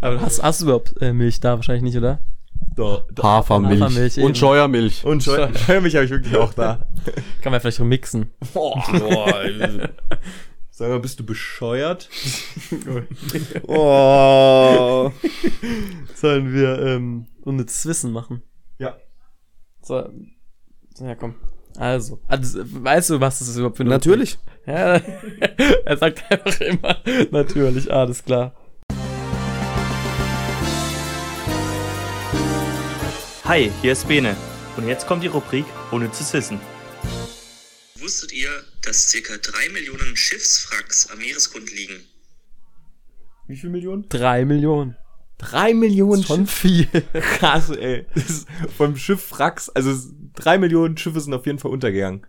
Aber 0.00 0.20
hast, 0.20 0.42
hast 0.42 0.60
du 0.60 0.66
überhaupt 0.66 0.94
äh, 1.00 1.12
Milch 1.12 1.40
da? 1.40 1.56
Wahrscheinlich 1.56 1.84
nicht, 1.84 1.96
oder? 1.96 2.20
Da, 2.74 3.06
Hafermilch, 3.22 3.80
Hafermilch, 3.80 4.16
eben. 4.18 4.26
und 4.26 4.36
Scheuermilch. 4.38 5.04
Und 5.04 5.22
Scheu- 5.22 5.48
Scheuermilch 5.66 5.94
habe 5.94 6.04
ich 6.06 6.10
wirklich 6.10 6.36
auch 6.36 6.54
da. 6.54 6.86
Kann 7.40 7.52
man 7.52 7.60
vielleicht 7.60 7.80
remixen. 7.80 8.30
Sag 10.70 10.88
mal, 10.88 10.98
bist 10.98 11.20
du 11.20 11.24
bescheuert? 11.24 12.08
oh. 13.68 15.12
Sollen 16.16 16.52
wir 16.52 16.80
ähm, 16.80 17.26
unnützes 17.42 17.86
Wissen 17.86 18.10
machen? 18.10 18.42
Ja. 18.78 18.96
So, 19.82 20.08
ja 20.98 21.14
komm. 21.14 21.36
Also, 21.76 22.20
also, 22.26 22.60
weißt 22.64 23.10
du, 23.10 23.20
was 23.20 23.38
das 23.38 23.48
ist 23.48 23.56
überhaupt 23.56 23.76
für 23.76 23.82
eine 23.84 23.90
Natürlich. 23.90 24.38
Ja, 24.66 25.00
er 25.84 25.96
sagt 25.96 26.24
einfach 26.30 26.60
immer, 26.60 26.96
natürlich, 27.30 27.92
alles 27.92 28.24
klar. 28.24 28.54
Hi, 33.44 33.70
hier 33.82 33.92
ist 33.92 34.08
Bene. 34.08 34.36
Und 34.76 34.88
jetzt 34.88 35.06
kommt 35.06 35.22
die 35.22 35.28
Rubrik 35.28 35.64
Unnützes 35.90 36.32
Wissen. 36.32 36.60
Wusstet 38.00 38.32
ihr, 38.32 38.50
dass 38.82 39.12
ca. 39.12 39.36
3 39.36 39.68
Millionen 39.72 40.16
Schiffswracks 40.16 41.10
am 41.10 41.18
Meeresgrund 41.18 41.72
liegen? 41.74 42.00
Wie 43.46 43.56
viel 43.56 43.70
Millionen? 43.70 44.08
Drei 44.08 44.44
Millionen. 44.44 44.96
Drei 45.38 45.74
Millionen 45.74 46.22
Schon 46.22 46.46
viel. 46.46 46.86
Krass, 47.12 47.70
ey. 47.70 48.06
Vom 48.76 48.96
Schiff 48.96 49.22
Frax, 49.22 49.68
also 49.68 49.90
es- 49.90 50.12
drei 50.34 50.58
Millionen 50.58 50.96
Schiffe 50.96 51.20
sind 51.20 51.34
auf 51.34 51.46
jeden 51.46 51.58
Fall 51.58 51.70
untergegangen. 51.72 52.26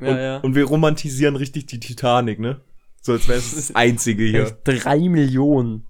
Ja, 0.00 0.08
und, 0.08 0.16
ja. 0.16 0.36
und 0.38 0.54
wir 0.54 0.64
romantisieren 0.64 1.36
richtig 1.36 1.66
die 1.66 1.80
Titanic, 1.80 2.38
ne? 2.38 2.60
So 3.02 3.12
als 3.12 3.28
wäre 3.28 3.38
es 3.38 3.54
das 3.54 3.70
einzige 3.74 4.24
hier. 4.24 4.44
Echt, 4.44 4.56
drei 4.64 4.98
Millionen. 5.08 5.86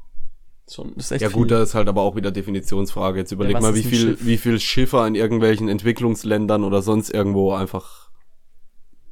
Schon, 0.69 0.95
ist 0.95 1.13
echt 1.13 1.23
Ja 1.23 1.29
viel. 1.29 1.37
gut, 1.39 1.51
das 1.53 1.69
ist 1.71 1.75
halt 1.77 1.89
aber 1.89 2.03
auch 2.03 2.17
wieder 2.17 2.33
Definitionsfrage. 2.33 3.19
Jetzt 3.21 3.31
überleg 3.33 3.55
was 3.55 3.63
mal, 3.63 3.75
wie 3.77 3.83
viel, 3.85 3.99
Schiff? 3.99 4.25
wie 4.27 4.37
viel 4.37 4.59
Schiffe 4.61 5.05
in 5.07 5.15
irgendwelchen 5.15 5.69
Entwicklungsländern 5.69 6.65
oder 6.65 6.83
sonst 6.83 7.11
irgendwo 7.11 7.53
einfach 7.55 8.11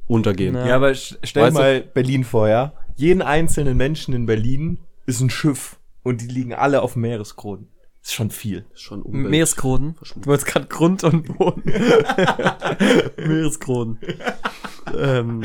untergehen. 0.07 0.53
Na. 0.53 0.67
Ja, 0.67 0.75
aber 0.75 0.93
stell 0.93 1.17
dir 1.33 1.41
Weißt 1.41 1.55
du- 1.55 1.61
mal 1.61 1.81
Berlin 1.81 2.23
vor, 2.25 2.49
ja? 2.49 2.73
Jeden 2.95 3.21
einzelnen 3.21 3.77
Menschen 3.77 4.13
in 4.13 4.25
Berlin 4.25 4.79
ist 5.05 5.21
ein 5.21 5.29
Schiff 5.29 5.77
und 6.03 6.21
die 6.21 6.27
liegen 6.27 6.53
alle 6.53 6.81
auf 6.81 6.95
Meeresgrund. 6.95 7.67
Das 8.01 8.09
ist 8.11 8.15
schon 8.15 8.31
viel. 8.31 8.65
Ist 8.73 8.81
schon 8.81 9.01
Umwelt. 9.01 9.31
Meeresgrunden. 9.31 9.95
Du 10.17 10.25
wolltest 10.27 10.47
gerade 10.47 10.67
Grund 10.67 11.03
und 11.03 11.37
Boden. 11.37 11.63
Meeresgrunden. 13.17 13.99
ähm, 14.97 15.43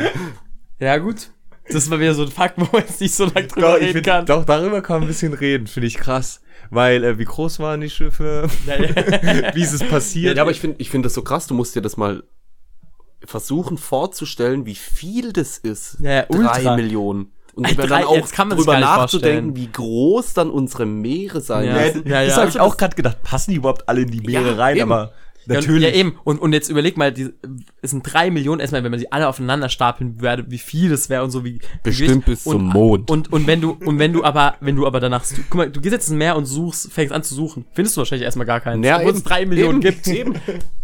ja, 0.79 0.99
gut. 0.99 1.31
Das 1.73 1.91
war 1.91 2.01
wieder 2.01 2.15
so 2.15 2.23
ein 2.23 2.31
Fakt, 2.31 2.59
wo 2.59 2.67
man 2.73 2.83
jetzt 2.83 3.01
nicht 3.01 3.15
so 3.15 3.25
lange 3.25 3.47
drüber 3.47 3.73
Doch, 3.73 3.77
reden 3.81 3.93
find, 3.93 4.07
kann. 4.07 4.27
doch, 4.27 4.45
darüber 4.45 4.83
kann 4.83 4.97
man 4.97 5.03
ein 5.05 5.09
bisschen 5.09 5.33
reden, 5.35 5.67
finde 5.67 5.87
ich 5.87 5.97
krass. 5.97 6.41
Weil, 6.71 7.03
äh, 7.05 7.19
wie 7.19 7.25
groß 7.25 7.59
waren 7.59 7.81
die 7.81 7.91
Schiffe? 7.91 8.49
Ja, 8.67 8.77
ja. 8.83 9.55
wie 9.55 9.63
ist 9.63 9.73
es 9.73 9.83
passiert? 9.83 10.37
Ja, 10.37 10.43
aber 10.43 10.51
ich 10.53 10.61
finde 10.61 10.77
ich 10.79 10.91
find 10.91 11.05
das 11.05 11.15
so 11.15 11.23
krass. 11.23 11.47
Du 11.47 11.55
musst 11.55 11.75
dir 11.75 11.83
das 11.83 11.97
mal 11.97 12.23
versuchen 13.25 13.77
vorzustellen, 13.77 14.67
wie 14.67 14.75
viel 14.75 15.33
das 15.33 15.59
ist. 15.59 15.99
Ja, 16.01 16.11
ja, 16.11 16.23
Drei 16.23 16.39
ultra. 16.39 16.77
Millionen. 16.77 17.33
Und 17.55 17.65
Ey, 17.67 17.73
über 17.75 17.87
drei- 17.87 17.99
dann 18.01 18.09
auch 18.09 18.15
jetzt 18.17 18.33
kann 18.33 18.49
man 18.49 18.57
drüber 18.57 18.79
nachzudenken, 18.79 19.57
wie 19.57 19.71
groß 19.71 20.35
dann 20.35 20.51
unsere 20.51 20.87
Meere 20.87 21.41
sein 21.41 21.67
Ja, 21.67 21.75
müssen. 21.75 22.07
ja, 22.09 22.25
das 22.25 22.35
ja. 22.35 22.37
habe 22.43 22.49
ich 22.51 22.61
auch 22.61 22.77
gerade 22.77 22.95
gedacht. 22.97 23.23
Passen 23.23 23.51
die 23.51 23.57
überhaupt 23.57 23.89
alle 23.89 24.03
in 24.03 24.11
die 24.11 24.21
Meere 24.21 24.51
Ja, 24.51 24.55
rein? 24.55 24.77
eben. 24.77 24.93
Aber 24.93 25.03
Ja, 25.07 25.13
natürlich. 25.47 25.83
Ja, 25.83 25.91
eben. 25.91 26.19
Und, 26.25 26.41
und 26.41 26.53
jetzt 26.53 26.69
überleg 26.69 26.97
mal, 26.97 27.13
die, 27.13 27.31
es 27.83 27.91
sind 27.91 28.03
drei 28.03 28.31
Millionen, 28.31 28.61
erstmal, 28.61 28.85
wenn 28.85 28.91
man 28.91 29.01
sie 29.01 29.11
alle 29.13 29.29
aufeinander 29.29 29.69
stapeln 29.69 30.21
würde, 30.21 30.47
wie 30.49 30.59
viel 30.59 30.91
das 30.91 31.09
wäre 31.09 31.25
und 31.25 31.31
so, 31.31 31.45
wie. 31.45 31.61
Bestimmt 31.83 32.27
wie 32.27 32.33
bis 32.33 32.45
zum 32.45 32.67
Mond. 32.67 33.11
Und, 33.11 33.33
und 33.33 33.47
wenn 33.47 33.61
du, 33.61 33.73
und 33.73 33.99
wenn 33.99 34.13
du 34.13 34.25
aber, 34.25 34.55
wenn 34.61 34.77
du 34.77 34.87
aber 34.87 35.01
danach, 35.01 35.25
guck 35.49 35.55
mal, 35.55 35.71
du 35.71 35.81
gehst 35.81 35.93
jetzt 35.93 36.09
ins 36.09 36.19
Meer 36.19 36.37
und 36.37 36.47
suchst, 36.47 36.93
fängst 36.93 37.13
an 37.13 37.23
zu 37.23 37.35
suchen, 37.35 37.65
findest 37.73 37.97
du 37.97 38.01
wahrscheinlich 38.01 38.25
erstmal 38.25 38.47
gar 38.47 38.61
keinen. 38.61 38.83
Ja, 38.83 38.99
obwohl 38.99 39.13
es 39.13 39.23
drei 39.23 39.47
Millionen 39.47 39.83
Eben. 39.83 40.03
gibt. 40.03 40.07
Eben. 40.09 40.35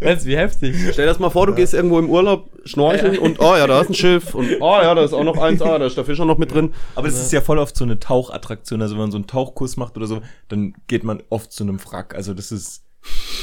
Weißt 0.00 0.24
du, 0.24 0.28
wie 0.30 0.36
heftig. 0.36 0.76
Stell 0.92 1.04
dir 1.04 1.06
das 1.06 1.18
mal 1.18 1.30
vor, 1.30 1.46
du 1.46 1.54
gehst 1.54 1.74
irgendwo 1.74 1.98
im 1.98 2.10
Urlaub 2.10 2.50
schnorcheln 2.64 3.18
und 3.18 3.40
oh 3.40 3.56
ja, 3.56 3.66
da 3.66 3.80
ist 3.80 3.90
ein 3.90 3.94
Schiff 3.94 4.34
und 4.34 4.48
oh 4.60 4.78
ja, 4.82 4.94
da 4.94 5.04
ist 5.04 5.12
auch 5.12 5.24
noch 5.24 5.38
eins, 5.38 5.62
ah, 5.62 5.78
da 5.78 5.86
ist 5.86 5.96
der 5.96 6.04
Fischer 6.04 6.24
noch 6.24 6.38
mit 6.38 6.52
drin. 6.52 6.72
Aber 6.94 7.06
das 7.06 7.20
ist 7.20 7.32
ja 7.32 7.40
voll 7.40 7.58
oft 7.58 7.76
so 7.76 7.84
eine 7.84 7.98
Tauchattraktion. 7.98 8.82
Also 8.82 8.94
wenn 8.94 9.02
man 9.02 9.10
so 9.10 9.18
einen 9.18 9.26
Tauchkurs 9.26 9.76
macht 9.76 9.96
oder 9.96 10.06
so, 10.06 10.20
dann 10.48 10.74
geht 10.86 11.04
man 11.04 11.22
oft 11.28 11.52
zu 11.52 11.64
einem 11.64 11.78
Wrack. 11.84 12.14
Also 12.14 12.34
das 12.34 12.52
ist, 12.52 12.82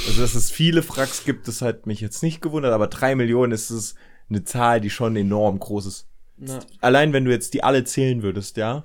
also 0.08 0.22
dass 0.22 0.36
es 0.36 0.52
viele 0.52 0.88
Wracks 0.90 1.24
gibt, 1.26 1.48
das 1.48 1.62
hat 1.62 1.86
mich 1.88 2.02
jetzt 2.02 2.24
nicht 2.24 2.42
gewundert. 2.42 2.74
Aber 2.74 2.88
drei 2.88 3.16
Millionen 3.16 3.52
ist 3.52 3.70
es 3.70 3.96
eine 4.30 4.44
Zahl, 4.44 4.82
die 4.82 4.90
schon 4.90 5.16
enorm 5.16 5.60
groß 5.60 5.86
ist. 5.86 6.08
Na, 6.38 6.60
Allein 6.82 7.14
wenn 7.14 7.26
du 7.26 7.32
jetzt 7.32 7.54
die 7.54 7.64
alle 7.64 7.84
zählen 7.84 8.24
würdest, 8.24 8.58
ja? 8.58 8.84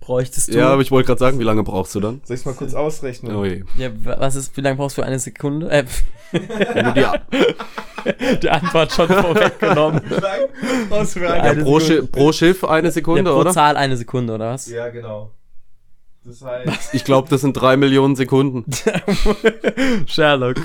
bräuchtest 0.00 0.48
du. 0.52 0.58
Ja, 0.58 0.70
aber 0.72 0.82
ich 0.82 0.90
wollte 0.90 1.06
gerade 1.06 1.20
sagen, 1.20 1.38
wie 1.38 1.44
lange 1.44 1.62
brauchst 1.62 1.94
du 1.94 2.00
dann? 2.00 2.20
Soll 2.24 2.34
ich's 2.34 2.44
mal 2.44 2.54
kurz 2.54 2.74
ausrechnen? 2.74 3.36
Oh 3.36 3.44
je. 3.44 3.62
ja, 3.76 3.90
wa- 4.04 4.16
was 4.18 4.34
ist, 4.34 4.56
wie 4.56 4.60
lange 4.60 4.74
brauchst 4.76 4.98
du 4.98 5.02
für 5.02 5.06
eine 5.06 5.20
Sekunde? 5.20 5.70
Äh, 5.70 5.84
Wenn 6.32 6.86
du 6.86 6.92
dir 6.94 7.12
die 8.42 8.50
Antwort 8.50 8.90
schon 8.92 9.06
vorweggenommen. 9.06 10.00
Was 10.88 11.12
für 11.12 11.22
Ja, 11.22 11.34
eine 11.34 11.58
ja, 11.58 11.64
pro, 11.64 11.78
Schi 11.78 12.02
pro 12.02 12.32
Schiff 12.32 12.64
eine 12.64 12.88
Ja, 12.88 12.92
Sekunde, 12.92 13.30
pro 13.30 13.38
oder? 13.40 13.52
Zahl 13.52 13.76
eine 13.76 13.96
Sekunde, 13.96 14.32
oder 14.34 14.50
was? 14.50 14.66
Ja, 14.68 14.88
genau. 14.88 15.30
Das 16.24 16.40
heißt, 16.42 16.94
Ich 16.94 17.04
glaube, 17.04 17.28
das 17.28 17.40
sind 17.40 17.54
drei 17.54 17.76
Millionen 17.76 18.16
Sekunden. 18.16 18.64
Sherlock. 20.06 20.56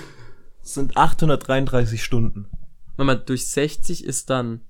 es 0.64 0.74
sind 0.76 0.96
833 0.98 2.04
Stunden. 2.04 2.48
Mama, 2.98 3.16
durch 3.16 3.48
60 3.48 4.04
ist 4.04 4.30
dann 4.30 4.62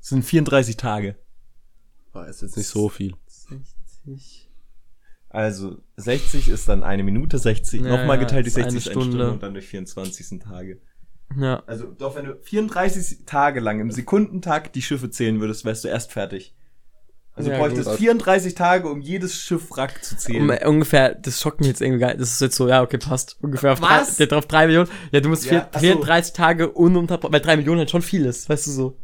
Das 0.00 0.08
sind 0.08 0.24
34 0.24 0.76
Tage. 0.76 1.16
War 2.12 2.28
ist 2.28 2.42
jetzt 2.42 2.56
nicht 2.56 2.66
so 2.68 2.88
viel. 2.88 3.14
60. 3.26 4.50
Also 5.30 5.78
60 5.96 6.48
ist 6.50 6.68
dann 6.68 6.82
eine 6.82 7.02
Minute, 7.02 7.38
60 7.38 7.80
Ja, 7.80 7.88
nochmal 7.88 8.16
ja, 8.18 8.24
geteilt 8.24 8.44
durch 8.46 8.54
ist 8.54 8.58
eine 8.58 8.70
60 8.70 8.76
ist 8.78 8.86
eine 8.88 8.92
Stunde. 9.02 9.16
Stunde. 9.16 9.32
und 9.32 9.42
dann 9.42 9.54
durch 9.54 9.66
24 9.66 10.28
sind 10.28 10.42
Tage. 10.42 10.80
Ja. 11.38 11.62
Also 11.66 11.86
doch, 11.86 12.14
wenn 12.16 12.26
du 12.26 12.36
34 12.42 13.24
Tage 13.24 13.60
lang 13.60 13.80
im 13.80 13.90
Sekundentakt 13.90 14.74
die 14.74 14.82
Schiffe 14.82 15.08
zählen 15.08 15.40
würdest, 15.40 15.64
wärst 15.64 15.84
du 15.84 15.88
erst 15.88 16.12
fertig. 16.12 16.54
Also 17.34 17.50
Ja, 17.50 17.56
du 17.56 17.62
bräuchtest 17.62 17.88
gut. 17.88 17.98
34 17.98 18.54
Tage, 18.54 18.88
um 18.88 19.00
jedes 19.00 19.34
Schiffwrack 19.36 20.04
zu 20.04 20.16
zählen. 20.18 20.42
Um, 20.42 20.50
äh, 20.50 20.66
ungefähr, 20.66 21.14
das 21.14 21.40
schockt 21.40 21.60
mich 21.60 21.68
jetzt 21.68 21.80
irgendwie 21.80 22.00
gar 22.00 22.08
nicht. 22.08 22.20
Das 22.20 22.30
ist 22.32 22.40
jetzt 22.42 22.56
so, 22.56 22.68
ja, 22.68 22.82
okay, 22.82 22.98
passt. 22.98 23.38
Ungefähr 23.40 23.72
auf 23.72 23.80
Was? 23.80 24.16
drei, 24.16 24.16
der 24.18 24.26
drauf 24.26 24.46
drei 24.46 24.66
Millionen. 24.66 24.90
Ja, 25.12 25.20
du 25.20 25.30
musst 25.30 25.44
Ja, 25.46 25.50
vier, 25.50 25.68
ach 25.72 25.80
so. 25.80 25.80
34 25.80 26.32
Tage 26.34 26.70
ununterbrochen, 26.70 27.32
weil 27.32 27.40
drei 27.40 27.56
Millionen 27.56 27.78
halt 27.78 27.90
schon 27.90 28.02
viel 28.02 28.26
ist, 28.26 28.48
weißt 28.50 28.66
du 28.66 28.70
so. 28.70 28.96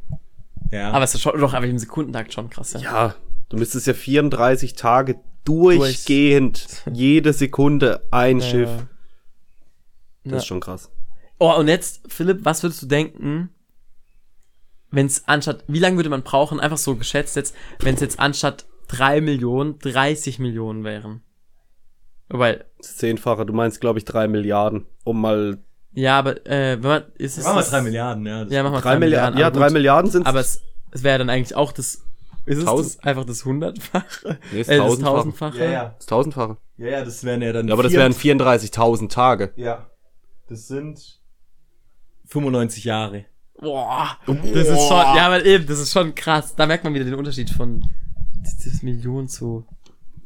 ja. 0.70 0.90
Aber 0.90 1.04
es 1.04 1.14
ist 1.14 1.22
schon, 1.22 1.40
doch, 1.40 1.54
aber 1.54 1.66
im 1.66 1.78
Sekundentakt 1.78 2.34
schon 2.34 2.50
krass, 2.50 2.74
ja. 2.74 2.80
Ja, 2.80 3.14
du 3.48 3.56
müsstest 3.56 3.86
ja 3.86 3.94
34 3.94 4.74
Tage 4.74 5.16
durchgehend, 5.44 6.66
jede 6.92 7.32
Sekunde 7.32 8.06
ein 8.10 8.40
Ja, 8.40 8.46
Schiff. 8.46 8.70
Das 10.24 10.32
Ja. 10.32 10.36
ist 10.38 10.46
schon 10.46 10.60
krass. 10.60 10.90
Oh, 11.38 11.52
und 11.54 11.68
jetzt, 11.68 12.02
Philipp, 12.12 12.44
was 12.44 12.62
würdest 12.62 12.82
du 12.82 12.86
denken, 12.86 13.48
wenn 14.90 15.06
es 15.06 15.26
anstatt, 15.28 15.64
wie 15.68 15.78
lange 15.78 15.96
würde 15.96 16.10
man 16.10 16.22
brauchen, 16.22 16.60
einfach 16.60 16.78
so 16.78 16.96
geschätzt 16.96 17.36
jetzt, 17.36 17.54
wenn 17.80 17.94
es 17.94 18.00
jetzt 18.00 18.18
anstatt 18.20 18.66
drei 18.88 19.20
Millionen 19.20 19.78
30 19.78 20.38
Millionen 20.38 20.84
wären? 20.84 21.22
Weil, 22.28 22.64
Das 22.78 22.96
Zehnfache, 22.96 23.46
du 23.46 23.52
meinst, 23.52 23.80
glaube 23.80 23.98
ich, 23.98 24.04
drei 24.04 24.28
Milliarden, 24.28 24.86
um 25.04 25.20
mal 25.20 25.58
ja, 25.92 26.18
aber, 26.18 26.46
äh, 26.46 26.80
wenn 26.82 26.88
man, 26.88 27.02
ist 27.16 27.38
es. 27.38 27.44
Machen 27.44 27.56
wir 27.56 27.60
das- 27.60 27.70
drei 27.70 27.80
Milliarden, 27.80 28.26
ja. 28.26 28.44
Ja, 28.44 28.62
machen 28.62 28.74
wir 28.74 28.80
drei 28.82 28.98
Milliarden. 28.98 29.38
Ja, 29.40 29.46
aber 29.46 29.58
drei 29.58 29.66
gut. 29.66 29.72
Milliarden 29.72 30.10
sind 30.10 30.26
Aber 30.26 30.38
es, 30.40 30.60
es 30.92 31.02
wäre 31.02 31.18
dann 31.18 31.30
eigentlich 31.30 31.56
auch 31.56 31.72
das, 31.72 32.04
ist 32.44 32.58
es 32.58 32.64
Tausend. 32.66 32.98
das, 32.98 33.04
einfach 33.04 33.24
das 33.24 33.44
hundertfache? 33.44 34.38
Nee, 34.52 34.58
das 34.58 34.68
äh, 34.68 34.78
das 34.78 34.98
tausendfache. 34.98 35.58
ja, 35.64 35.70
ja. 35.70 35.94
das 35.96 36.06
Tausendfache. 36.06 36.58
Ja, 36.76 36.86
ja, 36.88 37.04
das 37.04 37.24
wären 37.24 37.42
ja 37.42 37.52
dann 37.52 37.66
Ja, 37.68 37.74
aber 37.74 37.82
das 37.82 37.94
wären 37.94 38.12
34.000 38.12 39.08
Tage. 39.08 39.52
Ja. 39.56 39.90
Das 40.48 40.68
sind 40.68 41.20
95 42.26 42.84
Jahre. 42.84 43.24
Boah, 43.60 44.16
das 44.26 44.68
ist 44.68 44.86
schon, 44.88 44.96
ja, 45.16 45.26
aber 45.26 45.44
eben, 45.44 45.66
das 45.66 45.80
ist 45.80 45.92
schon 45.92 46.14
krass. 46.14 46.54
Da 46.54 46.66
merkt 46.66 46.84
man 46.84 46.94
wieder 46.94 47.04
den 47.04 47.14
Unterschied 47.14 47.50
von 47.50 47.88
das 48.42 48.64
ist 48.66 48.82
Millionen 48.84 49.28
zu 49.28 49.66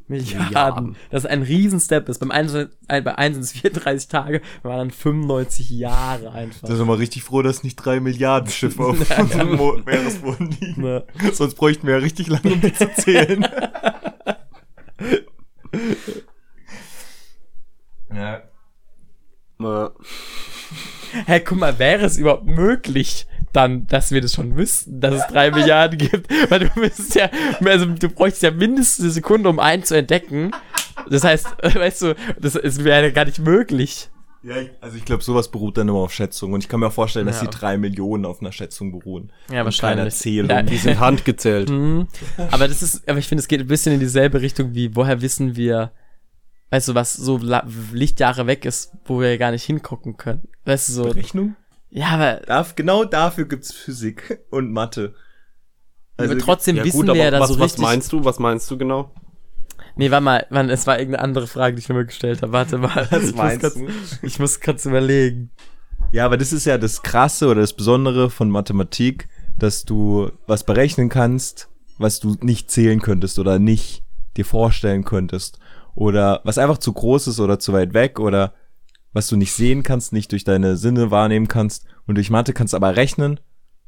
Milliarden. 0.06 0.44
Milliarden. 0.48 0.96
Das 1.10 1.24
ist 1.24 1.30
ein 1.30 1.42
Riesenstep 1.42 2.08
ist. 2.10 2.18
Beim 2.18 2.30
einen, 2.30 2.48
sind- 2.50 2.70
bei 2.86 3.16
einem 3.16 3.34
sind 3.34 3.42
es 3.44 3.52
34 3.60 4.08
Tage, 4.08 4.42
beim 4.62 4.72
anderen 4.72 4.90
95 4.90 5.70
Jahre 5.70 6.32
einfach. 6.32 6.68
Da 6.68 6.76
sind 6.76 6.86
wir 6.86 6.98
richtig 6.98 7.22
froh, 7.22 7.40
dass 7.40 7.62
nicht 7.64 7.76
drei 7.76 8.00
Milliarden 8.00 8.50
Schiffe 8.50 8.84
auf 8.86 9.18
unserem 9.18 9.82
Meeresboden 9.86 10.50
liegen. 10.60 10.82
Ne. 10.82 11.06
Sonst 11.32 11.54
bräuchten 11.54 11.86
wir 11.86 11.94
ja 11.94 12.00
richtig 12.00 12.26
lange, 12.28 12.52
um 12.52 12.60
die 12.60 12.74
zu 12.74 12.92
zählen. 12.94 13.46
ja. 18.14 18.42
Äh, 19.60 19.88
Hä, 21.32 21.40
guck 21.40 21.58
mal, 21.58 21.78
wäre 21.78 22.04
es 22.04 22.18
überhaupt 22.18 22.44
möglich, 22.44 23.26
dann, 23.54 23.86
dass 23.86 24.10
wir 24.10 24.20
das 24.20 24.34
schon 24.34 24.54
wüssten, 24.56 25.00
dass 25.00 25.14
es 25.14 25.26
drei 25.28 25.50
Milliarden 25.52 25.98
gibt? 25.98 26.28
Weil 26.50 26.60
du 26.60 26.80
müsstest 26.80 27.14
ja, 27.14 27.30
also 27.64 27.86
du 27.86 28.08
bräuchst 28.10 28.42
ja 28.42 28.50
mindestens 28.50 29.04
eine 29.06 29.12
Sekunde, 29.12 29.48
um 29.48 29.58
einen 29.58 29.82
zu 29.82 29.96
entdecken. 29.96 30.50
Das 31.08 31.24
heißt, 31.24 31.46
weißt 31.62 32.02
du, 32.02 32.14
das 32.38 32.54
ist- 32.54 32.84
wäre 32.84 33.12
gar 33.12 33.24
nicht 33.24 33.38
möglich. 33.38 34.10
Ja, 34.42 34.56
ich, 34.56 34.70
also 34.80 34.96
ich 34.96 35.04
glaube, 35.04 35.22
sowas 35.22 35.50
beruht 35.50 35.78
dann 35.78 35.88
immer 35.88 35.98
auf 36.00 36.12
Schätzung. 36.12 36.52
Und 36.52 36.64
ich 36.64 36.68
kann 36.68 36.80
mir 36.80 36.88
auch 36.88 36.92
vorstellen, 36.92 37.26
dass 37.26 37.40
Ja. 37.40 37.46
die 37.48 37.56
drei 37.56 37.78
Millionen 37.78 38.24
auf 38.26 38.40
einer 38.40 38.52
Schätzung 38.52 38.90
beruhen. 38.92 39.32
Ja, 39.50 39.62
Und 39.62 39.78
keiner 39.78 40.10
Zählung. 40.10 40.50
Ja, 40.50 40.62
die 40.62 40.76
sind 40.76 40.98
handgezählt. 41.00 41.70
Mhm. 41.70 42.08
Aber 42.50 42.68
das 42.68 42.82
ist, 42.82 43.08
aber 43.08 43.18
ich 43.20 43.28
finde, 43.28 43.40
es 43.40 43.48
geht 43.48 43.60
ein 43.60 43.68
bisschen 43.68 43.94
in 43.94 44.00
dieselbe 44.00 44.40
Richtung 44.42 44.74
wie, 44.74 44.94
woher 44.96 45.22
wissen 45.22 45.56
wir, 45.56 45.92
weißt 46.70 46.88
du, 46.88 46.94
was 46.94 47.12
so 47.14 47.38
Lichtjahre 47.92 48.46
weg 48.46 48.64
ist, 48.64 48.92
wo 49.06 49.20
wir 49.20 49.38
gar 49.38 49.50
nicht 49.52 49.64
hingucken 49.64 50.16
können. 50.16 50.48
Weißt 50.64 50.88
du, 50.88 50.92
so. 50.92 51.02
Berechnung? 51.04 51.56
Ja, 51.90 52.08
aber 52.08 52.36
Darf, 52.46 52.74
genau 52.74 53.04
dafür 53.04 53.44
gibt's 53.46 53.72
Physik 53.72 54.40
und 54.50 54.72
Mathe. 54.72 55.14
aber 56.16 56.38
trotzdem 56.38 56.76
Ja 56.76 56.84
wissen 56.84 57.06
gut, 57.06 57.14
wir 57.14 57.24
ja 57.24 57.30
da 57.30 57.40
was, 57.40 57.48
so 57.48 57.58
was 57.58 57.64
richtig. 57.72 57.82
meinst 57.82 58.12
du? 58.12 58.24
Was 58.24 58.38
meinst 58.38 58.70
du 58.70 58.78
genau? 58.78 59.12
Nee, 59.96 60.10
warte 60.10 60.24
mal, 60.24 60.46
Mann, 60.48 60.70
es 60.70 60.86
war 60.86 60.98
irgendeine 60.98 61.24
andere 61.24 61.46
Frage, 61.46 61.76
die 61.76 61.80
ich 61.80 61.88
mir 61.88 62.06
gestellt 62.06 62.40
habe. 62.40 62.52
Warte 62.52 62.78
mal. 62.78 63.06
Was 63.10 63.24
ich 63.24 63.34
muss 63.34 63.34
meinst 63.34 63.76
du? 63.76 63.88
Ich 64.22 64.38
muss 64.38 64.60
kurz 64.60 64.86
überlegen. 64.86 65.50
Ja, 66.12 66.24
aber 66.24 66.38
das 66.38 66.52
ist 66.54 66.64
ja 66.64 66.78
das 66.78 67.02
Krasse 67.02 67.46
oder 67.48 67.60
das 67.60 67.74
Besondere 67.74 68.30
von 68.30 68.48
Mathematik, 68.48 69.28
dass 69.58 69.84
du 69.84 70.30
was 70.46 70.64
berechnen 70.64 71.08
kannst, 71.10 71.68
was 71.98 72.20
du 72.20 72.36
nicht 72.40 72.70
zählen 72.70 73.00
könntest 73.02 73.38
oder 73.38 73.58
nicht 73.58 74.02
dir 74.36 74.46
vorstellen 74.46 75.04
könntest. 75.04 75.58
Oder 75.94 76.40
was 76.44 76.56
einfach 76.56 76.78
zu 76.78 76.92
groß 76.94 77.26
ist 77.26 77.38
oder 77.40 77.58
zu 77.58 77.74
weit 77.74 77.92
weg 77.92 78.18
oder 78.18 78.54
was 79.12 79.28
du 79.28 79.36
nicht 79.36 79.52
sehen 79.52 79.82
kannst, 79.82 80.12
nicht 80.12 80.32
durch 80.32 80.44
deine 80.44 80.76
Sinne 80.76 81.10
wahrnehmen 81.10 81.48
kannst. 81.48 81.86
Und 82.06 82.16
durch 82.16 82.30
Mathe 82.30 82.52
kannst 82.52 82.72
du 82.72 82.76
aber 82.76 82.96
rechnen 82.96 83.40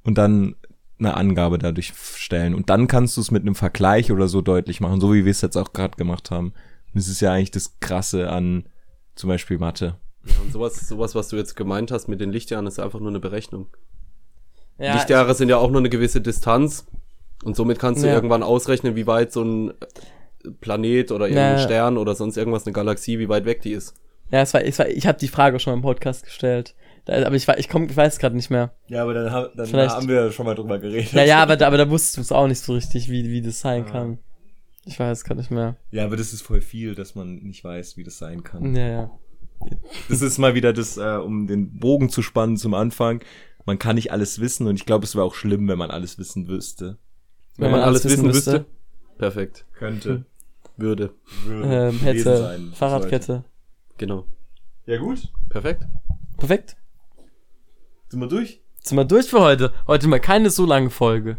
und 0.02 0.18
dann 0.18 0.56
eine 0.98 1.16
Angabe 1.16 1.58
dadurch 1.58 1.92
stellen. 1.96 2.54
Und 2.54 2.70
dann 2.70 2.86
kannst 2.86 3.16
du 3.16 3.20
es 3.20 3.30
mit 3.30 3.42
einem 3.42 3.54
Vergleich 3.54 4.12
oder 4.12 4.28
so 4.28 4.40
deutlich 4.42 4.80
machen, 4.80 5.00
so 5.00 5.12
wie 5.12 5.24
wir 5.24 5.30
es 5.30 5.40
jetzt 5.40 5.56
auch 5.56 5.72
gerade 5.72 5.96
gemacht 5.96 6.30
haben. 6.30 6.48
Und 6.48 6.94
das 6.94 7.08
ist 7.08 7.20
ja 7.20 7.32
eigentlich 7.32 7.50
das 7.50 7.78
Krasse 7.80 8.30
an 8.30 8.64
zum 9.16 9.28
Beispiel 9.28 9.58
Mathe. 9.58 9.96
Ja, 10.26 10.34
und 10.42 10.52
sowas, 10.52 10.88
sowas, 10.88 11.14
was 11.14 11.28
du 11.28 11.36
jetzt 11.36 11.56
gemeint 11.56 11.90
hast 11.90 12.08
mit 12.08 12.20
den 12.20 12.30
Lichtjahren, 12.32 12.66
ist 12.66 12.78
einfach 12.78 13.00
nur 13.00 13.10
eine 13.10 13.20
Berechnung. 13.20 13.66
Ja, 14.78 14.94
Lichtjahre 14.94 15.34
sind 15.34 15.48
ja 15.48 15.58
auch 15.58 15.70
nur 15.70 15.80
eine 15.80 15.90
gewisse 15.90 16.20
Distanz 16.20 16.86
und 17.44 17.56
somit 17.56 17.78
kannst 17.78 18.02
du 18.02 18.06
Ja. 18.08 18.14
irgendwann 18.14 18.42
ausrechnen, 18.42 18.96
wie 18.96 19.06
weit 19.06 19.32
so 19.32 19.42
ein 19.42 19.72
Planet 20.60 21.12
oder 21.12 21.26
irgendein 21.26 21.58
Ja. 21.58 21.64
Stern 21.64 21.98
oder 21.98 22.14
sonst 22.14 22.36
irgendwas, 22.36 22.66
eine 22.66 22.72
Galaxie, 22.72 23.18
wie 23.18 23.28
weit 23.28 23.44
weg 23.44 23.62
die 23.62 23.72
ist. 23.72 23.94
Ja, 24.30 24.40
es 24.42 24.54
war, 24.54 24.62
es 24.64 24.78
war, 24.78 24.88
ich 24.88 25.06
habe 25.06 25.18
die 25.18 25.28
Frage 25.28 25.58
schon 25.60 25.72
mal 25.72 25.76
im 25.76 25.82
Podcast 25.82 26.24
gestellt. 26.24 26.74
Da, 27.04 27.26
aber 27.26 27.36
ich, 27.36 27.46
war- 27.46 27.58
ich, 27.58 27.68
komm, 27.68 27.84
ich 27.90 27.96
weiß 27.96 28.18
gerade 28.18 28.34
nicht 28.34 28.48
mehr. 28.50 28.72
Ja, 28.88 29.02
aber 29.02 29.12
dann, 29.14 29.30
ha- 29.30 29.50
dann 29.54 29.66
Vielleicht- 29.66 29.94
haben 29.94 30.08
wir 30.08 30.32
schon 30.32 30.46
mal 30.46 30.54
drüber 30.54 30.78
geredet. 30.78 31.12
Ja, 31.12 31.22
ja, 31.24 31.42
aber, 31.42 31.56
da- 31.56 31.66
aber 31.66 31.76
da 31.76 31.88
wusstest 31.90 32.16
du 32.16 32.20
es 32.22 32.32
auch 32.32 32.46
nicht 32.46 32.60
so 32.60 32.72
richtig, 32.72 33.10
wie, 33.10 33.28
wie 33.30 33.42
das 33.42 33.60
sein 33.60 33.84
kann. 33.86 34.18
Ich 34.86 34.98
weiß 34.98 35.24
gerade 35.24 35.40
nicht 35.40 35.50
mehr. 35.50 35.76
Ja, 35.90 36.04
aber 36.04 36.16
das 36.16 36.32
ist 36.32 36.42
voll 36.42 36.60
viel, 36.60 36.94
dass 36.94 37.14
man 37.14 37.36
nicht 37.36 37.62
weiß, 37.64 37.96
wie 37.96 38.04
das 38.04 38.18
sein 38.18 38.42
kann. 38.42 38.74
Ja, 38.74 38.86
ja. 38.88 39.10
Das 40.08 40.20
ist 40.20 40.38
mal 40.38 40.54
wieder 40.54 40.72
das, 40.72 40.96
äh, 40.96 41.16
um 41.16 41.46
den 41.46 41.78
Bogen 41.78 42.08
zu 42.10 42.20
spannen 42.22 42.56
zum 42.56 42.74
Anfang. 42.74 43.22
Man 43.66 43.78
kann 43.78 43.94
nicht 43.96 44.12
alles 44.12 44.40
wissen 44.40 44.66
und 44.66 44.76
ich 44.76 44.84
glaube, 44.84 45.04
es 45.04 45.14
wäre 45.14 45.24
auch 45.24 45.34
schlimm, 45.34 45.68
wenn 45.68 45.78
man 45.78 45.90
alles 45.90 46.18
wissen 46.18 46.48
wüsste. 46.48 46.98
Wenn 47.56 47.70
man 47.70 47.80
alles 47.80 48.04
wissen 48.04 48.26
müsste. 48.26 48.66
Perfekt. 49.16 49.64
Könnte. 49.74 50.26
Würde. 50.76 51.14
Würde. 51.46 51.88
Ähm, 51.88 51.98
hätte 52.00 52.36
sein, 52.36 52.72
Fahrradkette. 52.74 53.44
Genau. 53.98 54.26
Ja, 54.86 54.98
gut. 54.98 55.32
Perfekt. 55.48 55.84
Perfekt. 56.36 56.76
Sind 58.08 58.20
wir 58.20 58.28
durch? 58.28 58.60
Sind 58.82 58.98
wir 58.98 59.04
durch 59.04 59.28
für 59.28 59.40
heute. 59.40 59.72
Heute 59.86 60.08
mal 60.08 60.20
keine 60.20 60.50
so 60.50 60.66
lange 60.66 60.90
Folge. 60.90 61.38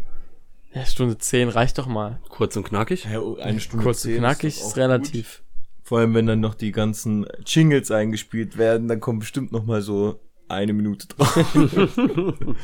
Ja, 0.72 0.84
Stunde 0.84 1.16
10 1.16 1.48
reicht 1.48 1.78
doch 1.78 1.86
mal. 1.86 2.20
Kurz 2.28 2.56
und 2.56 2.64
knackig. 2.64 3.04
Ja, 3.04 3.20
oh, 3.20 3.36
eine 3.36 3.60
Stunde 3.60 3.84
Kurz 3.84 4.04
und 4.04 4.16
knackig 4.16 4.60
auch 4.60 4.66
ist 4.68 4.76
relativ. 4.76 5.38
Gut. 5.38 5.42
Vor 5.84 5.98
allem, 6.00 6.14
wenn 6.14 6.26
dann 6.26 6.40
noch 6.40 6.54
die 6.54 6.72
ganzen 6.72 7.26
Jingles 7.46 7.90
eingespielt 7.90 8.58
werden, 8.58 8.88
dann 8.88 9.00
kommt 9.00 9.20
bestimmt 9.20 9.52
noch 9.52 9.64
mal 9.64 9.80
so 9.80 10.20
eine 10.48 10.72
Minute 10.72 11.06
drauf. 11.08 11.54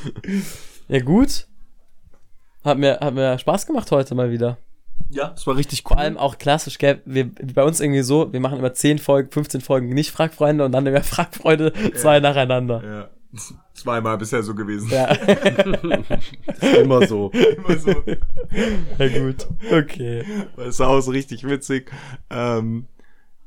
Ja, 0.88 1.00
gut. 1.00 1.46
Hat 2.64 2.76
mir, 2.76 2.98
hat 3.00 3.14
mir 3.14 3.38
Spaß 3.38 3.66
gemacht 3.66 3.90
heute 3.92 4.14
mal 4.14 4.30
wieder. 4.30 4.58
Ja, 5.10 5.32
es 5.36 5.46
war 5.46 5.56
richtig 5.56 5.84
cool. 5.84 5.94
Vor 5.94 5.98
allem 5.98 6.16
auch 6.16 6.38
klassisch, 6.38 6.78
gell? 6.78 7.02
Wir, 7.04 7.30
bei 7.54 7.64
uns 7.64 7.80
irgendwie 7.80 8.02
so, 8.02 8.32
wir 8.32 8.40
machen 8.40 8.58
immer 8.58 8.72
10 8.72 8.98
Folgen, 8.98 9.30
15 9.30 9.60
Folgen 9.60 9.88
nicht 9.90 10.10
Fragfreunde 10.10 10.64
und 10.64 10.72
dann 10.72 10.86
immer 10.86 11.00
Fragfreunde 11.02 11.72
zwei 11.94 12.20
nacheinander. 12.20 12.82
Ja. 12.84 13.08
Zweimal 13.74 14.18
bisher 14.18 14.42
so 14.42 14.54
gewesen. 14.54 14.90
Ja. 14.90 15.06
Immer 16.82 17.06
so. 17.06 17.30
Immer 17.30 17.78
so. 17.78 17.90
ja, 18.98 19.08
gut. 19.18 19.48
Okay. 19.70 20.24
Das 20.56 20.78
war 20.78 20.88
auch 20.88 21.00
so 21.00 21.10
richtig 21.10 21.44
witzig. 21.44 21.90
Ähm, 22.28 22.86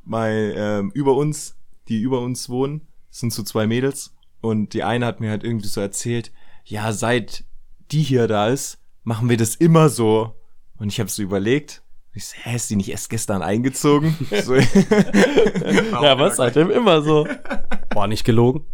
mein, 0.03 0.53
ähm, 0.55 0.91
über 0.93 1.15
uns, 1.15 1.55
die 1.87 2.01
über 2.01 2.21
uns 2.21 2.49
wohnen, 2.49 2.87
sind 3.11 3.33
so 3.33 3.43
zwei 3.43 3.67
Mädels. 3.67 4.15
Und 4.41 4.73
die 4.73 4.83
eine 4.83 5.05
hat 5.05 5.19
mir 5.19 5.29
halt 5.29 5.43
irgendwie 5.43 5.67
so 5.67 5.81
erzählt, 5.81 6.31
ja, 6.63 6.91
seit 6.91 7.43
die 7.91 8.01
hier 8.01 8.27
da 8.27 8.49
ist, 8.49 8.79
machen 9.03 9.29
wir 9.29 9.37
das 9.37 9.55
immer 9.55 9.89
so. 9.89 10.35
Und 10.77 10.89
ich 10.89 10.99
habe 10.99 11.09
so 11.09 11.21
überlegt, 11.21 11.81
ich 12.13 12.25
so, 12.25 12.35
hä, 12.43 12.55
ist 12.55 12.69
die 12.69 12.75
nicht 12.75 12.89
erst 12.89 13.09
gestern 13.09 13.41
eingezogen? 13.41 14.15
so, 14.43 14.55
Ja, 16.01 16.17
was 16.19 16.37
seitdem 16.37 16.69
immer 16.71 17.01
so. 17.01 17.27
War 17.93 18.07
nicht 18.07 18.23
gelogen. 18.23 18.65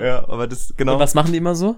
ja, 0.00 0.28
aber 0.28 0.46
das, 0.46 0.74
genau. 0.76 0.94
Und 0.94 1.00
was 1.00 1.14
machen 1.14 1.32
die 1.32 1.38
immer 1.38 1.54
so? 1.54 1.76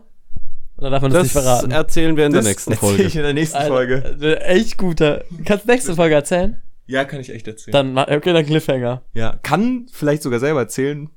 Oder 0.79 0.91
darf 0.91 1.03
man 1.03 1.13
das, 1.13 1.25
nicht 1.25 1.33
verraten? 1.33 1.71
erzählen 1.71 2.17
wir 2.17 2.27
in 2.27 2.33
das 2.33 2.45
der 2.45 2.51
nächsten 2.53 2.75
Folge. 2.75 3.03
ich 3.05 3.15
in 3.17 3.23
der 3.23 3.35
nächsten 3.35 3.57
Alter, 3.59 3.69
Folge. 3.69 4.41
Echt 4.41 4.79
guter. 4.79 5.25
Kannst 5.45 5.65
du 5.67 5.71
nächste 5.71 5.95
Folge 5.95 6.15
erzählen? 6.15 6.61
Ja, 6.87 7.05
kann 7.05 7.21
ich 7.21 7.31
echt 7.31 7.47
erzählen. 7.47 7.95
Dann, 7.95 7.99
okay, 7.99 8.33
dann 8.33 8.45
Cliffhanger. 8.45 9.03
ja, 9.15 9.37
kann 9.43 9.87
vielleicht 9.93 10.23
sogar 10.23 10.41
selber 10.41 10.61
erzählen, 10.61 11.09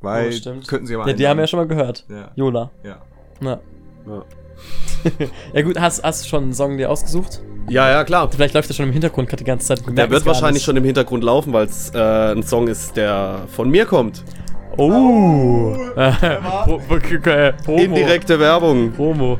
weil 0.00 0.32
Oh, 0.46 0.60
könnten 0.66 0.86
sie 0.86 0.94
ja 0.94 0.98
mal 0.98 1.08
Ja, 1.08 1.14
die 1.14 1.28
haben 1.28 1.38
ja 1.38 1.46
schon 1.46 1.58
mal 1.60 1.68
gehört. 1.68 2.04
Ja. 2.08 2.32
Yola. 2.34 2.70
Ja. 2.82 3.02
Ja. 3.40 3.60
Ja. 4.06 4.24
Ja 5.52 5.62
gut, 5.62 5.78
hast, 5.80 6.02
hast 6.02 6.24
du 6.24 6.28
schon 6.28 6.44
einen 6.44 6.54
Song 6.54 6.76
dir 6.76 6.90
ausgesucht? 6.90 7.40
Ja, 7.68 7.90
ja, 7.90 8.04
klar. 8.04 8.28
Vielleicht 8.30 8.54
läuft 8.54 8.68
der 8.68 8.74
schon 8.74 8.86
im 8.86 8.92
Hintergrund 8.92 9.28
gerade 9.28 9.42
die 9.42 9.48
ganze 9.48 9.66
Zeit. 9.66 9.82
Der 9.96 10.10
wird 10.10 10.24
wahrscheinlich 10.26 10.62
schon 10.62 10.76
im 10.76 10.84
Hintergrund 10.84 11.24
laufen, 11.24 11.52
weil 11.52 11.66
es 11.66 11.90
äh, 11.94 11.98
ein 12.32 12.42
Song 12.42 12.68
ist, 12.68 12.96
der 12.96 13.40
von 13.48 13.68
mir 13.70 13.86
kommt. 13.86 14.22
Oh. 14.76 15.74
Promo. 17.64 17.82
Indirekte 17.82 18.38
Werbung. 18.38 18.92
Promo. 18.92 19.38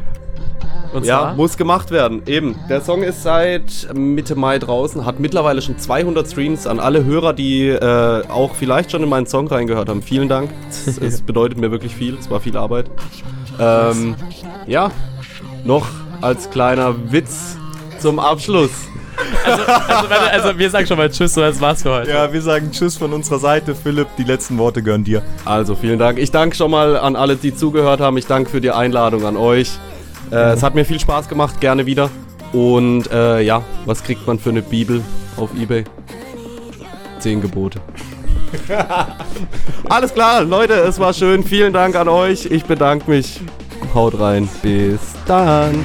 Und 0.93 1.05
Ja, 1.05 1.19
zwar? 1.19 1.35
muss 1.35 1.57
gemacht 1.57 1.91
werden. 1.91 2.23
Eben. 2.27 2.57
Der 2.69 2.81
Song 2.81 3.03
ist 3.03 3.23
seit 3.23 3.89
Mitte 3.95 4.35
Mai 4.35 4.59
draußen, 4.59 5.05
hat 5.05 5.21
mittlerweile 5.21 5.61
schon 5.61 5.79
200 5.79 6.27
Streams 6.27 6.67
an 6.67 6.81
alle 6.81 7.05
Hörer, 7.05 7.33
die 7.33 7.69
äh, 7.69 8.23
auch 8.29 8.55
vielleicht 8.55 8.91
schon 8.93 9.03
in 9.03 9.09
meinen 9.09 9.27
Song 9.27 9.47
reingehört 9.49 9.89
haben. 9.89 10.01
Vielen 10.03 10.29
Dank. 10.29 10.51
Es 11.01 11.21
bedeutet 11.27 11.59
mir 11.59 11.71
wirklich 11.71 11.95
viel. 11.95 12.17
Es 12.19 12.31
war 12.31 12.41
viel 12.41 12.57
Arbeit. 12.57 12.87
Ähm, 13.59 14.15
ja, 14.67 14.91
noch 15.65 15.87
als 16.21 16.51
kleiner 16.51 16.95
Witz 17.13 17.57
zum 17.99 18.19
Abschluss. 18.19 18.71
also, 19.45 19.65
warte, 19.67 20.31
also 20.31 20.59
wir 20.59 20.71
sagen 20.71 20.87
schon 20.87 20.99
mal 20.99 21.11
Tschüss 21.11 21.37
und 21.37 21.43
das 21.43 21.61
war's 21.61 21.83
für 21.83 21.91
heute. 21.91 22.11
Ja, 22.11 22.33
wir 22.33 22.43
sagen 22.43 22.71
Tschüss 22.71 22.97
von 22.97 23.13
unserer 23.13 23.39
Seite. 23.39 23.75
Philipp, 23.75 24.09
die 24.19 24.25
letzten 24.25 24.59
Worte 24.59 24.83
gehören 24.83 25.05
dir. 25.05 25.23
Also 25.45 25.75
vielen 25.75 25.99
Dank. 25.99 26.19
Ich 26.19 26.31
danke 26.31 26.57
schon 26.57 26.71
mal 26.71 26.97
an 26.99 27.17
alle, 27.17 27.37
die 27.37 27.55
zugehört 27.55 28.01
haben. 28.01 28.17
Ich 28.19 28.27
danke 28.27 28.51
für 28.51 28.61
die 28.61 28.71
Einladung 28.71 29.25
an 29.25 29.37
euch. 29.37 29.71
Äh, 30.31 30.53
es 30.53 30.63
hat 30.63 30.75
mir 30.75 30.85
viel 30.85 31.01
Spaß 31.01 31.29
gemacht, 31.29 31.61
gerne 31.61 31.87
wieder. 31.87 32.11
Und 32.53 33.11
äh, 33.11 33.41
ja, 33.41 33.63
was 33.85 34.03
kriegt 34.03 34.27
man 34.27 34.39
für 34.39 34.51
eine 34.51 34.63
Bibel 34.63 35.03
auf 35.37 35.51
Ebay? 35.59 35.85
Zehn 37.19 37.41
Gebote. 37.41 37.81
Alles 39.89 40.13
klar, 40.15 40.43
Leute, 40.43 40.75
es 40.75 40.99
war 40.99 41.13
schön. 41.13 41.45
Vielen 41.45 41.73
Dank 41.73 41.97
an 41.97 42.09
euch. 42.09 42.47
Ich 42.47 42.65
bedanke 42.65 43.11
mich. 43.11 43.41
Haut 43.95 44.19
rein. 44.19 44.49
Bis 44.63 45.01
dann. 45.27 45.85